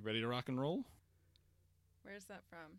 You 0.00 0.06
ready 0.06 0.20
to 0.22 0.28
rock 0.28 0.48
and 0.48 0.58
roll? 0.58 0.84
Where's 2.04 2.24
that 2.26 2.42
from? 2.48 2.78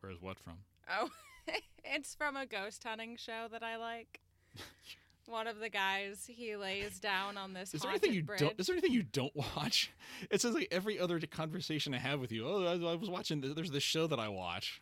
Where's 0.00 0.20
what 0.22 0.38
from? 0.38 0.54
Oh, 0.90 1.10
it's 1.84 2.14
from 2.14 2.36
a 2.36 2.46
ghost 2.46 2.82
hunting 2.84 3.16
show 3.18 3.48
that 3.52 3.62
I 3.62 3.76
like. 3.76 4.20
One 5.26 5.46
of 5.46 5.58
the 5.60 5.68
guys, 5.68 6.24
he 6.26 6.56
lays 6.56 6.98
down 6.98 7.36
on 7.36 7.52
this 7.52 7.74
Is 7.74 7.82
there 7.82 7.90
anything 7.90 8.14
you 8.14 8.22
bridge. 8.22 8.40
don't? 8.40 8.58
Is 8.58 8.66
there 8.66 8.74
anything 8.74 8.92
you 8.92 9.02
don't 9.02 9.34
watch? 9.36 9.90
It 10.30 10.40
says 10.40 10.54
like 10.54 10.68
every 10.70 10.98
other 10.98 11.18
conversation 11.20 11.92
I 11.94 11.98
have 11.98 12.18
with 12.20 12.32
you. 12.32 12.46
Oh, 12.48 12.64
I, 12.64 12.92
I 12.92 12.94
was 12.96 13.08
watching. 13.10 13.40
th- 13.42 13.54
There's 13.54 13.70
this 13.70 13.82
show 13.82 14.06
that 14.06 14.18
I 14.18 14.28
watch. 14.28 14.80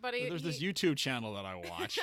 but 0.00 0.12
he, 0.14 0.28
There's 0.28 0.42
this 0.42 0.60
YouTube 0.60 0.96
channel 0.96 1.34
that 1.34 1.44
I 1.44 1.54
watch. 1.54 1.98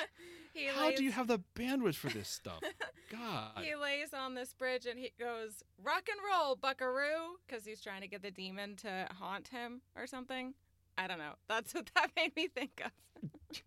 He 0.54 0.66
How 0.68 0.88
lays, 0.88 0.98
do 0.98 1.04
you 1.04 1.12
have 1.12 1.26
the 1.26 1.40
bandwidth 1.54 1.96
for 1.96 2.08
this 2.08 2.28
stuff? 2.28 2.60
God. 3.10 3.50
He 3.62 3.74
lays 3.74 4.14
on 4.14 4.34
this 4.34 4.54
bridge 4.54 4.86
and 4.86 4.98
he 4.98 5.12
goes, 5.20 5.62
"Rock 5.82 6.04
and 6.10 6.18
roll, 6.26 6.56
Buckaroo," 6.56 7.36
because 7.46 7.64
he's 7.66 7.80
trying 7.80 8.00
to 8.00 8.08
get 8.08 8.22
the 8.22 8.30
demon 8.30 8.76
to 8.76 9.06
haunt 9.18 9.48
him 9.48 9.82
or 9.96 10.06
something. 10.06 10.54
I 10.96 11.06
don't 11.06 11.18
know. 11.18 11.34
That's 11.48 11.74
what 11.74 11.90
that 11.94 12.10
made 12.16 12.34
me 12.36 12.48
think 12.48 12.80
of. 12.84 13.62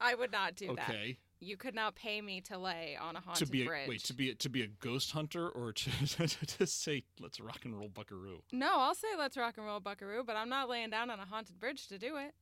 I 0.00 0.14
would 0.14 0.32
not 0.32 0.56
do 0.56 0.74
that. 0.76 0.88
Okay. 0.90 1.18
You 1.40 1.56
could 1.58 1.74
not 1.74 1.94
pay 1.94 2.20
me 2.22 2.40
to 2.42 2.56
lay 2.58 2.96
on 2.98 3.16
a 3.16 3.20
haunted 3.20 3.46
To 3.46 3.52
be 3.52 3.62
a, 3.62 3.66
bridge. 3.66 3.88
wait 3.88 4.04
to 4.04 4.14
be 4.14 4.30
a, 4.30 4.34
to 4.36 4.48
be 4.48 4.62
a 4.62 4.66
ghost 4.66 5.10
hunter 5.12 5.46
or 5.48 5.72
to 5.72 5.90
to 6.58 6.66
say 6.66 7.04
let's 7.20 7.38
rock 7.38 7.64
and 7.64 7.78
roll 7.78 7.88
Buckaroo. 7.88 8.40
no, 8.52 8.70
I'll 8.78 8.94
say 8.94 9.08
let's 9.18 9.36
rock 9.36 9.54
and 9.58 9.66
roll, 9.66 9.78
Buckaroo, 9.80 10.24
but 10.24 10.36
I'm 10.36 10.48
not 10.48 10.70
laying 10.70 10.88
down 10.90 11.10
on 11.10 11.20
a 11.20 11.26
haunted 11.26 11.60
bridge 11.60 11.86
to 11.88 11.98
do 11.98 12.16
it. 12.16 12.32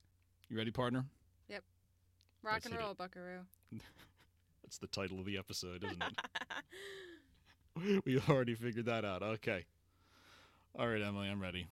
You 0.48 0.56
ready, 0.56 0.70
partner? 0.70 1.04
Yep. 1.48 1.64
Rock 2.44 2.52
Let's 2.54 2.66
and 2.66 2.74
hit 2.74 2.80
it. 2.80 2.84
roll, 2.84 2.94
Buckaroo. 2.94 3.40
That's 4.62 4.78
the 4.78 4.86
title 4.86 5.18
of 5.18 5.26
the 5.26 5.38
episode, 5.38 5.84
isn't 5.84 6.02
it? 6.02 8.04
we 8.04 8.20
already 8.28 8.54
figured 8.54 8.86
that 8.86 9.04
out. 9.04 9.22
Okay. 9.22 9.64
All 10.78 10.88
right, 10.88 11.02
Emily, 11.02 11.28
I'm 11.28 11.40
ready. 11.40 11.66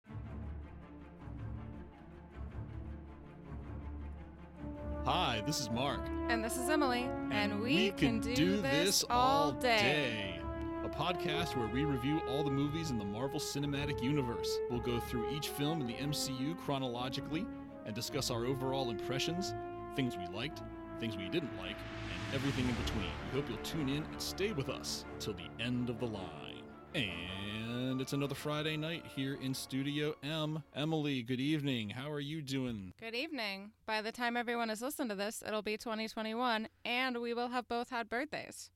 Hi, 5.06 5.42
this 5.46 5.60
is 5.60 5.70
Mark. 5.70 6.00
And 6.28 6.44
this 6.44 6.58
is 6.58 6.68
Emily, 6.68 7.08
and, 7.30 7.60
we, 7.60 7.74
we, 7.74 7.90
can 7.92 8.20
do, 8.20 8.60
this 8.60 9.02
all 9.08 9.52
day. 9.52 10.38
A 10.84 10.88
podcast 10.90 11.56
where 11.56 11.68
we 11.68 11.84
review 11.84 12.20
all 12.28 12.44
the 12.44 12.50
movies 12.50 12.90
in 12.90 12.98
the 12.98 13.04
Marvel 13.04 13.40
Cinematic 13.40 14.02
Universe. 14.02 14.58
We'll 14.70 14.80
go 14.80 15.00
through 15.00 15.34
each 15.34 15.48
film 15.48 15.80
in 15.80 15.86
the 15.86 15.94
MCU 15.94 16.58
chronologically 16.58 17.46
and 17.86 17.94
discuss 17.94 18.30
our 18.30 18.44
overall 18.44 18.90
impressions, 18.90 19.54
things 19.96 20.18
we 20.18 20.26
liked, 20.36 20.60
things 21.00 21.16
we 21.16 21.28
didn't 21.28 21.56
like, 21.58 21.76
and 21.76 22.34
everything 22.34 22.68
in 22.68 22.74
between. 22.74 23.10
We 23.32 23.40
hope 23.40 23.48
you'll 23.48 23.58
tune 23.58 23.88
in 23.88 24.04
and 24.04 24.20
stay 24.20 24.52
with 24.52 24.68
us 24.68 25.04
till 25.18 25.32
the 25.32 25.48
end 25.58 25.88
of 25.88 25.98
the 25.98 26.06
line. 26.06 26.62
And 26.94 28.00
it's 28.00 28.12
another 28.12 28.34
Friday 28.34 28.76
night 28.76 29.04
here 29.14 29.38
in 29.40 29.54
Studio 29.54 30.14
M. 30.22 30.62
Emily, 30.74 31.22
good 31.22 31.40
evening. 31.40 31.90
How 31.90 32.10
are 32.10 32.20
you 32.20 32.42
doing? 32.42 32.92
Good 33.00 33.14
evening. 33.14 33.70
By 33.86 34.02
the 34.02 34.12
time 34.12 34.36
everyone 34.36 34.68
has 34.68 34.82
listened 34.82 35.08
to 35.10 35.16
this, 35.16 35.42
it'll 35.46 35.62
be 35.62 35.76
2021, 35.76 36.68
and 36.84 37.20
we 37.20 37.32
will 37.32 37.48
have 37.48 37.66
both 37.68 37.90
had 37.90 38.08
birthdays. 38.08 38.70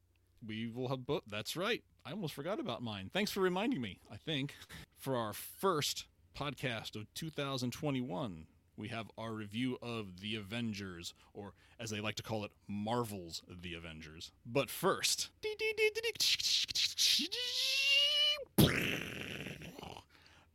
We 0.47 0.69
will 0.69 0.88
have 0.88 1.06
both. 1.06 1.22
That's 1.27 1.56
right. 1.56 1.83
I 2.06 2.11
almost 2.12 2.34
forgot 2.34 2.61
about 2.61 2.83
mine. 2.83 3.11
Thanks 3.12 3.31
for 3.31 3.41
reminding 3.41 3.81
me. 3.81 3.98
I 4.11 4.16
think 4.16 4.55
for 4.97 5.16
our 5.16 5.33
first 5.33 6.06
podcast 6.38 6.97
of 6.97 7.12
2021, 7.14 8.47
we 8.77 8.89
have 8.89 9.11
our 9.17 9.33
review 9.33 9.78
of 9.83 10.20
The 10.20 10.36
Avengers, 10.36 11.14
or 11.33 11.53
as 11.78 11.91
they 11.91 12.00
like 12.00 12.14
to 12.17 12.22
call 12.22 12.44
it, 12.44 12.50
Marvel's 12.69 13.42
The 13.48 13.75
Avengers. 13.75 14.33
But 14.44 14.70
first, 14.70 15.31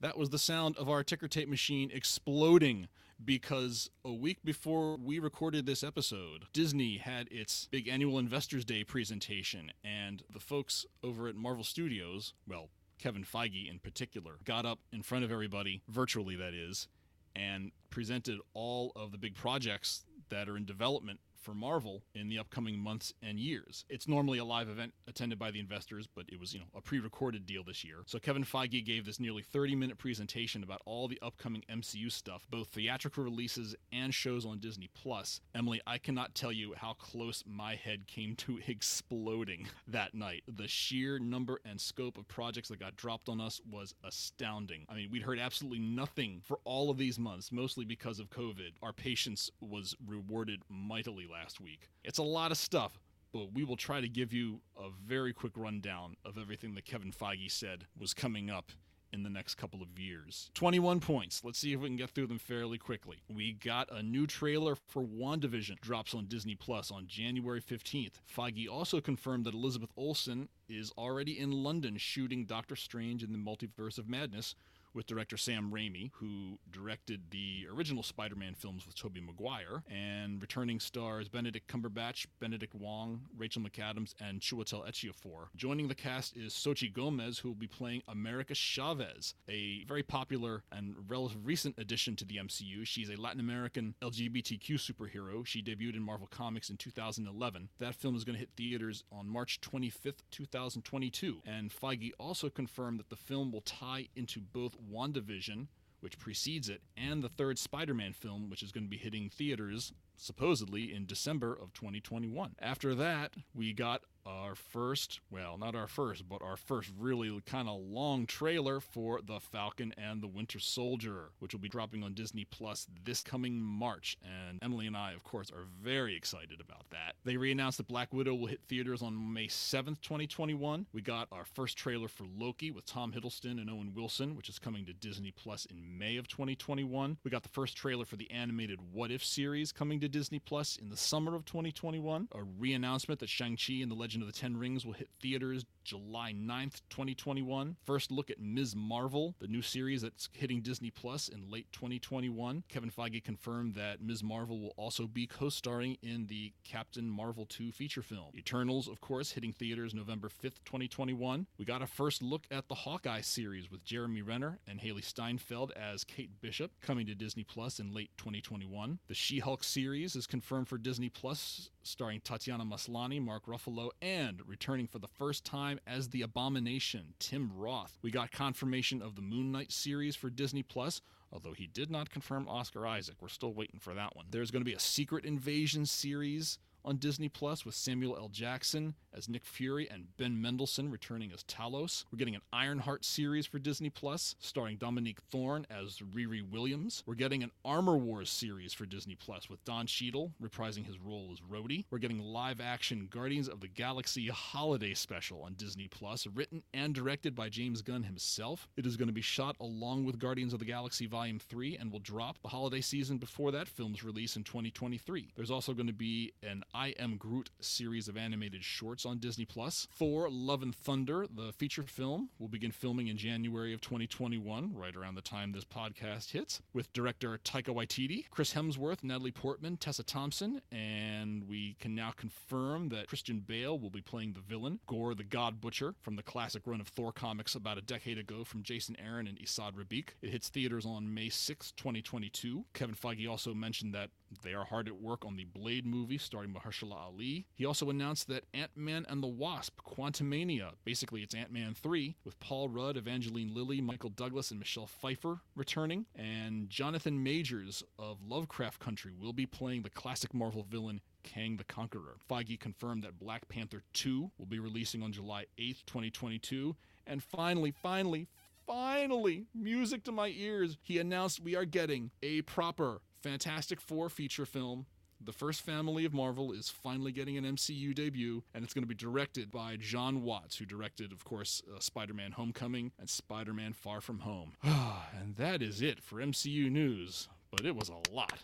that 0.02 0.18
was 0.18 0.30
the 0.30 0.40
sound 0.40 0.78
of 0.78 0.90
our 0.90 1.04
ticker 1.04 1.28
tape 1.28 1.50
machine 1.50 1.92
exploding 1.94 2.88
because 3.24 3.90
a 4.06 4.14
week 4.14 4.38
before 4.44 4.96
we 4.98 5.20
recorded 5.20 5.66
this 5.66 5.84
episode, 5.84 6.46
Disney 6.54 6.98
had 6.98 7.28
its 7.32 7.68
big 7.70 7.88
annual 7.88 8.18
Investors 8.18 8.64
Day 8.64 8.84
presentation, 8.84 9.72
and 9.84 10.24
the 10.32 10.40
folks 10.40 10.86
over 11.04 11.28
at 11.28 11.36
Marvel 11.36 11.64
Studios, 11.64 12.34
well, 12.48 12.70
Kevin 12.98 13.24
Feige 13.24 13.70
in 13.70 13.80
particular, 13.80 14.38
got 14.46 14.66
up 14.66 14.80
in 14.92 15.02
front 15.02 15.26
of 15.26 15.32
everybody, 15.32 15.82
virtually 15.90 16.36
that 16.36 16.54
is, 16.54 16.88
and 17.36 17.72
presented 17.90 18.40
all 18.54 18.92
of 18.96 19.12
the 19.12 19.18
big 19.18 19.36
projects 19.36 20.04
that 20.30 20.48
are 20.48 20.58
in 20.58 20.66
development 20.66 21.20
for 21.40 21.54
Marvel 21.54 22.04
in 22.14 22.30
the 22.30 22.40
upcoming 22.40 22.78
months 22.78 23.14
and 23.22 23.40
years. 23.40 23.86
It's 23.90 24.08
normally 24.08 24.40
a 24.40 24.46
live 24.46 24.70
event 24.70 24.94
attended 25.08 25.40
by 25.40 25.52
the 25.52 25.60
investors, 25.60 26.08
but 26.14 26.26
it 26.30 26.40
was, 26.40 26.54
you 26.54 26.60
know, 26.60 26.66
a 26.76 26.82
pre-recorded 26.82 27.46
deal 27.46 27.64
this 27.64 27.84
year. 27.84 27.98
So 28.06 28.20
Kevin 28.20 28.44
Feige 28.44 28.86
gave 28.86 29.06
this 29.06 29.20
nearly 29.20 29.44
30-minute 29.44 29.98
presentation 29.98 30.64
about 30.64 30.82
all 30.86 31.08
the 31.08 31.20
upcoming 31.22 31.64
MCU 31.72 32.12
stuff, 32.12 32.46
both 32.50 32.68
theatrical 32.68 33.24
releases 33.24 33.76
and 33.92 34.14
shows 34.14 34.46
on 34.46 34.60
Disney 34.60 34.90
Plus. 34.94 35.42
Emily, 35.56 35.82
I 35.88 35.98
cannot 35.98 36.36
tell 36.36 36.52
you 36.52 36.74
how 36.76 36.94
close 36.94 37.44
my 37.48 37.76
head 37.76 38.08
came 38.08 38.36
to 38.38 38.60
exploding 38.68 39.68
that 39.88 40.14
night. 40.14 40.44
The 40.48 40.68
sheer 40.68 41.20
number 41.20 41.60
and 41.66 41.80
scope 41.80 42.18
of 42.18 42.28
projects 42.28 42.70
that 42.70 42.80
got 42.80 42.96
dropped 42.96 43.30
on 43.30 43.40
us 43.40 43.62
was 43.70 43.94
astounding. 44.04 44.86
I 44.90 44.96
mean, 44.96 45.10
we'd 45.12 45.24
heard 45.24 45.40
absolutely 45.40 45.80
nothing 45.80 46.42
for 46.44 46.60
all 46.64 46.90
of 46.90 46.98
these 46.98 47.20
months, 47.20 47.52
mostly 47.52 47.86
because 47.86 48.20
of 48.20 48.30
COVID. 48.30 48.72
Our 48.82 48.94
patience 48.94 49.50
was 49.62 49.96
rewarded 50.06 50.62
mightily 50.70 51.28
last 51.30 51.62
week. 51.62 51.90
It's 52.04 52.18
a 52.18 52.24
lot 52.24 52.52
of 52.52 52.58
stuff, 52.58 53.00
but 53.32 53.54
we 53.54 53.64
will 53.64 53.78
try 53.78 54.02
to 54.02 54.10
give 54.10 54.34
you 54.34 54.62
a 54.78 54.90
very 55.06 55.34
quick 55.34 55.54
rundown 55.56 56.16
of 56.26 56.38
everything 56.38 56.76
that 56.76 56.86
Kevin 56.86 57.12
Feige 57.12 57.52
said 57.52 57.86
was 57.98 58.14
coming 58.14 58.50
up 58.50 58.72
in 59.12 59.24
the 59.24 59.30
next 59.30 59.56
couple 59.56 59.82
of 59.82 59.98
years. 59.98 60.52
21 60.54 61.00
points. 61.00 61.42
Let's 61.44 61.60
see 61.60 61.74
if 61.74 61.80
we 61.80 61.88
can 61.88 61.98
get 61.98 62.12
through 62.12 62.28
them 62.28 62.38
fairly 62.38 62.78
quickly. 62.78 63.18
We 63.28 63.54
got 63.54 63.92
a 63.92 64.04
new 64.04 64.28
trailer 64.28 64.76
for 64.76 65.04
WandaVision 65.04 65.80
drops 65.82 66.14
on 66.14 66.26
Disney 66.26 66.56
Plus 66.56 66.92
on 66.92 67.08
January 67.08 67.62
15th. 67.62 68.22
Feige 68.36 68.70
also 68.70 69.02
confirmed 69.02 69.46
that 69.46 69.54
Elizabeth 69.54 69.92
Olsen 69.98 70.50
is 70.68 70.92
already 70.98 71.40
in 71.40 71.52
London 71.52 71.98
shooting 71.98 72.46
Doctor 72.46 72.76
Strange 72.76 73.24
in 73.24 73.32
the 73.32 73.40
Multiverse 73.40 73.98
of 73.98 74.08
Madness 74.08 74.54
with 74.94 75.06
director 75.06 75.38
Sam 75.38 75.72
Raimi, 75.72 76.12
who 76.14 76.60
directed 76.72 77.22
the 77.32 77.68
original 77.74 78.04
Spider 78.04 78.36
Man 78.36 78.56
films 78.56 78.86
with 78.86 78.96
Tobey 78.96 79.22
Maguire, 79.22 79.84
and 79.90 80.42
returning 80.42 80.80
stars 80.80 81.30
Benedict 81.30 81.72
Cumberbatch, 81.72 82.26
Benedict 82.40 82.76
Wong, 82.76 83.22
Rachel 83.38 83.62
McAdams, 83.62 84.14
and 84.20 84.42
Chiwetel 84.42 84.88
Ejiofor. 84.88 85.48
Joining 85.56 85.88
the 85.88 85.96
cast 85.96 86.36
is 86.36 86.54
Xochitl 86.54 86.94
Gomez, 86.94 87.40
who 87.40 87.50
will 87.50 87.56
be 87.56 87.68
playing 87.68 88.02
America 88.08 88.54
Chavez, 88.56 89.36
a 89.48 89.84
very 89.86 90.04
popular 90.04 90.64
and 90.72 90.96
relative 91.08 91.46
recent 91.46 91.76
addition 91.78 92.16
to 92.18 92.26
the 92.26 92.38
MCU. 92.38 92.86
She's 92.86 93.10
a 93.10 93.16
Latin 93.16 93.40
American 93.40 93.96
LGBTQ 94.02 94.76
superhero. 94.76 95.46
She 95.46 95.62
debuted 95.62 95.96
in 95.96 96.04
Marvel 96.04 96.28
Comics 96.28 96.70
in 96.70 96.78
2011. 96.78 97.70
That 97.80 97.96
film 97.96 98.16
is 98.16 98.24
going 98.24 98.36
to 98.36 98.40
hit 98.40 98.50
theaters 98.56 99.04
on 99.12 99.28
March 99.28 99.62
25th, 99.62 100.24
2022. 100.32 101.42
And 101.46 101.72
Feige 101.72 102.12
also 102.20 102.50
confirmed 102.50 103.00
that 103.00 103.10
the 103.10 103.16
film 103.16 103.52
will 103.52 103.62
tie 103.62 104.08
into 104.16 104.40
both 104.40 104.76
WandaVision, 104.82 105.68
which 106.00 106.20
precedes 106.20 106.70
it, 106.70 106.82
and 106.96 107.24
the 107.24 107.30
third 107.30 107.60
Spider 107.60 107.94
Man 107.94 108.14
film, 108.14 108.50
which 108.50 108.64
is 108.64 108.72
going 108.72 108.86
to 108.86 108.90
be 108.90 108.98
hitting 108.98 109.30
theaters 109.30 109.94
supposedly 110.16 110.94
in 110.94 111.06
December 111.06 111.54
of 111.54 111.74
2021. 111.74 112.56
After 112.60 112.94
that, 112.96 113.34
we 113.54 113.74
got 113.74 114.02
our 114.26 114.56
first, 114.56 115.20
well, 115.32 115.58
not 115.58 115.76
our 115.76 115.88
first, 115.88 116.28
but 116.28 116.42
our 116.42 116.58
first 116.58 116.92
really 116.98 117.42
kind 117.46 117.68
of 117.68 117.80
long 117.80 118.26
trailer 118.26 118.80
for 118.80 119.22
The 119.26 119.40
Falcon 119.40 119.94
and 119.98 120.22
the 120.22 120.28
Winter 120.28 120.60
Soldier, 120.60 121.32
which 121.40 121.54
will 121.54 121.60
be 121.60 121.70
dropping 121.70 122.04
on 122.04 122.14
Disney 122.14 122.46
Plus 122.46 122.88
this 123.04 123.22
coming 123.22 123.60
March. 123.60 124.18
And 124.24 124.60
Emily 124.62 124.88
and 124.88 124.96
I, 124.96 125.14
of 125.14 125.24
course, 125.24 125.52
are 125.52 125.66
very 125.82 126.16
excited 126.16 126.62
about 126.62 126.86
that. 126.92 127.16
They 127.24 127.38
re 127.38 127.52
announced 127.52 127.78
that 127.78 127.88
Black 127.88 128.14
Widow 128.14 128.36
will 128.36 128.48
hit 128.48 128.62
theaters 128.68 129.02
on 129.02 129.34
May 129.34 129.48
7th, 129.48 130.02
2021. 130.02 130.86
We 130.94 131.02
got 131.02 131.28
our 131.32 131.46
first 131.46 131.78
trailer 131.78 132.08
for 132.08 132.26
Loki 132.38 132.72
with 132.72 132.86
Tom 132.86 133.12
Hiddleston 133.12 133.60
and 133.60 133.70
Owen 133.70 133.94
Wilson, 133.96 134.36
which 134.36 134.50
is 134.50 134.60
coming 134.60 134.86
to 134.86 134.94
Disney 134.94 135.32
Plus 135.32 135.66
in 135.66 135.98
May 135.98 136.18
of 136.18 136.28
2021. 136.28 137.18
We 137.24 137.32
got 137.32 137.44
the 137.44 137.50
first 137.50 137.76
trailer 137.76 138.06
for 138.06 138.16
the 138.16 138.30
animated 138.32 138.80
What 138.92 139.12
If 139.12 139.24
series 139.24 139.72
coming 139.72 140.00
to 140.02 140.10
Disney 140.10 140.40
Plus 140.40 140.78
in 140.78 140.90
the 140.90 140.98
summer 140.98 141.36
of 141.36 141.46
2021. 141.46 142.28
A 142.34 142.44
re 142.44 142.74
announcement 142.74 143.20
that 143.20 143.30
Shang-Chi 143.30 143.76
and 143.82 143.90
the 143.90 143.96
Legend 143.96 144.09
of 144.16 144.28
the 144.28 144.34
Ten 144.34 144.58
Rings 144.58 144.86
will 144.86 144.94
hit 144.94 145.10
theaters 145.22 145.66
July 145.84 146.34
9th, 146.34 146.82
2021. 146.90 147.76
First 147.86 148.12
look 148.12 148.30
at 148.30 148.40
Ms. 148.40 148.76
Marvel, 148.76 149.36
the 149.40 149.48
new 149.48 149.62
series 149.62 150.02
that's 150.02 150.30
hitting 150.34 150.62
Disney 150.62 150.92
Plus 150.92 151.28
in 151.28 151.50
late 151.50 151.68
2021. 151.72 152.64
Kevin 152.68 152.92
Feige 152.92 153.24
confirmed 153.24 153.76
that 153.76 154.02
Ms. 154.02 154.24
Marvel 154.24 154.60
will 154.60 154.74
also 154.78 155.08
be 155.08 155.26
co 155.26 155.50
starring 155.50 155.98
in 156.02 156.28
the 156.28 156.54
Captain 156.64 157.10
Marvel 157.10 157.46
2 157.46 157.72
feature 157.72 158.02
film. 158.02 158.32
Eternals, 158.36 158.88
of 158.88 159.02
course, 159.02 159.32
hitting 159.32 159.54
theaters 159.54 159.94
November 159.94 160.30
5th, 160.30 160.64
2021. 160.66 161.48
We 161.58 161.66
got 161.66 161.82
a 161.82 161.88
first 161.88 162.22
look 162.22 162.44
at 162.52 162.68
the 162.68 162.76
Hawkeye 162.76 163.22
series 163.22 163.72
with 163.72 163.84
Jeremy 163.84 164.22
Renner 164.22 164.60
and 164.68 164.80
Hailee 164.80 165.04
Steinfeld 165.04 165.72
as 165.72 166.04
Kate 166.04 166.42
Bishop 166.42 166.72
coming 166.82 167.06
to 167.08 167.16
Disney 167.16 167.44
Plus 167.44 167.80
in 167.80 167.94
late 167.94 168.12
2021. 168.18 169.00
The 169.08 169.14
She 169.14 169.40
Hulk 169.40 169.64
series 169.64 169.90
series 169.90 170.16
is 170.16 170.28
confirmed 170.28 170.68
for 170.68 170.78
Disney 170.78 171.10
Plus, 171.10 171.70
starring 171.84 172.22
Tatiana 172.22 172.64
Maslany, 172.64 173.22
Mark 173.22 173.46
Ruffalo, 173.46 173.90
and 174.02 174.42
returning 174.48 174.88
for 174.88 175.00
the 175.00 175.08
first 175.08 175.46
time 175.46 175.80
as 175.86 176.10
the 176.10 176.22
Abomination, 176.22 177.14
Tim 177.20 177.52
Roth. 177.56 177.98
We 178.02 178.12
got 178.12 178.32
confirmation 178.32 179.02
of 179.02 179.16
the 179.16 179.22
Moon 179.22 179.52
Knight 179.52 179.72
series 179.72 180.16
for 180.16 180.30
Disney 180.30 180.64
Plus, 180.64 181.02
although 181.32 181.54
he 181.54 181.68
did 181.68 181.92
not 181.92 182.10
confirm 182.10 182.48
Oscar 182.48 182.88
Isaac. 182.88 183.16
We're 183.22 183.28
still 183.30 183.54
waiting 183.54 183.80
for 183.80 183.94
that 183.94 184.16
one. 184.16 184.26
There's 184.30 184.52
going 184.52 184.62
to 184.62 184.70
be 184.70 184.74
a 184.74 184.80
Secret 184.80 185.26
Invasion 185.26 185.86
series 185.86 186.60
on 186.86 186.98
Disney 186.98 187.30
Plus 187.30 187.66
with 187.66 187.76
Samuel 187.76 188.18
L. 188.18 188.30
Jackson 188.30 188.96
as 189.20 189.28
Nick 189.28 189.44
Fury 189.44 189.86
and 189.92 190.16
Ben 190.16 190.42
Mendelsohn 190.42 190.90
returning 190.90 191.34
as 191.34 191.44
Talos. 191.44 192.06
We're 192.10 192.18
getting 192.18 192.36
an 192.36 192.42
Ironheart 192.54 193.04
series 193.04 193.46
for 193.46 193.60
Disney 193.60 193.90
Plus 193.90 194.34
starring 194.40 194.78
Dominique 194.78 195.20
Thorne 195.30 195.68
as 195.70 195.98
Riri 196.16 196.42
Williams. 196.50 197.04
We're 197.06 197.16
getting 197.16 197.44
an 197.44 197.52
Armor 197.66 197.98
Wars 197.98 198.30
series 198.30 198.74
for 198.74 198.86
Disney 198.86 199.16
Plus 199.16 199.50
with 199.50 199.62
Don 199.66 199.88
Cheadle 199.88 200.32
reprising 200.42 200.86
his 200.86 200.98
role 201.00 201.32
as 201.34 201.42
Rhodey. 201.42 201.84
We're 201.92 201.98
getting 201.98 202.20
live 202.20 202.62
action 202.62 203.10
Guardians 203.12 203.50
of 203.50 203.60
the 203.60 203.68
Galaxy 203.68 204.28
holiday 204.28 204.94
special 204.94 205.42
on 205.44 205.56
Disney 205.56 205.90
Plus, 205.90 206.26
written 206.26 206.64
and 206.74 206.96
directed 206.96 207.36
by 207.36 207.50
James 207.50 207.82
Gunn 207.82 208.04
himself. 208.04 208.70
It 208.78 208.86
is 208.86 208.96
going 208.96 209.10
to 209.10 209.14
be 209.14 209.20
shot 209.20 209.58
along 209.60 210.06
with 210.06 210.18
Guardians 210.18 210.54
of 210.54 210.60
the 210.60 210.66
Galaxy 210.66 211.08
Volume 211.08 211.40
3 211.40 211.76
and 211.76 211.92
will 211.92 212.00
drop 212.00 212.38
the 212.42 212.48
holiday 212.48 212.80
season 212.80 213.18
before 213.18 213.52
that 213.52 213.68
film's 213.68 214.02
release 214.02 214.38
in 214.38 214.46
2023. 214.46 215.34
There's 215.36 215.52
also 215.52 215.74
going 215.74 215.88
to 215.88 215.94
be 215.94 216.32
an 216.42 216.64
I 216.74 216.90
Am 217.00 217.18
Groot 217.18 217.50
series 217.60 218.08
of 218.08 218.16
animated 218.16 218.64
shorts 218.64 219.06
on 219.10 219.18
Disney 219.18 219.46
Plus. 219.46 219.88
Thor 219.92 220.30
Love 220.30 220.62
and 220.62 220.76
Thunder, 220.76 221.26
the 221.28 221.52
feature 221.52 221.84
film, 221.84 222.30
will 222.38 222.48
begin 222.48 222.72
filming 222.72 223.08
in 223.08 223.18
January 223.18 223.74
of 223.74 223.82
2021, 223.82 224.72
right 224.74 224.96
around 224.96 225.16
the 225.16 225.22
time 225.22 225.52
this 225.52 225.66
podcast 225.66 226.32
hits, 226.32 226.62
with 226.74 226.94
director 226.94 227.40
Taika 227.44 227.74
Waititi, 227.74 228.30
Chris 228.30 228.54
Hemsworth, 228.54 229.04
Natalie 229.04 229.32
Portman, 229.32 229.78
Tessa 229.78 230.04
Thompson, 230.04 230.62
and 230.72 231.48
we 231.48 231.76
can 231.80 231.96
now 231.96 232.12
confirm 232.12 232.90
that 232.90 233.08
Christian 233.08 233.40
Bale 233.40 233.78
will 233.78 233.90
be 233.90 234.02
playing 234.02 234.34
the 234.34 234.42
villain, 234.42 234.80
Gorr 234.86 235.16
the 235.16 235.24
God 235.24 235.60
Butcher, 235.60 235.96
from 236.02 236.16
the 236.16 236.24
classic 236.24 236.62
run 236.66 236.80
of 236.80 236.88
Thor 236.88 237.12
comics 237.12 237.56
about 237.56 237.80
a 237.80 237.82
decade 237.82 238.20
ago 238.20 238.44
from 238.44 238.62
Jason 238.62 238.96
Aaron 239.04 239.28
and 239.28 239.40
Esad 239.40 239.74
Ribić. 239.74 240.10
It 240.22 240.30
hits 240.30 240.50
theaters 240.50 240.86
on 240.86 241.14
May 241.14 241.30
6, 241.30 241.72
2022. 241.72 242.66
Kevin 242.74 242.96
Feige 242.96 243.28
also 243.28 243.56
mentioned 243.56 243.96
that 243.96 244.12
they 244.44 244.54
are 244.54 244.66
hard 244.66 244.88
at 244.88 245.02
work 245.02 245.26
on 245.26 245.36
the 245.36 245.46
Blade 245.46 245.86
movie 245.86 246.18
starring 246.18 246.54
Mahershala 246.54 246.96
Ali. 246.96 247.46
He 247.56 247.66
also 247.66 247.90
announced 247.90 248.28
that 248.28 248.46
Ant-Man 248.54 249.06
and 249.10 249.24
the 249.24 249.28
Wasp: 249.28 249.80
Quantumania, 249.86 250.72
basically 250.86 251.22
it's 251.22 251.36
Ant-Man 251.36 251.74
3, 251.74 252.16
with 252.24 252.40
Paul 252.40 252.70
Rudd, 252.70 252.98
Evangeline 252.98 253.54
Lilly, 253.54 253.82
Michael 253.82 254.10
Douglas, 254.10 254.52
and 254.52 254.60
Michelle 254.60 254.88
Pfeiffer 254.88 255.42
returning, 255.56 256.06
and 256.16 256.70
Jonathan 256.70 257.24
Majors 257.24 257.84
of 257.98 258.18
Lovecraft 258.28 258.80
Country 258.80 259.14
will 259.20 259.34
be 259.34 259.46
playing 259.46 259.84
the 259.84 259.90
classic 259.90 260.34
Marvel 260.34 260.64
villain 260.64 261.02
Kang 261.24 261.58
the 261.58 261.64
Conqueror. 261.64 262.18
Feige 262.30 262.60
confirmed 262.60 263.04
that 263.04 263.20
Black 263.20 263.48
Panther 263.50 263.84
2 263.94 264.32
will 264.38 264.46
be 264.46 264.60
releasing 264.60 265.04
on 265.04 265.12
July 265.12 265.46
8th, 265.58 265.86
2022. 265.86 266.76
And 267.06 267.22
finally, 267.24 267.72
finally, 267.72 268.28
finally, 268.66 269.48
music 269.54 270.04
to 270.04 270.12
my 270.12 270.28
ears, 270.28 270.78
he 270.82 271.00
announced 271.00 271.40
we 271.42 271.56
are 271.56 271.66
getting 271.66 272.12
a 272.22 272.42
proper 272.44 273.02
Fantastic 273.22 273.82
Four 273.82 274.10
feature 274.10 274.46
film. 274.46 274.86
The 275.22 275.34
first 275.34 275.62
family 275.62 276.06
of 276.06 276.14
Marvel 276.14 276.54
is 276.54 276.70
finally 276.70 277.12
getting 277.12 277.38
an 277.38 277.44
MCU 277.44 277.94
debut, 277.94 278.42
and 278.54 278.64
it's 278.64 278.74
going 278.74 278.84
to 278.84 278.88
be 278.88 278.96
directed 278.96 279.52
by 279.52 279.76
John 279.76 280.24
Watts, 280.24 280.56
who 280.56 280.66
directed, 280.66 281.12
of 281.12 281.26
course, 281.26 281.62
uh, 281.70 281.80
Spider 281.82 282.14
Man 282.14 282.32
Homecoming 282.32 282.94
and 282.98 283.10
Spider 283.10 283.54
Man 283.54 283.74
Far 283.74 284.00
From 284.00 284.20
Home. 284.20 284.54
and 284.64 285.36
that 285.36 285.62
is 285.62 285.82
it 285.82 286.02
for 286.02 286.18
MCU 286.18 286.72
news, 286.72 287.28
but 287.52 287.66
it 287.66 287.76
was 287.76 287.90
a 287.90 288.14
lot. 288.14 288.40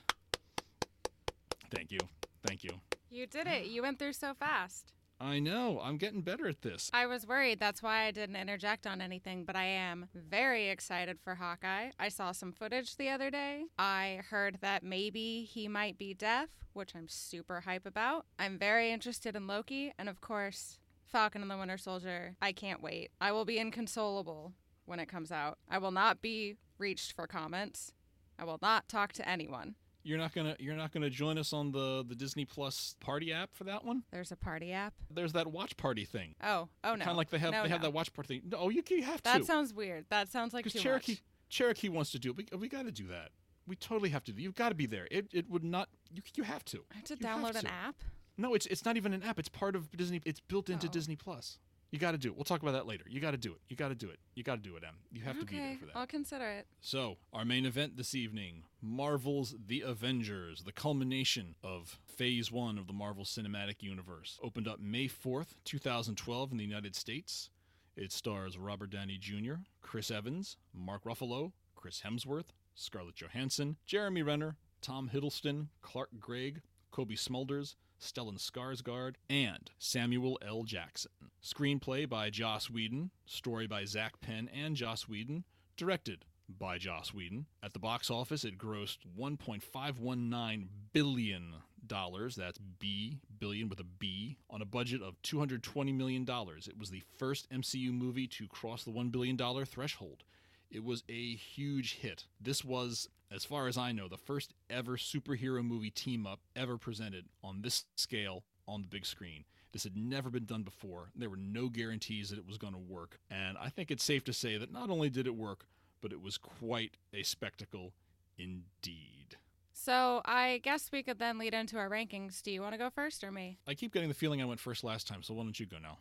Thank 1.73 1.93
you. 1.93 1.99
Thank 2.45 2.65
you. 2.65 2.71
You 3.09 3.25
did 3.25 3.47
it. 3.47 3.67
You 3.67 3.81
went 3.81 3.97
through 3.97 4.13
so 4.13 4.33
fast. 4.33 4.94
I 5.19 5.39
know. 5.39 5.79
I'm 5.81 5.97
getting 5.97 6.21
better 6.21 6.47
at 6.47 6.61
this. 6.61 6.89
I 6.93 7.05
was 7.05 7.25
worried. 7.25 7.59
That's 7.59 7.81
why 7.81 8.03
I 8.03 8.11
didn't 8.11 8.35
interject 8.35 8.85
on 8.85 9.01
anything, 9.01 9.45
but 9.45 9.55
I 9.55 9.65
am 9.65 10.07
very 10.13 10.69
excited 10.69 11.19
for 11.23 11.35
Hawkeye. 11.35 11.91
I 11.97 12.09
saw 12.09 12.31
some 12.31 12.51
footage 12.51 12.97
the 12.97 13.09
other 13.09 13.29
day. 13.31 13.65
I 13.79 14.21
heard 14.29 14.57
that 14.61 14.83
maybe 14.83 15.43
he 15.43 15.67
might 15.67 15.97
be 15.97 16.13
deaf, 16.13 16.49
which 16.73 16.95
I'm 16.95 17.07
super 17.07 17.61
hype 17.61 17.85
about. 17.85 18.25
I'm 18.37 18.59
very 18.59 18.91
interested 18.91 19.35
in 19.35 19.47
Loki, 19.47 19.93
and 19.97 20.09
of 20.09 20.19
course, 20.19 20.79
Falcon 21.05 21.41
and 21.41 21.49
the 21.49 21.57
Winter 21.57 21.77
Soldier. 21.77 22.35
I 22.41 22.51
can't 22.51 22.81
wait. 22.81 23.11
I 23.21 23.31
will 23.31 23.45
be 23.45 23.57
inconsolable 23.57 24.53
when 24.85 24.99
it 24.99 25.07
comes 25.07 25.31
out. 25.31 25.57
I 25.69 25.77
will 25.77 25.91
not 25.91 26.21
be 26.21 26.57
reached 26.77 27.13
for 27.13 27.25
comments. 27.25 27.93
I 28.37 28.43
will 28.43 28.59
not 28.61 28.89
talk 28.89 29.13
to 29.13 29.27
anyone. 29.27 29.75
You're 30.05 30.19
not 30.19 30.33
gonna 30.35 30.55
you're 30.59 30.75
not 30.75 30.91
gonna 30.93 31.09
join 31.09 31.39
us 31.39 31.51
on 31.51 31.71
the 31.71 32.05
the 32.07 32.13
Disney 32.13 32.45
Plus 32.45 32.95
party 32.99 33.33
app 33.33 33.49
for 33.55 33.63
that 33.63 33.83
one. 33.83 34.03
There's 34.11 34.31
a 34.31 34.35
party 34.35 34.71
app. 34.71 34.93
There's 35.09 35.33
that 35.33 35.47
watch 35.47 35.75
party 35.77 36.05
thing. 36.05 36.35
Oh, 36.43 36.69
oh 36.83 36.91
no. 36.91 36.97
Kind 36.99 37.09
of 37.09 37.17
like 37.17 37.31
they 37.31 37.39
have 37.39 37.51
No, 37.51 37.63
they 37.63 37.69
have 37.69 37.81
that 37.81 37.91
watch 37.91 38.13
party 38.13 38.27
thing. 38.39 38.49
No, 38.51 38.69
you, 38.69 38.83
you 38.87 39.01
have 39.03 39.17
to. 39.23 39.31
That 39.31 39.45
sounds 39.45 39.73
weird. 39.73 40.05
That 40.11 40.29
sounds 40.29 40.53
like 40.53 40.63
too 40.63 40.69
because 40.69 40.83
Cherokee 40.83 41.11
much. 41.13 41.21
Cherokee 41.49 41.89
wants 41.89 42.11
to 42.11 42.19
do 42.19 42.29
it. 42.37 42.51
We, 42.51 42.57
we 42.57 42.69
got 42.69 42.85
to 42.85 42.91
do 42.91 43.07
that. 43.07 43.29
We 43.67 43.75
totally 43.75 44.09
have 44.11 44.23
to. 44.25 44.31
do 44.31 44.39
You've 44.43 44.53
got 44.53 44.69
to 44.69 44.75
be 44.75 44.85
there. 44.85 45.07
It 45.09 45.27
it 45.33 45.49
would 45.49 45.63
not. 45.63 45.89
You 46.13 46.21
you 46.35 46.43
have 46.43 46.63
to. 46.65 46.83
I 46.91 46.97
have 46.97 47.05
to 47.05 47.17
You 47.19 47.25
have 47.27 47.39
download 47.39 47.59
an 47.59 47.65
app. 47.65 47.95
No, 48.37 48.53
it's 48.53 48.67
it's 48.67 48.85
not 48.85 48.97
even 48.97 49.11
an 49.11 49.23
app. 49.23 49.39
It's 49.39 49.49
part 49.49 49.75
of 49.75 49.89
Disney. 49.97 50.21
It's 50.23 50.39
built 50.39 50.69
into 50.69 50.85
Oh. 50.85 50.91
Disney 50.91 51.15
Plus. 51.15 51.57
You 51.95 51.99
got 51.99 52.11
to 52.11 52.17
do 52.17 52.27
it. 52.27 52.35
We'll 52.35 52.43
talk 52.43 52.61
about 52.61 52.73
that 52.73 52.85
later. 52.85 53.05
You 53.07 53.21
got 53.21 53.31
to 53.31 53.37
do 53.37 53.53
it. 53.53 53.59
You 53.69 53.77
got 53.77 53.87
to 53.87 53.95
do 53.95 54.09
it. 54.09 54.19
You 54.33 54.43
got 54.43 54.61
to 54.61 54.69
do 54.69 54.75
it, 54.75 54.83
Em. 54.83 54.95
You 55.13 55.21
have 55.21 55.39
to 55.39 55.45
be 55.45 55.55
there 55.55 55.65
okay, 55.67 55.75
for 55.77 55.85
that. 55.85 55.95
I'll 55.95 56.05
consider 56.05 56.45
it. 56.45 56.67
So, 56.81 57.15
our 57.31 57.45
main 57.45 57.65
event 57.65 57.95
this 57.95 58.13
evening 58.13 58.63
Marvel's 58.81 59.55
The 59.65 59.79
Avengers, 59.79 60.63
the 60.65 60.73
culmination 60.73 61.55
of 61.63 61.97
Phase 62.05 62.51
1 62.51 62.77
of 62.77 62.87
the 62.87 62.93
Marvel 62.93 63.23
Cinematic 63.23 63.75
Universe. 63.81 64.37
Opened 64.43 64.67
up 64.67 64.81
May 64.81 65.07
4th, 65.07 65.55
2012, 65.63 66.51
in 66.51 66.57
the 66.57 66.65
United 66.65 66.97
States. 66.97 67.49
It 67.95 68.11
stars 68.11 68.57
Robert 68.57 68.89
Downey 68.89 69.17
Jr., 69.17 69.53
Chris 69.81 70.11
Evans, 70.11 70.57
Mark 70.73 71.05
Ruffalo, 71.05 71.53
Chris 71.75 72.01
Hemsworth, 72.05 72.51
Scarlett 72.73 73.15
Johansson, 73.15 73.77
Jeremy 73.85 74.21
Renner, 74.21 74.57
Tom 74.81 75.09
Hiddleston, 75.13 75.67
Clark 75.81 76.09
Gregg, 76.19 76.61
Cobie 76.91 77.15
Smulders, 77.15 77.75
Stellan 77.99 78.37
Skarsgård, 78.39 79.15
and 79.29 79.71
Samuel 79.77 80.39
L. 80.45 80.63
Jackson. 80.63 81.11
Screenplay 81.43 82.07
by 82.07 82.29
Joss 82.29 82.69
Whedon, 82.69 83.11
story 83.25 83.67
by 83.67 83.85
Zak 83.85 84.19
Penn 84.21 84.49
and 84.53 84.75
Joss 84.75 85.07
Whedon, 85.07 85.43
directed 85.77 86.25
by 86.47 86.77
Joss 86.77 87.13
Whedon. 87.13 87.45
At 87.63 87.73
the 87.73 87.79
box 87.79 88.09
office, 88.09 88.43
it 88.43 88.57
grossed 88.57 88.99
1.519 89.17 90.67
billion 90.93 91.53
dollars. 91.87 92.35
That's 92.35 92.57
B 92.57 93.19
billion 93.39 93.69
with 93.69 93.79
a 93.79 93.83
B 93.83 94.37
on 94.49 94.61
a 94.61 94.65
budget 94.65 95.01
of 95.01 95.21
220 95.21 95.91
million 95.91 96.25
dollars. 96.25 96.67
It 96.67 96.77
was 96.77 96.89
the 96.89 97.03
first 97.17 97.49
MCU 97.51 97.91
movie 97.91 98.27
to 98.27 98.47
cross 98.47 98.83
the 98.83 98.91
1 98.91 99.09
billion 99.09 99.35
dollar 99.35 99.65
threshold. 99.65 100.23
It 100.71 100.83
was 100.83 101.03
a 101.07 101.35
huge 101.35 101.95
hit. 101.95 102.25
This 102.41 102.65
was, 102.65 103.07
as 103.31 103.45
far 103.45 103.67
as 103.67 103.77
I 103.77 103.91
know, 103.91 104.07
the 104.07 104.17
first 104.17 104.53
ever 104.69 104.97
superhero 104.97 105.63
movie 105.63 105.89
team 105.89 106.25
up 106.27 106.39
ever 106.55 106.77
presented 106.77 107.25
on 107.43 107.61
this 107.61 107.85
scale 107.95 108.43
on 108.67 108.81
the 108.81 108.87
big 108.87 109.05
screen. 109.05 109.45
This 109.71 109.83
had 109.83 109.97
never 109.97 110.29
been 110.29 110.45
done 110.45 110.63
before. 110.63 111.09
There 111.15 111.29
were 111.29 111.35
no 111.35 111.67
guarantees 111.67 112.29
that 112.29 112.39
it 112.39 112.47
was 112.47 112.57
going 112.57 112.73
to 112.73 112.79
work. 112.79 113.19
And 113.29 113.57
I 113.57 113.69
think 113.69 113.91
it's 113.91 114.03
safe 114.03 114.23
to 114.25 114.33
say 114.33 114.57
that 114.57 114.71
not 114.71 114.89
only 114.89 115.09
did 115.09 115.27
it 115.27 115.35
work, 115.35 115.65
but 116.01 116.13
it 116.13 116.21
was 116.21 116.37
quite 116.37 116.97
a 117.13 117.23
spectacle 117.23 117.93
indeed. 118.37 119.37
So 119.73 120.21
I 120.23 120.61
guess 120.63 120.89
we 120.93 121.03
could 121.03 121.19
then 121.19 121.37
lead 121.37 121.53
into 121.53 121.77
our 121.77 121.89
rankings. 121.89 122.41
Do 122.41 122.51
you 122.51 122.61
want 122.61 122.73
to 122.73 122.77
go 122.77 122.89
first 122.89 123.23
or 123.23 123.31
me? 123.31 123.57
I 123.67 123.73
keep 123.73 123.93
getting 123.93 124.07
the 124.07 124.15
feeling 124.15 124.41
I 124.41 124.45
went 124.45 124.61
first 124.61 124.83
last 124.83 125.07
time, 125.07 125.21
so 125.21 125.33
why 125.33 125.43
don't 125.43 125.59
you 125.59 125.65
go 125.65 125.77
now? 125.77 125.97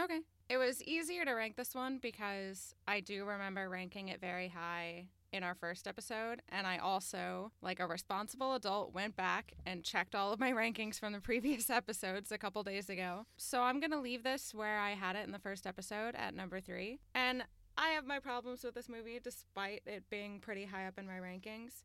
Okay. 0.00 0.20
It 0.50 0.58
was 0.58 0.82
easier 0.82 1.24
to 1.24 1.32
rank 1.32 1.56
this 1.56 1.74
one 1.74 1.98
because 2.02 2.74
I 2.86 3.00
do 3.00 3.24
remember 3.24 3.70
ranking 3.70 4.08
it 4.08 4.20
very 4.20 4.48
high 4.48 5.06
in 5.34 5.42
our 5.42 5.54
first 5.54 5.88
episode. 5.88 6.40
And 6.48 6.64
I 6.66 6.78
also, 6.78 7.50
like 7.60 7.80
a 7.80 7.86
responsible 7.86 8.54
adult, 8.54 8.94
went 8.94 9.16
back 9.16 9.52
and 9.66 9.82
checked 9.82 10.14
all 10.14 10.32
of 10.32 10.38
my 10.38 10.52
rankings 10.62 10.98
from 10.98 11.12
the 11.12 11.20
previous 11.20 11.68
episodes 11.68 12.30
a 12.30 12.38
couple 12.38 12.62
days 12.62 12.88
ago. 12.88 13.26
So 13.36 13.62
I'm 13.62 13.80
going 13.80 13.90
to 13.90 13.98
leave 14.00 14.22
this 14.22 14.54
where 14.54 14.78
I 14.78 14.90
had 14.92 15.16
it 15.16 15.26
in 15.26 15.32
the 15.32 15.40
first 15.40 15.66
episode 15.66 16.14
at 16.14 16.34
number 16.34 16.60
three. 16.60 17.00
And 17.14 17.42
I 17.76 17.88
have 17.88 18.06
my 18.06 18.20
problems 18.20 18.62
with 18.62 18.74
this 18.74 18.88
movie 18.88 19.18
despite 19.22 19.82
it 19.86 20.04
being 20.08 20.38
pretty 20.38 20.66
high 20.66 20.86
up 20.86 20.98
in 20.98 21.06
my 21.06 21.14
rankings. 21.14 21.82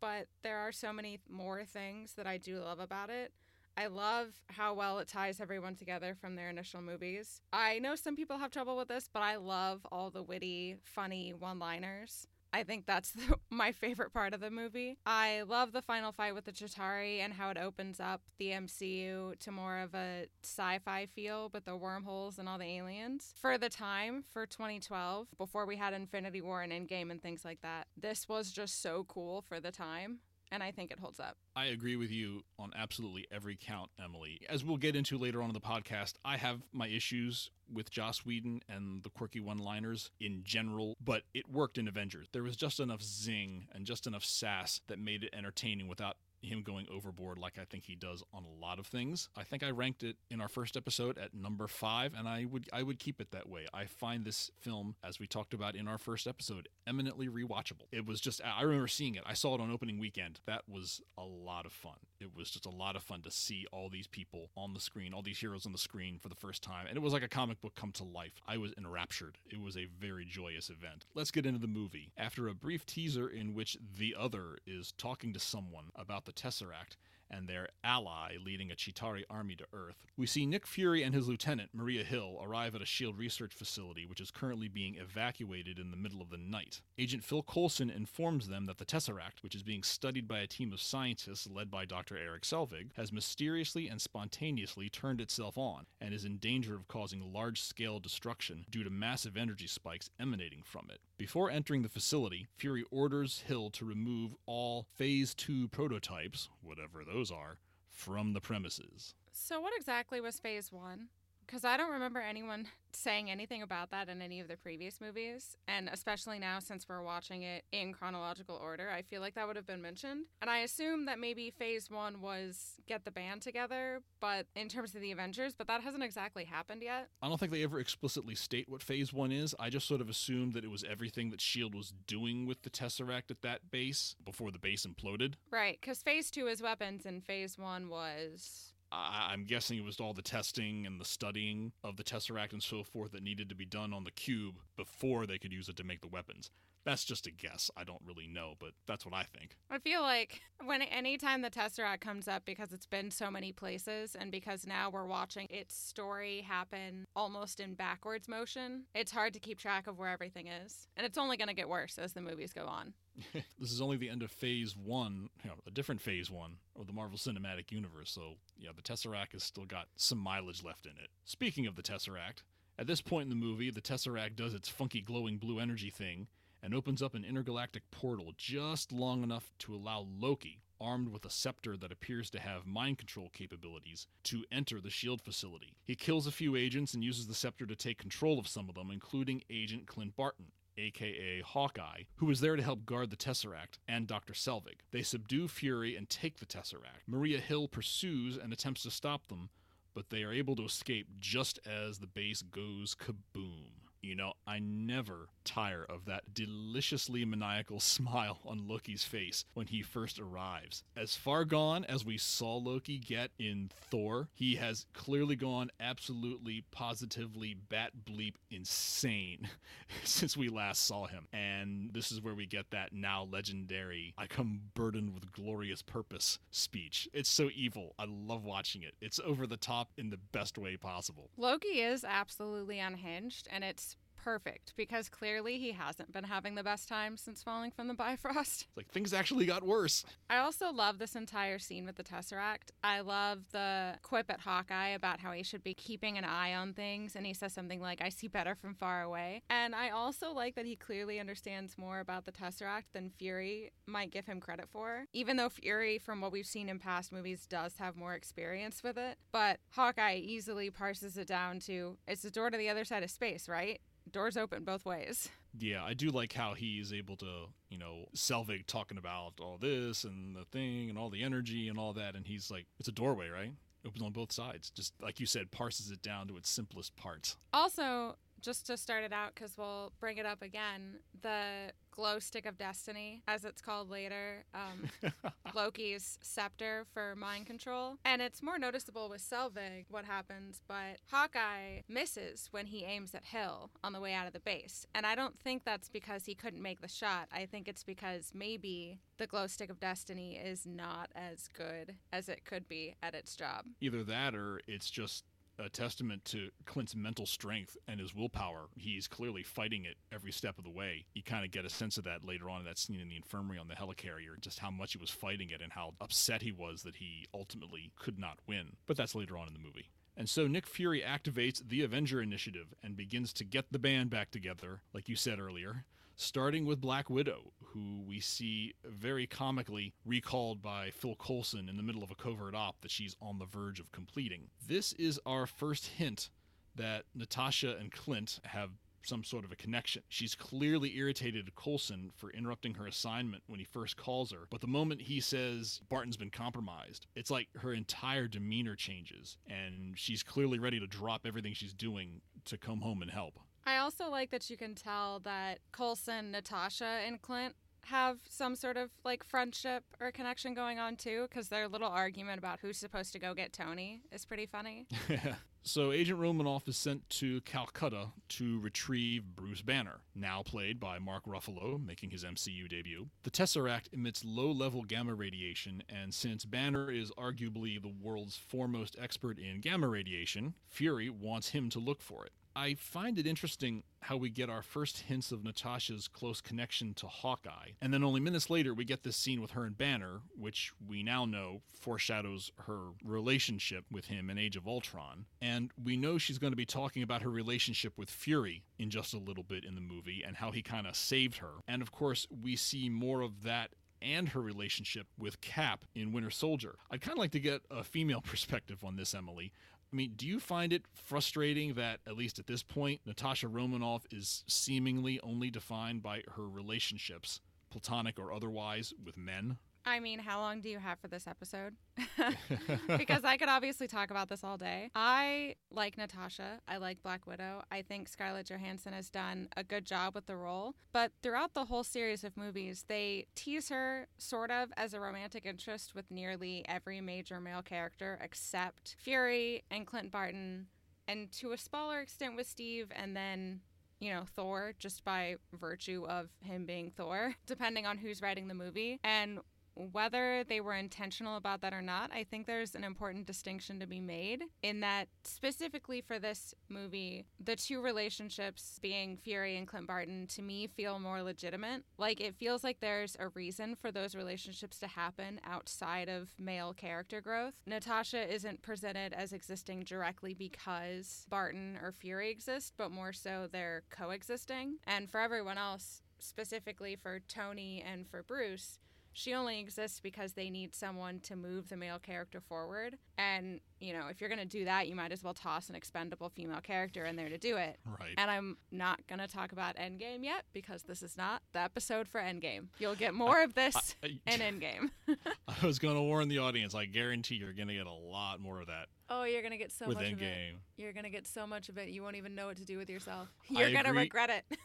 But 0.00 0.28
there 0.42 0.58
are 0.58 0.72
so 0.72 0.92
many 0.92 1.20
more 1.28 1.64
things 1.64 2.14
that 2.14 2.26
I 2.26 2.38
do 2.38 2.58
love 2.58 2.80
about 2.80 3.10
it. 3.10 3.32
I 3.78 3.88
love 3.88 4.28
how 4.46 4.72
well 4.72 4.98
it 5.00 5.08
ties 5.08 5.38
everyone 5.38 5.74
together 5.74 6.16
from 6.18 6.34
their 6.34 6.48
initial 6.48 6.80
movies. 6.80 7.42
I 7.52 7.78
know 7.78 7.94
some 7.94 8.16
people 8.16 8.38
have 8.38 8.50
trouble 8.50 8.74
with 8.78 8.88
this, 8.88 9.10
but 9.12 9.22
I 9.22 9.36
love 9.36 9.86
all 9.92 10.08
the 10.08 10.22
witty, 10.22 10.76
funny 10.82 11.34
one 11.34 11.58
liners. 11.58 12.26
I 12.56 12.62
think 12.62 12.86
that's 12.86 13.10
the, 13.12 13.36
my 13.50 13.72
favorite 13.72 14.12
part 14.14 14.32
of 14.32 14.40
the 14.40 14.50
movie. 14.50 14.96
I 15.04 15.42
love 15.42 15.72
the 15.72 15.82
final 15.82 16.10
fight 16.10 16.34
with 16.34 16.46
the 16.46 16.52
Chitauri 16.52 17.18
and 17.18 17.34
how 17.34 17.50
it 17.50 17.58
opens 17.58 18.00
up 18.00 18.22
the 18.38 18.48
MCU 18.48 19.38
to 19.38 19.50
more 19.50 19.78
of 19.78 19.94
a 19.94 20.26
sci 20.42 20.78
fi 20.78 21.06
feel 21.06 21.50
with 21.52 21.66
the 21.66 21.76
wormholes 21.76 22.38
and 22.38 22.48
all 22.48 22.58
the 22.58 22.64
aliens. 22.64 23.34
For 23.36 23.58
the 23.58 23.68
time, 23.68 24.24
for 24.32 24.46
2012, 24.46 25.28
before 25.36 25.66
we 25.66 25.76
had 25.76 25.92
Infinity 25.92 26.40
War 26.40 26.62
and 26.62 26.72
Endgame 26.72 27.10
and 27.10 27.22
things 27.22 27.44
like 27.44 27.60
that, 27.60 27.88
this 27.96 28.26
was 28.26 28.50
just 28.50 28.80
so 28.80 29.04
cool 29.06 29.42
for 29.42 29.60
the 29.60 29.70
time. 29.70 30.20
And 30.52 30.62
I 30.62 30.70
think 30.70 30.90
it 30.90 30.98
holds 30.98 31.20
up. 31.20 31.36
I 31.54 31.66
agree 31.66 31.96
with 31.96 32.10
you 32.10 32.42
on 32.58 32.72
absolutely 32.76 33.26
every 33.32 33.56
count, 33.56 33.90
Emily. 34.02 34.40
As 34.48 34.64
we'll 34.64 34.76
get 34.76 34.96
into 34.96 35.18
later 35.18 35.42
on 35.42 35.50
in 35.50 35.54
the 35.54 35.60
podcast, 35.60 36.14
I 36.24 36.36
have 36.36 36.62
my 36.72 36.88
issues 36.88 37.50
with 37.72 37.90
Joss 37.90 38.24
Whedon 38.24 38.60
and 38.68 39.02
the 39.02 39.10
quirky 39.10 39.40
one 39.40 39.58
liners 39.58 40.10
in 40.20 40.42
general, 40.44 40.96
but 41.02 41.22
it 41.34 41.50
worked 41.50 41.78
in 41.78 41.88
Avengers. 41.88 42.28
There 42.32 42.42
was 42.42 42.56
just 42.56 42.78
enough 42.78 43.02
zing 43.02 43.66
and 43.72 43.86
just 43.86 44.06
enough 44.06 44.24
sass 44.24 44.80
that 44.86 44.98
made 44.98 45.24
it 45.24 45.34
entertaining 45.36 45.88
without 45.88 46.16
him 46.42 46.62
going 46.62 46.86
overboard 46.92 47.38
like 47.38 47.58
I 47.58 47.64
think 47.64 47.84
he 47.86 47.94
does 47.94 48.22
on 48.32 48.44
a 48.44 48.60
lot 48.60 48.78
of 48.78 48.86
things. 48.86 49.28
I 49.36 49.44
think 49.44 49.62
I 49.62 49.70
ranked 49.70 50.02
it 50.02 50.16
in 50.30 50.40
our 50.40 50.48
first 50.48 50.76
episode 50.76 51.18
at 51.18 51.34
number 51.34 51.66
5 51.66 52.12
and 52.16 52.28
I 52.28 52.44
would 52.44 52.68
I 52.72 52.82
would 52.82 52.98
keep 52.98 53.20
it 53.20 53.30
that 53.32 53.48
way. 53.48 53.66
I 53.72 53.86
find 53.86 54.24
this 54.24 54.50
film 54.60 54.96
as 55.04 55.18
we 55.18 55.26
talked 55.26 55.54
about 55.54 55.74
in 55.74 55.88
our 55.88 55.98
first 55.98 56.26
episode 56.26 56.68
eminently 56.86 57.28
rewatchable. 57.28 57.86
It 57.92 58.06
was 58.06 58.20
just 58.20 58.40
I 58.44 58.62
remember 58.62 58.88
seeing 58.88 59.14
it. 59.14 59.22
I 59.26 59.34
saw 59.34 59.54
it 59.54 59.60
on 59.60 59.70
opening 59.70 59.98
weekend. 59.98 60.40
That 60.46 60.62
was 60.68 61.00
a 61.18 61.24
lot 61.24 61.66
of 61.66 61.72
fun. 61.72 61.96
It 62.20 62.30
was 62.36 62.50
just 62.50 62.66
a 62.66 62.70
lot 62.70 62.96
of 62.96 63.02
fun 63.02 63.22
to 63.22 63.30
see 63.30 63.66
all 63.72 63.88
these 63.88 64.06
people 64.06 64.50
on 64.56 64.74
the 64.74 64.80
screen, 64.80 65.12
all 65.12 65.22
these 65.22 65.38
heroes 65.38 65.66
on 65.66 65.72
the 65.72 65.78
screen 65.78 66.18
for 66.18 66.28
the 66.28 66.34
first 66.34 66.62
time. 66.62 66.86
And 66.88 66.96
it 66.96 67.02
was 67.02 67.12
like 67.12 67.22
a 67.22 67.28
comic 67.28 67.60
book 67.60 67.74
come 67.74 67.92
to 67.92 68.04
life. 68.04 68.40
I 68.46 68.56
was 68.56 68.72
enraptured. 68.78 69.38
It 69.50 69.60
was 69.60 69.76
a 69.76 69.86
very 70.00 70.24
joyous 70.24 70.70
event. 70.70 71.06
Let's 71.14 71.30
get 71.30 71.46
into 71.46 71.60
the 71.60 71.66
movie. 71.66 72.12
After 72.16 72.48
a 72.48 72.54
brief 72.54 72.86
teaser 72.86 73.28
in 73.28 73.54
which 73.54 73.76
the 73.98 74.14
other 74.18 74.58
is 74.66 74.92
talking 74.96 75.32
to 75.32 75.40
someone 75.40 75.86
about 75.94 76.25
the 76.26 76.32
Tesseract, 76.32 76.96
and 77.30 77.48
their 77.48 77.68
ally 77.82 78.34
leading 78.44 78.70
a 78.70 78.74
Chitauri 78.74 79.24
army 79.28 79.54
to 79.56 79.64
Earth. 79.72 80.06
We 80.16 80.26
see 80.26 80.46
Nick 80.46 80.66
Fury 80.66 81.02
and 81.02 81.14
his 81.14 81.28
lieutenant, 81.28 81.70
Maria 81.72 82.04
Hill, 82.04 82.38
arrive 82.42 82.74
at 82.74 82.82
a 82.82 82.86
SHIELD 82.86 83.18
research 83.18 83.54
facility 83.54 84.06
which 84.06 84.20
is 84.20 84.30
currently 84.30 84.68
being 84.68 84.96
evacuated 84.96 85.78
in 85.78 85.90
the 85.90 85.96
middle 85.96 86.22
of 86.22 86.30
the 86.30 86.36
night. 86.36 86.80
Agent 86.98 87.24
Phil 87.24 87.42
Coulson 87.42 87.90
informs 87.90 88.48
them 88.48 88.66
that 88.66 88.78
the 88.78 88.84
Tesseract, 88.84 89.42
which 89.42 89.54
is 89.54 89.62
being 89.62 89.82
studied 89.82 90.28
by 90.28 90.40
a 90.40 90.46
team 90.46 90.72
of 90.72 90.80
scientists 90.80 91.48
led 91.50 91.70
by 91.70 91.84
Dr. 91.84 92.16
Eric 92.16 92.42
Selvig, 92.42 92.90
has 92.96 93.12
mysteriously 93.12 93.88
and 93.88 94.00
spontaneously 94.00 94.88
turned 94.88 95.20
itself 95.20 95.56
on 95.56 95.86
and 96.00 96.14
is 96.14 96.24
in 96.24 96.36
danger 96.36 96.74
of 96.74 96.88
causing 96.88 97.32
large 97.32 97.62
scale 97.62 97.98
destruction 97.98 98.64
due 98.70 98.84
to 98.84 98.90
massive 98.90 99.36
energy 99.36 99.66
spikes 99.66 100.10
emanating 100.20 100.62
from 100.62 100.88
it. 100.90 101.00
Before 101.18 101.50
entering 101.50 101.82
the 101.82 101.88
facility, 101.88 102.46
Fury 102.56 102.84
orders 102.90 103.44
Hill 103.46 103.70
to 103.70 103.84
remove 103.84 104.34
all 104.44 104.86
Phase 104.96 105.34
2 105.34 105.68
prototypes, 105.68 106.50
whatever 106.62 107.04
those 107.04 107.15
are, 107.30 107.58
from 107.88 108.32
the 108.32 108.40
premises. 108.40 109.14
So, 109.32 109.60
what 109.60 109.72
exactly 109.76 110.20
was 110.20 110.38
phase 110.38 110.70
one? 110.70 111.08
Because 111.46 111.64
I 111.64 111.76
don't 111.76 111.92
remember 111.92 112.18
anyone 112.20 112.66
saying 112.92 113.30
anything 113.30 113.62
about 113.62 113.90
that 113.90 114.08
in 114.08 114.22
any 114.22 114.40
of 114.40 114.48
the 114.48 114.56
previous 114.56 115.00
movies. 115.00 115.56
And 115.68 115.88
especially 115.92 116.38
now, 116.38 116.58
since 116.58 116.88
we're 116.88 117.02
watching 117.02 117.42
it 117.42 117.64
in 117.70 117.92
chronological 117.92 118.56
order, 118.56 118.90
I 118.90 119.02
feel 119.02 119.20
like 119.20 119.34
that 119.34 119.46
would 119.46 119.56
have 119.56 119.66
been 119.66 119.82
mentioned. 119.82 120.24
And 120.40 120.50
I 120.50 120.58
assume 120.58 121.04
that 121.06 121.18
maybe 121.18 121.50
phase 121.50 121.90
one 121.90 122.20
was 122.20 122.80
get 122.86 123.04
the 123.04 123.10
band 123.10 123.42
together, 123.42 124.00
but 124.20 124.46
in 124.56 124.68
terms 124.68 124.94
of 124.94 125.02
the 125.02 125.12
Avengers, 125.12 125.54
but 125.54 125.66
that 125.68 125.82
hasn't 125.82 126.02
exactly 126.02 126.44
happened 126.44 126.82
yet. 126.82 127.08
I 127.22 127.28
don't 127.28 127.38
think 127.38 127.52
they 127.52 127.62
ever 127.62 127.78
explicitly 127.78 128.34
state 128.34 128.68
what 128.68 128.82
phase 128.82 129.12
one 129.12 129.30
is. 129.30 129.54
I 129.60 129.70
just 129.70 129.86
sort 129.86 130.00
of 130.00 130.08
assumed 130.08 130.54
that 130.54 130.64
it 130.64 130.70
was 130.70 130.84
everything 130.84 131.30
that 131.30 131.40
S.H.I.E.L.D. 131.40 131.76
was 131.76 131.92
doing 132.06 132.46
with 132.46 132.62
the 132.62 132.70
Tesseract 132.70 133.30
at 133.30 133.42
that 133.42 133.70
base 133.70 134.16
before 134.24 134.50
the 134.50 134.58
base 134.58 134.86
imploded. 134.86 135.34
Right, 135.50 135.78
because 135.80 136.02
phase 136.02 136.30
two 136.30 136.46
is 136.46 136.62
weapons, 136.62 137.06
and 137.06 137.22
phase 137.24 137.58
one 137.58 137.88
was. 137.88 138.72
I- 138.96 139.32
I'm 139.32 139.44
guessing 139.44 139.78
it 139.78 139.84
was 139.84 140.00
all 140.00 140.14
the 140.14 140.22
testing 140.22 140.86
and 140.86 141.00
the 141.00 141.04
studying 141.04 141.72
of 141.84 141.96
the 141.96 142.04
Tesseract 142.04 142.52
and 142.52 142.62
so 142.62 142.82
forth 142.82 143.12
that 143.12 143.22
needed 143.22 143.48
to 143.50 143.54
be 143.54 143.66
done 143.66 143.92
on 143.92 144.04
the 144.04 144.10
cube 144.10 144.56
before 144.76 145.26
they 145.26 145.38
could 145.38 145.52
use 145.52 145.68
it 145.68 145.76
to 145.76 145.84
make 145.84 146.00
the 146.00 146.08
weapons. 146.08 146.50
That's 146.86 147.04
just 147.04 147.26
a 147.26 147.32
guess. 147.32 147.68
I 147.76 147.82
don't 147.82 148.00
really 148.06 148.28
know, 148.28 148.54
but 148.60 148.70
that's 148.86 149.04
what 149.04 149.12
I 149.12 149.24
think. 149.24 149.56
I 149.68 149.78
feel 149.80 150.02
like 150.02 150.40
when 150.64 150.82
anytime 150.82 151.42
the 151.42 151.50
Tesseract 151.50 152.00
comes 152.00 152.28
up, 152.28 152.44
because 152.44 152.72
it's 152.72 152.86
been 152.86 153.10
so 153.10 153.28
many 153.28 153.50
places, 153.50 154.14
and 154.14 154.30
because 154.30 154.68
now 154.68 154.88
we're 154.88 155.04
watching 155.04 155.48
its 155.50 155.76
story 155.76 156.42
happen 156.42 157.04
almost 157.16 157.58
in 157.58 157.74
backwards 157.74 158.28
motion, 158.28 158.84
it's 158.94 159.10
hard 159.10 159.34
to 159.34 159.40
keep 159.40 159.58
track 159.58 159.88
of 159.88 159.98
where 159.98 160.10
everything 160.10 160.46
is. 160.46 160.86
And 160.96 161.04
it's 161.04 161.18
only 161.18 161.36
going 161.36 161.48
to 161.48 161.54
get 161.54 161.68
worse 161.68 161.98
as 161.98 162.12
the 162.12 162.20
movies 162.20 162.52
go 162.52 162.66
on. 162.66 162.94
this 163.58 163.72
is 163.72 163.80
only 163.80 163.96
the 163.96 164.08
end 164.08 164.22
of 164.22 164.30
phase 164.30 164.76
one, 164.76 165.28
you 165.42 165.50
know, 165.50 165.56
a 165.66 165.72
different 165.72 166.00
phase 166.00 166.30
one 166.30 166.58
of 166.78 166.86
the 166.86 166.92
Marvel 166.92 167.18
Cinematic 167.18 167.72
Universe. 167.72 168.12
So, 168.12 168.34
yeah, 168.56 168.70
the 168.76 168.82
Tesseract 168.82 169.32
has 169.32 169.42
still 169.42 169.64
got 169.64 169.88
some 169.96 170.18
mileage 170.18 170.62
left 170.62 170.86
in 170.86 170.92
it. 170.92 171.08
Speaking 171.24 171.66
of 171.66 171.74
the 171.74 171.82
Tesseract, 171.82 172.44
at 172.78 172.86
this 172.86 173.00
point 173.00 173.24
in 173.24 173.30
the 173.30 173.44
movie, 173.44 173.70
the 173.72 173.80
Tesseract 173.80 174.36
does 174.36 174.54
its 174.54 174.68
funky 174.68 175.00
glowing 175.00 175.38
blue 175.38 175.58
energy 175.58 175.90
thing 175.90 176.28
and 176.66 176.74
opens 176.74 177.00
up 177.00 177.14
an 177.14 177.24
intergalactic 177.24 177.88
portal 177.92 178.32
just 178.36 178.90
long 178.90 179.22
enough 179.22 179.52
to 179.60 179.72
allow 179.72 180.04
Loki, 180.18 180.58
armed 180.80 181.06
with 181.06 181.24
a 181.24 181.30
scepter 181.30 181.76
that 181.76 181.92
appears 181.92 182.28
to 182.28 182.40
have 182.40 182.66
mind 182.66 182.98
control 182.98 183.30
capabilities, 183.32 184.08
to 184.24 184.44
enter 184.50 184.80
the 184.80 184.90
SHIELD 184.90 185.22
facility. 185.22 185.76
He 185.84 185.94
kills 185.94 186.26
a 186.26 186.32
few 186.32 186.56
agents 186.56 186.92
and 186.92 187.04
uses 187.04 187.28
the 187.28 187.34
scepter 187.34 187.66
to 187.66 187.76
take 187.76 187.98
control 187.98 188.40
of 188.40 188.48
some 188.48 188.68
of 188.68 188.74
them, 188.74 188.90
including 188.90 189.44
Agent 189.48 189.86
Clint 189.86 190.16
Barton 190.16 190.46
aka 190.76 191.40
Hawkeye, 191.40 192.02
who 192.16 192.26
was 192.26 192.40
there 192.40 192.56
to 192.56 192.62
help 192.62 192.84
guard 192.84 193.10
the 193.10 193.16
Tesseract, 193.16 193.78
and 193.86 194.08
Dr. 194.08 194.34
Selvig. 194.34 194.80
They 194.90 195.02
subdue 195.02 195.46
Fury 195.46 195.96
and 195.96 196.10
take 196.10 196.38
the 196.38 196.46
Tesseract. 196.46 197.06
Maria 197.06 197.38
Hill 197.38 197.68
pursues 197.68 198.36
and 198.36 198.52
attempts 198.52 198.82
to 198.82 198.90
stop 198.90 199.28
them, 199.28 199.50
but 199.94 200.10
they 200.10 200.24
are 200.24 200.32
able 200.32 200.56
to 200.56 200.64
escape 200.64 201.06
just 201.20 201.60
as 201.64 202.00
the 202.00 202.06
base 202.08 202.42
goes 202.42 202.94
kaboom. 202.94 203.85
You 204.02 204.14
know, 204.14 204.34
I 204.46 204.58
never 204.58 205.28
tire 205.44 205.84
of 205.88 206.04
that 206.06 206.34
deliciously 206.34 207.24
maniacal 207.24 207.80
smile 207.96 208.38
on 208.44 208.68
Loki's 208.68 209.04
face 209.04 209.44
when 209.54 209.66
he 209.66 209.82
first 209.82 210.18
arrives. 210.18 210.82
As 210.96 211.16
far 211.16 211.44
gone 211.44 211.84
as 211.84 212.04
we 212.04 212.18
saw 212.18 212.56
Loki 212.56 212.98
get 212.98 213.30
in 213.38 213.70
Thor, 213.90 214.28
he 214.34 214.56
has 214.56 214.86
clearly 214.92 215.36
gone 215.36 215.70
absolutely, 215.80 216.64
positively 216.70 217.54
bat 217.54 217.92
bleep 218.04 218.34
insane 218.50 219.48
since 220.04 220.36
we 220.36 220.48
last 220.48 220.84
saw 220.84 221.06
him. 221.06 221.26
And 221.32 221.92
this 221.92 222.12
is 222.12 222.20
where 222.20 222.34
we 222.34 222.46
get 222.46 222.70
that 222.70 222.92
now 222.92 223.24
legendary, 223.30 224.14
I 224.18 224.26
come 224.26 224.60
burdened 224.74 225.14
with 225.14 225.32
glorious 225.32 225.82
purpose 225.82 226.38
speech. 226.50 227.08
It's 227.12 227.30
so 227.30 227.48
evil. 227.54 227.94
I 227.98 228.06
love 228.08 228.44
watching 228.44 228.82
it. 228.82 228.94
It's 229.00 229.20
over 229.24 229.46
the 229.46 229.56
top 229.56 229.92
in 229.96 230.10
the 230.10 230.18
best 230.32 230.58
way 230.58 230.76
possible. 230.76 231.30
Loki 231.36 231.80
is 231.80 232.04
absolutely 232.04 232.80
unhinged, 232.80 233.48
and 233.50 233.64
it's 233.64 233.95
perfect 234.26 234.74
because 234.76 235.08
clearly 235.08 235.56
he 235.56 235.70
hasn't 235.70 236.10
been 236.10 236.24
having 236.24 236.56
the 236.56 236.64
best 236.64 236.88
time 236.88 237.16
since 237.16 237.44
falling 237.44 237.70
from 237.70 237.86
the 237.86 237.94
Bifrost. 237.94 238.62
It's 238.62 238.66
like 238.76 238.90
things 238.90 239.12
actually 239.14 239.46
got 239.46 239.62
worse. 239.62 240.04
I 240.28 240.38
also 240.38 240.72
love 240.72 240.98
this 240.98 241.14
entire 241.14 241.60
scene 241.60 241.86
with 241.86 241.94
the 241.94 242.02
Tesseract. 242.02 242.72
I 242.82 243.02
love 243.02 243.44
the 243.52 243.94
quip 244.02 244.28
at 244.28 244.40
Hawkeye 244.40 244.88
about 244.88 245.20
how 245.20 245.30
he 245.30 245.44
should 245.44 245.62
be 245.62 245.74
keeping 245.74 246.18
an 246.18 246.24
eye 246.24 246.54
on 246.54 246.72
things, 246.72 247.14
and 247.14 247.24
he 247.24 247.34
says 247.34 247.52
something 247.52 247.80
like, 247.80 248.02
I 248.02 248.08
see 248.08 248.26
better 248.26 248.56
from 248.56 248.74
far 248.74 249.02
away. 249.02 249.42
And 249.48 249.76
I 249.76 249.90
also 249.90 250.32
like 250.32 250.56
that 250.56 250.66
he 250.66 250.74
clearly 250.74 251.20
understands 251.20 251.78
more 251.78 252.00
about 252.00 252.24
the 252.24 252.32
Tesseract 252.32 252.86
than 252.94 253.10
Fury 253.10 253.70
might 253.86 254.10
give 254.10 254.26
him 254.26 254.40
credit 254.40 254.66
for, 254.68 255.04
even 255.12 255.36
though 255.36 255.50
Fury, 255.50 255.98
from 255.98 256.20
what 256.20 256.32
we've 256.32 256.46
seen 256.46 256.68
in 256.68 256.80
past 256.80 257.12
movies, 257.12 257.46
does 257.46 257.74
have 257.78 257.94
more 257.94 258.14
experience 258.14 258.82
with 258.82 258.98
it. 258.98 259.18
But 259.30 259.60
Hawkeye 259.70 260.16
easily 260.16 260.68
parses 260.68 261.16
it 261.16 261.28
down 261.28 261.60
to 261.60 261.98
it's 262.08 262.22
the 262.22 262.30
door 262.32 262.50
to 262.50 262.58
the 262.58 262.68
other 262.68 262.84
side 262.84 263.04
of 263.04 263.10
space, 263.12 263.48
right? 263.48 263.80
Doors 264.10 264.36
open 264.36 264.64
both 264.64 264.84
ways. 264.84 265.28
Yeah, 265.58 265.84
I 265.84 265.94
do 265.94 266.10
like 266.10 266.32
how 266.32 266.54
he's 266.54 266.92
able 266.92 267.16
to, 267.16 267.46
you 267.70 267.78
know, 267.78 268.06
Selvig 268.14 268.66
talking 268.66 268.98
about 268.98 269.34
all 269.40 269.58
this 269.58 270.04
and 270.04 270.36
the 270.36 270.44
thing 270.44 270.90
and 270.90 270.98
all 270.98 271.10
the 271.10 271.22
energy 271.22 271.68
and 271.68 271.78
all 271.78 271.92
that, 271.94 272.14
and 272.14 272.26
he's 272.26 272.50
like, 272.50 272.66
it's 272.78 272.88
a 272.88 272.92
doorway, 272.92 273.28
right? 273.28 273.52
Opens 273.86 274.02
on 274.02 274.12
both 274.12 274.32
sides. 274.32 274.70
Just 274.70 274.92
like 275.00 275.20
you 275.20 275.26
said, 275.26 275.50
parses 275.50 275.90
it 275.90 276.02
down 276.02 276.28
to 276.28 276.36
its 276.36 276.50
simplest 276.50 276.96
parts. 276.96 277.36
Also, 277.52 278.16
just 278.40 278.66
to 278.66 278.76
start 278.76 279.04
it 279.04 279.12
out, 279.12 279.34
because 279.34 279.56
we'll 279.56 279.92
bring 280.00 280.18
it 280.18 280.26
up 280.26 280.42
again, 280.42 280.98
the 281.22 281.72
glow 281.96 282.18
stick 282.18 282.46
of 282.46 282.58
destiny, 282.58 283.22
as 283.26 283.44
it's 283.44 283.62
called 283.62 283.90
later, 283.90 284.44
um, 284.54 285.12
Loki's 285.54 286.18
scepter 286.22 286.84
for 286.92 287.16
mind 287.16 287.46
control. 287.46 287.96
And 288.04 288.20
it's 288.20 288.42
more 288.42 288.58
noticeable 288.58 289.08
with 289.08 289.22
Selvig 289.22 289.86
what 289.88 290.04
happens, 290.04 290.60
but 290.68 290.98
Hawkeye 291.10 291.80
misses 291.88 292.48
when 292.50 292.66
he 292.66 292.84
aims 292.84 293.14
at 293.14 293.24
Hill 293.24 293.70
on 293.82 293.92
the 293.92 294.00
way 294.00 294.12
out 294.12 294.26
of 294.26 294.32
the 294.32 294.40
base. 294.40 294.86
And 294.94 295.06
I 295.06 295.14
don't 295.14 295.38
think 295.40 295.64
that's 295.64 295.88
because 295.88 296.26
he 296.26 296.34
couldn't 296.34 296.62
make 296.62 296.80
the 296.80 296.88
shot. 296.88 297.28
I 297.32 297.46
think 297.46 297.66
it's 297.66 297.82
because 297.82 298.30
maybe 298.34 299.00
the 299.18 299.26
glow 299.26 299.46
stick 299.46 299.70
of 299.70 299.80
destiny 299.80 300.36
is 300.36 300.66
not 300.66 301.10
as 301.16 301.48
good 301.48 301.94
as 302.12 302.28
it 302.28 302.44
could 302.44 302.68
be 302.68 302.94
at 303.02 303.14
its 303.14 303.34
job. 303.34 303.64
Either 303.80 304.04
that 304.04 304.34
or 304.34 304.60
it's 304.66 304.90
just 304.90 305.24
a 305.58 305.68
testament 305.68 306.24
to 306.26 306.50
Clint's 306.64 306.94
mental 306.94 307.26
strength 307.26 307.76
and 307.88 308.00
his 308.00 308.14
willpower. 308.14 308.66
He's 308.76 309.08
clearly 309.08 309.42
fighting 309.42 309.84
it 309.84 309.96
every 310.12 310.32
step 310.32 310.58
of 310.58 310.64
the 310.64 310.70
way. 310.70 311.06
You 311.14 311.22
kind 311.22 311.44
of 311.44 311.50
get 311.50 311.64
a 311.64 311.70
sense 311.70 311.96
of 311.98 312.04
that 312.04 312.24
later 312.24 312.50
on 312.50 312.60
in 312.60 312.66
that 312.66 312.78
scene 312.78 313.00
in 313.00 313.08
the 313.08 313.16
infirmary 313.16 313.58
on 313.58 313.68
the 313.68 313.74
helicarrier, 313.74 314.40
just 314.40 314.58
how 314.58 314.70
much 314.70 314.92
he 314.92 314.98
was 314.98 315.10
fighting 315.10 315.50
it 315.50 315.62
and 315.62 315.72
how 315.72 315.94
upset 316.00 316.42
he 316.42 316.52
was 316.52 316.82
that 316.82 316.96
he 316.96 317.26
ultimately 317.34 317.92
could 317.98 318.18
not 318.18 318.38
win. 318.46 318.76
But 318.86 318.96
that's 318.96 319.14
later 319.14 319.38
on 319.38 319.48
in 319.48 319.54
the 319.54 319.60
movie. 319.60 319.90
And 320.16 320.28
so 320.28 320.46
Nick 320.46 320.66
Fury 320.66 321.02
activates 321.06 321.66
the 321.66 321.82
Avenger 321.82 322.22
Initiative 322.22 322.74
and 322.82 322.96
begins 322.96 323.32
to 323.34 323.44
get 323.44 323.70
the 323.70 323.78
band 323.78 324.08
back 324.08 324.30
together, 324.30 324.80
like 324.94 325.08
you 325.08 325.16
said 325.16 325.38
earlier. 325.38 325.84
Starting 326.16 326.64
with 326.64 326.80
Black 326.80 327.08
Widow, 327.10 327.52
who 327.62 328.02
we 328.06 328.20
see 328.20 328.74
very 328.84 329.26
comically 329.26 329.92
recalled 330.04 330.62
by 330.62 330.90
Phil 330.90 331.14
Coulson 331.16 331.68
in 331.68 331.76
the 331.76 331.82
middle 331.82 332.02
of 332.02 332.10
a 332.10 332.14
covert 332.14 332.54
op 332.54 332.80
that 332.80 332.90
she's 332.90 333.16
on 333.20 333.38
the 333.38 333.44
verge 333.44 333.78
of 333.78 333.92
completing. 333.92 334.48
This 334.66 334.92
is 334.94 335.20
our 335.26 335.46
first 335.46 335.86
hint 335.86 336.30
that 336.74 337.04
Natasha 337.14 337.76
and 337.78 337.92
Clint 337.92 338.40
have 338.44 338.70
some 339.04 339.22
sort 339.22 339.44
of 339.44 339.52
a 339.52 339.56
connection. 339.56 340.02
She's 340.08 340.34
clearly 340.34 340.96
irritated 340.96 341.46
at 341.46 341.54
Coulson 341.54 342.10
for 342.16 342.30
interrupting 342.30 342.74
her 342.74 342.86
assignment 342.86 343.44
when 343.46 343.60
he 343.60 343.64
first 343.64 343.96
calls 343.96 344.32
her, 344.32 344.46
but 344.50 344.60
the 344.60 344.66
moment 344.66 345.02
he 345.02 345.20
says 345.20 345.80
Barton's 345.88 346.16
been 346.16 346.30
compromised, 346.30 347.06
it's 347.14 347.30
like 347.30 347.48
her 347.58 347.72
entire 347.72 348.26
demeanor 348.26 348.74
changes, 348.74 349.38
and 349.48 349.96
she's 349.96 350.22
clearly 350.22 350.58
ready 350.58 350.80
to 350.80 350.86
drop 350.86 351.24
everything 351.24 351.54
she's 351.54 351.74
doing 351.74 352.20
to 352.46 352.58
come 352.58 352.80
home 352.80 353.00
and 353.00 353.10
help. 353.10 353.38
I 353.66 353.78
also 353.78 354.08
like 354.08 354.30
that 354.30 354.48
you 354.48 354.56
can 354.56 354.76
tell 354.76 355.18
that 355.20 355.58
Coulson, 355.72 356.30
Natasha, 356.30 357.00
and 357.04 357.20
Clint 357.20 357.56
have 357.86 358.18
some 358.28 358.56
sort 358.56 358.76
of 358.76 358.90
like 359.04 359.24
friendship 359.24 359.84
or 360.00 360.10
connection 360.12 360.54
going 360.54 360.78
on 360.78 360.96
too, 360.96 361.26
because 361.28 361.48
their 361.48 361.68
little 361.68 361.88
argument 361.88 362.38
about 362.38 362.60
who's 362.60 362.78
supposed 362.78 363.12
to 363.12 363.18
go 363.18 363.34
get 363.34 363.52
Tony 363.52 364.02
is 364.12 364.24
pretty 364.24 364.46
funny. 364.46 364.86
so 365.62 365.92
Agent 365.92 366.18
Romanoff 366.18 366.68
is 366.68 366.76
sent 366.76 367.08
to 367.10 367.40
Calcutta 367.42 368.08
to 368.30 368.60
retrieve 368.60 369.24
Bruce 369.34 369.62
Banner, 369.62 370.00
now 370.14 370.42
played 370.42 370.78
by 370.78 370.98
Mark 370.98 371.24
Ruffalo, 371.26 371.84
making 371.84 372.10
his 372.10 372.24
MCU 372.24 372.68
debut. 372.68 373.08
The 373.22 373.30
Tesseract 373.30 373.92
emits 373.92 374.24
low-level 374.24 374.82
gamma 374.84 375.14
radiation, 375.14 375.82
and 375.88 376.12
since 376.12 376.44
Banner 376.44 376.90
is 376.90 377.12
arguably 377.12 377.80
the 377.80 377.94
world's 378.00 378.36
foremost 378.36 378.96
expert 379.00 379.38
in 379.38 379.60
gamma 379.60 379.88
radiation, 379.88 380.54
Fury 380.68 381.08
wants 381.08 381.50
him 381.50 381.70
to 381.70 381.78
look 381.78 382.00
for 382.00 382.24
it. 382.24 382.32
I 382.56 382.72
find 382.72 383.18
it 383.18 383.26
interesting 383.26 383.82
how 384.00 384.16
we 384.16 384.30
get 384.30 384.48
our 384.48 384.62
first 384.62 385.00
hints 385.00 385.30
of 385.30 385.44
Natasha's 385.44 386.08
close 386.08 386.40
connection 386.40 386.94
to 386.94 387.06
Hawkeye, 387.06 387.72
and 387.82 387.92
then 387.92 388.02
only 388.02 388.18
minutes 388.18 388.48
later 388.48 388.72
we 388.72 388.86
get 388.86 389.02
this 389.02 389.14
scene 389.14 389.42
with 389.42 389.50
her 389.50 389.64
and 389.64 389.76
Banner, 389.76 390.20
which 390.34 390.72
we 390.88 391.02
now 391.02 391.26
know 391.26 391.60
foreshadows 391.78 392.50
her 392.66 392.78
relationship 393.04 393.84
with 393.90 394.06
him 394.06 394.30
in 394.30 394.38
Age 394.38 394.56
of 394.56 394.66
Ultron. 394.66 395.26
And 395.42 395.70
we 395.84 395.98
know 395.98 396.16
she's 396.16 396.38
going 396.38 396.52
to 396.52 396.56
be 396.56 396.64
talking 396.64 397.02
about 397.02 397.20
her 397.20 397.30
relationship 397.30 397.92
with 397.98 398.08
Fury 398.08 398.62
in 398.78 398.88
just 398.88 399.12
a 399.12 399.18
little 399.18 399.44
bit 399.44 399.62
in 399.62 399.74
the 399.74 399.82
movie 399.82 400.24
and 400.26 400.36
how 400.36 400.50
he 400.50 400.62
kind 400.62 400.86
of 400.86 400.96
saved 400.96 401.36
her. 401.38 401.60
And 401.68 401.82
of 401.82 401.92
course, 401.92 402.26
we 402.42 402.56
see 402.56 402.88
more 402.88 403.20
of 403.20 403.42
that 403.42 403.72
and 404.02 404.30
her 404.30 404.40
relationship 404.40 405.06
with 405.18 405.40
Cap 405.40 405.84
in 405.94 406.12
Winter 406.12 406.30
Soldier. 406.30 406.76
I'd 406.90 407.00
kind 407.00 407.12
of 407.12 407.18
like 407.18 407.32
to 407.32 407.40
get 407.40 407.62
a 407.70 407.84
female 407.84 408.20
perspective 408.24 408.84
on 408.84 408.96
this, 408.96 409.14
Emily. 409.14 409.52
I 409.92 409.96
mean, 409.96 410.14
do 410.16 410.26
you 410.26 410.40
find 410.40 410.72
it 410.72 410.82
frustrating 410.94 411.74
that, 411.74 412.00
at 412.06 412.16
least 412.16 412.38
at 412.38 412.46
this 412.46 412.62
point, 412.62 413.00
Natasha 413.06 413.48
Romanoff 413.48 414.04
is 414.10 414.44
seemingly 414.46 415.20
only 415.20 415.50
defined 415.50 416.02
by 416.02 416.22
her 416.34 416.48
relationships, 416.48 417.40
platonic 417.70 418.18
or 418.18 418.32
otherwise, 418.32 418.92
with 419.04 419.16
men? 419.16 419.58
I 419.86 420.00
mean, 420.00 420.18
how 420.18 420.40
long 420.40 420.60
do 420.60 420.68
you 420.68 420.80
have 420.80 420.98
for 420.98 421.06
this 421.06 421.28
episode? 421.28 421.74
because 422.98 423.24
I 423.24 423.36
could 423.36 423.48
obviously 423.48 423.86
talk 423.86 424.10
about 424.10 424.28
this 424.28 424.42
all 424.42 424.58
day. 424.58 424.90
I 424.96 425.54
like 425.70 425.96
Natasha. 425.96 426.60
I 426.66 426.78
like 426.78 427.02
Black 427.04 427.24
Widow. 427.26 427.62
I 427.70 427.82
think 427.82 428.08
Scarlett 428.08 428.46
Johansson 428.50 428.92
has 428.92 429.08
done 429.08 429.48
a 429.56 429.62
good 429.62 429.84
job 429.84 430.16
with 430.16 430.26
the 430.26 430.36
role. 430.36 430.74
But 430.92 431.12
throughout 431.22 431.54
the 431.54 431.66
whole 431.66 431.84
series 431.84 432.24
of 432.24 432.36
movies, 432.36 432.84
they 432.88 433.26
tease 433.36 433.68
her 433.68 434.08
sort 434.18 434.50
of 434.50 434.70
as 434.76 434.92
a 434.92 435.00
romantic 435.00 435.46
interest 435.46 435.94
with 435.94 436.10
nearly 436.10 436.64
every 436.68 437.00
major 437.00 437.38
male 437.40 437.62
character 437.62 438.18
except 438.20 438.96
Fury 438.98 439.62
and 439.70 439.86
Clint 439.86 440.10
Barton, 440.10 440.66
and 441.06 441.30
to 441.32 441.52
a 441.52 441.58
smaller 441.58 442.00
extent 442.00 442.34
with 442.34 442.48
Steve, 442.48 442.88
and 442.94 443.16
then 443.16 443.60
you 444.00 444.12
know, 444.12 444.24
Thor 444.34 444.74
just 444.78 445.04
by 445.04 445.36
virtue 445.58 446.04
of 446.06 446.28
him 446.40 446.66
being 446.66 446.90
Thor, 446.90 447.34
depending 447.46 447.86
on 447.86 447.98
who's 447.98 448.20
writing 448.20 448.48
the 448.48 448.54
movie. 448.54 449.00
And 449.02 449.38
whether 449.76 450.42
they 450.44 450.60
were 450.60 450.74
intentional 450.74 451.36
about 451.36 451.60
that 451.60 451.74
or 451.74 451.82
not, 451.82 452.10
I 452.12 452.24
think 452.24 452.46
there's 452.46 452.74
an 452.74 452.84
important 452.84 453.26
distinction 453.26 453.78
to 453.80 453.86
be 453.86 454.00
made 454.00 454.42
in 454.62 454.80
that 454.80 455.08
specifically 455.22 456.00
for 456.00 456.18
this 456.18 456.54
movie, 456.68 457.26
the 457.38 457.56
two 457.56 457.82
relationships 457.82 458.78
being 458.80 459.16
Fury 459.16 459.56
and 459.56 459.66
Clint 459.66 459.86
Barton 459.86 460.26
to 460.28 460.42
me 460.42 460.66
feel 460.66 460.98
more 460.98 461.22
legitimate. 461.22 461.82
Like 461.98 462.20
it 462.20 462.36
feels 462.36 462.64
like 462.64 462.80
there's 462.80 463.16
a 463.18 463.28
reason 463.28 463.76
for 463.76 463.92
those 463.92 464.14
relationships 464.14 464.78
to 464.80 464.86
happen 464.86 465.40
outside 465.44 466.08
of 466.08 466.32
male 466.38 466.72
character 466.72 467.20
growth. 467.20 467.54
Natasha 467.66 468.32
isn't 468.32 468.62
presented 468.62 469.12
as 469.12 469.32
existing 469.32 469.80
directly 469.80 470.32
because 470.32 471.26
Barton 471.28 471.78
or 471.82 471.92
Fury 471.92 472.30
exist, 472.30 472.72
but 472.76 472.90
more 472.90 473.12
so 473.12 473.48
they're 473.50 473.82
coexisting. 473.90 474.78
And 474.86 475.10
for 475.10 475.20
everyone 475.20 475.58
else, 475.58 476.02
specifically 476.18 476.96
for 476.96 477.20
Tony 477.20 477.82
and 477.86 478.06
for 478.08 478.22
Bruce, 478.22 478.78
she 479.16 479.32
only 479.32 479.58
exists 479.58 479.98
because 479.98 480.34
they 480.34 480.50
need 480.50 480.74
someone 480.74 481.20
to 481.20 481.36
move 481.36 481.70
the 481.70 481.76
male 481.76 481.98
character 481.98 482.38
forward. 482.38 482.98
And, 483.16 483.60
you 483.80 483.94
know, 483.94 484.08
if 484.10 484.20
you're 484.20 484.28
going 484.28 484.40
to 484.40 484.44
do 484.44 484.66
that, 484.66 484.88
you 484.88 484.94
might 484.94 485.10
as 485.10 485.24
well 485.24 485.32
toss 485.32 485.70
an 485.70 485.74
expendable 485.74 486.28
female 486.28 486.60
character 486.60 487.06
in 487.06 487.16
there 487.16 487.30
to 487.30 487.38
do 487.38 487.56
it. 487.56 487.78
Right. 487.98 488.12
And 488.18 488.30
I'm 488.30 488.58
not 488.70 489.06
going 489.06 489.20
to 489.20 489.26
talk 489.26 489.52
about 489.52 489.76
Endgame 489.76 490.22
yet 490.22 490.44
because 490.52 490.82
this 490.82 491.02
is 491.02 491.16
not 491.16 491.40
the 491.54 491.60
episode 491.60 492.08
for 492.08 492.20
Endgame. 492.20 492.66
You'll 492.78 492.94
get 492.94 493.14
more 493.14 493.42
of 493.42 493.54
this 493.54 493.96
I, 494.02 494.18
I, 494.26 494.34
in 494.34 494.40
Endgame. 494.40 494.90
I 495.48 495.66
was 495.66 495.78
going 495.78 495.94
to 495.94 496.02
warn 496.02 496.28
the 496.28 496.40
audience. 496.40 496.74
I 496.74 496.84
guarantee 496.84 497.36
you're 497.36 497.54
going 497.54 497.68
to 497.68 497.74
get 497.74 497.86
a 497.86 497.90
lot 497.90 498.38
more 498.38 498.60
of 498.60 498.66
that. 498.66 498.88
Oh, 499.08 499.22
you're 499.22 499.42
gonna 499.42 499.56
get 499.56 499.70
so 499.70 499.86
with 499.86 499.98
much 499.98 500.06
Endgame. 500.06 500.14
of 500.14 500.22
it. 500.22 500.56
You're 500.78 500.92
gonna 500.92 501.10
get 501.10 501.28
so 501.28 501.46
much 501.46 501.68
of 501.68 501.78
it, 501.78 501.90
you 501.90 502.02
won't 502.02 502.16
even 502.16 502.34
know 502.34 502.48
what 502.48 502.56
to 502.56 502.64
do 502.64 502.76
with 502.76 502.90
yourself. 502.90 503.28
You're 503.48 503.70
gonna 503.70 503.92
regret 503.92 504.30
it. 504.30 504.58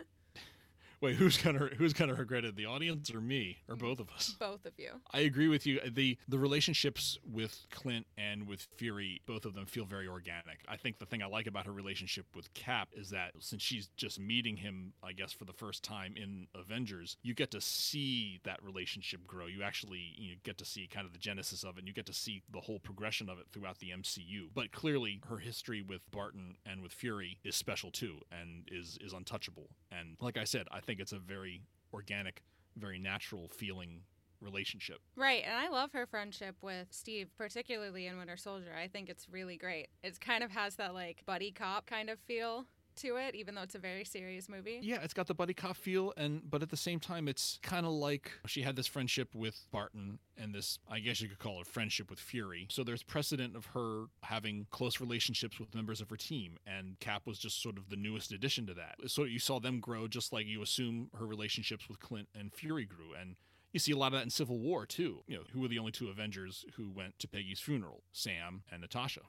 Wait, 1.04 1.16
who's 1.16 1.36
gonna 1.36 1.68
who's 1.76 1.92
gonna 1.92 2.14
regret 2.14 2.46
it? 2.46 2.56
The 2.56 2.64
audience 2.64 3.12
or 3.14 3.20
me 3.20 3.58
or 3.68 3.76
both 3.76 4.00
of 4.00 4.08
us? 4.08 4.34
Both 4.40 4.64
of 4.64 4.72
you. 4.78 4.88
I 5.12 5.20
agree 5.20 5.48
with 5.48 5.66
you. 5.66 5.78
the 5.86 6.16
The 6.28 6.38
relationships 6.38 7.18
with 7.30 7.66
Clint 7.70 8.06
and 8.16 8.48
with 8.48 8.66
Fury, 8.78 9.20
both 9.26 9.44
of 9.44 9.52
them 9.52 9.66
feel 9.66 9.84
very 9.84 10.08
organic. 10.08 10.60
I 10.66 10.78
think 10.78 10.98
the 10.98 11.04
thing 11.04 11.22
I 11.22 11.26
like 11.26 11.46
about 11.46 11.66
her 11.66 11.72
relationship 11.72 12.24
with 12.34 12.54
Cap 12.54 12.88
is 12.94 13.10
that 13.10 13.32
since 13.38 13.60
she's 13.60 13.90
just 13.98 14.18
meeting 14.18 14.56
him, 14.56 14.94
I 15.02 15.12
guess 15.12 15.30
for 15.30 15.44
the 15.44 15.52
first 15.52 15.82
time 15.82 16.14
in 16.16 16.46
Avengers, 16.54 17.18
you 17.22 17.34
get 17.34 17.50
to 17.50 17.60
see 17.60 18.40
that 18.44 18.62
relationship 18.64 19.26
grow. 19.26 19.44
You 19.44 19.62
actually 19.62 20.14
you 20.16 20.36
get 20.42 20.56
to 20.56 20.64
see 20.64 20.86
kind 20.86 21.04
of 21.04 21.12
the 21.12 21.18
genesis 21.18 21.64
of 21.64 21.76
it. 21.76 21.80
and 21.80 21.86
You 21.86 21.92
get 21.92 22.06
to 22.06 22.14
see 22.14 22.40
the 22.50 22.60
whole 22.60 22.78
progression 22.78 23.28
of 23.28 23.38
it 23.38 23.44
throughout 23.52 23.78
the 23.78 23.90
MCU. 23.90 24.48
But 24.54 24.72
clearly, 24.72 25.20
her 25.28 25.36
history 25.36 25.82
with 25.82 26.00
Barton 26.10 26.56
and 26.64 26.82
with 26.82 26.92
Fury 26.94 27.40
is 27.44 27.56
special 27.56 27.90
too, 27.90 28.20
and 28.32 28.66
is 28.72 28.98
is 29.02 29.12
untouchable. 29.12 29.68
And 29.92 30.16
like 30.18 30.38
I 30.38 30.44
said, 30.44 30.66
I 30.72 30.80
think 30.80 30.93
think 30.94 31.02
it's 31.02 31.12
a 31.12 31.18
very 31.18 31.60
organic, 31.92 32.44
very 32.76 33.00
natural 33.00 33.48
feeling 33.48 34.02
relationship. 34.40 34.98
Right, 35.16 35.42
and 35.44 35.56
I 35.56 35.68
love 35.68 35.90
her 35.92 36.06
friendship 36.06 36.54
with 36.62 36.86
Steve, 36.90 37.30
particularly 37.36 38.06
in 38.06 38.16
Winter 38.16 38.36
Soldier. 38.36 38.72
I 38.80 38.86
think 38.86 39.08
it's 39.08 39.28
really 39.28 39.56
great. 39.56 39.88
It 40.04 40.20
kind 40.20 40.44
of 40.44 40.52
has 40.52 40.76
that 40.76 40.94
like 40.94 41.24
buddy 41.26 41.50
cop 41.50 41.86
kind 41.86 42.10
of 42.10 42.20
feel 42.20 42.66
to 42.96 43.16
it, 43.16 43.34
even 43.34 43.54
though 43.54 43.62
it's 43.62 43.74
a 43.74 43.80
very 43.80 44.04
serious 44.04 44.48
movie. 44.48 44.80
Yeah, 44.82 44.98
it's 45.02 45.14
got 45.14 45.26
the 45.26 45.34
buddy 45.34 45.54
cop 45.54 45.76
feel, 45.76 46.12
and 46.16 46.42
but 46.48 46.62
at 46.62 46.70
the 46.70 46.76
same 46.76 47.00
time, 47.00 47.28
it's 47.28 47.58
kind 47.62 47.86
of 47.86 47.92
like 47.92 48.30
she 48.46 48.62
had 48.62 48.76
this 48.76 48.86
friendship 48.86 49.34
with 49.34 49.66
Barton 49.70 50.18
and 50.36 50.54
this, 50.54 50.78
I 50.88 50.98
guess 50.98 51.20
you 51.20 51.28
could 51.28 51.38
call 51.38 51.60
it 51.60 51.66
friendship 51.66 52.10
with 52.10 52.18
Fury. 52.18 52.66
So 52.70 52.82
there's 52.82 53.02
precedent 53.02 53.56
of 53.56 53.66
her 53.66 54.06
having 54.22 54.66
close 54.70 55.00
relationships 55.00 55.60
with 55.60 55.74
members 55.74 56.00
of 56.00 56.10
her 56.10 56.16
team, 56.16 56.56
and 56.66 56.98
Cap 57.00 57.22
was 57.26 57.38
just 57.38 57.62
sort 57.62 57.76
of 57.76 57.88
the 57.90 57.96
newest 57.96 58.32
addition 58.32 58.66
to 58.66 58.74
that. 58.74 58.96
So 59.06 59.24
you 59.24 59.38
saw 59.38 59.60
them 59.60 59.80
grow 59.80 60.08
just 60.08 60.32
like 60.32 60.46
you 60.46 60.62
assume 60.62 61.10
her 61.18 61.26
relationships 61.26 61.88
with 61.88 62.00
Clint 62.00 62.28
and 62.38 62.52
Fury 62.52 62.84
grew, 62.84 63.14
and 63.18 63.36
you 63.72 63.80
see 63.80 63.92
a 63.92 63.96
lot 63.96 64.08
of 64.08 64.12
that 64.12 64.24
in 64.24 64.30
Civil 64.30 64.58
War 64.58 64.86
too. 64.86 65.22
You 65.26 65.36
know, 65.36 65.42
who 65.52 65.60
were 65.60 65.68
the 65.68 65.78
only 65.78 65.92
two 65.92 66.08
Avengers 66.08 66.64
who 66.76 66.90
went 66.90 67.18
to 67.18 67.28
Peggy's 67.28 67.60
funeral? 67.60 68.02
Sam 68.12 68.62
and 68.70 68.80
Natasha 68.80 69.22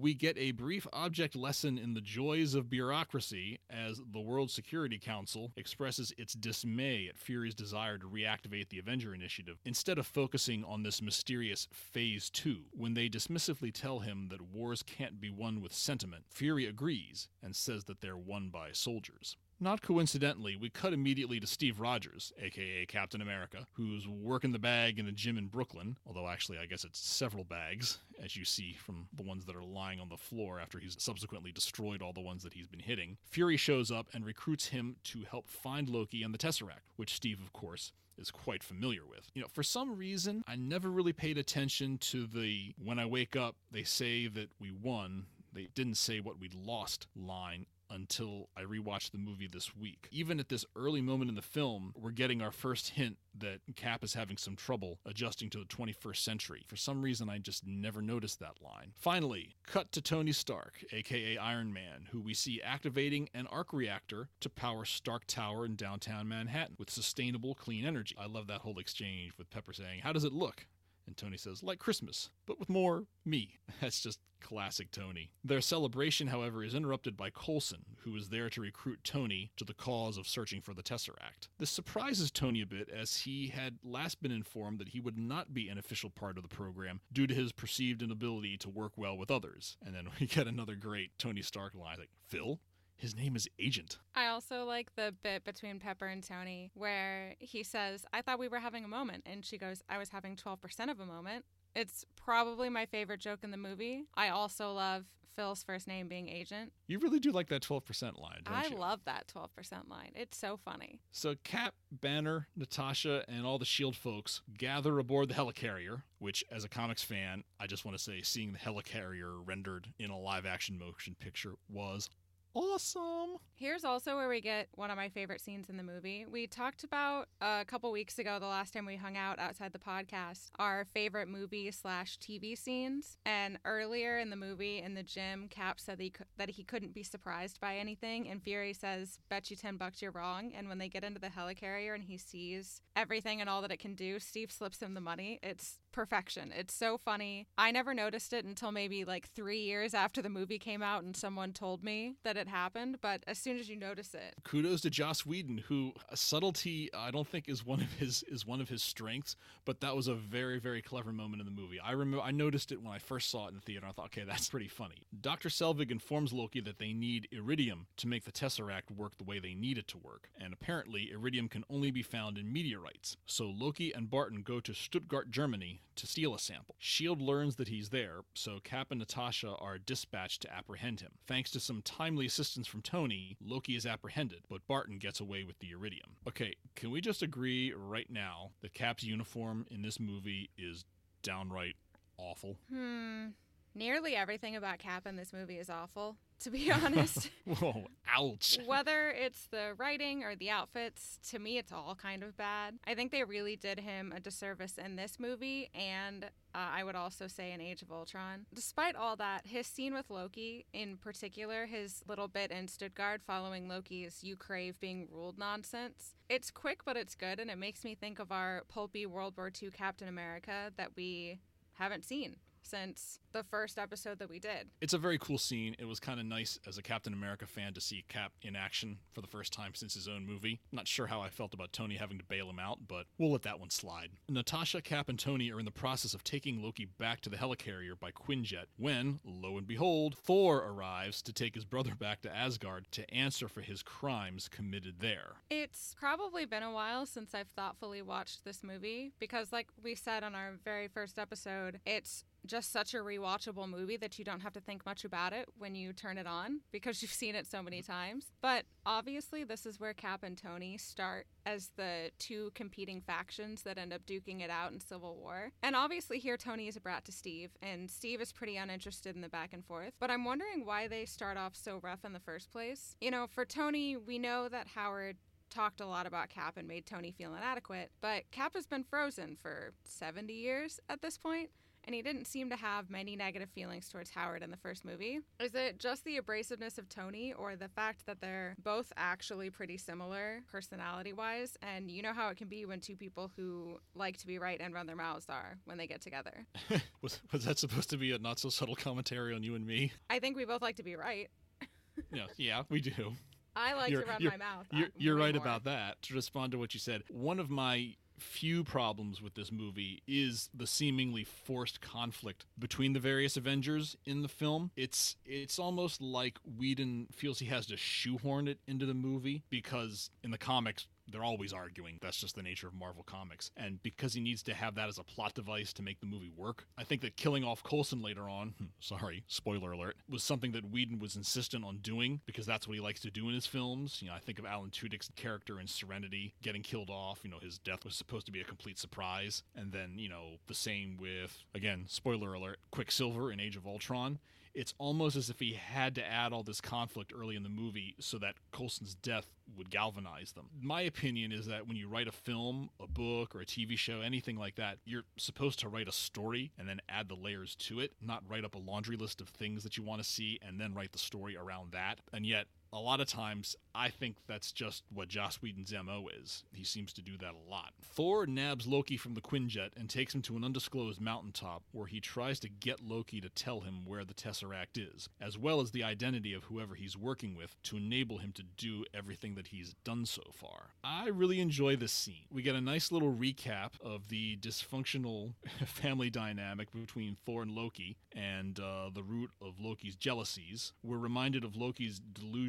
we 0.00 0.14
get 0.14 0.36
a 0.36 0.52
brief 0.52 0.86
object 0.92 1.34
lesson 1.34 1.78
in 1.78 1.94
the 1.94 2.00
joys 2.00 2.54
of 2.54 2.68
bureaucracy 2.68 3.60
as 3.70 4.00
the 4.12 4.20
World 4.20 4.50
Security 4.50 4.98
Council 4.98 5.52
expresses 5.56 6.12
its 6.18 6.34
dismay 6.34 7.08
at 7.08 7.18
Fury's 7.18 7.54
desire 7.54 7.98
to 7.98 8.06
reactivate 8.06 8.68
the 8.68 8.78
Avenger 8.78 9.14
Initiative 9.14 9.58
instead 9.64 9.98
of 9.98 10.06
focusing 10.06 10.64
on 10.64 10.82
this 10.82 11.00
mysterious 11.00 11.68
Phase 11.72 12.30
2. 12.30 12.58
When 12.72 12.94
they 12.94 13.08
dismissively 13.08 13.72
tell 13.72 14.00
him 14.00 14.28
that 14.28 14.42
wars 14.42 14.82
can't 14.82 15.20
be 15.20 15.30
won 15.30 15.60
with 15.60 15.72
sentiment, 15.72 16.24
Fury 16.28 16.66
agrees 16.66 17.28
and 17.42 17.56
says 17.56 17.84
that 17.84 18.00
they're 18.00 18.16
won 18.16 18.50
by 18.50 18.72
soldiers. 18.72 19.36
Not 19.58 19.80
coincidentally, 19.80 20.54
we 20.56 20.68
cut 20.68 20.92
immediately 20.92 21.40
to 21.40 21.46
Steve 21.46 21.80
Rogers, 21.80 22.30
aka 22.38 22.84
Captain 22.84 23.22
America, 23.22 23.66
who's 23.72 24.06
working 24.06 24.52
the 24.52 24.58
bag 24.58 24.98
in 24.98 25.06
a 25.06 25.12
gym 25.12 25.38
in 25.38 25.46
Brooklyn, 25.46 25.96
although 26.06 26.28
actually 26.28 26.58
I 26.58 26.66
guess 26.66 26.84
it's 26.84 26.98
several 26.98 27.42
bags, 27.42 27.98
as 28.22 28.36
you 28.36 28.44
see 28.44 28.74
from 28.74 29.08
the 29.14 29.22
ones 29.22 29.46
that 29.46 29.56
are 29.56 29.64
lying 29.64 29.98
on 29.98 30.10
the 30.10 30.16
floor 30.18 30.60
after 30.60 30.78
he's 30.78 30.96
subsequently 30.98 31.52
destroyed 31.52 32.02
all 32.02 32.12
the 32.12 32.20
ones 32.20 32.42
that 32.42 32.52
he's 32.52 32.68
been 32.68 32.80
hitting. 32.80 33.16
Fury 33.24 33.56
shows 33.56 33.90
up 33.90 34.08
and 34.12 34.26
recruits 34.26 34.66
him 34.66 34.96
to 35.04 35.24
help 35.30 35.48
find 35.48 35.88
Loki 35.88 36.22
and 36.22 36.34
the 36.34 36.38
Tesseract, 36.38 36.92
which 36.96 37.14
Steve, 37.14 37.40
of 37.40 37.54
course, 37.54 37.92
is 38.18 38.30
quite 38.30 38.62
familiar 38.62 39.06
with. 39.08 39.30
You 39.32 39.40
know, 39.40 39.48
for 39.50 39.62
some 39.62 39.96
reason, 39.96 40.42
I 40.46 40.56
never 40.56 40.90
really 40.90 41.14
paid 41.14 41.38
attention 41.38 41.96
to 41.98 42.26
the 42.26 42.74
when 42.76 42.98
I 42.98 43.06
wake 43.06 43.36
up, 43.36 43.56
they 43.72 43.84
say 43.84 44.26
that 44.26 44.50
we 44.60 44.70
won 44.70 45.24
they 45.56 45.68
didn't 45.74 45.96
say 45.96 46.20
what 46.20 46.38
we'd 46.38 46.54
lost 46.54 47.06
line 47.16 47.64
until 47.90 48.48
I 48.56 48.62
rewatched 48.62 49.12
the 49.12 49.18
movie 49.18 49.48
this 49.50 49.76
week. 49.76 50.08
Even 50.10 50.40
at 50.40 50.48
this 50.48 50.64
early 50.74 51.00
moment 51.00 51.28
in 51.28 51.34
the 51.34 51.42
film, 51.42 51.92
we're 51.96 52.10
getting 52.10 52.42
our 52.42 52.50
first 52.50 52.90
hint 52.90 53.16
that 53.38 53.60
Cap 53.74 54.02
is 54.02 54.14
having 54.14 54.36
some 54.36 54.56
trouble 54.56 54.98
adjusting 55.04 55.50
to 55.50 55.58
the 55.58 55.64
21st 55.64 56.16
century. 56.16 56.64
For 56.66 56.76
some 56.76 57.02
reason, 57.02 57.28
I 57.28 57.38
just 57.38 57.66
never 57.66 58.00
noticed 58.00 58.40
that 58.40 58.62
line. 58.62 58.92
Finally, 58.94 59.56
cut 59.66 59.92
to 59.92 60.00
Tony 60.00 60.32
Stark, 60.32 60.84
aka 60.92 61.36
Iron 61.36 61.72
Man, 61.72 62.08
who 62.10 62.20
we 62.20 62.34
see 62.34 62.62
activating 62.62 63.28
an 63.34 63.46
arc 63.48 63.72
reactor 63.72 64.28
to 64.40 64.48
power 64.50 64.84
Stark 64.84 65.26
Tower 65.26 65.64
in 65.64 65.76
downtown 65.76 66.28
Manhattan 66.28 66.76
with 66.78 66.90
sustainable, 66.90 67.54
clean 67.54 67.84
energy. 67.84 68.16
I 68.18 68.26
love 68.26 68.46
that 68.46 68.62
whole 68.62 68.78
exchange 68.78 69.32
with 69.36 69.50
Pepper 69.50 69.72
saying, 69.72 70.00
How 70.02 70.12
does 70.12 70.24
it 70.24 70.32
look? 70.32 70.66
And 71.06 71.16
Tony 71.16 71.36
says, 71.36 71.62
like 71.62 71.78
Christmas, 71.78 72.30
but 72.46 72.58
with 72.58 72.68
more 72.68 73.04
me. 73.24 73.58
That's 73.80 74.00
just 74.00 74.18
classic 74.40 74.90
Tony. 74.90 75.30
Their 75.44 75.60
celebration, 75.60 76.28
however, 76.28 76.62
is 76.62 76.74
interrupted 76.74 77.16
by 77.16 77.30
Coulson, 77.30 77.84
who 78.04 78.14
is 78.16 78.28
there 78.28 78.48
to 78.50 78.60
recruit 78.60 79.00
Tony 79.02 79.50
to 79.56 79.64
the 79.64 79.74
cause 79.74 80.16
of 80.16 80.28
searching 80.28 80.60
for 80.60 80.74
the 80.74 80.82
Tesseract. 80.82 81.48
This 81.58 81.70
surprises 81.70 82.30
Tony 82.30 82.62
a 82.62 82.66
bit, 82.66 82.88
as 82.88 83.18
he 83.18 83.48
had 83.48 83.78
last 83.82 84.22
been 84.22 84.32
informed 84.32 84.78
that 84.78 84.90
he 84.90 85.00
would 85.00 85.18
not 85.18 85.54
be 85.54 85.68
an 85.68 85.78
official 85.78 86.10
part 86.10 86.36
of 86.36 86.42
the 86.42 86.48
program 86.48 87.00
due 87.12 87.26
to 87.26 87.34
his 87.34 87.52
perceived 87.52 88.02
inability 88.02 88.56
to 88.58 88.70
work 88.70 88.92
well 88.96 89.16
with 89.16 89.30
others. 89.30 89.76
And 89.84 89.94
then 89.94 90.08
we 90.20 90.26
get 90.26 90.46
another 90.46 90.74
great 90.74 91.18
Tony 91.18 91.42
Stark 91.42 91.74
line 91.74 91.98
like, 91.98 92.10
Phil? 92.28 92.60
His 92.96 93.14
name 93.14 93.36
is 93.36 93.48
Agent. 93.58 93.98
I 94.14 94.26
also 94.26 94.64
like 94.64 94.94
the 94.96 95.14
bit 95.22 95.44
between 95.44 95.78
Pepper 95.78 96.06
and 96.06 96.22
Tony 96.22 96.70
where 96.74 97.34
he 97.38 97.62
says, 97.62 98.06
I 98.12 98.22
thought 98.22 98.38
we 98.38 98.48
were 98.48 98.58
having 98.58 98.84
a 98.84 98.88
moment. 98.88 99.24
And 99.26 99.44
she 99.44 99.58
goes, 99.58 99.82
I 99.88 99.98
was 99.98 100.08
having 100.08 100.36
12% 100.36 100.90
of 100.90 101.00
a 101.00 101.06
moment. 101.06 101.44
It's 101.74 102.06
probably 102.16 102.70
my 102.70 102.86
favorite 102.86 103.20
joke 103.20 103.40
in 103.42 103.50
the 103.50 103.58
movie. 103.58 104.04
I 104.14 104.30
also 104.30 104.72
love 104.72 105.04
Phil's 105.36 105.62
first 105.62 105.86
name 105.86 106.08
being 106.08 106.30
Agent. 106.30 106.72
You 106.86 106.98
really 106.98 107.20
do 107.20 107.30
like 107.30 107.48
that 107.48 107.60
12% 107.60 108.18
line, 108.18 108.40
don't 108.44 108.54
you? 108.54 108.62
I 108.62 108.66
you? 108.70 108.76
love 108.76 109.00
that 109.04 109.30
12% 109.32 109.90
line. 109.90 110.12
It's 110.14 110.38
so 110.38 110.56
funny. 110.56 111.00
So 111.12 111.34
Cap, 111.44 111.74
Banner, 111.92 112.48
Natasha, 112.56 113.24
and 113.28 113.44
all 113.44 113.58
the 113.58 113.64
S.H.I.E.L.D. 113.64 113.98
folks 113.98 114.40
gather 114.56 114.98
aboard 114.98 115.28
the 115.28 115.34
helicarrier, 115.34 116.02
which, 116.18 116.42
as 116.50 116.64
a 116.64 116.70
comics 116.70 117.02
fan, 117.02 117.44
I 117.60 117.66
just 117.66 117.84
want 117.84 117.98
to 117.98 118.02
say 118.02 118.22
seeing 118.22 118.54
the 118.54 118.58
helicarrier 118.58 119.38
rendered 119.44 119.88
in 119.98 120.08
a 120.08 120.18
live 120.18 120.46
action 120.46 120.78
motion 120.78 121.14
picture 121.20 121.52
was 121.68 122.08
awesome. 122.56 123.36
Here's 123.54 123.84
also 123.84 124.16
where 124.16 124.28
we 124.28 124.40
get 124.40 124.68
one 124.74 124.90
of 124.90 124.96
my 124.96 125.10
favorite 125.10 125.42
scenes 125.42 125.68
in 125.68 125.76
the 125.76 125.82
movie. 125.82 126.24
We 126.30 126.46
talked 126.46 126.84
about 126.84 127.28
uh, 127.40 127.58
a 127.60 127.64
couple 127.66 127.92
weeks 127.92 128.18
ago, 128.18 128.38
the 128.38 128.46
last 128.46 128.72
time 128.72 128.86
we 128.86 128.96
hung 128.96 129.16
out 129.16 129.38
outside 129.38 129.72
the 129.72 129.78
podcast, 129.78 130.48
our 130.58 130.86
favorite 130.94 131.28
movie 131.28 131.70
slash 131.70 132.18
TV 132.18 132.56
scenes. 132.56 133.18
And 133.26 133.58
earlier 133.66 134.18
in 134.18 134.30
the 134.30 134.36
movie, 134.36 134.78
in 134.78 134.94
the 134.94 135.02
gym, 135.02 135.48
Cap 135.48 135.78
said 135.78 135.98
that 135.98 136.04
he, 136.04 136.12
that 136.38 136.50
he 136.50 136.64
couldn't 136.64 136.94
be 136.94 137.02
surprised 137.02 137.60
by 137.60 137.76
anything. 137.76 138.28
And 138.28 138.42
Fury 138.42 138.72
says, 138.72 139.18
Bet 139.28 139.50
you 139.50 139.56
10 139.56 139.76
bucks 139.76 140.00
you're 140.00 140.10
wrong. 140.10 140.52
And 140.56 140.68
when 140.68 140.78
they 140.78 140.88
get 140.88 141.04
into 141.04 141.20
the 141.20 141.28
helicarrier 141.28 141.94
and 141.94 142.04
he 142.04 142.16
sees 142.16 142.80
everything 142.94 143.40
and 143.42 143.50
all 143.50 143.60
that 143.62 143.70
it 143.72 143.80
can 143.80 143.94
do, 143.94 144.18
Steve 144.18 144.50
slips 144.50 144.80
him 144.80 144.94
the 144.94 145.00
money. 145.00 145.40
It's 145.42 145.78
perfection. 145.96 146.52
It's 146.54 146.74
so 146.74 146.98
funny. 146.98 147.46
I 147.56 147.70
never 147.70 147.94
noticed 147.94 148.34
it 148.34 148.44
until 148.44 148.70
maybe 148.70 149.06
like 149.06 149.30
three 149.30 149.60
years 149.60 149.94
after 149.94 150.20
the 150.20 150.28
movie 150.28 150.58
came 150.58 150.82
out 150.82 151.02
and 151.02 151.16
someone 151.16 151.54
told 151.54 151.82
me 151.82 152.16
that 152.22 152.36
it 152.36 152.48
happened. 152.48 152.98
But 153.00 153.24
as 153.26 153.38
soon 153.38 153.56
as 153.56 153.70
you 153.70 153.76
notice 153.76 154.12
it, 154.12 154.34
Kudos 154.44 154.82
to 154.82 154.90
Joss 154.90 155.24
Whedon, 155.24 155.64
who 155.68 155.94
uh, 156.12 156.14
subtlety 156.14 156.90
I 156.94 157.10
don't 157.10 157.26
think 157.26 157.48
is 157.48 157.64
one 157.64 157.80
of 157.80 157.90
his 157.94 158.22
is 158.24 158.46
one 158.46 158.60
of 158.60 158.68
his 158.68 158.82
strengths, 158.82 159.36
but 159.64 159.80
that 159.80 159.96
was 159.96 160.06
a 160.06 160.14
very 160.14 160.58
very 160.60 160.82
clever 160.82 161.12
moment 161.12 161.40
in 161.40 161.46
the 161.46 161.62
movie. 161.62 161.80
I 161.80 161.92
remember 161.92 162.22
I 162.22 162.30
noticed 162.30 162.72
it 162.72 162.82
when 162.82 162.92
I 162.92 162.98
first 162.98 163.30
saw 163.30 163.46
it 163.46 163.48
in 163.48 163.54
the 163.54 163.62
theater. 163.62 163.86
I 163.88 163.92
thought, 163.92 164.06
okay, 164.06 164.24
that's 164.28 164.50
pretty 164.50 164.68
funny. 164.68 165.06
Dr. 165.18 165.48
Selvig 165.48 165.90
informs 165.90 166.30
Loki 166.30 166.60
that 166.60 166.78
they 166.78 166.92
need 166.92 167.26
iridium 167.32 167.86
to 167.96 168.06
make 168.06 168.26
the 168.26 168.32
Tesseract 168.32 168.90
work 168.94 169.16
the 169.16 169.24
way 169.24 169.38
they 169.38 169.54
need 169.54 169.78
it 169.78 169.88
to 169.88 169.98
work, 169.98 170.28
and 170.38 170.52
apparently 170.52 171.10
iridium 171.10 171.48
can 171.48 171.64
only 171.70 171.90
be 171.90 172.02
found 172.02 172.36
in 172.36 172.52
meteorites. 172.52 173.16
So 173.24 173.46
Loki 173.46 173.92
and 173.92 174.10
Barton 174.10 174.42
go 174.42 174.60
to 174.60 174.74
Stuttgart, 174.74 175.30
Germany, 175.30 175.80
to 175.94 176.06
steal 176.06 176.34
a 176.34 176.38
sample. 176.38 176.74
Shield 176.78 177.20
learns 177.20 177.56
that 177.56 177.68
he's 177.68 177.90
there, 177.90 178.20
so 178.34 178.58
Cap 178.62 178.88
and 178.90 178.98
Natasha 178.98 179.54
are 179.58 179.78
dispatched 179.78 180.42
to 180.42 180.54
apprehend 180.54 181.00
him. 181.00 181.12
Thanks 181.26 181.50
to 181.52 181.60
some 181.60 181.82
timely 181.82 182.26
assistance 182.26 182.66
from 182.66 182.82
Tony, 182.82 183.36
Loki 183.40 183.76
is 183.76 183.86
apprehended, 183.86 184.40
but 184.48 184.66
Barton 184.66 184.98
gets 184.98 185.20
away 185.20 185.44
with 185.44 185.58
the 185.58 185.70
iridium. 185.70 186.16
Okay, 186.28 186.54
can 186.74 186.90
we 186.90 187.00
just 187.00 187.22
agree 187.22 187.72
right 187.72 188.10
now 188.10 188.50
that 188.62 188.74
Cap's 188.74 189.04
uniform 189.04 189.66
in 189.70 189.82
this 189.82 189.98
movie 190.00 190.50
is 190.58 190.84
downright 191.22 191.76
awful? 192.18 192.58
hmm, 192.70 193.26
nearly 193.74 194.14
everything 194.16 194.56
about 194.56 194.78
Cap 194.78 195.06
in 195.06 195.16
this 195.16 195.32
movie 195.32 195.58
is 195.58 195.70
awful, 195.70 196.16
to 196.40 196.50
be 196.50 196.70
honest. 196.84 197.30
Whoa, 197.44 197.86
ouch. 198.08 198.58
Whether 198.66 199.10
it's 199.10 199.46
the 199.48 199.74
writing 199.76 200.24
or 200.24 200.36
the 200.36 200.50
outfits, 200.50 201.18
to 201.30 201.38
me, 201.38 201.58
it's 201.58 201.72
all 201.72 201.94
kind 201.94 202.22
of 202.22 202.36
bad. 202.36 202.78
I 202.86 202.94
think 202.94 203.12
they 203.12 203.24
really 203.24 203.56
did 203.56 203.80
him 203.80 204.12
a 204.14 204.20
disservice 204.20 204.78
in 204.78 204.96
this 204.96 205.18
movie, 205.18 205.70
and 205.74 206.24
uh, 206.24 206.28
I 206.54 206.84
would 206.84 206.94
also 206.94 207.26
say 207.26 207.52
in 207.52 207.60
Age 207.60 207.82
of 207.82 207.90
Ultron. 207.90 208.46
Despite 208.54 208.96
all 208.96 209.16
that, 209.16 209.46
his 209.46 209.66
scene 209.66 209.94
with 209.94 210.10
Loki, 210.10 210.66
in 210.72 210.96
particular, 210.96 211.66
his 211.66 212.02
little 212.08 212.28
bit 212.28 212.50
in 212.50 212.68
Stuttgart 212.68 213.22
following 213.26 213.68
Loki's 213.68 214.22
"You 214.22 214.36
crave 214.36 214.78
being 214.80 215.08
ruled" 215.10 215.38
nonsense, 215.38 216.14
it's 216.28 216.50
quick 216.50 216.84
but 216.84 216.96
it's 216.96 217.14
good, 217.14 217.38
and 217.40 217.50
it 217.50 217.58
makes 217.58 217.84
me 217.84 217.94
think 217.94 218.18
of 218.18 218.32
our 218.32 218.62
pulpy 218.68 219.06
World 219.06 219.34
War 219.36 219.50
II 219.62 219.70
Captain 219.70 220.08
America 220.08 220.72
that 220.76 220.92
we 220.96 221.38
haven't 221.74 222.04
seen 222.04 222.36
since 222.68 223.18
the 223.32 223.44
first 223.44 223.78
episode 223.78 224.18
that 224.18 224.30
we 224.30 224.38
did. 224.38 224.68
It's 224.80 224.94
a 224.94 224.98
very 224.98 225.18
cool 225.18 225.38
scene. 225.38 225.76
It 225.78 225.84
was 225.84 226.00
kind 226.00 226.18
of 226.18 226.26
nice 226.26 226.58
as 226.66 226.78
a 226.78 226.82
Captain 226.82 227.12
America 227.12 227.46
fan 227.46 227.74
to 227.74 227.80
see 227.80 228.04
Cap 228.08 228.32
in 228.42 228.56
action 228.56 228.98
for 229.12 229.20
the 229.20 229.26
first 229.26 229.52
time 229.52 229.74
since 229.74 229.94
his 229.94 230.08
own 230.08 230.26
movie. 230.26 230.60
Not 230.72 230.88
sure 230.88 231.06
how 231.06 231.20
I 231.20 231.28
felt 231.28 231.52
about 231.52 231.72
Tony 231.72 231.96
having 231.96 232.18
to 232.18 232.24
bail 232.24 232.48
him 232.48 232.58
out, 232.58 232.78
but 232.88 233.06
we'll 233.18 233.32
let 233.32 233.42
that 233.42 233.60
one 233.60 233.70
slide. 233.70 234.10
Natasha, 234.28 234.80
Cap, 234.80 235.08
and 235.08 235.18
Tony 235.18 235.52
are 235.52 235.58
in 235.58 235.64
the 235.64 235.70
process 235.70 236.14
of 236.14 236.24
taking 236.24 236.62
Loki 236.62 236.86
back 236.86 237.20
to 237.22 237.30
the 237.30 237.36
helicarrier 237.36 237.98
by 237.98 238.10
Quinjet 238.10 238.66
when, 238.76 239.20
lo 239.24 239.58
and 239.58 239.66
behold, 239.66 240.16
Thor 240.16 240.58
arrives 240.58 241.20
to 241.22 241.32
take 241.32 241.54
his 241.54 241.64
brother 241.64 241.94
back 241.94 242.22
to 242.22 242.34
Asgard 242.34 242.86
to 242.92 243.08
answer 243.14 243.48
for 243.48 243.60
his 243.60 243.82
crimes 243.82 244.48
committed 244.48 245.00
there. 245.00 245.36
It's 245.50 245.94
probably 245.98 246.46
been 246.46 246.62
a 246.62 246.72
while 246.72 247.06
since 247.06 247.34
I've 247.34 247.48
thoughtfully 247.48 248.02
watched 248.02 248.44
this 248.44 248.64
movie 248.64 249.12
because, 249.18 249.52
like 249.52 249.68
we 249.82 249.94
said 249.94 250.24
on 250.24 250.34
our 250.34 250.54
very 250.64 250.88
first 250.88 251.18
episode, 251.18 251.80
it's 251.84 252.24
just 252.46 252.72
such 252.72 252.94
a 252.94 252.98
rewatchable 252.98 253.68
movie 253.68 253.96
that 253.96 254.18
you 254.18 254.24
don't 254.24 254.40
have 254.40 254.52
to 254.54 254.60
think 254.60 254.84
much 254.86 255.04
about 255.04 255.32
it 255.32 255.48
when 255.58 255.74
you 255.74 255.92
turn 255.92 256.18
it 256.18 256.26
on 256.26 256.60
because 256.72 257.02
you've 257.02 257.12
seen 257.12 257.34
it 257.34 257.46
so 257.46 257.62
many 257.62 257.80
mm-hmm. 257.80 257.92
times. 257.92 258.26
But 258.40 258.64
obviously, 258.84 259.44
this 259.44 259.66
is 259.66 259.80
where 259.80 259.94
Cap 259.94 260.22
and 260.22 260.36
Tony 260.36 260.78
start 260.78 261.26
as 261.44 261.70
the 261.76 262.10
two 262.18 262.50
competing 262.54 263.00
factions 263.00 263.62
that 263.62 263.78
end 263.78 263.92
up 263.92 264.04
duking 264.06 264.40
it 264.40 264.50
out 264.50 264.72
in 264.72 264.80
Civil 264.80 265.16
War. 265.16 265.52
And 265.62 265.76
obviously, 265.76 266.18
here 266.18 266.36
Tony 266.36 266.68
is 266.68 266.76
a 266.76 266.80
brat 266.80 267.04
to 267.04 267.12
Steve, 267.12 267.50
and 267.62 267.90
Steve 267.90 268.20
is 268.20 268.32
pretty 268.32 268.56
uninterested 268.56 269.14
in 269.14 269.22
the 269.22 269.28
back 269.28 269.52
and 269.52 269.64
forth. 269.64 269.92
But 269.98 270.10
I'm 270.10 270.24
wondering 270.24 270.64
why 270.64 270.88
they 270.88 271.04
start 271.06 271.36
off 271.36 271.54
so 271.54 271.78
rough 271.82 272.04
in 272.04 272.12
the 272.12 272.20
first 272.20 272.50
place. 272.50 272.96
You 273.00 273.10
know, 273.10 273.26
for 273.26 273.44
Tony, 273.44 273.96
we 273.96 274.18
know 274.18 274.48
that 274.48 274.68
Howard 274.74 275.16
talked 275.50 275.80
a 275.80 275.86
lot 275.86 276.06
about 276.06 276.28
Cap 276.28 276.56
and 276.56 276.68
made 276.68 276.86
Tony 276.86 277.12
feel 277.12 277.34
inadequate, 277.34 277.90
but 278.00 278.30
Cap 278.30 278.54
has 278.54 278.66
been 278.66 278.84
frozen 278.84 279.36
for 279.40 279.72
70 279.84 280.32
years 280.32 280.80
at 280.88 281.02
this 281.02 281.16
point, 281.16 281.50
and 281.86 281.94
he 281.94 282.02
didn't 282.02 282.26
seem 282.26 282.50
to 282.50 282.56
have 282.56 282.90
many 282.90 283.14
negative 283.16 283.48
feelings 283.50 283.88
towards 283.88 284.10
Howard 284.10 284.42
in 284.42 284.50
the 284.50 284.56
first 284.56 284.84
movie. 284.84 285.20
Is 285.40 285.54
it 285.54 285.78
just 285.78 286.04
the 286.04 286.18
abrasiveness 286.20 286.78
of 286.78 286.88
Tony 286.88 287.32
or 287.32 287.54
the 287.56 287.68
fact 287.68 288.06
that 288.06 288.20
they're 288.20 288.56
both 288.62 288.92
actually 288.96 289.50
pretty 289.50 289.78
similar 289.78 290.40
personality 290.50 291.12
wise? 291.12 291.56
And 291.62 291.90
you 291.90 292.02
know 292.02 292.12
how 292.12 292.28
it 292.28 292.36
can 292.36 292.48
be 292.48 292.64
when 292.66 292.80
two 292.80 292.96
people 292.96 293.30
who 293.36 293.78
like 293.94 294.16
to 294.18 294.26
be 294.26 294.38
right 294.38 294.60
and 294.60 294.74
run 294.74 294.86
their 294.86 294.96
mouths 294.96 295.26
are 295.28 295.58
when 295.64 295.78
they 295.78 295.86
get 295.86 296.00
together. 296.00 296.46
was, 297.02 297.20
was 297.32 297.44
that 297.44 297.58
supposed 297.58 297.90
to 297.90 297.96
be 297.96 298.10
a 298.12 298.18
not 298.18 298.38
so 298.40 298.48
subtle 298.48 298.74
commentary 298.76 299.34
on 299.34 299.42
you 299.42 299.54
and 299.54 299.66
me? 299.66 299.92
I 300.10 300.18
think 300.18 300.36
we 300.36 300.44
both 300.44 300.62
like 300.62 300.76
to 300.76 300.82
be 300.82 300.96
right. 300.96 301.28
Yeah, 302.12 302.26
yeah, 302.36 302.62
we 302.68 302.80
do. 302.82 303.14
I 303.56 303.72
like 303.74 303.90
You're- 303.90 304.04
to 304.04 304.10
run 304.10 304.20
you're- 304.20 304.36
my 304.36 304.44
mouth. 304.44 304.66
You're, 304.70 304.88
you're 304.98 305.16
right 305.16 305.34
more. 305.34 305.42
about 305.42 305.64
that. 305.64 306.00
To 306.02 306.14
respond 306.14 306.52
to 306.52 306.58
what 306.58 306.74
you 306.74 306.78
said, 306.80 307.02
one 307.08 307.38
of 307.40 307.48
my 307.48 307.94
few 308.18 308.64
problems 308.64 309.20
with 309.20 309.34
this 309.34 309.52
movie 309.52 310.02
is 310.06 310.48
the 310.54 310.66
seemingly 310.66 311.24
forced 311.24 311.80
conflict 311.80 312.46
between 312.58 312.92
the 312.92 313.00
various 313.00 313.36
Avengers 313.36 313.96
in 314.04 314.22
the 314.22 314.28
film. 314.28 314.70
It's 314.76 315.16
it's 315.24 315.58
almost 315.58 316.00
like 316.00 316.38
Whedon 316.58 317.08
feels 317.12 317.38
he 317.38 317.46
has 317.46 317.66
to 317.66 317.76
shoehorn 317.76 318.48
it 318.48 318.58
into 318.66 318.86
the 318.86 318.94
movie 318.94 319.42
because 319.50 320.10
in 320.22 320.30
the 320.30 320.38
comics 320.38 320.86
they're 321.10 321.24
always 321.24 321.52
arguing. 321.52 321.98
That's 322.00 322.18
just 322.18 322.34
the 322.34 322.42
nature 322.42 322.68
of 322.68 322.74
Marvel 322.74 323.02
Comics. 323.02 323.50
And 323.56 323.82
because 323.82 324.14
he 324.14 324.20
needs 324.20 324.42
to 324.44 324.54
have 324.54 324.74
that 324.74 324.88
as 324.88 324.98
a 324.98 325.04
plot 325.04 325.34
device 325.34 325.72
to 325.74 325.82
make 325.82 326.00
the 326.00 326.06
movie 326.06 326.32
work, 326.36 326.66
I 326.76 326.84
think 326.84 327.02
that 327.02 327.16
killing 327.16 327.44
off 327.44 327.62
Coulson 327.62 328.02
later 328.02 328.28
on, 328.28 328.54
hmm, 328.58 328.66
sorry, 328.80 329.24
spoiler 329.26 329.72
alert, 329.72 329.96
was 330.08 330.22
something 330.22 330.52
that 330.52 330.70
Whedon 330.70 330.98
was 330.98 331.16
insistent 331.16 331.64
on 331.64 331.78
doing 331.78 332.20
because 332.26 332.46
that's 332.46 332.66
what 332.66 332.74
he 332.74 332.80
likes 332.80 333.00
to 333.00 333.10
do 333.10 333.28
in 333.28 333.34
his 333.34 333.46
films. 333.46 333.98
You 334.00 334.08
know, 334.08 334.14
I 334.14 334.18
think 334.18 334.38
of 334.38 334.46
Alan 334.46 334.70
Tudyk's 334.70 335.10
character 335.16 335.60
in 335.60 335.66
Serenity 335.66 336.34
getting 336.42 336.62
killed 336.62 336.90
off. 336.90 337.20
You 337.22 337.30
know, 337.30 337.38
his 337.40 337.58
death 337.58 337.84
was 337.84 337.94
supposed 337.94 338.26
to 338.26 338.32
be 338.32 338.40
a 338.40 338.44
complete 338.44 338.78
surprise. 338.78 339.42
And 339.54 339.72
then, 339.72 339.94
you 339.96 340.08
know, 340.08 340.38
the 340.46 340.54
same 340.54 340.96
with, 341.00 341.38
again, 341.54 341.84
spoiler 341.88 342.34
alert, 342.34 342.58
Quicksilver 342.70 343.32
in 343.32 343.40
Age 343.40 343.56
of 343.56 343.66
Ultron 343.66 344.18
It's 344.56 344.72
almost 344.78 345.16
as 345.16 345.28
if 345.28 345.38
he 345.38 345.52
had 345.52 345.94
to 345.96 346.04
add 346.04 346.32
all 346.32 346.42
this 346.42 346.62
conflict 346.62 347.12
early 347.14 347.36
in 347.36 347.42
the 347.42 347.50
movie 347.50 347.94
so 348.00 348.16
that 348.18 348.36
Coulson's 348.52 348.94
death 348.94 349.26
would 349.54 349.68
galvanize 349.68 350.32
them. 350.32 350.48
My 350.58 350.80
opinion 350.80 351.30
is 351.30 351.44
that 351.44 351.68
when 351.68 351.76
you 351.76 351.88
write 351.88 352.08
a 352.08 352.12
film, 352.12 352.70
a 352.80 352.86
book, 352.86 353.36
or 353.36 353.42
a 353.42 353.44
TV 353.44 353.76
show, 353.76 354.00
anything 354.00 354.36
like 354.36 354.54
that, 354.54 354.78
you're 354.86 355.04
supposed 355.18 355.58
to 355.60 355.68
write 355.68 355.88
a 355.88 355.92
story 355.92 356.52
and 356.58 356.66
then 356.66 356.80
add 356.88 357.08
the 357.08 357.14
layers 357.14 357.54
to 357.56 357.80
it, 357.80 357.92
not 358.00 358.22
write 358.26 358.46
up 358.46 358.54
a 358.54 358.58
laundry 358.58 358.96
list 358.96 359.20
of 359.20 359.28
things 359.28 359.62
that 359.62 359.76
you 359.76 359.82
want 359.82 360.02
to 360.02 360.08
see 360.08 360.38
and 360.40 360.58
then 360.58 360.72
write 360.72 360.92
the 360.92 360.98
story 360.98 361.36
around 361.36 361.72
that. 361.72 362.00
And 362.14 362.24
yet, 362.24 362.46
a 362.72 362.78
lot 362.78 363.00
of 363.00 363.08
times, 363.08 363.56
I 363.74 363.90
think 363.90 364.16
that's 364.26 364.52
just 364.52 364.82
what 364.92 365.08
Joss 365.08 365.42
Whedon's 365.42 365.72
MO 365.72 366.08
is. 366.22 366.44
He 366.52 366.64
seems 366.64 366.92
to 366.94 367.02
do 367.02 367.16
that 367.18 367.34
a 367.34 367.50
lot. 367.50 367.72
Thor 367.82 368.26
nabs 368.26 368.66
Loki 368.66 368.96
from 368.96 369.14
the 369.14 369.20
Quinjet 369.20 369.70
and 369.76 369.88
takes 369.88 370.14
him 370.14 370.22
to 370.22 370.36
an 370.36 370.44
undisclosed 370.44 371.00
mountaintop 371.00 371.62
where 371.72 371.86
he 371.86 372.00
tries 372.00 372.40
to 372.40 372.48
get 372.48 372.80
Loki 372.80 373.20
to 373.20 373.28
tell 373.28 373.60
him 373.60 373.84
where 373.84 374.04
the 374.04 374.14
Tesseract 374.14 374.76
is, 374.76 375.08
as 375.20 375.36
well 375.36 375.60
as 375.60 375.70
the 375.70 375.84
identity 375.84 376.32
of 376.32 376.44
whoever 376.44 376.74
he's 376.74 376.96
working 376.96 377.36
with 377.36 377.54
to 377.64 377.76
enable 377.76 378.18
him 378.18 378.32
to 378.32 378.42
do 378.56 378.84
everything 378.94 379.34
that 379.34 379.48
he's 379.48 379.74
done 379.84 380.06
so 380.06 380.22
far. 380.32 380.70
I 380.82 381.08
really 381.08 381.40
enjoy 381.40 381.76
this 381.76 381.92
scene. 381.92 382.24
We 382.30 382.42
get 382.42 382.54
a 382.54 382.60
nice 382.60 382.90
little 382.90 383.12
recap 383.12 383.72
of 383.84 384.08
the 384.08 384.36
dysfunctional 384.36 385.34
family 385.66 386.10
dynamic 386.10 386.72
between 386.72 387.16
Thor 387.24 387.42
and 387.42 387.50
Loki 387.52 387.96
and 388.14 388.58
uh, 388.58 388.90
the 388.92 389.02
root 389.02 389.30
of 389.40 389.60
Loki's 389.60 389.96
jealousies. 389.96 390.72
We're 390.82 390.98
reminded 390.98 391.44
of 391.44 391.56
Loki's 391.56 392.00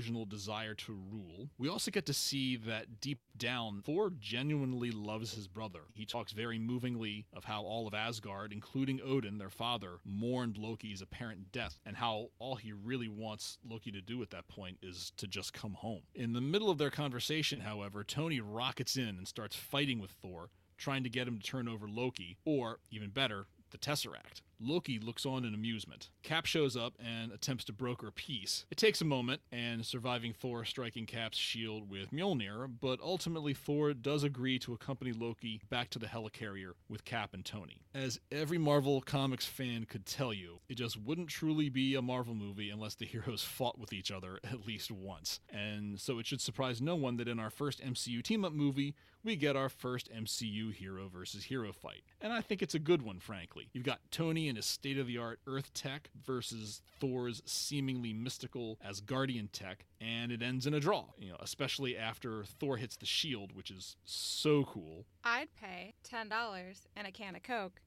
delusional 0.07 0.25
desire 0.25 0.73
to 0.73 0.93
rule. 0.93 1.49
We 1.57 1.69
also 1.69 1.91
get 1.91 2.05
to 2.05 2.13
see 2.13 2.55
that 2.57 3.01
deep 3.01 3.19
down, 3.37 3.81
Thor 3.85 4.11
genuinely 4.19 4.91
loves 4.91 5.33
his 5.33 5.47
brother. 5.47 5.81
He 5.93 6.05
talks 6.05 6.31
very 6.31 6.57
movingly 6.57 7.25
of 7.33 7.43
how 7.43 7.63
all 7.63 7.87
of 7.87 7.93
Asgard, 7.93 8.53
including 8.53 9.01
Odin, 9.03 9.37
their 9.37 9.49
father, 9.49 9.99
mourned 10.05 10.57
Loki's 10.57 11.01
apparent 11.01 11.51
death, 11.51 11.79
and 11.85 11.97
how 11.97 12.27
all 12.39 12.55
he 12.55 12.71
really 12.71 13.09
wants 13.09 13.57
Loki 13.67 13.91
to 13.91 14.01
do 14.01 14.21
at 14.21 14.29
that 14.31 14.47
point 14.47 14.77
is 14.81 15.11
to 15.17 15.27
just 15.27 15.53
come 15.53 15.73
home. 15.73 16.01
In 16.15 16.33
the 16.33 16.41
middle 16.41 16.69
of 16.69 16.77
their 16.77 16.91
conversation, 16.91 17.59
however, 17.59 18.03
Tony 18.03 18.39
rockets 18.39 18.95
in 18.95 19.09
and 19.09 19.27
starts 19.27 19.55
fighting 19.55 19.99
with 19.99 20.11
Thor, 20.11 20.49
trying 20.77 21.03
to 21.03 21.09
get 21.09 21.27
him 21.27 21.37
to 21.37 21.43
turn 21.43 21.67
over 21.67 21.87
Loki, 21.89 22.37
or, 22.45 22.79
even 22.91 23.09
better, 23.09 23.47
the 23.71 23.77
Tesseract. 23.77 24.41
Loki 24.59 24.99
looks 24.99 25.25
on 25.25 25.45
in 25.45 25.53
amusement. 25.53 26.09
Cap 26.23 26.45
shows 26.45 26.75
up 26.75 26.93
and 26.99 27.31
attempts 27.31 27.63
to 27.65 27.73
broker 27.73 28.11
peace. 28.11 28.65
It 28.71 28.77
takes 28.77 29.01
a 29.01 29.05
moment, 29.05 29.41
and 29.51 29.85
surviving 29.85 30.33
Thor 30.33 30.65
striking 30.65 31.05
Cap's 31.05 31.37
shield 31.37 31.89
with 31.89 32.11
Mjolnir, 32.11 32.69
but 32.81 32.99
ultimately 33.01 33.53
Thor 33.53 33.93
does 33.93 34.23
agree 34.23 34.59
to 34.59 34.73
accompany 34.73 35.11
Loki 35.11 35.61
back 35.69 35.89
to 35.91 35.99
the 35.99 36.07
helicarrier 36.07 36.71
with 36.89 37.05
Cap 37.05 37.33
and 37.33 37.45
Tony. 37.45 37.81
As 37.93 38.19
every 38.31 38.57
Marvel 38.57 39.01
Comics 39.01 39.45
fan 39.45 39.85
could 39.85 40.05
tell 40.05 40.33
you, 40.33 40.59
it 40.69 40.75
just 40.75 40.97
wouldn't 40.99 41.29
truly 41.29 41.69
be 41.69 41.95
a 41.95 42.01
Marvel 42.01 42.35
movie 42.35 42.69
unless 42.69 42.95
the 42.95 43.05
heroes 43.05 43.43
fought 43.57 43.79
with 43.79 43.93
each 43.93 44.11
other 44.11 44.39
at 44.43 44.65
least 44.65 44.91
once. 44.91 45.39
And 45.49 45.99
so 45.99 46.19
it 46.19 46.25
should 46.25 46.41
surprise 46.41 46.81
no 46.81 46.95
one 46.95 47.17
that 47.17 47.27
in 47.27 47.39
our 47.39 47.49
first 47.49 47.83
MCU 47.83 48.23
team 48.23 48.43
up 48.43 48.53
movie, 48.53 48.95
we 49.23 49.35
get 49.35 49.55
our 49.55 49.69
first 49.69 50.09
MCU 50.11 50.73
hero 50.73 51.09
versus 51.09 51.45
hero 51.45 51.73
fight. 51.73 52.03
And 52.21 52.31
I 52.31 52.41
think 52.41 52.61
it's 52.61 52.75
a 52.75 52.79
good 52.79 53.01
one, 53.01 53.19
frankly. 53.19 53.69
You've 53.73 53.83
got 53.83 53.99
Tony 54.11 54.46
and 54.47 54.57
his 54.57 54.65
state 54.65 54.97
of 54.97 55.07
the 55.07 55.17
art 55.17 55.39
Earth 55.47 55.73
tech 55.73 56.09
versus 56.25 56.81
Thor's 56.99 57.41
seemingly 57.45 58.13
mystical 58.13 58.79
Asgardian 58.87 59.49
tech, 59.51 59.85
and 60.01 60.31
it 60.31 60.41
ends 60.41 60.65
in 60.65 60.73
a 60.73 60.79
draw, 60.79 61.05
you 61.17 61.29
know, 61.29 61.37
especially 61.39 61.97
after 61.97 62.43
Thor 62.43 62.77
hits 62.77 62.95
the 62.97 63.05
shield, 63.05 63.55
which 63.55 63.71
is 63.71 63.95
so 64.05 64.63
cool. 64.63 65.05
I'd 65.23 65.53
pay 65.59 65.93
$10 66.09 66.87
and 66.95 67.07
a 67.07 67.11
can 67.11 67.35
of 67.35 67.43
Coke 67.43 67.81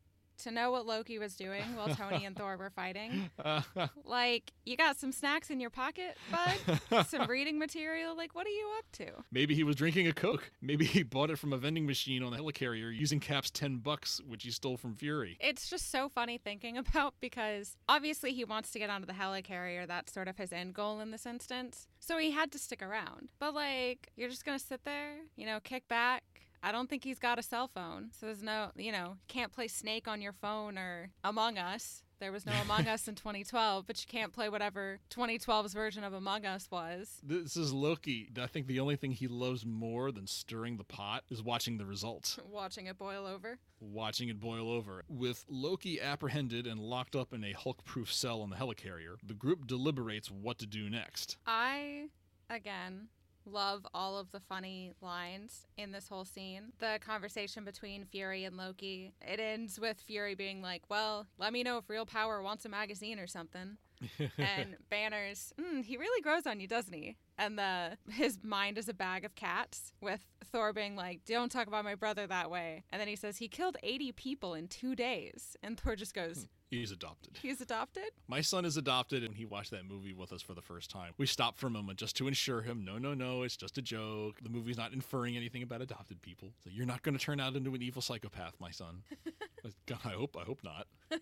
to 0.44 0.50
know 0.50 0.70
what 0.70 0.86
Loki 0.86 1.18
was 1.18 1.34
doing 1.36 1.76
while 1.76 1.88
Tony 1.94 2.24
and 2.24 2.36
Thor 2.36 2.56
were 2.56 2.70
fighting. 2.70 3.30
like, 4.04 4.52
you 4.64 4.76
got 4.76 4.98
some 4.98 5.12
snacks 5.12 5.50
in 5.50 5.60
your 5.60 5.70
pocket, 5.70 6.16
bud? 6.30 7.06
some 7.06 7.28
reading 7.28 7.58
material? 7.58 8.16
Like, 8.16 8.34
what 8.34 8.46
are 8.46 8.50
you 8.50 8.68
up 8.78 8.84
to? 8.92 9.24
Maybe 9.32 9.54
he 9.54 9.64
was 9.64 9.76
drinking 9.76 10.06
a 10.06 10.12
Coke. 10.12 10.50
Maybe 10.60 10.84
he 10.84 11.02
bought 11.02 11.30
it 11.30 11.38
from 11.38 11.52
a 11.52 11.56
vending 11.56 11.86
machine 11.86 12.22
on 12.22 12.32
the 12.32 12.38
helicarrier 12.38 12.96
using 12.96 13.20
Cap's 13.20 13.50
10 13.50 13.78
bucks, 13.78 14.20
which 14.26 14.44
he 14.44 14.50
stole 14.50 14.76
from 14.76 14.94
Fury. 14.94 15.36
It's 15.40 15.68
just 15.68 15.90
so 15.90 16.08
funny 16.08 16.38
thinking 16.38 16.76
about 16.78 17.14
because 17.20 17.76
obviously 17.88 18.32
he 18.32 18.44
wants 18.44 18.70
to 18.72 18.78
get 18.78 18.90
onto 18.90 19.06
the 19.06 19.12
helicarrier. 19.12 19.86
That's 19.86 20.12
sort 20.12 20.28
of 20.28 20.36
his 20.36 20.52
end 20.52 20.74
goal 20.74 21.00
in 21.00 21.10
this 21.10 21.26
instance. 21.26 21.86
So 21.98 22.18
he 22.18 22.30
had 22.30 22.50
to 22.52 22.58
stick 22.58 22.82
around. 22.82 23.28
But, 23.38 23.54
like, 23.54 24.10
you're 24.16 24.30
just 24.30 24.44
going 24.44 24.58
to 24.58 24.64
sit 24.64 24.84
there, 24.84 25.16
you 25.36 25.46
know, 25.46 25.60
kick 25.62 25.86
back, 25.88 26.22
I 26.62 26.72
don't 26.72 26.90
think 26.90 27.04
he's 27.04 27.18
got 27.18 27.38
a 27.38 27.42
cell 27.42 27.68
phone. 27.68 28.10
So 28.18 28.26
there's 28.26 28.42
no, 28.42 28.70
you 28.76 28.92
know, 28.92 29.16
can't 29.28 29.52
play 29.52 29.68
Snake 29.68 30.06
on 30.06 30.20
your 30.20 30.32
phone 30.32 30.76
or 30.78 31.10
Among 31.24 31.56
Us. 31.58 32.02
There 32.18 32.32
was 32.32 32.44
no 32.44 32.52
Among 32.60 32.86
Us 32.86 33.08
in 33.08 33.14
2012, 33.16 33.86
but 33.86 33.98
you 33.98 34.06
can't 34.06 34.30
play 34.30 34.50
whatever 34.50 34.98
2012's 35.08 35.72
version 35.72 36.04
of 36.04 36.12
Among 36.12 36.44
Us 36.44 36.68
was. 36.70 37.18
This 37.22 37.56
is 37.56 37.72
Loki. 37.72 38.28
I 38.38 38.46
think 38.46 38.66
the 38.66 38.78
only 38.80 38.96
thing 38.96 39.12
he 39.12 39.26
loves 39.26 39.64
more 39.64 40.12
than 40.12 40.26
stirring 40.26 40.76
the 40.76 40.84
pot 40.84 41.24
is 41.30 41.42
watching 41.42 41.78
the 41.78 41.86
results. 41.86 42.38
Watching 42.50 42.86
it 42.86 42.98
boil 42.98 43.26
over. 43.26 43.58
Watching 43.80 44.28
it 44.28 44.38
boil 44.38 44.70
over. 44.70 45.04
With 45.08 45.46
Loki 45.48 45.98
apprehended 45.98 46.66
and 46.66 46.78
locked 46.78 47.16
up 47.16 47.32
in 47.32 47.42
a 47.42 47.52
Hulk 47.52 47.84
proof 47.84 48.12
cell 48.12 48.42
on 48.42 48.50
the 48.50 48.56
helicarrier, 48.56 49.16
the 49.24 49.32
group 49.32 49.66
deliberates 49.66 50.30
what 50.30 50.58
to 50.58 50.66
do 50.66 50.90
next. 50.90 51.38
I, 51.46 52.08
again, 52.50 53.08
love 53.44 53.86
all 53.94 54.18
of 54.18 54.30
the 54.30 54.40
funny 54.40 54.92
lines 55.00 55.66
in 55.76 55.92
this 55.92 56.08
whole 56.08 56.24
scene. 56.24 56.72
The 56.78 56.98
conversation 57.00 57.64
between 57.64 58.04
Fury 58.04 58.44
and 58.44 58.56
Loki. 58.56 59.12
It 59.20 59.40
ends 59.40 59.78
with 59.78 60.00
Fury 60.00 60.34
being 60.34 60.62
like, 60.62 60.82
"Well, 60.88 61.26
let 61.38 61.52
me 61.52 61.62
know 61.62 61.78
if 61.78 61.88
Real 61.88 62.06
Power 62.06 62.42
wants 62.42 62.64
a 62.64 62.68
magazine 62.68 63.18
or 63.18 63.26
something." 63.26 63.78
and 64.38 64.76
Banner's, 64.88 65.52
mm, 65.60 65.84
he 65.84 65.96
really 65.96 66.22
grows 66.22 66.46
on 66.46 66.58
you, 66.58 66.66
doesn't 66.66 66.94
he? 66.94 67.16
And 67.36 67.58
the 67.58 67.98
his 68.10 68.38
mind 68.42 68.78
is 68.78 68.88
a 68.88 68.94
bag 68.94 69.24
of 69.24 69.34
cats. 69.34 69.92
With 70.00 70.24
Thor 70.44 70.72
being 70.72 70.96
like, 70.96 71.24
"Don't 71.24 71.52
talk 71.52 71.66
about 71.66 71.84
my 71.84 71.94
brother 71.94 72.26
that 72.26 72.50
way," 72.50 72.84
and 72.90 73.00
then 73.00 73.08
he 73.08 73.16
says 73.16 73.38
he 73.38 73.48
killed 73.48 73.76
eighty 73.82 74.12
people 74.12 74.54
in 74.54 74.68
two 74.68 74.94
days, 74.94 75.56
and 75.62 75.78
Thor 75.78 75.96
just 75.96 76.14
goes. 76.14 76.48
He's 76.70 76.92
adopted. 76.92 77.36
He's 77.42 77.60
adopted? 77.60 78.10
My 78.28 78.40
son 78.42 78.64
is 78.64 78.76
adopted, 78.76 79.24
and 79.24 79.34
he 79.34 79.44
watched 79.44 79.72
that 79.72 79.84
movie 79.84 80.12
with 80.12 80.32
us 80.32 80.40
for 80.40 80.54
the 80.54 80.62
first 80.62 80.88
time. 80.88 81.12
We 81.18 81.26
stopped 81.26 81.58
for 81.58 81.66
a 81.66 81.70
moment 81.70 81.98
just 81.98 82.16
to 82.18 82.28
ensure 82.28 82.62
him 82.62 82.84
no, 82.84 82.96
no, 82.96 83.12
no, 83.12 83.42
it's 83.42 83.56
just 83.56 83.76
a 83.76 83.82
joke. 83.82 84.36
The 84.40 84.48
movie's 84.48 84.76
not 84.76 84.92
inferring 84.92 85.36
anything 85.36 85.64
about 85.64 85.82
adopted 85.82 86.22
people. 86.22 86.52
So 86.62 86.70
you're 86.72 86.86
not 86.86 87.02
going 87.02 87.18
to 87.18 87.24
turn 87.24 87.40
out 87.40 87.56
into 87.56 87.74
an 87.74 87.82
evil 87.82 88.00
psychopath, 88.00 88.54
my 88.60 88.70
son. 88.70 89.02
God, 89.86 89.98
I 90.04 90.10
hope, 90.10 90.36
I 90.40 90.44
hope 90.44 90.60
not. 90.62 90.86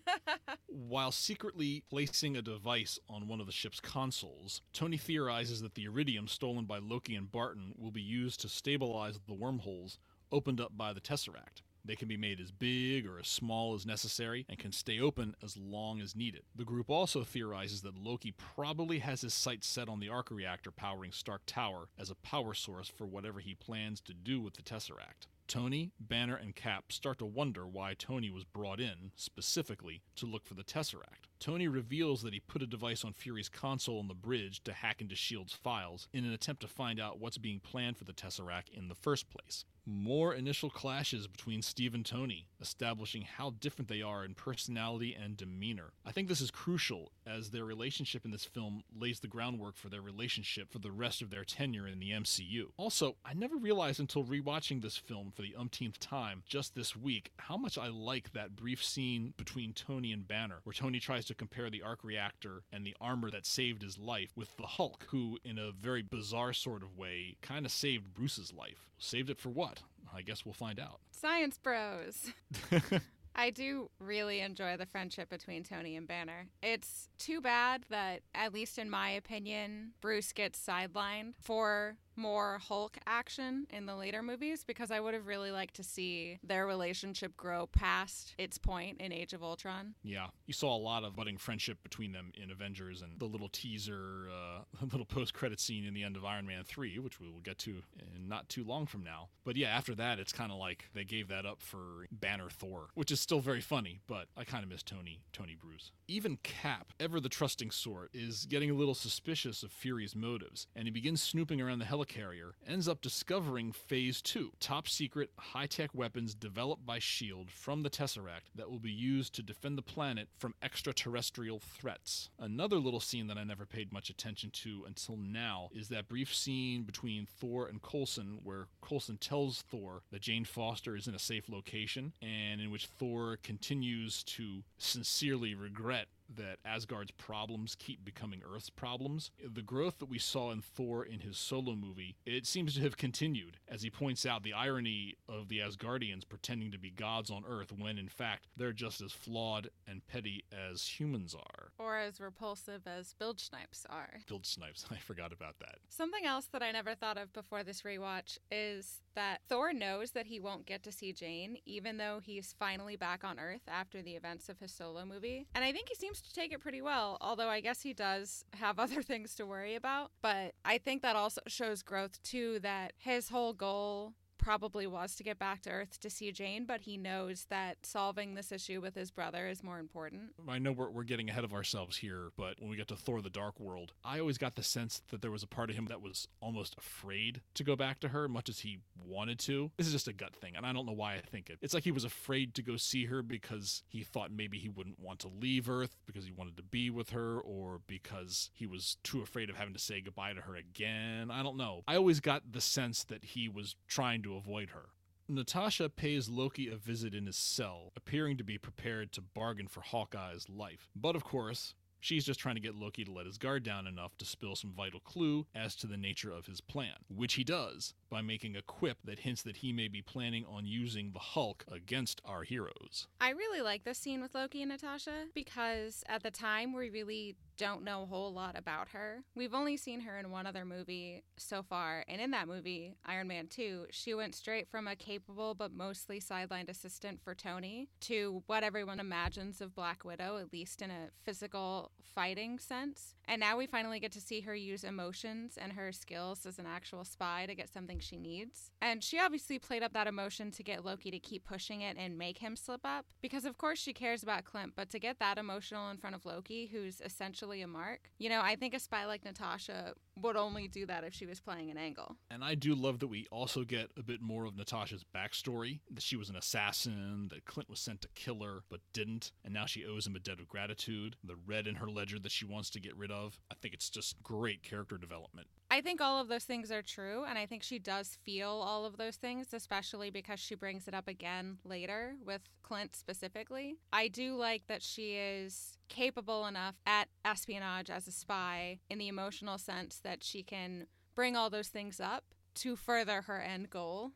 While 0.67 1.11
secretly 1.11 1.83
placing 1.89 2.37
a 2.37 2.43
device 2.43 2.99
on 3.09 3.27
one 3.27 3.39
of 3.39 3.47
the 3.47 3.51
ship's 3.51 3.79
consoles, 3.79 4.61
Tony 4.71 4.97
theorizes 4.97 5.61
that 5.63 5.73
the 5.73 5.85
iridium 5.85 6.27
stolen 6.27 6.65
by 6.65 6.77
Loki 6.77 7.15
and 7.15 7.31
Barton 7.31 7.73
will 7.75 7.91
be 7.91 8.01
used 8.01 8.39
to 8.41 8.49
stabilize 8.49 9.19
the 9.27 9.33
wormholes 9.33 9.97
opened 10.31 10.61
up 10.61 10.77
by 10.77 10.93
the 10.93 11.01
Tesseract. 11.01 11.63
They 11.85 11.95
can 11.95 12.07
be 12.07 12.17
made 12.17 12.39
as 12.39 12.51
big 12.51 13.07
or 13.07 13.19
as 13.19 13.27
small 13.27 13.73
as 13.73 13.85
necessary 13.85 14.45
and 14.49 14.59
can 14.59 14.71
stay 14.71 14.99
open 14.99 15.35
as 15.43 15.57
long 15.57 16.01
as 16.01 16.15
needed. 16.15 16.43
The 16.55 16.65
group 16.65 16.89
also 16.89 17.23
theorizes 17.23 17.81
that 17.81 17.97
Loki 17.97 18.33
probably 18.37 18.99
has 18.99 19.21
his 19.21 19.33
sights 19.33 19.67
set 19.67 19.89
on 19.89 19.99
the 19.99 20.09
arc 20.09 20.31
reactor 20.31 20.71
powering 20.71 21.11
Stark 21.11 21.41
Tower 21.45 21.87
as 21.97 22.09
a 22.09 22.15
power 22.15 22.53
source 22.53 22.89
for 22.89 23.05
whatever 23.05 23.39
he 23.39 23.55
plans 23.55 24.01
to 24.01 24.13
do 24.13 24.41
with 24.41 24.55
the 24.55 24.61
Tesseract. 24.61 25.27
Tony, 25.47 25.91
Banner, 25.99 26.35
and 26.35 26.55
Cap 26.55 26.91
start 26.91 27.17
to 27.19 27.25
wonder 27.25 27.65
why 27.65 27.95
Tony 27.97 28.29
was 28.29 28.43
brought 28.43 28.79
in, 28.79 29.11
specifically, 29.15 30.03
to 30.15 30.27
look 30.27 30.45
for 30.45 30.53
the 30.53 30.63
Tesseract. 30.63 31.28
Tony 31.39 31.67
reveals 31.67 32.21
that 32.21 32.33
he 32.33 32.39
put 32.39 32.61
a 32.61 32.67
device 32.67 33.05
on 33.05 33.13
Fury's 33.13 33.49
console 33.49 33.99
on 33.99 34.07
the 34.07 34.13
bridge 34.13 34.63
to 34.63 34.73
hack 34.73 35.01
into 35.01 35.13
S.H.I.E.L.D.'s 35.13 35.53
files 35.53 36.07
in 36.13 36.25
an 36.25 36.33
attempt 36.33 36.61
to 36.61 36.67
find 36.67 36.99
out 36.99 37.19
what's 37.19 37.37
being 37.37 37.59
planned 37.59 37.97
for 37.97 38.03
the 38.03 38.13
Tesseract 38.13 38.69
in 38.73 38.89
the 38.89 38.95
first 38.95 39.29
place. 39.29 39.63
More 39.85 40.35
initial 40.35 40.69
clashes 40.69 41.25
between 41.25 41.63
Steve 41.63 41.95
and 41.95 42.05
Tony, 42.05 42.47
establishing 42.61 43.23
how 43.23 43.55
different 43.59 43.87
they 43.87 44.03
are 44.03 44.23
in 44.23 44.35
personality 44.35 45.17
and 45.19 45.35
demeanor. 45.35 45.93
I 46.05 46.11
think 46.11 46.27
this 46.27 46.41
is 46.41 46.51
crucial 46.51 47.11
as 47.25 47.49
their 47.49 47.65
relationship 47.65 48.23
in 48.23 48.29
this 48.29 48.45
film 48.45 48.83
lays 48.95 49.21
the 49.21 49.27
groundwork 49.27 49.77
for 49.77 49.89
their 49.89 50.01
relationship 50.01 50.71
for 50.71 50.77
the 50.77 50.91
rest 50.91 51.23
of 51.23 51.31
their 51.31 51.43
tenure 51.43 51.87
in 51.87 51.99
the 51.99 52.11
MCU. 52.11 52.65
Also, 52.77 53.15
I 53.25 53.33
never 53.33 53.55
realized 53.55 53.99
until 53.99 54.23
rewatching 54.23 54.81
this 54.81 54.97
film 54.97 55.31
for 55.35 55.41
the 55.41 55.55
umpteenth 55.57 55.99
time 55.99 56.43
just 56.45 56.75
this 56.75 56.95
week 56.95 57.31
how 57.37 57.57
much 57.57 57.77
I 57.77 57.87
like 57.87 58.33
that 58.33 58.55
brief 58.55 58.83
scene 58.83 59.33
between 59.37 59.73
Tony 59.73 60.11
and 60.11 60.27
Banner, 60.27 60.59
where 60.65 60.73
Tony 60.73 60.99
tries 60.99 61.25
to 61.29 61.35
compare 61.35 61.69
the 61.69 61.83
arc 61.83 62.03
reactor 62.03 62.63
and 62.73 62.83
the 62.83 62.95
armor 62.99 63.29
that 63.29 63.45
saved 63.45 63.83
his 63.83 63.99
life 63.99 64.31
with 64.35 64.57
the 64.57 64.65
Hulk, 64.65 65.05
who, 65.09 65.37
in 65.45 65.59
a 65.59 65.71
very 65.71 66.01
bizarre 66.01 66.53
sort 66.53 66.81
of 66.81 66.97
way, 66.97 67.37
kind 67.41 67.67
of 67.67 67.71
saved 67.71 68.15
Bruce's 68.15 68.51
life. 68.51 68.89
Saved 68.97 69.29
it 69.29 69.39
for 69.39 69.49
what? 69.49 69.83
I 70.13 70.23
guess 70.23 70.43
we'll 70.43 70.53
find 70.53 70.79
out. 70.79 70.99
Science 71.11 71.59
bros. 71.59 72.31
I 73.35 73.51
do 73.51 73.91
really 73.99 74.39
enjoy 74.39 74.75
the 74.75 74.87
friendship 74.87 75.29
between 75.29 75.63
Tony 75.63 75.95
and 75.95 76.07
Banner. 76.07 76.47
It's 76.63 77.09
too 77.19 77.41
bad 77.41 77.85
that, 77.89 78.21
at 78.33 78.53
least 78.53 78.79
in 78.79 78.89
my 78.89 79.11
opinion, 79.11 79.91
Bruce 80.01 80.33
gets 80.33 80.59
sidelined 80.59 81.33
for 81.39 81.95
more 82.19 82.59
Hulk 82.59 82.97
action 83.07 83.65
in 83.71 83.85
the 83.85 83.95
later 83.95 84.21
movies 84.21 84.63
because 84.63 84.91
I 84.91 84.99
would 84.99 85.13
have 85.13 85.25
really 85.25 85.51
liked 85.51 85.75
to 85.75 85.83
see 85.83 86.37
their 86.43 86.67
relationship 86.67 87.35
grow 87.35 87.67
past 87.67 88.35
its 88.37 88.57
point 88.57 88.99
in 88.99 89.11
Age 89.11 89.33
of 89.33 89.43
Ultron. 89.43 89.95
Yeah, 90.03 90.27
you 90.45 90.53
saw 90.53 90.75
a 90.75 90.77
lot 90.77 91.03
of 91.03 91.15
budding 91.15 91.37
friendship 91.37 91.81
between 91.81 92.11
them 92.11 92.31
in 92.35 92.51
Avengers 92.51 93.01
and 93.01 93.19
the 93.19 93.25
little 93.25 93.49
teaser, 93.49 94.27
uh, 94.31 94.85
little 94.91 95.05
post-credit 95.05 95.59
scene 95.59 95.85
in 95.85 95.93
the 95.93 96.03
end 96.03 96.15
of 96.15 96.25
Iron 96.25 96.45
Man 96.45 96.63
3, 96.63 96.99
which 96.99 97.19
we 97.19 97.27
will 97.27 97.39
get 97.39 97.57
to 97.59 97.81
in 97.97 98.27
not 98.27 98.49
too 98.49 98.63
long 98.63 98.85
from 98.85 99.03
now. 99.03 99.29
But 99.43 99.55
yeah, 99.55 99.69
after 99.69 99.95
that, 99.95 100.19
it's 100.19 100.33
kind 100.33 100.51
of 100.51 100.57
like 100.57 100.89
they 100.93 101.03
gave 101.03 101.29
that 101.29 101.45
up 101.45 101.61
for 101.61 102.05
Banner 102.11 102.49
Thor, 102.49 102.89
which 102.93 103.11
is 103.11 103.19
still 103.19 103.39
very 103.39 103.61
funny, 103.61 104.01
but 104.07 104.27
I 104.35 104.43
kind 104.43 104.63
of 104.63 104.69
miss 104.69 104.83
Tony, 104.83 105.21
Tony 105.33 105.55
Bruce. 105.59 105.91
Even 106.07 106.37
Cap, 106.43 106.93
ever 106.99 107.19
the 107.19 107.29
trusting 107.29 107.71
sort, 107.71 108.09
is 108.13 108.45
getting 108.45 108.69
a 108.69 108.73
little 108.73 108.95
suspicious 108.95 109.63
of 109.63 109.71
Fury's 109.71 110.15
motives, 110.15 110.67
and 110.75 110.85
he 110.85 110.91
begins 110.91 111.21
snooping 111.21 111.61
around 111.61 111.79
the 111.79 111.85
helicarrier, 112.09 112.51
ends 112.67 112.87
up 112.87 113.01
discovering 113.01 113.71
Phase 113.71 114.21
2, 114.21 114.51
top 114.59 114.87
secret, 114.87 115.31
high-tech 115.37 115.91
weapons 115.93 116.35
developed 116.35 116.85
by 116.85 116.97
S.H.I.E.L.D. 116.97 117.51
from 117.53 117.83
the 117.83 117.89
Tesseract 117.89 118.51
that 118.55 118.69
will 118.69 118.79
be 118.79 118.91
used 118.91 119.33
to 119.35 119.43
defend 119.43 119.77
the 119.77 119.81
planet 119.81 120.27
from 120.37 120.55
extraterrestrial 120.61 121.59
threats. 121.59 122.29
Another 122.39 122.77
little 122.77 122.99
scene 122.99 123.27
that 123.27 123.37
I 123.37 123.43
never 123.43 123.65
paid 123.65 123.91
much 123.91 124.09
attention 124.09 124.49
to 124.51 124.83
until 124.87 125.17
now 125.17 125.69
is 125.73 125.89
that 125.89 126.07
brief 126.07 126.33
scene 126.33 126.83
between 126.83 127.25
Thor 127.25 127.67
and 127.67 127.81
Coulson 127.81 128.39
where 128.43 128.67
Coulson 128.81 129.17
tells 129.17 129.61
Thor 129.61 130.03
that 130.11 130.21
Jane 130.21 130.45
Foster 130.45 130.95
is 130.95 131.07
in 131.07 131.15
a 131.15 131.19
safe 131.19 131.49
location 131.49 132.13
and 132.21 132.61
in 132.61 132.71
which 132.71 132.87
Thor 132.87 133.37
continues 133.41 134.23
to 134.23 134.63
sincerely 134.77 135.55
regret 135.55 136.07
that 136.35 136.57
Asgard's 136.65 137.11
problems 137.11 137.75
keep 137.75 138.03
becoming 138.03 138.41
Earth's 138.53 138.69
problems. 138.69 139.31
The 139.43 139.61
growth 139.61 139.99
that 139.99 140.09
we 140.09 140.19
saw 140.19 140.51
in 140.51 140.61
Thor 140.61 141.03
in 141.03 141.21
his 141.21 141.37
solo 141.37 141.75
movie, 141.75 142.15
it 142.25 142.45
seems 142.45 142.75
to 142.75 142.81
have 142.81 142.97
continued 142.97 143.57
as 143.67 143.81
he 143.81 143.89
points 143.89 144.25
out 144.25 144.43
the 144.43 144.53
irony 144.53 145.15
of 145.27 145.47
the 145.49 145.59
Asgardians 145.59 146.27
pretending 146.27 146.71
to 146.71 146.79
be 146.79 146.91
gods 146.91 147.29
on 147.29 147.43
Earth 147.47 147.71
when 147.71 147.97
in 147.97 148.07
fact 148.07 148.47
they're 148.55 148.73
just 148.73 149.01
as 149.01 149.11
flawed 149.11 149.69
and 149.87 150.05
petty 150.07 150.43
as 150.71 150.85
humans 150.85 151.35
are. 151.35 151.71
Or 151.77 151.97
as 151.97 152.19
repulsive 152.19 152.81
as 152.85 153.13
Bilge-Snipes 153.17 153.85
are. 153.89 154.21
Bilge-Snipes, 154.27 154.85
I 154.91 154.97
forgot 154.97 155.33
about 155.33 155.59
that. 155.59 155.77
Something 155.89 156.25
else 156.25 156.47
that 156.51 156.63
I 156.63 156.71
never 156.71 156.95
thought 156.95 157.17
of 157.17 157.33
before 157.33 157.63
this 157.63 157.81
rewatch 157.81 158.37
is 158.51 159.01
that 159.15 159.41
Thor 159.47 159.73
knows 159.73 160.11
that 160.11 160.27
he 160.27 160.39
won't 160.39 160.65
get 160.65 160.83
to 160.83 160.91
see 160.91 161.13
Jane 161.13 161.57
even 161.65 161.97
though 161.97 162.19
he's 162.23 162.55
finally 162.57 162.95
back 162.95 163.23
on 163.23 163.39
Earth 163.39 163.61
after 163.67 164.01
the 164.01 164.15
events 164.15 164.49
of 164.49 164.59
his 164.59 164.71
solo 164.71 165.05
movie. 165.05 165.47
And 165.53 165.63
I 165.63 165.71
think 165.71 165.89
he 165.89 165.95
seems 165.95 166.18
to 166.21 166.33
take 166.33 166.51
it 166.53 166.59
pretty 166.59 166.81
well, 166.81 167.17
although 167.21 167.49
I 167.49 167.59
guess 167.59 167.81
he 167.81 167.93
does 167.93 168.43
have 168.53 168.79
other 168.79 169.01
things 169.01 169.35
to 169.35 169.45
worry 169.45 169.75
about. 169.75 170.11
But 170.21 170.53
I 170.65 170.77
think 170.77 171.01
that 171.01 171.15
also 171.15 171.41
shows 171.47 171.83
growth 171.83 172.21
too 172.23 172.59
that 172.59 172.93
his 172.97 173.29
whole 173.29 173.53
goal 173.53 174.13
probably 174.39 174.87
was 174.87 175.15
to 175.15 175.23
get 175.23 175.37
back 175.37 175.61
to 175.63 175.69
Earth 175.69 175.99
to 175.99 176.09
see 176.09 176.31
Jane, 176.31 176.65
but 176.65 176.81
he 176.81 176.97
knows 176.97 177.45
that 177.49 177.77
solving 177.85 178.33
this 178.33 178.51
issue 178.51 178.81
with 178.81 178.95
his 178.95 179.11
brother 179.11 179.47
is 179.47 179.63
more 179.63 179.77
important. 179.77 180.31
I 180.47 180.57
know 180.57 180.71
we're, 180.71 180.89
we're 180.89 181.03
getting 181.03 181.29
ahead 181.29 181.43
of 181.43 181.53
ourselves 181.53 181.97
here, 181.97 182.29
but 182.37 182.59
when 182.59 182.69
we 182.69 182.77
get 182.77 182.87
to 182.87 182.95
Thor 182.95 183.21
the 183.21 183.29
Dark 183.29 183.59
World, 183.59 183.93
I 184.03 184.19
always 184.19 184.37
got 184.37 184.55
the 184.55 184.63
sense 184.63 185.01
that 185.11 185.21
there 185.21 185.31
was 185.31 185.43
a 185.43 185.47
part 185.47 185.69
of 185.69 185.75
him 185.75 185.85
that 185.85 186.01
was 186.01 186.27
almost 186.41 186.75
afraid 186.77 187.41
to 187.53 187.63
go 187.63 187.75
back 187.75 187.99
to 187.99 188.09
her, 188.09 188.27
much 188.27 188.49
as 188.49 188.59
he 188.59 188.79
wanted 189.05 189.39
to. 189.39 189.71
This 189.77 189.87
is 189.87 189.93
just 189.93 190.07
a 190.07 190.13
gut 190.13 190.35
thing, 190.35 190.55
and 190.55 190.65
I 190.65 190.73
don't 190.73 190.85
know 190.85 190.93
why 190.93 191.15
I 191.15 191.21
think 191.21 191.49
it. 191.49 191.59
It's 191.61 191.73
like 191.73 191.83
he 191.83 191.91
was 191.91 192.03
afraid 192.03 192.55
to 192.55 192.63
go 192.63 192.77
see 192.77 193.05
her 193.05 193.21
because 193.21 193.83
he 193.87 194.03
thought 194.03 194.31
maybe 194.31 194.57
he 194.57 194.69
wouldn't 194.69 194.99
want 194.99 195.19
to 195.19 195.27
leave 195.27 195.69
Earth 195.69 195.95
because 196.05 196.25
he 196.25 196.31
wanted 196.31 196.57
to 196.57 196.63
be 196.63 196.89
with 196.89 197.09
her, 197.09 197.39
or 197.39 197.81
because 197.87 198.49
he 198.53 198.65
was 198.65 198.97
too 199.03 199.21
afraid 199.21 199.49
of 199.49 199.57
having 199.57 199.73
to 199.73 199.79
say 199.79 200.01
goodbye 200.01 200.33
to 200.33 200.41
her 200.41 200.55
again. 200.55 201.29
I 201.29 201.43
don't 201.43 201.57
know. 201.57 201.83
I 201.87 201.95
always 201.95 202.19
got 202.19 202.51
the 202.51 202.61
sense 202.61 203.03
that 203.05 203.23
he 203.23 203.49
was 203.49 203.75
trying 203.87 204.23
to 204.23 204.28
avoid 204.35 204.69
her. 204.69 204.89
Natasha 205.27 205.89
pays 205.89 206.27
Loki 206.27 206.69
a 206.69 206.75
visit 206.75 207.13
in 207.13 207.27
his 207.27 207.37
cell, 207.37 207.91
appearing 207.95 208.37
to 208.37 208.43
be 208.43 208.57
prepared 208.57 209.11
to 209.11 209.21
bargain 209.21 209.67
for 209.67 209.81
Hawkeye's 209.81 210.49
life. 210.49 210.89
But 210.95 211.15
of 211.15 211.23
course, 211.23 211.75
she's 211.99 212.25
just 212.25 212.39
trying 212.39 212.55
to 212.55 212.61
get 212.61 212.75
Loki 212.75 213.03
to 213.03 213.11
let 213.11 213.27
his 213.27 213.37
guard 213.37 213.63
down 213.63 213.85
enough 213.85 214.17
to 214.17 214.25
spill 214.25 214.55
some 214.55 214.73
vital 214.73 214.99
clue 214.99 215.45
as 215.53 215.75
to 215.75 215.87
the 215.87 215.97
nature 215.97 216.31
of 216.31 216.47
his 216.47 216.61
plan, 216.61 216.95
which 217.09 217.35
he 217.35 217.43
does 217.43 217.93
by 218.09 218.21
making 218.21 218.55
a 218.55 218.61
quip 218.61 218.97
that 219.03 219.19
hints 219.19 219.43
that 219.43 219.57
he 219.57 219.71
may 219.71 219.87
be 219.87 220.01
planning 220.01 220.45
on 220.45 220.65
using 220.65 221.11
the 221.11 221.19
Hulk 221.19 221.63
against 221.71 222.21
our 222.25 222.43
heroes. 222.43 223.07
I 223.21 223.29
really 223.31 223.61
like 223.61 223.83
this 223.83 223.97
scene 223.97 224.21
with 224.21 224.35
Loki 224.35 224.61
and 224.61 224.71
Natasha 224.71 225.25
because 225.33 226.03
at 226.07 226.23
the 226.23 226.31
time 226.31 226.73
we 226.73 226.89
really 226.89 227.35
don't 227.59 227.83
know 227.83 228.03
a 228.03 228.05
whole 228.05 228.31
lot 228.33 228.57
about 228.57 228.89
her. 228.89 229.19
We've 229.35 229.53
only 229.53 229.75
seen 229.75 229.99
her 230.01 230.17
in 230.17 230.31
one 230.31 230.47
other 230.47 230.63
movie 230.63 231.23
so 231.35 231.61
far, 231.61 232.05
and 232.07 232.21
in 232.21 232.31
that 232.31 232.47
movie, 232.47 232.95
Iron 233.05 233.27
Man 233.27 233.47
2, 233.47 233.87
she 233.91 234.13
went 234.13 234.33
straight 234.33 234.69
from 234.69 234.87
a 234.87 234.95
capable 234.95 235.53
but 235.53 235.73
mostly 235.73 236.21
sidelined 236.21 236.69
assistant 236.69 237.19
for 237.21 237.35
Tony 237.35 237.89
to 238.01 238.43
what 238.47 238.63
everyone 238.63 239.01
imagines 239.01 239.59
of 239.59 239.75
Black 239.75 240.05
Widow, 240.05 240.37
at 240.37 240.53
least 240.53 240.81
in 240.81 240.89
a 240.89 241.09
physical 241.25 241.91
fighting 242.01 242.59
sense. 242.59 243.13
And 243.27 243.41
now 243.41 243.57
we 243.57 243.67
finally 243.67 243.99
get 243.99 244.13
to 244.13 244.21
see 244.21 244.39
her 244.41 244.55
use 244.55 244.85
emotions 244.85 245.57
and 245.59 245.73
her 245.73 245.91
skills 245.91 246.45
as 246.45 246.59
an 246.59 246.65
actual 246.65 247.03
spy 247.03 247.45
to 247.45 247.55
get 247.55 247.69
something 247.99 248.17
she 248.17 248.21
needs. 248.21 248.71
And 248.81 249.03
she 249.03 249.19
obviously 249.19 249.59
played 249.59 249.83
up 249.83 249.93
that 249.93 250.07
emotion 250.07 250.51
to 250.51 250.63
get 250.63 250.85
Loki 250.85 251.11
to 251.11 251.19
keep 251.19 251.45
pushing 251.45 251.81
it 251.81 251.97
and 251.97 252.17
make 252.17 252.37
him 252.37 252.55
slip 252.55 252.81
up, 252.83 253.05
because 253.21 253.45
of 253.45 253.57
course 253.57 253.79
she 253.79 253.93
cares 253.93 254.23
about 254.23 254.45
Clint, 254.45 254.73
but 254.75 254.89
to 254.89 254.99
get 254.99 255.19
that 255.19 255.37
emotional 255.37 255.89
in 255.89 255.97
front 255.97 256.15
of 256.15 256.25
Loki, 256.25 256.67
who's 256.67 257.01
essentially 257.01 257.61
a 257.61 257.67
mark. 257.67 258.09
You 258.17 258.29
know, 258.29 258.41
I 258.41 258.55
think 258.55 258.73
a 258.73 258.79
spy 258.79 259.05
like 259.05 259.23
Natasha 259.25 259.93
would 260.21 260.35
only 260.35 260.67
do 260.67 260.85
that 260.85 261.03
if 261.03 261.13
she 261.13 261.25
was 261.25 261.39
playing 261.39 261.71
an 261.71 261.77
angle. 261.77 262.17
And 262.29 262.43
I 262.43 262.55
do 262.55 262.75
love 262.75 262.99
that 262.99 263.07
we 263.07 263.27
also 263.31 263.63
get 263.63 263.89
a 263.97 264.03
bit 264.03 264.21
more 264.21 264.45
of 264.45 264.55
Natasha's 264.55 265.05
backstory 265.15 265.79
that 265.91 266.03
she 266.03 266.15
was 266.15 266.29
an 266.29 266.35
assassin, 266.35 267.29
that 267.31 267.45
Clint 267.45 267.69
was 267.69 267.79
sent 267.79 268.01
to 268.01 268.09
kill 268.15 268.43
her 268.43 268.63
but 268.69 268.81
didn't, 268.93 269.31
and 269.43 269.53
now 269.53 269.65
she 269.65 269.85
owes 269.85 270.07
him 270.07 270.15
a 270.15 270.19
debt 270.19 270.39
of 270.39 270.47
gratitude, 270.47 271.15
the 271.23 271.35
red 271.45 271.67
in 271.67 271.75
her 271.75 271.87
ledger 271.87 272.19
that 272.19 272.31
she 272.31 272.45
wants 272.45 272.69
to 272.71 272.79
get 272.79 272.95
rid 272.95 273.11
of. 273.11 273.39
I 273.51 273.55
think 273.55 273.73
it's 273.73 273.89
just 273.89 274.21
great 274.21 274.63
character 274.63 274.97
development. 274.97 275.47
I 275.71 275.81
think 275.81 276.01
all 276.01 276.19
of 276.19 276.27
those 276.27 276.45
things 276.45 276.71
are 276.71 276.81
true, 276.81 277.25
and 277.27 277.37
I 277.37 277.45
think 277.45 277.61
she 277.61 277.77
does 277.77 278.17
feel 278.23 278.49
all 278.49 278.85
of 278.85 278.97
those 278.97 279.17
things, 279.17 279.53
especially 279.53 280.09
because 280.09 280.39
she 280.39 280.55
brings 280.55 280.87
it 280.87 280.95
up 280.95 281.07
again 281.07 281.59
later 281.63 282.15
with 282.25 282.41
Clint 282.63 282.95
specifically. 282.95 283.77
I 283.93 284.07
do 284.07 284.35
like 284.35 284.63
that 284.67 284.81
she 284.81 285.13
is 285.13 285.77
capable 285.87 286.47
enough 286.47 286.75
at 286.87 287.09
espionage 287.23 287.91
as 287.91 288.07
a 288.07 288.11
spy 288.11 288.79
in 288.89 288.97
the 288.97 289.07
emotional 289.07 289.59
sense 289.59 289.99
that 290.03 290.23
she 290.23 290.41
can 290.41 290.87
bring 291.13 291.35
all 291.35 291.51
those 291.51 291.67
things 291.67 291.99
up 291.99 292.23
to 292.55 292.75
further 292.75 293.21
her 293.23 293.39
end 293.39 293.69
goal. 293.69 294.13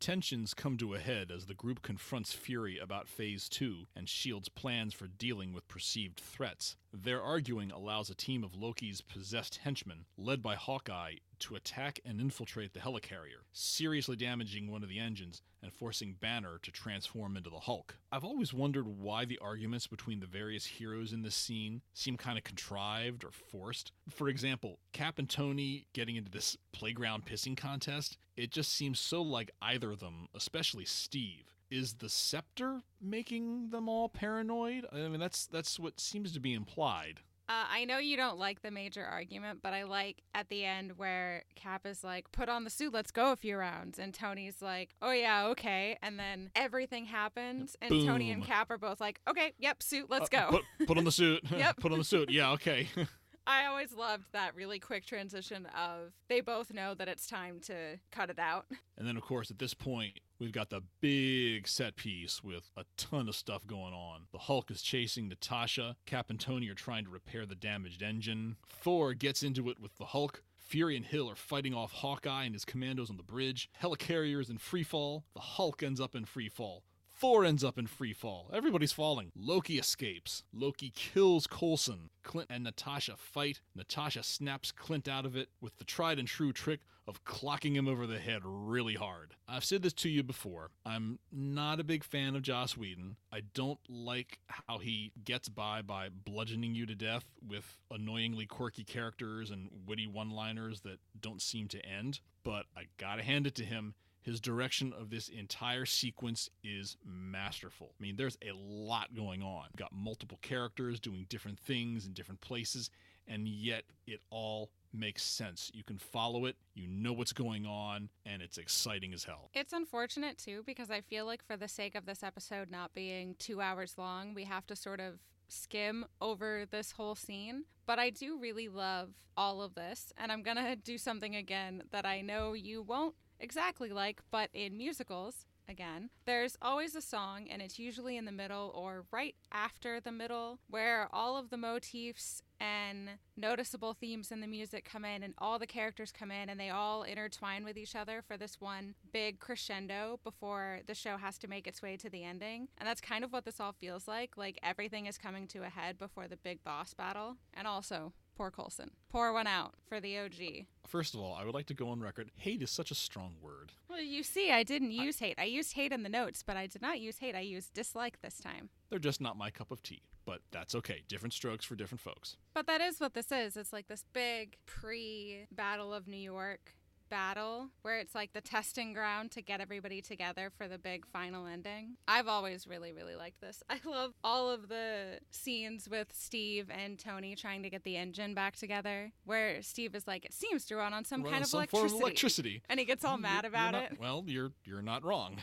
Tensions 0.00 0.54
come 0.54 0.76
to 0.78 0.94
a 0.94 1.00
head 1.00 1.32
as 1.32 1.46
the 1.46 1.54
group 1.54 1.82
confronts 1.82 2.32
Fury 2.32 2.78
about 2.78 3.08
Phase 3.08 3.48
2 3.48 3.88
and 3.96 4.06
S.H.I.E.L.D.'s 4.06 4.48
plans 4.48 4.94
for 4.94 5.08
dealing 5.08 5.52
with 5.52 5.66
perceived 5.66 6.20
threats. 6.20 6.76
Their 6.92 7.20
arguing 7.20 7.72
allows 7.72 8.08
a 8.08 8.14
team 8.14 8.44
of 8.44 8.54
Loki's 8.54 9.00
possessed 9.00 9.56
henchmen, 9.56 10.04
led 10.16 10.40
by 10.40 10.54
Hawkeye, 10.54 11.16
to 11.40 11.54
attack 11.54 12.00
and 12.04 12.20
infiltrate 12.20 12.72
the 12.72 12.80
helicarrier, 12.80 13.42
seriously 13.52 14.16
damaging 14.16 14.70
one 14.70 14.82
of 14.82 14.88
the 14.88 14.98
engines 14.98 15.42
and 15.62 15.72
forcing 15.72 16.14
Banner 16.20 16.58
to 16.62 16.70
transform 16.70 17.36
into 17.36 17.50
the 17.50 17.58
Hulk. 17.58 17.96
I've 18.12 18.24
always 18.24 18.54
wondered 18.54 18.86
why 18.86 19.24
the 19.24 19.38
arguments 19.38 19.86
between 19.86 20.20
the 20.20 20.26
various 20.26 20.66
heroes 20.66 21.12
in 21.12 21.22
this 21.22 21.34
scene 21.34 21.82
seem 21.94 22.16
kind 22.16 22.38
of 22.38 22.44
contrived 22.44 23.24
or 23.24 23.30
forced. 23.30 23.92
For 24.08 24.28
example, 24.28 24.78
Cap 24.92 25.18
and 25.18 25.28
Tony 25.28 25.86
getting 25.92 26.16
into 26.16 26.30
this 26.30 26.56
playground 26.72 27.26
pissing 27.26 27.56
contest, 27.56 28.18
it 28.36 28.50
just 28.50 28.72
seems 28.72 28.98
so 28.98 29.22
like 29.22 29.50
either 29.60 29.90
of 29.90 30.00
them, 30.00 30.28
especially 30.34 30.84
Steve 30.84 31.54
is 31.70 31.94
the 31.94 32.08
scepter 32.08 32.80
making 33.00 33.70
them 33.70 33.88
all 33.88 34.08
paranoid? 34.08 34.86
I 34.92 35.08
mean, 35.08 35.20
that's 35.20 35.46
that's 35.46 35.78
what 35.78 36.00
seems 36.00 36.32
to 36.32 36.40
be 36.40 36.54
implied. 36.54 37.20
Uh, 37.48 37.64
I 37.70 37.84
know 37.86 37.96
you 37.98 38.16
don't 38.18 38.38
like 38.38 38.60
the 38.60 38.70
major 38.70 39.02
argument, 39.04 39.60
but 39.62 39.72
I 39.72 39.84
like 39.84 40.20
at 40.34 40.50
the 40.50 40.66
end 40.66 40.98
where 40.98 41.44
Cap 41.56 41.86
is 41.86 42.04
like, 42.04 42.30
put 42.30 42.50
on 42.50 42.64
the 42.64 42.70
suit, 42.70 42.92
let's 42.92 43.10
go 43.10 43.32
a 43.32 43.36
few 43.36 43.56
rounds. 43.56 43.98
And 43.98 44.12
Tony's 44.12 44.60
like, 44.60 44.90
oh, 45.00 45.12
yeah, 45.12 45.46
okay. 45.46 45.96
And 46.02 46.18
then 46.18 46.50
everything 46.54 47.06
happens, 47.06 47.74
and 47.80 47.88
Boom. 47.88 48.06
Tony 48.06 48.30
and 48.32 48.44
Cap 48.44 48.70
are 48.70 48.76
both 48.76 49.00
like, 49.00 49.20
okay, 49.26 49.54
yep, 49.58 49.82
suit, 49.82 50.10
let's 50.10 50.28
Uh, 50.34 50.50
go. 50.50 50.62
Put, 50.78 50.86
put 50.88 50.98
on 50.98 51.04
the 51.04 51.12
suit. 51.12 51.42
Yep. 51.50 51.76
put 51.80 51.90
on 51.92 51.98
the 51.98 52.04
suit. 52.04 52.30
Yeah, 52.30 52.50
okay. 52.52 52.88
I 53.46 53.64
always 53.64 53.94
loved 53.94 54.24
that 54.32 54.54
really 54.54 54.78
quick 54.78 55.06
transition 55.06 55.64
of 55.74 56.12
they 56.28 56.42
both 56.42 56.70
know 56.70 56.92
that 56.92 57.08
it's 57.08 57.26
time 57.26 57.60
to 57.60 57.98
cut 58.10 58.28
it 58.28 58.38
out. 58.38 58.66
and 58.98 59.08
then, 59.08 59.16
of 59.16 59.22
course, 59.22 59.50
at 59.50 59.58
this 59.58 59.72
point, 59.72 60.20
we've 60.38 60.52
got 60.52 60.70
the 60.70 60.82
big 61.00 61.66
set 61.66 61.96
piece 61.96 62.42
with 62.42 62.70
a 62.76 62.84
ton 62.96 63.28
of 63.28 63.34
stuff 63.34 63.66
going 63.66 63.94
on. 63.94 64.22
The 64.32 64.38
Hulk 64.38 64.70
is 64.70 64.82
chasing 64.82 65.28
Natasha. 65.28 65.96
Cap 66.06 66.30
and 66.30 66.38
Tony 66.38 66.68
are 66.68 66.74
trying 66.74 67.04
to 67.04 67.10
repair 67.10 67.46
the 67.46 67.54
damaged 67.54 68.02
engine. 68.02 68.56
Thor 68.68 69.14
gets 69.14 69.42
into 69.42 69.68
it 69.70 69.80
with 69.80 69.96
the 69.98 70.06
Hulk. 70.06 70.42
Fury 70.56 70.96
and 70.96 71.06
Hill 71.06 71.30
are 71.30 71.34
fighting 71.34 71.74
off 71.74 71.92
Hawkeye 71.92 72.44
and 72.44 72.54
his 72.54 72.64
commandos 72.64 73.10
on 73.10 73.16
the 73.16 73.22
bridge. 73.22 73.70
Helicarrier 73.82 74.40
is 74.40 74.50
in 74.50 74.58
free 74.58 74.82
fall. 74.82 75.24
The 75.34 75.40
Hulk 75.40 75.82
ends 75.82 76.00
up 76.00 76.14
in 76.14 76.24
free 76.26 76.48
fall. 76.50 76.82
Thor 77.18 77.44
ends 77.44 77.64
up 77.64 77.78
in 77.78 77.88
free 77.88 78.12
fall. 78.12 78.48
Everybody's 78.52 78.92
falling. 78.92 79.32
Loki 79.34 79.76
escapes. 79.76 80.44
Loki 80.52 80.92
kills 80.94 81.48
Coulson. 81.48 82.10
Clint 82.22 82.48
and 82.48 82.62
Natasha 82.62 83.16
fight. 83.16 83.60
Natasha 83.74 84.22
snaps 84.22 84.70
Clint 84.70 85.08
out 85.08 85.26
of 85.26 85.34
it 85.34 85.48
with 85.60 85.76
the 85.78 85.84
tried 85.84 86.20
and 86.20 86.28
true 86.28 86.52
trick 86.52 86.78
of 87.08 87.24
clocking 87.24 87.74
him 87.74 87.88
over 87.88 88.06
the 88.06 88.20
head 88.20 88.42
really 88.44 88.94
hard. 88.94 89.34
I've 89.48 89.64
said 89.64 89.82
this 89.82 89.94
to 89.94 90.08
you 90.08 90.22
before. 90.22 90.70
I'm 90.86 91.18
not 91.32 91.80
a 91.80 91.84
big 91.84 92.04
fan 92.04 92.36
of 92.36 92.42
Joss 92.42 92.76
Whedon. 92.76 93.16
I 93.32 93.40
don't 93.52 93.80
like 93.88 94.38
how 94.46 94.78
he 94.78 95.10
gets 95.24 95.48
by 95.48 95.82
by 95.82 96.10
bludgeoning 96.10 96.76
you 96.76 96.86
to 96.86 96.94
death 96.94 97.24
with 97.44 97.78
annoyingly 97.90 98.46
quirky 98.46 98.84
characters 98.84 99.50
and 99.50 99.70
witty 99.86 100.06
one 100.06 100.30
liners 100.30 100.82
that 100.82 101.00
don't 101.20 101.42
seem 101.42 101.66
to 101.68 101.84
end. 101.84 102.20
But 102.44 102.66
I 102.76 102.84
gotta 102.96 103.24
hand 103.24 103.48
it 103.48 103.56
to 103.56 103.64
him. 103.64 103.94
His 104.22 104.40
direction 104.40 104.92
of 104.92 105.10
this 105.10 105.28
entire 105.28 105.86
sequence 105.86 106.50
is 106.62 106.96
masterful. 107.04 107.94
I 107.98 108.02
mean, 108.02 108.16
there's 108.16 108.36
a 108.42 108.52
lot 108.52 109.14
going 109.14 109.42
on. 109.42 109.66
You've 109.70 109.78
got 109.78 109.92
multiple 109.92 110.38
characters 110.42 111.00
doing 111.00 111.26
different 111.28 111.58
things 111.58 112.06
in 112.06 112.12
different 112.12 112.40
places, 112.40 112.90
and 113.26 113.48
yet 113.48 113.84
it 114.06 114.20
all 114.30 114.70
makes 114.92 115.22
sense. 115.22 115.70
You 115.74 115.84
can 115.84 115.98
follow 115.98 116.46
it, 116.46 116.56
you 116.74 116.88
know 116.88 117.12
what's 117.12 117.32
going 117.32 117.66
on, 117.66 118.08
and 118.24 118.42
it's 118.42 118.58
exciting 118.58 119.12
as 119.12 119.24
hell. 119.24 119.50
It's 119.54 119.72
unfortunate 119.72 120.38
too 120.38 120.62
because 120.66 120.90
I 120.90 121.00
feel 121.00 121.26
like 121.26 121.44
for 121.44 121.56
the 121.56 121.68
sake 121.68 121.94
of 121.94 122.06
this 122.06 122.22
episode 122.22 122.70
not 122.70 122.94
being 122.94 123.36
two 123.38 123.60
hours 123.60 123.94
long, 123.98 124.34
we 124.34 124.44
have 124.44 124.66
to 124.68 124.76
sort 124.76 125.00
of 125.00 125.20
skim 125.48 126.04
over 126.20 126.64
this 126.70 126.92
whole 126.92 127.14
scene. 127.14 127.64
But 127.86 127.98
I 127.98 128.10
do 128.10 128.38
really 128.38 128.68
love 128.68 129.10
all 129.36 129.62
of 129.62 129.74
this, 129.74 130.12
and 130.16 130.32
I'm 130.32 130.42
gonna 130.42 130.76
do 130.76 130.98
something 130.98 131.36
again 131.36 131.82
that 131.92 132.04
I 132.04 132.20
know 132.20 132.54
you 132.54 132.82
won't 132.82 133.14
exactly 133.40 133.90
like, 133.90 134.20
but 134.30 134.50
in 134.52 134.76
musicals, 134.76 135.46
again, 135.68 136.08
there's 136.24 136.56
always 136.62 136.94
a 136.94 137.00
song, 137.02 137.46
and 137.50 137.60
it's 137.60 137.78
usually 137.78 138.16
in 138.16 138.24
the 138.24 138.32
middle 138.32 138.72
or 138.74 139.04
right 139.12 139.34
after 139.52 140.00
the 140.00 140.12
middle, 140.12 140.58
where 140.68 141.08
all 141.12 141.36
of 141.36 141.50
the 141.50 141.56
motifs 141.56 142.42
and 142.60 143.10
noticeable 143.36 143.92
themes 143.92 144.32
in 144.32 144.40
the 144.40 144.46
music 144.46 144.88
come 144.90 145.04
in, 145.04 145.22
and 145.22 145.34
all 145.38 145.58
the 145.58 145.66
characters 145.66 146.10
come 146.10 146.30
in, 146.30 146.48
and 146.48 146.58
they 146.58 146.70
all 146.70 147.02
intertwine 147.02 147.64
with 147.64 147.76
each 147.76 147.94
other 147.94 148.22
for 148.26 148.36
this 148.36 148.60
one 148.60 148.94
big 149.12 149.38
crescendo 149.38 150.18
before 150.24 150.80
the 150.86 150.94
show 150.94 151.16
has 151.16 151.38
to 151.38 151.48
make 151.48 151.66
its 151.66 151.82
way 151.82 151.96
to 151.96 152.08
the 152.08 152.24
ending. 152.24 152.68
And 152.78 152.88
that's 152.88 153.00
kind 153.00 153.22
of 153.22 153.32
what 153.32 153.44
this 153.44 153.60
all 153.60 153.72
feels 153.72 154.08
like. 154.08 154.36
Like 154.36 154.58
everything 154.62 155.06
is 155.06 155.18
coming 155.18 155.46
to 155.48 155.62
a 155.64 155.68
head 155.68 155.98
before 155.98 156.28
the 156.28 156.36
big 156.36 156.64
boss 156.64 156.94
battle. 156.94 157.36
And 157.54 157.66
also, 157.66 158.12
poor 158.38 158.50
Coulson. 158.52 158.92
Pour 159.10 159.32
one 159.32 159.48
out 159.48 159.74
for 159.88 160.00
the 160.00 160.16
OG. 160.16 160.66
First 160.86 161.14
of 161.14 161.20
all, 161.20 161.34
I 161.34 161.44
would 161.44 161.54
like 161.54 161.66
to 161.66 161.74
go 161.74 161.88
on 161.88 162.00
record. 162.00 162.30
Hate 162.36 162.62
is 162.62 162.70
such 162.70 162.92
a 162.92 162.94
strong 162.94 163.34
word. 163.42 163.72
Well, 163.90 164.00
you 164.00 164.22
see, 164.22 164.52
I 164.52 164.62
didn't 164.62 164.92
use 164.92 165.18
hate. 165.18 165.34
I 165.38 165.44
used 165.44 165.72
hate 165.74 165.92
in 165.92 166.04
the 166.04 166.08
notes, 166.08 166.44
but 166.46 166.56
I 166.56 166.68
did 166.68 166.80
not 166.80 167.00
use 167.00 167.18
hate. 167.18 167.34
I 167.34 167.40
used 167.40 167.74
dislike 167.74 168.22
this 168.22 168.38
time. 168.38 168.70
They're 168.90 169.00
just 169.00 169.20
not 169.20 169.36
my 169.36 169.50
cup 169.50 169.72
of 169.72 169.82
tea, 169.82 170.02
but 170.24 170.40
that's 170.52 170.76
okay. 170.76 171.02
Different 171.08 171.32
strokes 171.32 171.64
for 171.64 171.74
different 171.74 172.00
folks. 172.00 172.36
But 172.54 172.68
that 172.68 172.80
is 172.80 173.00
what 173.00 173.14
this 173.14 173.32
is. 173.32 173.56
It's 173.56 173.72
like 173.72 173.88
this 173.88 174.04
big 174.12 174.56
pre 174.66 175.46
Battle 175.50 175.92
of 175.92 176.06
New 176.06 176.16
York 176.16 176.76
battle 177.08 177.68
where 177.82 177.98
it's 177.98 178.14
like 178.14 178.32
the 178.32 178.40
testing 178.40 178.92
ground 178.92 179.30
to 179.32 179.42
get 179.42 179.60
everybody 179.60 180.00
together 180.00 180.50
for 180.56 180.68
the 180.68 180.78
big 180.78 181.06
final 181.06 181.46
ending. 181.46 181.96
I've 182.06 182.28
always 182.28 182.66
really, 182.66 182.92
really 182.92 183.14
liked 183.16 183.40
this. 183.40 183.62
I 183.70 183.78
love 183.88 184.12
all 184.24 184.50
of 184.50 184.68
the 184.68 185.18
scenes 185.30 185.88
with 185.88 186.08
Steve 186.12 186.70
and 186.70 186.98
Tony 186.98 187.34
trying 187.34 187.62
to 187.62 187.70
get 187.70 187.84
the 187.84 187.96
engine 187.96 188.34
back 188.34 188.56
together, 188.56 189.12
where 189.24 189.62
Steve 189.62 189.94
is 189.94 190.06
like, 190.06 190.24
it 190.24 190.32
seems 190.32 190.64
to 190.66 190.76
run 190.76 190.92
on 190.92 191.04
some 191.04 191.22
Run 191.22 191.32
kind 191.32 191.36
on 191.36 191.42
of 191.42 191.48
some 191.48 191.58
electricity. 191.58 191.88
form 191.88 191.96
of 191.96 192.02
electricity. 192.02 192.62
And 192.70 192.78
he 192.80 192.86
gets 192.86 193.04
all 193.04 193.18
mad 193.18 193.44
You're- 193.44 193.48
about 193.48 193.74
you're 193.74 193.82
it. 193.82 193.98
Well, 194.00 194.24
you're 194.26 194.52
you're 194.64 194.82
not 194.82 195.04
wrong. 195.04 195.36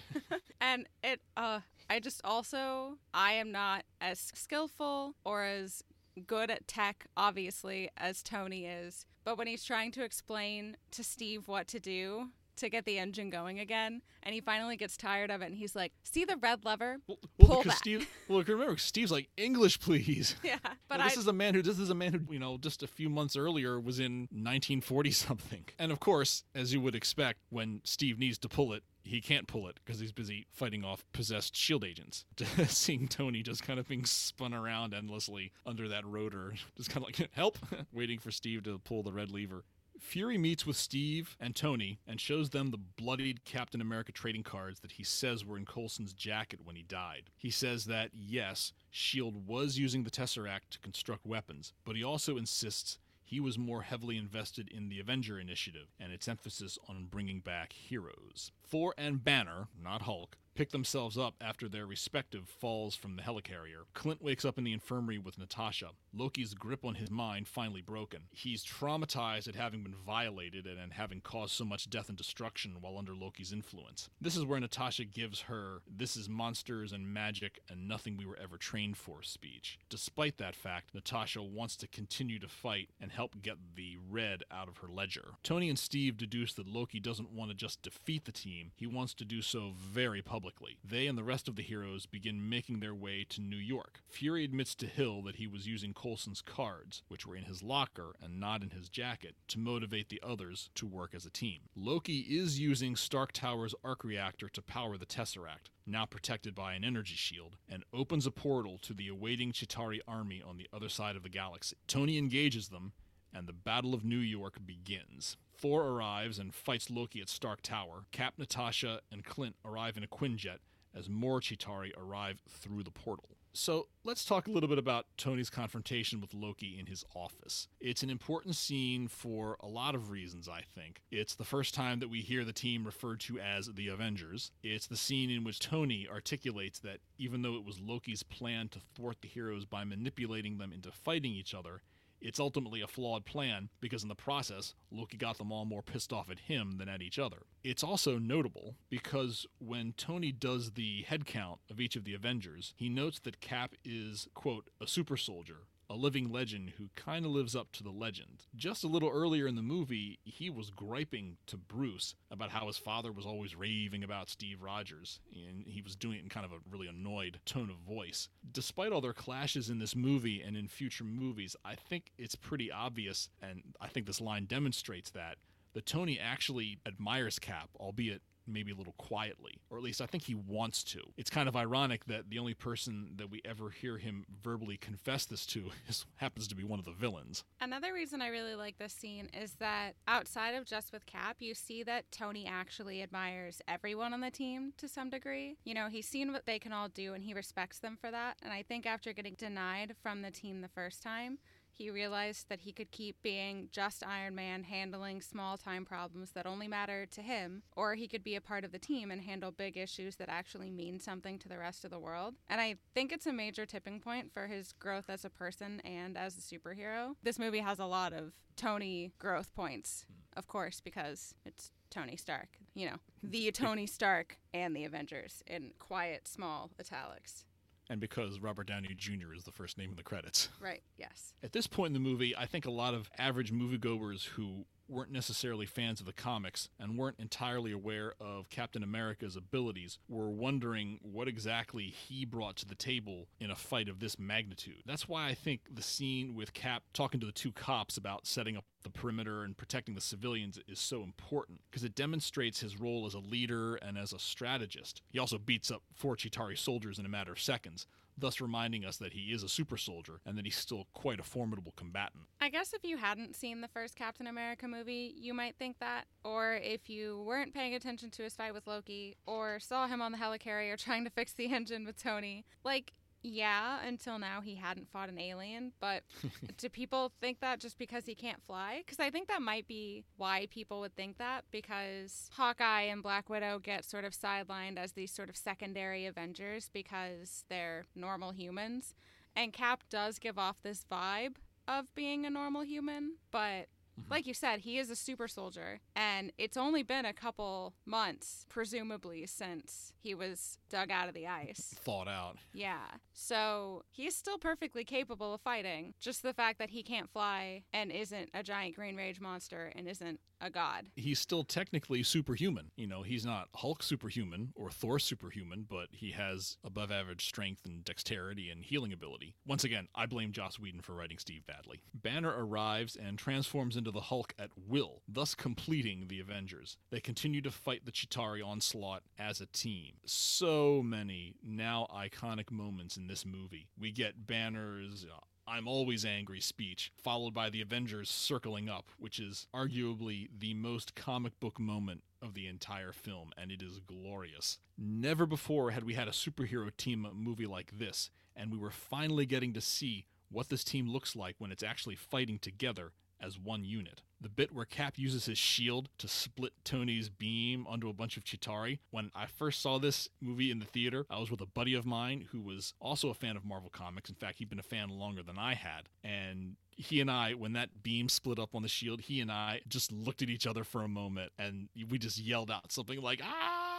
and 0.61 0.87
it 1.03 1.19
uh 1.35 1.59
i 1.89 1.99
just 1.99 2.21
also 2.23 2.97
i 3.13 3.33
am 3.33 3.51
not 3.51 3.83
as 4.01 4.31
skillful 4.33 5.15
or 5.25 5.43
as 5.43 5.83
good 6.27 6.49
at 6.49 6.67
tech 6.67 7.05
obviously 7.17 7.89
as 7.97 8.23
tony 8.23 8.65
is 8.65 9.05
but 9.25 9.37
when 9.37 9.47
he's 9.47 9.65
trying 9.65 9.91
to 9.91 10.03
explain 10.03 10.77
to 10.91 11.03
steve 11.03 11.49
what 11.49 11.67
to 11.67 11.79
do 11.79 12.29
to 12.55 12.69
get 12.69 12.85
the 12.85 12.97
engine 12.97 13.29
going 13.29 13.59
again 13.59 14.01
and 14.23 14.33
he 14.33 14.41
finally 14.41 14.75
gets 14.77 14.97
tired 14.97 15.29
of 15.29 15.41
it 15.41 15.45
and 15.45 15.55
he's 15.55 15.75
like 15.75 15.91
see 16.03 16.25
the 16.25 16.37
red 16.37 16.65
lever 16.65 16.97
Well, 17.07 17.17
Pull 17.39 17.49
well 17.49 17.63
back. 17.63 17.77
Steve. 17.77 18.07
Well, 18.27 18.41
remember, 18.41 18.77
Steve's 18.77 19.11
like 19.11 19.29
English, 19.37 19.79
please. 19.79 20.35
yeah 20.43 20.57
but 20.87 20.97
Well, 20.97 21.01
i 21.01 21.09
this 21.09 21.17
is 21.17 21.27
a 21.27 21.33
man 21.33 21.53
who 21.53 21.61
this 21.61 21.77
is 21.79 21.89
a 21.89 21.95
man 21.95 22.13
who 22.13 22.33
you 22.33 22.39
know 22.39 22.57
just 22.57 22.81
a 22.83 22.87
few 22.87 23.09
months 23.09 23.35
earlier 23.35 23.79
was 23.79 23.99
in 23.99 24.21
1940 24.31 25.11
something, 25.11 25.65
and 25.77 25.91
of 25.91 25.99
course, 25.99 26.43
as 26.53 26.73
you 26.73 26.81
would 26.81 26.95
expect, 26.95 27.39
when 27.49 27.81
Steve 27.83 28.17
needs 28.17 28.37
to 28.39 28.49
pull 28.49 28.73
it, 28.73 28.83
he 29.03 29.21
can't 29.21 29.47
pull 29.47 29.67
it 29.67 29.79
because 29.85 29.99
he's 29.99 30.11
busy 30.11 30.47
fighting 30.51 30.83
off 30.83 31.05
possessed 31.13 31.55
shield 31.55 31.83
agents. 31.83 32.25
Seeing 32.67 33.07
Tony 33.07 33.43
just 33.43 33.61
kind 33.63 33.79
of 33.79 33.87
being 33.87 34.05
spun 34.05 34.53
around 34.53 34.93
endlessly 34.95 35.51
under 35.65 35.87
that 35.89 36.05
rotor, 36.05 36.53
just 36.75 36.89
kind 36.89 37.05
of 37.05 37.19
like 37.19 37.29
help, 37.33 37.57
waiting 37.93 38.17
for 38.19 38.31
Steve 38.31 38.63
to 38.63 38.79
pull 38.79 39.03
the 39.03 39.13
red 39.13 39.31
lever. 39.31 39.63
Fury 39.99 40.37
meets 40.37 40.65
with 40.65 40.77
Steve 40.77 41.35
and 41.39 41.55
Tony 41.55 41.99
and 42.07 42.19
shows 42.19 42.49
them 42.49 42.69
the 42.69 42.77
bloodied 42.77 43.45
Captain 43.45 43.81
America 43.81 44.11
trading 44.11 44.43
cards 44.43 44.79
that 44.81 44.93
he 44.93 45.03
says 45.03 45.45
were 45.45 45.57
in 45.57 45.65
Coulson's 45.65 46.13
jacket 46.13 46.59
when 46.63 46.75
he 46.75 46.83
died. 46.83 47.29
He 47.37 47.49
says 47.49 47.85
that, 47.85 48.11
yes, 48.13 48.73
S.H.I.E.L.D. 48.91 49.43
was 49.45 49.77
using 49.77 50.03
the 50.03 50.11
Tesseract 50.11 50.69
to 50.71 50.79
construct 50.79 51.25
weapons, 51.25 51.73
but 51.85 51.95
he 51.95 52.03
also 52.03 52.37
insists 52.37 52.99
he 53.23 53.39
was 53.39 53.57
more 53.57 53.81
heavily 53.81 54.17
invested 54.17 54.69
in 54.69 54.89
the 54.89 54.99
Avenger 54.99 55.39
Initiative 55.39 55.87
and 55.99 56.13
its 56.13 56.27
emphasis 56.27 56.77
on 56.87 57.07
bringing 57.09 57.39
back 57.39 57.73
heroes. 57.73 58.51
Thor 58.63 58.93
and 58.97 59.23
Banner, 59.23 59.67
not 59.81 60.03
Hulk, 60.03 60.37
pick 60.55 60.71
themselves 60.71 61.17
up 61.17 61.35
after 61.41 61.67
their 61.67 61.85
respective 61.85 62.47
falls 62.47 62.95
from 62.95 63.17
the 63.17 63.21
helicarrier. 63.21 63.83
Clint 63.93 64.23
wakes 64.23 64.45
up 64.45 64.57
in 64.57 64.63
the 64.63 64.73
infirmary 64.73 65.17
with 65.17 65.37
Natasha. 65.37 65.89
Loki's 66.13 66.53
grip 66.53 66.85
on 66.85 66.95
his 66.95 67.11
mind 67.11 67.47
finally 67.47 67.81
broken. 67.81 68.21
He's 68.31 68.63
traumatized 68.63 69.49
at 69.49 69.55
having 69.55 69.83
been 69.83 69.93
violated 69.93 70.65
and 70.65 70.93
having 70.93 71.19
caused 71.19 71.53
so 71.53 71.65
much 71.65 71.89
death 71.89 72.07
and 72.07 72.17
destruction 72.17 72.77
while 72.79 72.97
under 72.97 73.13
Loki's 73.13 73.51
influence. 73.51 74.09
This 74.21 74.37
is 74.37 74.45
where 74.45 74.59
Natasha 74.59 75.03
gives 75.03 75.41
her 75.41 75.81
this 75.93 76.15
is 76.15 76.29
monsters 76.29 76.93
and 76.93 77.13
magic 77.13 77.59
and 77.69 77.87
nothing 77.87 78.15
we 78.15 78.25
were 78.25 78.39
ever 78.41 78.57
trained 78.57 78.95
for 78.95 79.21
speech. 79.21 79.77
Despite 79.89 80.37
that 80.37 80.55
fact, 80.55 80.95
Natasha 80.95 81.43
wants 81.43 81.75
to 81.77 81.87
continue 81.87 82.39
to 82.39 82.47
fight 82.47 82.89
and 83.01 83.11
help 83.11 83.41
get 83.41 83.57
the 83.75 83.97
red 84.09 84.43
out 84.49 84.69
of 84.69 84.77
her 84.77 84.87
ledger. 84.87 85.33
Tony 85.43 85.67
and 85.67 85.77
Steve 85.77 86.15
deduce 86.15 86.53
that 86.53 86.67
Loki 86.67 87.01
doesn't 87.01 87.31
want 87.31 87.51
to 87.51 87.55
just 87.57 87.81
defeat 87.81 88.23
the 88.23 88.31
team, 88.31 88.71
he 88.77 88.87
wants 88.87 89.13
to 89.15 89.25
do 89.25 89.41
so 89.41 89.73
very 89.75 90.21
publicly. 90.21 90.44
They 90.83 91.07
and 91.07 91.17
the 91.17 91.23
rest 91.23 91.47
of 91.47 91.55
the 91.55 91.61
heroes 91.61 92.05
begin 92.05 92.49
making 92.49 92.79
their 92.79 92.93
way 92.93 93.25
to 93.29 93.41
New 93.41 93.57
York. 93.57 94.01
Fury 94.07 94.43
admits 94.43 94.75
to 94.75 94.87
Hill 94.87 95.21
that 95.23 95.37
he 95.37 95.47
was 95.47 95.67
using 95.67 95.93
Coulson's 95.93 96.41
cards, 96.41 97.03
which 97.07 97.25
were 97.25 97.35
in 97.35 97.45
his 97.45 97.63
locker 97.63 98.13
and 98.21 98.39
not 98.39 98.61
in 98.61 98.69
his 98.69 98.89
jacket, 98.89 99.35
to 99.49 99.59
motivate 99.59 100.09
the 100.09 100.21
others 100.23 100.69
to 100.75 100.85
work 100.85 101.13
as 101.15 101.25
a 101.25 101.29
team. 101.29 101.61
Loki 101.75 102.19
is 102.19 102.59
using 102.59 102.95
Stark 102.95 103.31
Tower's 103.31 103.75
arc 103.83 104.03
reactor 104.03 104.49
to 104.49 104.61
power 104.61 104.97
the 104.97 105.05
Tesseract, 105.05 105.69
now 105.85 106.05
protected 106.05 106.53
by 106.53 106.73
an 106.73 106.83
energy 106.83 107.15
shield, 107.15 107.57
and 107.67 107.83
opens 107.93 108.25
a 108.25 108.31
portal 108.31 108.77
to 108.83 108.93
the 108.93 109.07
awaiting 109.07 109.51
Chitauri 109.51 109.99
army 110.07 110.41
on 110.41 110.57
the 110.57 110.67
other 110.71 110.89
side 110.89 111.15
of 111.15 111.23
the 111.23 111.29
galaxy. 111.29 111.77
Tony 111.87 112.17
engages 112.17 112.69
them, 112.69 112.93
and 113.33 113.47
the 113.47 113.53
Battle 113.53 113.93
of 113.93 114.05
New 114.05 114.17
York 114.17 114.59
begins. 114.65 115.37
Thor 115.57 115.83
arrives 115.83 116.39
and 116.39 116.53
fights 116.53 116.89
Loki 116.89 117.21
at 117.21 117.29
Stark 117.29 117.61
Tower. 117.61 118.05
Cap, 118.11 118.35
Natasha, 118.37 119.01
and 119.11 119.23
Clint 119.23 119.55
arrive 119.63 119.97
in 119.97 120.03
a 120.03 120.07
Quinjet 120.07 120.59
as 120.93 121.09
more 121.09 121.39
Chitauri 121.39 121.91
arrive 121.97 122.41
through 122.47 122.83
the 122.83 122.91
portal. 122.91 123.29
So 123.53 123.87
let's 124.03 124.25
talk 124.25 124.47
a 124.47 124.51
little 124.51 124.67
bit 124.67 124.77
about 124.77 125.05
Tony's 125.17 125.49
confrontation 125.49 126.19
with 126.19 126.33
Loki 126.33 126.77
in 126.77 126.87
his 126.87 127.05
office. 127.15 127.69
It's 127.79 128.03
an 128.03 128.09
important 128.09 128.57
scene 128.57 129.07
for 129.07 129.55
a 129.61 129.67
lot 129.67 129.95
of 129.95 130.09
reasons, 130.09 130.49
I 130.49 130.61
think. 130.75 131.01
It's 131.09 131.35
the 131.35 131.45
first 131.45 131.73
time 131.73 131.99
that 131.99 132.09
we 132.09 132.19
hear 132.19 132.43
the 132.43 132.51
team 132.51 132.83
referred 132.83 133.21
to 133.21 133.39
as 133.39 133.67
the 133.67 133.87
Avengers. 133.87 134.51
It's 134.61 134.87
the 134.87 134.97
scene 134.97 135.29
in 135.29 135.45
which 135.45 135.59
Tony 135.59 136.05
articulates 136.05 136.79
that 136.79 136.99
even 137.17 137.43
though 137.43 137.55
it 137.55 137.63
was 137.63 137.79
Loki's 137.79 138.23
plan 138.23 138.67
to 138.69 138.79
thwart 138.93 139.21
the 139.21 139.29
heroes 139.29 139.63
by 139.63 139.85
manipulating 139.85 140.57
them 140.57 140.73
into 140.73 140.91
fighting 140.91 141.31
each 141.31 141.53
other, 141.53 141.81
it's 142.25 142.39
ultimately 142.39 142.81
a 142.81 142.87
flawed 142.87 143.23
plan 143.23 143.69
because 143.79 144.01
in 144.01 144.09
the 144.09 144.15
process, 144.15 144.73
Loki 144.89 145.15
got 145.15 145.37
them 145.37 145.51
all 145.51 145.63
more 145.63 145.83
pissed 145.83 146.11
off 146.11 146.31
at 146.31 146.39
him 146.39 146.77
than 146.79 146.89
at 146.89 147.03
each 147.03 147.19
other. 147.19 147.43
It's 147.63 147.83
also 147.83 148.17
notable 148.17 148.75
because 148.89 149.45
when 149.59 149.93
Tony 149.95 150.31
does 150.31 150.71
the 150.71 151.05
headcount 151.07 151.59
of 151.69 151.79
each 151.79 151.95
of 151.95 152.03
the 152.03 152.15
Avengers, 152.15 152.73
he 152.75 152.89
notes 152.89 153.19
that 153.19 153.41
Cap 153.41 153.75
is, 153.85 154.27
quote, 154.33 154.71
a 154.81 154.87
super 154.87 155.17
soldier, 155.17 155.67
a 155.89 155.95
living 155.95 156.31
legend 156.31 156.73
who 156.77 156.89
kind 156.95 157.25
of 157.25 157.31
lives 157.31 157.55
up 157.55 157.71
to 157.73 157.83
the 157.83 157.91
legend. 157.91 158.45
Just 158.55 158.83
a 158.83 158.87
little 158.87 159.09
earlier 159.09 159.47
in 159.47 159.55
the 159.55 159.61
movie, 159.61 160.19
he 160.23 160.49
was 160.49 160.69
griping 160.69 161.37
to 161.47 161.57
Bruce 161.57 162.15
about 162.31 162.49
how 162.49 162.67
his 162.67 162.77
father 162.77 163.11
was 163.11 163.25
always 163.25 163.55
raving 163.55 164.03
about 164.03 164.29
Steve 164.29 164.61
Rogers, 164.61 165.19
and 165.33 165.65
he 165.67 165.81
was 165.81 165.95
doing 165.95 166.17
it 166.17 166.23
in 166.23 166.29
kind 166.29 166.45
of 166.45 166.51
a 166.51 166.59
really 166.69 166.87
annoyed 166.87 167.39
tone 167.45 167.69
of 167.69 167.77
voice. 167.77 168.29
Despite 168.51 168.91
all 168.91 169.01
their 169.01 169.13
clashes 169.13 169.69
in 169.69 169.79
this 169.79 169.95
movie 169.95 170.41
and 170.41 170.57
in 170.57 170.67
future 170.67 171.03
movies, 171.03 171.55
I 171.63 171.75
think 171.75 172.11
it's 172.17 172.35
pretty 172.35 172.71
obvious, 172.71 173.29
and 173.41 173.61
I 173.79 173.87
think 173.87 174.05
this 174.05 174.21
line 174.21 174.45
demonstrates 174.45 175.11
that, 175.11 175.37
that 175.73 175.85
Tony 175.85 176.19
actually 176.19 176.79
admires 176.85 177.37
Cap, 177.37 177.69
albeit 177.79 178.21
maybe 178.47 178.71
a 178.71 178.75
little 178.75 178.93
quietly, 178.97 179.57
or 179.69 179.77
at 179.77 179.83
least 179.83 180.01
I 180.01 180.05
think 180.05 180.23
he 180.23 180.35
wants 180.35 180.83
to. 180.85 181.01
It's 181.17 181.29
kind 181.29 181.47
of 181.47 181.55
ironic 181.55 182.05
that 182.05 182.29
the 182.29 182.39
only 182.39 182.53
person 182.53 183.13
that 183.17 183.29
we 183.29 183.41
ever 183.45 183.69
hear 183.69 183.97
him 183.97 184.25
verbally 184.41 184.77
confess 184.77 185.25
this 185.25 185.45
to 185.47 185.71
is, 185.87 186.05
happens 186.17 186.47
to 186.47 186.55
be 186.55 186.63
one 186.63 186.79
of 186.79 186.85
the 186.85 186.91
villains. 186.91 187.43
Another 187.59 187.93
reason 187.93 188.21
I 188.21 188.27
really 188.27 188.55
like 188.55 188.77
this 188.77 188.93
scene 188.93 189.29
is 189.33 189.53
that 189.55 189.95
outside 190.07 190.55
of 190.55 190.65
just 190.65 190.91
with 190.91 191.05
Cap, 191.05 191.37
you 191.39 191.53
see 191.53 191.83
that 191.83 192.11
Tony 192.11 192.45
actually 192.47 193.01
admires 193.01 193.61
everyone 193.67 194.13
on 194.13 194.21
the 194.21 194.31
team 194.31 194.73
to 194.77 194.87
some 194.87 195.09
degree. 195.09 195.57
You 195.63 195.73
know, 195.73 195.87
he's 195.89 196.07
seen 196.07 196.31
what 196.31 196.45
they 196.45 196.59
can 196.59 196.73
all 196.73 196.89
do 196.89 197.13
and 197.13 197.23
he 197.23 197.33
respects 197.33 197.79
them 197.79 197.97
for 197.99 198.11
that. 198.11 198.37
And 198.41 198.51
I 198.51 198.63
think 198.63 198.85
after 198.85 199.13
getting 199.13 199.35
denied 199.35 199.95
from 200.01 200.21
the 200.21 200.31
team 200.31 200.61
the 200.61 200.67
first 200.67 201.01
time, 201.01 201.39
he 201.75 201.89
realized 201.89 202.47
that 202.49 202.61
he 202.61 202.71
could 202.71 202.91
keep 202.91 203.21
being 203.21 203.67
just 203.71 204.05
Iron 204.05 204.35
Man, 204.35 204.63
handling 204.63 205.21
small 205.21 205.57
time 205.57 205.85
problems 205.85 206.31
that 206.31 206.45
only 206.45 206.67
matter 206.67 207.05
to 207.07 207.21
him, 207.21 207.63
or 207.75 207.95
he 207.95 208.07
could 208.07 208.23
be 208.23 208.35
a 208.35 208.41
part 208.41 208.63
of 208.63 208.71
the 208.71 208.79
team 208.79 209.11
and 209.11 209.21
handle 209.21 209.51
big 209.51 209.75
issues 209.77 210.15
that 210.15 210.29
actually 210.29 210.69
mean 210.69 210.99
something 210.99 211.37
to 211.39 211.49
the 211.49 211.57
rest 211.57 211.83
of 211.83 211.91
the 211.91 211.99
world. 211.99 212.35
And 212.49 212.61
I 212.61 212.75
think 212.93 213.11
it's 213.11 213.27
a 213.27 213.33
major 213.33 213.65
tipping 213.65 213.99
point 213.99 214.31
for 214.31 214.47
his 214.47 214.71
growth 214.73 215.09
as 215.09 215.25
a 215.25 215.29
person 215.29 215.81
and 215.81 216.17
as 216.17 216.37
a 216.37 216.41
superhero. 216.41 217.15
This 217.23 217.37
movie 217.37 217.59
has 217.59 217.79
a 217.79 217.85
lot 217.85 218.13
of 218.13 218.33
Tony 218.55 219.11
growth 219.19 219.53
points, 219.53 220.05
hmm. 220.07 220.39
of 220.39 220.47
course, 220.47 220.79
because 220.79 221.35
it's 221.45 221.71
Tony 221.89 222.15
Stark. 222.15 222.57
You 222.73 222.89
know, 222.89 222.97
the 223.23 223.51
Tony 223.51 223.85
Stark 223.85 224.37
and 224.53 224.75
the 224.75 224.85
Avengers 224.85 225.43
in 225.47 225.71
quiet, 225.79 226.27
small 226.27 226.71
italics. 226.79 227.45
And 227.89 227.99
because 227.99 228.39
Robert 228.39 228.67
Downey 228.67 228.95
Jr. 228.97 229.33
is 229.35 229.43
the 229.43 229.51
first 229.51 229.77
name 229.77 229.91
in 229.91 229.95
the 229.95 230.03
credits. 230.03 230.49
Right, 230.59 230.81
yes. 230.97 231.33
At 231.43 231.53
this 231.53 231.67
point 231.67 231.87
in 231.87 231.93
the 231.93 231.99
movie, 231.99 232.35
I 232.35 232.45
think 232.47 232.65
a 232.65 232.71
lot 232.71 232.93
of 232.93 233.09
average 233.17 233.53
moviegoers 233.53 234.25
who 234.25 234.65
weren't 234.87 235.11
necessarily 235.11 235.65
fans 235.65 235.99
of 235.99 236.05
the 236.05 236.13
comics 236.13 236.69
and 236.79 236.97
weren't 236.97 237.19
entirely 237.19 237.71
aware 237.71 238.13
of 238.19 238.49
Captain 238.49 238.83
America's 238.83 239.35
abilities 239.35 239.97
were 240.07 240.29
wondering 240.29 240.99
what 241.01 241.27
exactly 241.27 241.85
he 241.85 242.25
brought 242.25 242.55
to 242.57 242.65
the 242.65 242.75
table 242.75 243.27
in 243.39 243.51
a 243.51 243.55
fight 243.55 243.89
of 243.89 243.99
this 243.99 244.19
magnitude. 244.19 244.83
That's 244.85 245.07
why 245.07 245.27
I 245.27 245.33
think 245.33 245.61
the 245.73 245.81
scene 245.81 246.35
with 246.35 246.53
Cap 246.53 246.83
talking 246.93 247.19
to 247.19 247.25
the 247.25 247.31
two 247.31 247.51
cops 247.51 247.97
about 247.97 248.27
setting 248.27 248.57
up 248.57 248.65
the 248.83 248.89
perimeter 248.89 249.43
and 249.43 249.57
protecting 249.57 249.95
the 249.95 250.01
civilians 250.01 250.59
is 250.67 250.79
so 250.79 251.01
important 251.01 251.59
because 251.69 251.83
it 251.83 251.95
demonstrates 251.95 252.59
his 252.59 252.79
role 252.79 253.05
as 253.05 253.15
a 253.15 253.19
leader 253.19 253.75
and 253.75 253.97
as 253.97 254.13
a 254.13 254.19
strategist. 254.19 255.01
He 255.09 255.19
also 255.19 255.37
beats 255.37 255.71
up 255.71 255.81
four 255.93 256.15
Chitauri 256.15 256.57
soldiers 256.57 256.99
in 256.99 257.05
a 257.05 257.09
matter 257.09 257.31
of 257.31 257.39
seconds 257.39 257.87
thus 258.17 258.39
reminding 258.39 258.85
us 258.85 258.97
that 258.97 259.13
he 259.13 259.31
is 259.31 259.43
a 259.43 259.49
super 259.49 259.77
soldier 259.77 260.19
and 260.25 260.37
that 260.37 260.45
he's 260.45 260.57
still 260.57 260.87
quite 260.93 261.19
a 261.19 261.23
formidable 261.23 261.73
combatant. 261.75 262.23
I 262.39 262.49
guess 262.49 262.73
if 262.73 262.83
you 262.83 262.97
hadn't 262.97 263.35
seen 263.35 263.61
the 263.61 263.67
first 263.67 263.95
Captain 263.95 264.27
America 264.27 264.67
movie, 264.67 265.13
you 265.17 265.33
might 265.33 265.55
think 265.57 265.79
that. 265.79 266.05
Or 266.23 266.55
if 266.55 266.89
you 266.89 267.23
weren't 267.25 267.53
paying 267.53 267.75
attention 267.75 268.09
to 268.11 268.23
his 268.23 268.35
fight 268.35 268.53
with 268.53 268.67
Loki, 268.67 269.17
or 269.25 269.59
saw 269.59 269.87
him 269.87 270.01
on 270.01 270.11
the 270.11 270.17
helicarrier 270.17 270.77
trying 270.83 271.03
to 271.03 271.09
fix 271.09 271.33
the 271.33 271.53
engine 271.53 271.85
with 271.85 272.01
Tony, 272.01 272.45
like, 272.63 272.93
yeah, 273.25 273.79
until 273.85 274.19
now 274.19 274.41
he 274.41 274.55
hadn't 274.55 274.89
fought 274.89 275.09
an 275.09 275.19
alien, 275.19 275.71
but 275.79 276.03
do 276.57 276.69
people 276.69 277.11
think 277.19 277.39
that 277.39 277.59
just 277.59 277.77
because 277.77 278.05
he 278.05 278.13
can't 278.13 278.41
fly? 278.43 278.83
Because 278.85 278.99
I 278.99 279.09
think 279.09 279.27
that 279.29 279.41
might 279.41 279.67
be 279.67 280.03
why 280.17 280.47
people 280.51 280.79
would 280.81 280.95
think 280.95 281.17
that, 281.17 281.43
because 281.51 282.29
Hawkeye 282.33 282.83
and 282.83 283.01
Black 283.01 283.29
Widow 283.29 283.59
get 283.59 283.83
sort 283.83 284.05
of 284.05 284.13
sidelined 284.13 284.77
as 284.77 284.91
these 284.91 285.11
sort 285.11 285.29
of 285.29 285.35
secondary 285.35 286.05
Avengers 286.05 286.69
because 286.71 287.45
they're 287.49 287.85
normal 287.95 288.31
humans. 288.31 288.93
And 289.35 289.51
Cap 289.51 289.83
does 289.89 290.19
give 290.19 290.37
off 290.37 290.61
this 290.61 290.85
vibe 290.89 291.35
of 291.67 291.93
being 291.95 292.25
a 292.25 292.29
normal 292.29 292.61
human, 292.61 293.15
but 293.31 293.67
Mm-hmm. 293.99 294.11
like 294.11 294.27
you 294.27 294.33
said, 294.33 294.59
he 294.61 294.77
is 294.77 294.89
a 294.89 294.95
super 294.95 295.27
soldier, 295.27 295.79
and 295.95 296.31
it's 296.37 296.57
only 296.57 296.83
been 296.83 297.05
a 297.05 297.13
couple 297.13 297.73
months, 297.85 298.45
presumably, 298.49 299.25
since 299.25 299.93
he 299.97 300.13
was 300.13 300.57
dug 300.69 300.91
out 300.91 301.07
of 301.07 301.13
the 301.13 301.27
ice. 301.27 301.75
Thought 301.83 302.07
out. 302.07 302.37
Yeah. 302.53 302.85
So 303.13 303.83
he's 303.91 304.15
still 304.15 304.37
perfectly 304.37 304.83
capable 304.83 305.33
of 305.33 305.41
fighting. 305.41 305.93
Just 305.99 306.23
the 306.23 306.33
fact 306.33 306.59
that 306.59 306.71
he 306.71 306.83
can't 306.83 307.09
fly 307.09 307.63
and 307.71 307.91
isn't 307.91 308.29
a 308.33 308.43
giant 308.43 308.75
green 308.75 308.95
rage 308.97 309.21
monster 309.21 309.71
and 309.75 309.87
isn't 309.87 310.19
a 310.41 310.49
god. 310.49 310.87
He's 310.95 311.19
still 311.19 311.43
technically 311.43 312.03
superhuman. 312.03 312.71
You 312.75 312.87
know, 312.87 313.01
he's 313.03 313.25
not 313.25 313.49
Hulk 313.55 313.83
superhuman 313.83 314.53
or 314.55 314.69
Thor 314.69 314.99
superhuman, 314.99 315.65
but 315.69 315.87
he 315.91 316.11
has 316.11 316.57
above 316.63 316.91
average 316.91 317.25
strength 317.25 317.65
and 317.65 317.83
dexterity 317.83 318.49
and 318.49 318.63
healing 318.63 318.93
ability. 318.93 319.35
Once 319.45 319.63
again, 319.63 319.87
I 319.95 320.05
blame 320.05 320.31
Joss 320.31 320.59
Whedon 320.59 320.81
for 320.81 320.93
writing 320.93 321.17
Steve 321.17 321.45
badly. 321.47 321.81
Banner 321.93 322.33
arrives 322.35 322.95
and 322.95 323.17
transforms 323.17 323.77
into 323.77 323.91
the 323.91 324.01
Hulk 324.01 324.33
at 324.37 324.49
will, 324.67 325.01
thus 325.07 325.35
completing 325.35 326.07
the 326.07 326.19
Avengers. 326.19 326.77
They 326.91 326.99
continue 326.99 327.41
to 327.41 327.51
fight 327.51 327.85
the 327.85 327.91
Chitauri 327.91 328.45
onslaught 328.45 329.03
as 329.17 329.41
a 329.41 329.45
team. 329.47 329.93
So 330.05 330.81
many 330.83 331.35
now 331.43 331.87
iconic 331.93 332.51
moments 332.51 332.97
in 332.97 333.07
this 333.07 333.25
movie. 333.25 333.67
We 333.79 333.91
get 333.91 334.27
Banner's 334.27 335.05
uh, 335.05 335.19
I'm 335.47 335.67
always 335.67 336.03
angry 336.03 336.41
speech, 336.41 336.91
followed 336.97 337.33
by 337.33 337.51
the 337.51 337.61
Avengers 337.61 338.09
circling 338.09 338.67
up, 338.67 338.89
which 338.97 339.19
is 339.19 339.45
arguably 339.53 340.27
the 340.35 340.55
most 340.55 340.95
comic 340.95 341.39
book 341.39 341.59
moment 341.59 342.03
of 342.19 342.33
the 342.33 342.47
entire 342.47 342.91
film, 342.91 343.31
and 343.37 343.51
it 343.51 343.61
is 343.61 343.79
glorious. 343.79 344.57
Never 344.75 345.27
before 345.27 345.71
had 345.71 345.83
we 345.83 345.93
had 345.93 346.07
a 346.07 346.11
superhero 346.11 346.75
team 346.75 347.07
movie 347.13 347.45
like 347.45 347.77
this, 347.77 348.09
and 348.35 348.51
we 348.51 348.57
were 348.57 348.71
finally 348.71 349.27
getting 349.27 349.53
to 349.53 349.61
see 349.61 350.07
what 350.31 350.49
this 350.49 350.63
team 350.63 350.89
looks 350.89 351.15
like 351.15 351.35
when 351.37 351.51
it's 351.51 351.63
actually 351.63 351.95
fighting 351.95 352.39
together 352.39 352.91
as 353.21 353.39
one 353.39 353.63
unit. 353.63 354.01
The 354.21 354.29
bit 354.29 354.53
where 354.53 354.65
Cap 354.65 354.97
uses 354.97 355.25
his 355.25 355.37
shield 355.37 355.89
to 355.97 356.07
split 356.07 356.53
Tony's 356.63 357.09
beam 357.09 357.67
onto 357.67 357.89
a 357.89 357.93
bunch 357.93 358.17
of 358.17 358.23
Chitauri. 358.23 358.79
When 358.89 359.11
I 359.13 359.25
first 359.25 359.61
saw 359.61 359.77
this 359.77 360.09
movie 360.21 360.51
in 360.51 360.59
the 360.59 360.65
theater, 360.65 361.05
I 361.09 361.19
was 361.19 361.29
with 361.29 361.41
a 361.41 361.45
buddy 361.45 361.75
of 361.75 361.85
mine 361.85 362.27
who 362.31 362.41
was 362.41 362.73
also 362.79 363.09
a 363.09 363.13
fan 363.13 363.35
of 363.35 363.45
Marvel 363.45 363.69
Comics. 363.69 364.09
In 364.09 364.15
fact, 364.15 364.39
he'd 364.39 364.49
been 364.49 364.59
a 364.59 364.63
fan 364.63 364.89
longer 364.89 365.21
than 365.21 365.37
I 365.37 365.53
had. 365.53 365.89
And 366.03 366.55
he 366.71 367.01
and 367.01 367.11
I, 367.11 367.33
when 367.33 367.53
that 367.53 367.83
beam 367.83 368.09
split 368.09 368.39
up 368.39 368.55
on 368.55 368.61
the 368.61 368.67
shield, 368.67 369.01
he 369.01 369.21
and 369.21 369.31
I 369.31 369.61
just 369.67 369.91
looked 369.91 370.21
at 370.21 370.29
each 370.29 370.47
other 370.47 370.63
for 370.63 370.81
a 370.81 370.87
moment 370.87 371.31
and 371.37 371.69
we 371.89 371.97
just 371.97 372.17
yelled 372.17 372.49
out 372.49 372.71
something 372.71 373.01
like, 373.01 373.21
ah! 373.23 373.75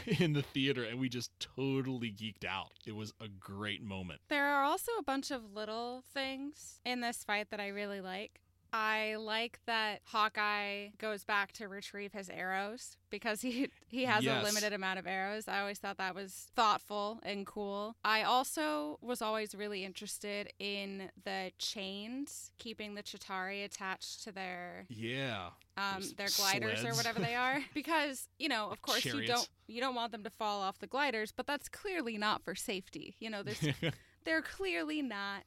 in 0.18 0.32
the 0.32 0.42
theater 0.42 0.84
and 0.84 0.98
we 0.98 1.08
just 1.08 1.30
totally 1.38 2.10
geeked 2.10 2.44
out. 2.46 2.72
It 2.86 2.94
was 2.94 3.12
a 3.20 3.28
great 3.28 3.82
moment. 3.82 4.20
There 4.28 4.46
are 4.46 4.64
also 4.64 4.92
a 4.98 5.02
bunch 5.02 5.30
of 5.30 5.54
little 5.54 6.02
things 6.12 6.80
in 6.84 7.00
this 7.00 7.24
fight 7.24 7.50
that 7.50 7.60
I 7.60 7.68
really 7.68 8.00
like. 8.00 8.40
I 8.72 9.16
like 9.16 9.60
that 9.66 10.00
Hawkeye 10.04 10.88
goes 10.98 11.24
back 11.24 11.52
to 11.52 11.68
retrieve 11.68 12.12
his 12.12 12.30
arrows 12.30 12.96
because 13.10 13.42
he 13.42 13.68
he 13.88 14.04
has 14.06 14.24
Yes. 14.24 14.42
a 14.42 14.46
limited 14.46 14.72
amount 14.72 14.98
of 14.98 15.06
arrows. 15.06 15.46
I 15.48 15.60
always 15.60 15.78
thought 15.78 15.98
that 15.98 16.14
was 16.14 16.48
thoughtful 16.56 17.20
and 17.22 17.46
cool. 17.46 17.96
I 18.04 18.22
also 18.22 18.98
was 19.02 19.20
always 19.20 19.54
really 19.54 19.84
interested 19.84 20.52
in 20.58 21.10
the 21.24 21.52
chains 21.58 22.52
keeping 22.58 22.94
the 22.94 23.02
Chitauri 23.02 23.64
attached 23.64 24.24
to 24.24 24.32
their 24.32 24.86
Yeah. 24.88 25.50
um, 25.76 26.02
their 26.16 26.28
gliders 26.36 26.84
or 26.84 26.94
whatever 26.94 27.18
they 27.20 27.34
are 27.34 27.60
because 27.74 28.28
you 28.38 28.48
know 28.48 28.70
of 28.70 28.80
course 28.82 29.04
you 29.04 29.26
don't 29.26 29.48
you 29.66 29.80
don't 29.80 29.94
want 29.94 30.12
them 30.12 30.22
to 30.24 30.30
fall 30.30 30.60
off 30.62 30.78
the 30.78 30.86
gliders 30.86 31.32
but 31.32 31.46
that's 31.46 31.68
clearly 31.68 32.16
not 32.18 32.42
for 32.42 32.54
safety 32.54 33.16
you 33.20 33.28
know 33.30 33.42
there's 33.42 33.60
they're 34.24 34.42
clearly 34.42 35.00
not 35.02 35.44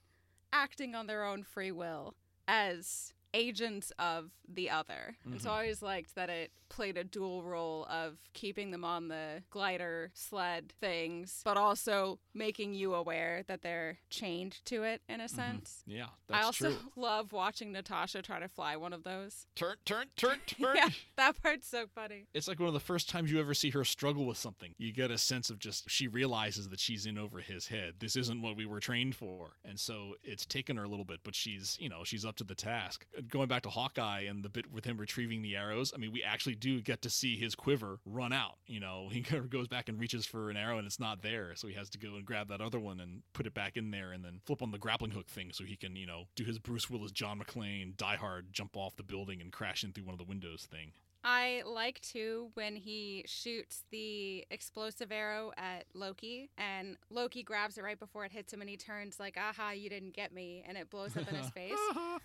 acting 0.54 0.96
on 0.96 1.06
their 1.08 1.24
own 1.24 1.44
free 1.44 1.72
will 1.72 2.14
as 2.48 3.14
agents 3.36 3.92
of 4.00 4.32
the 4.48 4.70
other. 4.70 5.18
And 5.26 5.40
so 5.42 5.50
mm-hmm. 5.50 5.58
I 5.58 5.62
always 5.62 5.82
liked 5.82 6.16
that 6.16 6.30
it 6.30 6.52
played 6.70 6.98
a 6.98 7.04
dual 7.04 7.44
role 7.44 7.86
of 7.90 8.18
keeping 8.34 8.72
them 8.72 8.84
on 8.84 9.08
the 9.08 9.44
glider 9.50 10.12
sled 10.14 10.74
things, 10.80 11.42
but 11.44 11.58
also 11.58 12.20
making 12.34 12.74
you 12.74 12.96
aware 12.96 13.44
that 13.48 13.62
they're 13.62 14.00
chained 14.10 14.64
to 14.66 14.84
it 14.84 15.02
in 15.08 15.20
a 15.20 15.26
mm-hmm. 15.26 15.36
sense. 15.36 15.84
yeah, 15.86 16.08
that's 16.28 16.44
I 16.44 16.46
also 16.46 16.70
true. 16.72 16.80
love 16.96 17.34
watching 17.34 17.72
Natasha 17.72 18.22
try 18.22 18.40
to 18.40 18.48
fly 18.48 18.76
one 18.78 18.94
of 18.94 19.04
those. 19.04 19.48
Turn, 19.56 19.76
turn, 19.86 20.08
turn, 20.16 20.40
turn. 20.48 20.76
Yeah, 20.76 20.90
that 21.18 21.42
part's 21.42 21.68
so 21.68 21.86
funny. 21.94 22.28
It's 22.34 22.48
like 22.48 22.60
one 22.60 22.68
of 22.68 22.74
the 22.74 22.80
first 22.80 23.10
times 23.10 23.32
you 23.32 23.40
ever 23.40 23.54
see 23.54 23.70
her 23.72 23.84
struggle 23.84 24.26
with 24.26 24.38
something. 24.38 24.74
You 24.78 24.94
get 24.94 25.12
a 25.12 25.18
sense 25.18 25.50
of 25.50 25.60
just 25.60 25.90
she 25.90 26.08
realizes 26.08 26.70
that 26.70 26.80
she's 26.80 27.06
in 27.06 27.18
over 27.18 27.40
his 27.40 27.68
head. 27.68 27.96
This 28.00 28.16
isn't 28.16 28.42
what 28.42 28.56
we 28.56 28.66
were 28.66 28.80
trained 28.80 29.16
for. 29.16 29.52
And 29.64 29.80
so 29.80 30.16
it's 30.24 30.46
taken 30.46 30.78
her 30.78 30.84
a 30.84 30.88
little 30.88 31.06
bit, 31.06 31.20
but 31.24 31.36
she's, 31.36 31.78
you 31.80 31.90
know, 31.90 32.04
she's 32.04 32.26
up 32.26 32.36
to 32.38 32.44
the 32.44 32.56
task. 32.56 33.06
Going 33.30 33.48
back 33.48 33.64
to 33.64 33.70
Hawkeye 33.70 34.22
and 34.22 34.44
the 34.44 34.50
bit 34.50 34.72
with 34.72 34.86
him 34.86 34.98
retrieving 34.98 35.42
the 35.42 35.56
arrows, 35.56 35.92
I 35.96 35.98
mean, 35.98 36.12
we 36.12 36.24
actually 36.24 36.56
do 36.56 36.82
get 36.82 37.02
to 37.04 37.10
see 37.10 37.38
his 37.38 37.56
quiver 37.56 38.00
run 38.06 38.34
out. 38.34 38.58
You 38.68 38.80
know, 38.80 39.10
he 39.12 39.22
goes 39.22 39.68
back 39.68 39.90
and 39.90 40.00
reaches 40.00 40.26
for 40.26 40.50
an 40.50 40.58
arrow 40.58 40.78
and 40.78 40.86
it's 40.86 41.00
not 41.00 41.22
there. 41.22 41.54
So 41.56 41.68
he 41.68 41.74
has 41.76 41.90
to 41.92 41.98
go 41.98 42.16
and 42.16 42.26
grab 42.26 42.50
that 42.50 42.62
other 42.62 42.80
one 42.80 43.00
and 43.00 43.22
put 43.34 43.48
it 43.48 43.54
back 43.54 43.78
in 43.78 43.92
there 43.92 44.12
and 44.12 44.24
then 44.24 44.42
flip 44.46 44.62
on 44.62 44.72
the 44.72 44.78
grappling 44.78 45.12
hook 45.12 45.28
thing 45.28 45.52
so 45.52 45.64
he 45.64 45.76
can, 45.76 45.96
you 45.96 46.06
know, 46.06 46.24
do 46.36 46.44
his 46.44 46.60
Bruce 46.60 46.90
Willis, 46.90 47.12
John 47.12 47.40
McClane, 47.40 47.96
die 47.98 48.16
hard, 48.16 48.48
jump 48.52 48.76
off 48.76 48.96
the 48.96 49.04
building 49.04 49.42
and 49.42 49.52
crash 49.52 49.84
in 49.84 49.92
through 49.92 50.06
one 50.06 50.14
of 50.14 50.20
the 50.20 50.26
windows 50.26 50.68
thing. 50.70 50.92
I 51.28 51.64
like 51.66 52.00
too 52.02 52.52
when 52.54 52.76
he 52.76 53.24
shoots 53.26 53.84
the 53.90 54.46
explosive 54.52 55.12
arrow 55.12 55.52
at 55.58 55.86
Loki 55.96 56.52
and 56.56 56.98
Loki 57.10 57.42
grabs 57.42 57.80
it 57.80 57.84
right 57.84 58.00
before 58.00 58.26
it 58.26 58.32
hits 58.32 58.54
him 58.54 58.62
and 58.62 58.70
he 58.70 58.78
turns 58.78 59.20
like, 59.20 59.36
aha, 59.36 59.72
you 59.72 59.90
didn't 59.90 60.14
get 60.14 60.32
me, 60.32 60.64
and 60.68 60.78
it 60.78 60.92
blows 60.92 61.18
up 61.18 61.28
in 61.28 61.36
his 61.36 61.50
face. 61.56 61.74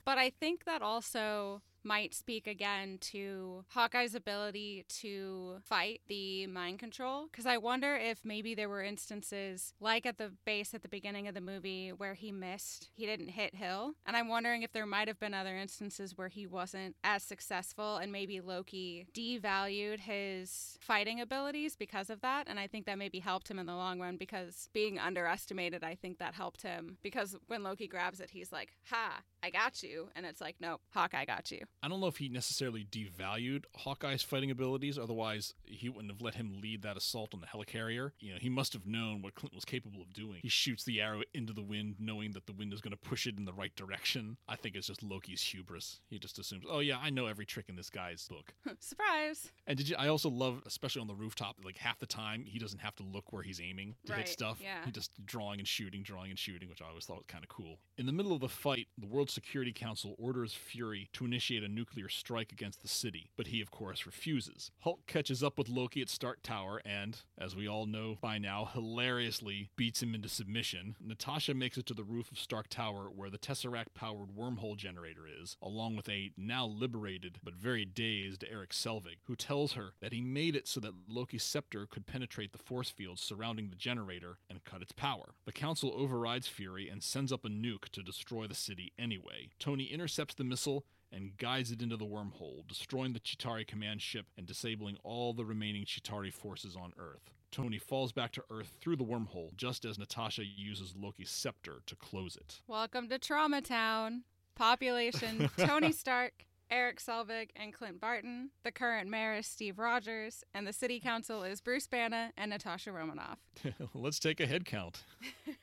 But 0.04 0.18
I 0.18 0.28
think 0.28 0.66
that 0.66 0.82
also 0.82 1.62
might 1.84 2.14
speak 2.14 2.46
again 2.46 2.98
to 3.00 3.64
Hawkeye's 3.68 4.14
ability 4.14 4.84
to 4.88 5.56
fight 5.62 6.00
the 6.08 6.46
mind 6.46 6.78
control. 6.78 7.28
Because 7.30 7.46
I 7.46 7.56
wonder 7.56 7.96
if 7.96 8.24
maybe 8.24 8.54
there 8.54 8.68
were 8.68 8.82
instances, 8.82 9.74
like 9.80 10.06
at 10.06 10.18
the 10.18 10.32
base 10.44 10.74
at 10.74 10.82
the 10.82 10.88
beginning 10.88 11.28
of 11.28 11.34
the 11.34 11.40
movie, 11.40 11.90
where 11.90 12.14
he 12.14 12.32
missed, 12.32 12.90
he 12.94 13.06
didn't 13.06 13.28
hit 13.28 13.54
Hill. 13.54 13.92
And 14.06 14.16
I'm 14.16 14.28
wondering 14.28 14.62
if 14.62 14.72
there 14.72 14.86
might 14.86 15.08
have 15.08 15.20
been 15.20 15.34
other 15.34 15.56
instances 15.56 16.16
where 16.16 16.28
he 16.28 16.46
wasn't 16.46 16.96
as 17.04 17.22
successful 17.22 17.96
and 17.96 18.12
maybe 18.12 18.40
Loki 18.40 19.06
devalued 19.14 20.00
his 20.00 20.78
fighting 20.80 21.20
abilities 21.20 21.76
because 21.76 22.10
of 22.10 22.20
that. 22.20 22.46
And 22.48 22.58
I 22.58 22.66
think 22.66 22.86
that 22.86 22.98
maybe 22.98 23.18
helped 23.18 23.50
him 23.50 23.58
in 23.58 23.66
the 23.66 23.74
long 23.74 24.00
run 24.00 24.16
because 24.16 24.68
being 24.72 24.98
underestimated, 24.98 25.84
I 25.84 25.94
think 25.94 26.18
that 26.18 26.34
helped 26.34 26.62
him. 26.62 26.98
Because 27.02 27.36
when 27.46 27.62
Loki 27.62 27.86
grabs 27.86 28.20
it, 28.20 28.30
he's 28.30 28.52
like, 28.52 28.70
ha, 28.90 29.20
I 29.42 29.50
got 29.50 29.82
you. 29.82 30.08
And 30.14 30.26
it's 30.26 30.40
like, 30.40 30.56
nope, 30.60 30.80
Hawkeye 30.90 31.24
got 31.24 31.50
you. 31.50 31.60
I 31.82 31.88
don't 31.88 32.00
know 32.00 32.08
if 32.08 32.18
he 32.18 32.28
necessarily 32.28 32.84
devalued 32.84 33.64
Hawkeye's 33.74 34.22
fighting 34.22 34.50
abilities, 34.50 34.98
otherwise, 34.98 35.54
he 35.64 35.88
wouldn't 35.88 36.12
have 36.12 36.20
let 36.20 36.34
him 36.34 36.60
lead 36.60 36.82
that 36.82 36.96
assault 36.96 37.32
on 37.32 37.40
the 37.40 37.46
helicarrier. 37.46 38.10
You 38.20 38.32
know, 38.32 38.38
he 38.38 38.50
must 38.50 38.74
have 38.74 38.86
known 38.86 39.22
what 39.22 39.34
Clint 39.34 39.54
was 39.54 39.64
capable 39.64 40.02
of 40.02 40.12
doing. 40.12 40.40
He 40.42 40.48
shoots 40.50 40.84
the 40.84 41.00
arrow 41.00 41.22
into 41.32 41.52
the 41.54 41.62
wind, 41.62 41.94
knowing 41.98 42.32
that 42.32 42.46
the 42.46 42.52
wind 42.52 42.74
is 42.74 42.80
going 42.82 42.90
to 42.92 42.98
push 42.98 43.26
it 43.26 43.38
in 43.38 43.46
the 43.46 43.52
right 43.54 43.74
direction. 43.76 44.36
I 44.46 44.56
think 44.56 44.76
it's 44.76 44.88
just 44.88 45.02
Loki's 45.02 45.40
hubris. 45.42 46.00
He 46.10 46.18
just 46.18 46.38
assumes, 46.38 46.64
oh, 46.70 46.80
yeah, 46.80 46.98
I 47.02 47.08
know 47.08 47.26
every 47.26 47.46
trick 47.46 47.70
in 47.70 47.76
this 47.76 47.88
guy's 47.88 48.28
book. 48.28 48.52
Surprise. 48.78 49.50
And 49.66 49.78
did 49.78 49.88
you? 49.88 49.96
I 49.98 50.08
also 50.08 50.28
love, 50.28 50.62
especially 50.66 51.00
on 51.00 51.08
the 51.08 51.14
rooftop, 51.14 51.56
like 51.64 51.78
half 51.78 51.98
the 51.98 52.06
time 52.06 52.44
he 52.46 52.58
doesn't 52.58 52.80
have 52.80 52.94
to 52.96 53.02
look 53.02 53.32
where 53.32 53.42
he's 53.42 53.60
aiming 53.60 53.94
to 54.06 54.12
Right, 54.12 54.18
hit 54.20 54.28
stuff. 54.28 54.58
yeah. 54.62 54.84
He 54.84 54.90
just 54.90 55.12
drawing 55.24 55.58
and 55.60 55.68
shooting, 55.68 56.02
drawing 56.02 56.30
and 56.30 56.38
shooting, 56.38 56.68
which 56.68 56.82
I 56.82 56.88
always 56.88 57.06
thought 57.06 57.16
was 57.16 57.26
kind 57.26 57.42
of 57.44 57.48
cool. 57.48 57.78
In 57.96 58.04
the 58.06 58.12
middle 58.12 58.32
of 58.32 58.40
the 58.40 58.48
fight, 58.48 58.88
the 58.98 59.06
World 59.06 59.30
Security 59.30 59.72
Council 59.72 60.14
orders 60.18 60.52
Fury 60.52 61.08
to 61.14 61.24
initiate 61.24 61.59
a 61.64 61.68
nuclear 61.68 62.08
strike 62.08 62.52
against 62.52 62.82
the 62.82 62.88
city, 62.88 63.30
but 63.36 63.48
he, 63.48 63.60
of 63.60 63.70
course, 63.70 64.06
refuses. 64.06 64.70
Hulk 64.80 65.06
catches 65.06 65.42
up 65.42 65.58
with 65.58 65.68
Loki 65.68 66.00
at 66.02 66.08
Stark 66.08 66.42
Tower 66.42 66.80
and, 66.84 67.18
as 67.38 67.56
we 67.56 67.68
all 67.68 67.86
know 67.86 68.16
by 68.20 68.38
now, 68.38 68.68
hilariously 68.72 69.70
beats 69.76 70.02
him 70.02 70.14
into 70.14 70.28
submission. 70.28 70.96
Natasha 71.00 71.54
makes 71.54 71.78
it 71.78 71.86
to 71.86 71.94
the 71.94 72.04
roof 72.04 72.30
of 72.30 72.38
Stark 72.38 72.68
Tower 72.68 73.10
where 73.14 73.30
the 73.30 73.38
Tesseract-powered 73.38 74.30
wormhole 74.36 74.76
generator 74.76 75.22
is, 75.40 75.56
along 75.62 75.96
with 75.96 76.08
a 76.08 76.30
now 76.36 76.66
liberated 76.66 77.38
but 77.42 77.54
very 77.54 77.84
dazed 77.84 78.44
Eric 78.50 78.70
Selvig, 78.70 79.18
who 79.24 79.36
tells 79.36 79.72
her 79.72 79.94
that 80.00 80.12
he 80.12 80.20
made 80.20 80.56
it 80.56 80.68
so 80.68 80.80
that 80.80 80.94
Loki's 81.08 81.42
scepter 81.42 81.86
could 81.86 82.06
penetrate 82.06 82.52
the 82.52 82.58
force 82.58 82.90
fields 82.90 83.22
surrounding 83.22 83.70
the 83.70 83.76
generator 83.76 84.38
and 84.48 84.64
cut 84.64 84.82
its 84.82 84.92
power. 84.92 85.34
The 85.44 85.52
Council 85.52 85.92
overrides 85.96 86.48
Fury 86.48 86.88
and 86.88 87.02
sends 87.02 87.32
up 87.32 87.44
a 87.44 87.48
nuke 87.48 87.88
to 87.92 88.02
destroy 88.02 88.46
the 88.46 88.54
city 88.54 88.92
anyway. 88.98 89.50
Tony 89.58 89.84
intercepts 89.84 90.34
the 90.34 90.44
missile 90.44 90.84
and 91.12 91.36
guides 91.38 91.70
it 91.70 91.82
into 91.82 91.96
the 91.96 92.04
wormhole, 92.04 92.66
destroying 92.68 93.12
the 93.12 93.20
Chitauri 93.20 93.66
command 93.66 94.02
ship 94.02 94.26
and 94.36 94.46
disabling 94.46 94.96
all 95.02 95.32
the 95.32 95.44
remaining 95.44 95.84
Chitauri 95.84 96.32
forces 96.32 96.76
on 96.76 96.92
Earth. 96.98 97.32
Tony 97.50 97.78
falls 97.78 98.12
back 98.12 98.30
to 98.32 98.44
Earth 98.50 98.76
through 98.80 98.96
the 98.96 99.04
wormhole 99.04 99.54
just 99.56 99.84
as 99.84 99.98
Natasha 99.98 100.44
uses 100.44 100.94
Loki's 100.96 101.30
scepter 101.30 101.82
to 101.86 101.96
close 101.96 102.36
it. 102.36 102.60
Welcome 102.68 103.08
to 103.08 103.18
Trauma 103.18 103.60
Town. 103.60 104.22
Population 104.54 105.50
Tony 105.58 105.90
Stark, 105.90 106.44
Eric 106.70 107.00
Selvig, 107.00 107.48
and 107.56 107.72
Clint 107.72 108.00
Barton. 108.00 108.50
The 108.62 108.70
current 108.70 109.10
mayor 109.10 109.34
is 109.34 109.46
Steve 109.46 109.78
Rogers, 109.78 110.44
and 110.54 110.66
the 110.66 110.72
city 110.72 111.00
council 111.00 111.42
is 111.42 111.60
Bruce 111.60 111.88
Banner 111.88 112.30
and 112.36 112.50
Natasha 112.50 112.92
Romanoff. 112.92 113.38
Let's 113.94 114.20
take 114.20 114.38
a 114.38 114.46
head 114.46 114.64
count. 114.64 115.02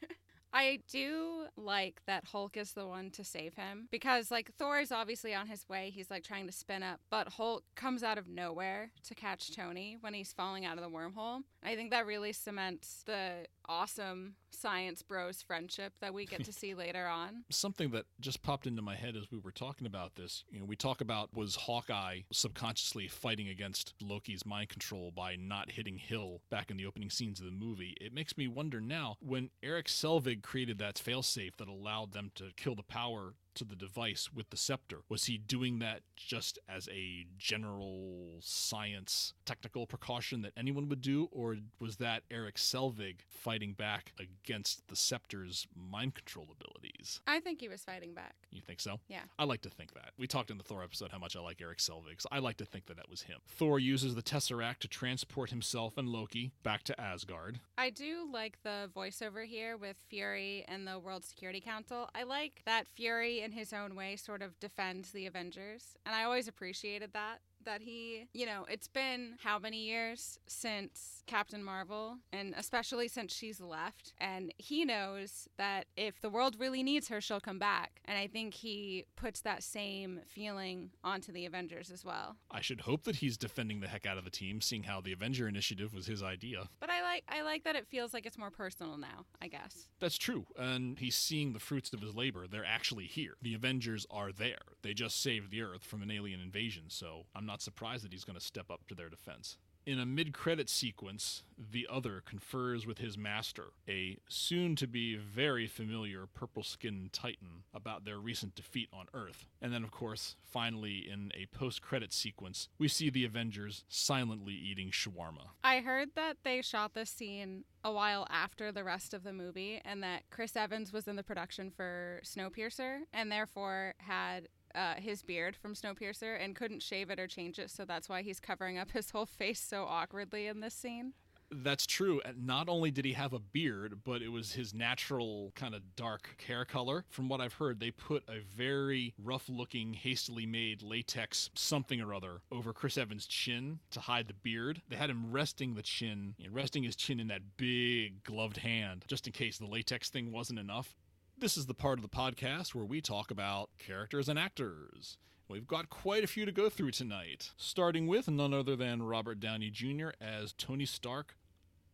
I 0.57 0.79
do 0.89 1.45
like 1.55 2.01
that 2.07 2.25
Hulk 2.25 2.57
is 2.57 2.71
the 2.71 2.87
one 2.87 3.11
to 3.11 3.23
save 3.23 3.53
him 3.53 3.87
because, 3.91 4.31
like, 4.31 4.49
Thor 4.57 4.79
is 4.79 4.91
obviously 4.91 5.35
on 5.35 5.45
his 5.45 5.69
way. 5.69 5.91
He's 5.93 6.09
like 6.09 6.23
trying 6.23 6.47
to 6.47 6.51
spin 6.51 6.81
up, 6.81 6.99
but 7.11 7.27
Hulk 7.33 7.63
comes 7.75 8.01
out 8.01 8.17
of 8.17 8.27
nowhere 8.27 8.89
to 9.03 9.13
catch 9.13 9.55
Tony 9.55 9.97
when 10.01 10.15
he's 10.15 10.33
falling 10.33 10.65
out 10.65 10.79
of 10.79 10.83
the 10.83 10.89
wormhole. 10.89 11.41
I 11.63 11.75
think 11.75 11.91
that 11.91 12.07
really 12.07 12.33
cements 12.33 13.03
the 13.05 13.45
awesome 13.69 14.35
science 14.49 15.01
bros 15.01 15.41
friendship 15.41 15.93
that 16.01 16.13
we 16.13 16.25
get 16.25 16.43
to 16.43 16.53
see 16.53 16.73
later 16.75 17.07
on. 17.07 17.43
Something 17.49 17.91
that 17.91 18.05
just 18.19 18.41
popped 18.41 18.67
into 18.67 18.81
my 18.81 18.95
head 18.95 19.15
as 19.15 19.31
we 19.31 19.37
were 19.37 19.51
talking 19.51 19.87
about 19.87 20.15
this, 20.15 20.43
you 20.49 20.59
know, 20.59 20.65
we 20.65 20.75
talk 20.75 21.01
about 21.01 21.35
was 21.35 21.55
Hawkeye 21.55 22.21
subconsciously 22.31 23.07
fighting 23.07 23.47
against 23.47 23.93
Loki's 24.01 24.45
mind 24.45 24.69
control 24.69 25.11
by 25.11 25.35
not 25.35 25.71
hitting 25.71 25.97
Hill 25.97 26.41
back 26.49 26.71
in 26.71 26.77
the 26.77 26.85
opening 26.85 27.09
scenes 27.09 27.39
of 27.39 27.45
the 27.45 27.51
movie. 27.51 27.95
It 27.99 28.13
makes 28.13 28.37
me 28.37 28.47
wonder 28.47 28.79
now 28.81 29.17
when 29.19 29.49
Eric 29.61 29.87
Selvig 29.87 30.41
created 30.41 30.77
that 30.79 30.95
failsafe 30.95 31.57
that 31.57 31.67
allowed 31.67 32.13
them 32.13 32.31
to 32.35 32.51
kill 32.55 32.75
the 32.75 32.83
power 32.83 33.33
to 33.57 33.65
the 33.65 33.75
device 33.75 34.29
with 34.33 34.49
the 34.49 34.57
scepter. 34.57 34.99
Was 35.09 35.25
he 35.25 35.37
doing 35.37 35.79
that 35.79 36.01
just 36.15 36.59
as 36.69 36.87
a 36.89 37.25
general 37.37 38.37
science 38.39 39.33
technical 39.45 39.85
precaution 39.85 40.41
that 40.43 40.53
anyone 40.57 40.89
would 40.89 41.01
do, 41.01 41.27
or 41.31 41.57
was 41.79 41.97
that 41.97 42.23
Eric 42.31 42.55
Selvig 42.55 43.17
fighting 43.29 43.73
back 43.73 44.13
against 44.19 44.87
the 44.87 44.95
scepter's 44.95 45.67
mind 45.75 46.15
control 46.15 46.47
abilities? 46.51 47.21
I 47.27 47.39
think 47.39 47.59
he 47.59 47.67
was 47.67 47.83
fighting 47.83 48.13
back. 48.13 48.35
You 48.51 48.61
think 48.61 48.79
so? 48.79 48.99
Yeah. 49.07 49.21
I 49.37 49.43
like 49.43 49.61
to 49.61 49.69
think 49.69 49.93
that. 49.93 50.11
We 50.17 50.27
talked 50.27 50.51
in 50.51 50.57
the 50.57 50.63
Thor 50.63 50.83
episode 50.83 51.11
how 51.11 51.19
much 51.19 51.35
I 51.35 51.39
like 51.41 51.61
Eric 51.61 51.79
Selvig. 51.79 52.21
So 52.21 52.29
I 52.31 52.39
like 52.39 52.57
to 52.57 52.65
think 52.65 52.85
that 52.87 52.97
that 52.97 53.09
was 53.09 53.23
him. 53.23 53.39
Thor 53.47 53.79
uses 53.79 54.15
the 54.15 54.21
Tesseract 54.21 54.79
to 54.79 54.87
transport 54.87 55.49
himself 55.49 55.97
and 55.97 56.09
Loki 56.09 56.51
back 56.63 56.83
to 56.83 56.99
Asgard. 56.99 57.59
I 57.77 57.89
do 57.89 58.27
like 58.31 58.57
the 58.63 58.89
voiceover 58.95 59.45
here 59.45 59.77
with 59.77 59.97
Fury 60.09 60.65
and 60.67 60.87
the 60.87 60.99
World 60.99 61.25
Security 61.25 61.61
Council. 61.61 62.09
I 62.13 62.23
like 62.23 62.61
that 62.65 62.87
Fury, 62.87 63.41
in 63.47 63.53
his 63.53 63.71
own 63.71 63.95
way, 63.95 64.17
sort 64.17 64.41
of 64.41 64.59
defends 64.59 65.11
the 65.11 65.25
Avengers. 65.25 65.95
And 66.05 66.13
I 66.13 66.23
always 66.23 66.49
appreciated 66.49 67.13
that. 67.13 67.39
That 67.67 67.81
he, 67.81 68.29
you 68.33 68.45
know, 68.45 68.65
it's 68.69 68.87
been 68.87 69.33
how 69.43 69.59
many 69.59 69.83
years 69.83 70.39
since 70.47 71.21
Captain 71.27 71.61
Marvel, 71.61 72.15
and 72.31 72.53
especially 72.57 73.09
since 73.09 73.35
she's 73.35 73.59
left. 73.59 74.13
And 74.19 74.53
he 74.57 74.85
knows 74.85 75.49
that 75.57 75.85
if 75.97 76.21
the 76.21 76.29
world 76.29 76.55
really 76.57 76.81
needs 76.81 77.09
her, 77.09 77.19
she'll 77.19 77.41
come 77.41 77.59
back. 77.59 77.99
And 78.05 78.17
I 78.17 78.27
think 78.27 78.53
he 78.53 79.05
puts 79.17 79.41
that 79.41 79.63
same 79.63 80.21
feeling 80.25 80.91
onto 81.03 81.33
the 81.33 81.45
Avengers 81.45 81.91
as 81.91 82.05
well. 82.05 82.37
I 82.49 82.61
should 82.61 82.79
hope 82.81 83.03
that 83.03 83.17
he's 83.17 83.37
defending 83.37 83.81
the 83.81 83.89
heck 83.89 84.05
out 84.05 84.17
of 84.17 84.23
the 84.23 84.29
team, 84.31 84.61
seeing 84.61 84.83
how 84.83 85.01
the 85.01 85.11
Avenger 85.11 85.45
Initiative 85.45 85.93
was 85.93 86.05
his 86.07 86.23
idea. 86.23 86.69
But 86.79 86.89
I 86.89 87.01
like 87.01 87.23
I 87.27 87.41
like 87.41 87.65
that 87.65 87.75
it 87.75 87.87
feels 87.87 88.13
like 88.13 88.25
it's 88.25 88.37
more 88.37 88.51
personal 88.51 88.97
now, 88.97 89.25
I 89.41 89.49
guess. 89.49 89.89
That's 89.99 90.17
true. 90.17 90.45
And 90.57 90.97
he's 90.97 91.17
seeing 91.17 91.51
the 91.51 91.59
fruits 91.59 91.91
of 91.91 91.99
his 91.99 92.15
labor. 92.15 92.47
They're 92.47 92.63
actually 92.65 93.07
here. 93.07 93.33
The 93.41 93.55
Avengers 93.55 94.05
are 94.09 94.31
there. 94.31 94.59
They 94.83 94.93
just 94.93 95.21
saved 95.21 95.51
the 95.51 95.61
Earth 95.61 95.83
from 95.83 96.01
an 96.01 96.11
alien 96.11 96.39
invasion, 96.39 96.85
so 96.87 97.25
I'm 97.35 97.45
not 97.45 97.56
surprised 97.61 98.03
that 98.03 98.11
he's 98.11 98.23
going 98.23 98.37
to 98.37 98.45
step 98.45 98.69
up 98.69 98.87
to 98.87 98.95
their 98.95 99.09
defense. 99.09 99.57
In 99.87 99.99
a 99.99 100.05
mid 100.05 100.33
credit 100.33 100.69
sequence, 100.69 101.43
the 101.57 101.87
other 101.89 102.21
confers 102.25 102.85
with 102.85 102.97
his 102.97 103.17
master, 103.17 103.67
a 103.87 104.17
soon 104.27 104.75
to 104.75 104.85
be 104.85 105.15
very 105.15 105.65
familiar 105.65 106.25
purple 106.25 106.61
skinned 106.61 107.13
Titan, 107.13 107.63
about 107.73 108.03
their 108.03 108.17
recent 108.17 108.53
defeat 108.53 108.89
on 108.91 109.05
Earth. 109.13 109.45
And 109.61 109.73
then, 109.73 109.85
of 109.85 109.91
course, 109.91 110.35
finally, 110.43 111.09
in 111.09 111.31
a 111.33 111.45
post 111.57 111.81
credit 111.81 112.11
sequence, 112.11 112.67
we 112.77 112.89
see 112.89 113.09
the 113.09 113.23
Avengers 113.23 113.85
silently 113.87 114.53
eating 114.53 114.91
shawarma. 114.91 115.51
I 115.63 115.79
heard 115.79 116.09
that 116.15 116.39
they 116.43 116.61
shot 116.61 116.93
this 116.93 117.09
scene 117.09 117.63
a 117.81 117.91
while 117.93 118.27
after 118.29 118.73
the 118.73 118.83
rest 118.83 119.13
of 119.13 119.23
the 119.23 119.31
movie 119.31 119.81
and 119.85 120.03
that 120.03 120.23
Chris 120.29 120.57
Evans 120.57 120.91
was 120.91 121.07
in 121.07 121.15
the 121.15 121.23
production 121.23 121.71
for 121.71 122.19
Snowpiercer 122.25 123.03
and 123.13 123.31
therefore 123.31 123.93
had 123.99 124.49
uh, 124.77 124.93
his 124.95 125.23
beard 125.23 125.55
from 125.55 125.73
Snowpiercer 125.73 126.37
and 126.39 126.55
couldn't 126.55 126.83
shave 126.83 127.09
it 127.09 127.19
or 127.19 127.27
change 127.27 127.59
it, 127.59 127.71
so 127.71 127.83
that's 127.83 128.07
why 128.07 128.21
he's 128.21 128.39
covering 128.39 128.77
up 128.77 128.91
his 128.93 129.09
whole 129.09 129.25
face 129.25 129.59
so 129.59 129.85
awkwardly 129.85 130.47
in 130.47 130.59
this 130.59 130.73
scene. 130.73 131.13
That's 131.49 131.85
true. 131.87 132.21
Not 132.37 132.67
only 132.67 132.91
did 132.91 133.05
he 133.05 133.13
have 133.13 133.31
a 133.31 133.39
beard, 133.39 134.01
but 134.03 134.21
it 134.21 134.27
was 134.27 134.51
his 134.51 134.73
natural 134.73 135.53
kind 135.55 135.73
of 135.73 135.95
dark 135.95 136.41
hair 136.45 136.65
color. 136.65 137.05
From 137.09 137.29
what 137.29 137.39
I've 137.39 137.53
heard, 137.53 137.79
they 137.79 137.91
put 137.91 138.23
a 138.27 138.39
very 138.39 139.13
rough 139.17 139.47
looking, 139.47 139.93
hastily 139.93 140.45
made 140.45 140.81
latex 140.81 141.49
something 141.55 142.01
or 142.01 142.13
other 142.13 142.41
over 142.51 142.73
Chris 142.73 142.97
Evans' 142.97 143.25
chin 143.25 143.79
to 143.91 144.01
hide 144.01 144.27
the 144.27 144.33
beard. 144.33 144.81
They 144.89 144.97
had 144.97 145.09
him 145.09 145.31
resting 145.31 145.73
the 145.73 145.81
chin, 145.81 146.35
resting 146.51 146.83
his 146.83 146.97
chin 146.97 147.19
in 147.19 147.27
that 147.27 147.55
big 147.55 148.23
gloved 148.23 148.57
hand, 148.57 149.05
just 149.07 149.25
in 149.25 149.31
case 149.31 149.57
the 149.57 149.67
latex 149.67 150.09
thing 150.09 150.33
wasn't 150.33 150.59
enough. 150.59 150.97
This 151.39 151.55
is 151.55 151.67
the 151.67 151.75
part 151.75 151.99
of 151.99 152.01
the 152.01 152.09
podcast 152.09 152.73
where 152.73 152.83
we 152.83 152.99
talk 152.99 153.29
about 153.29 153.69
characters 153.77 154.27
and 154.27 154.39
actors. 154.39 155.17
We've 155.47 155.67
got 155.67 155.87
quite 155.87 156.23
a 156.23 156.27
few 156.27 156.47
to 156.47 156.51
go 156.51 156.67
through 156.67 156.89
tonight, 156.91 157.51
starting 157.57 158.07
with 158.07 158.27
none 158.27 158.55
other 158.55 158.75
than 158.75 159.03
Robert 159.03 159.39
Downey 159.39 159.69
Jr. 159.69 160.09
as 160.19 160.51
Tony 160.53 160.87
Stark, 160.87 161.37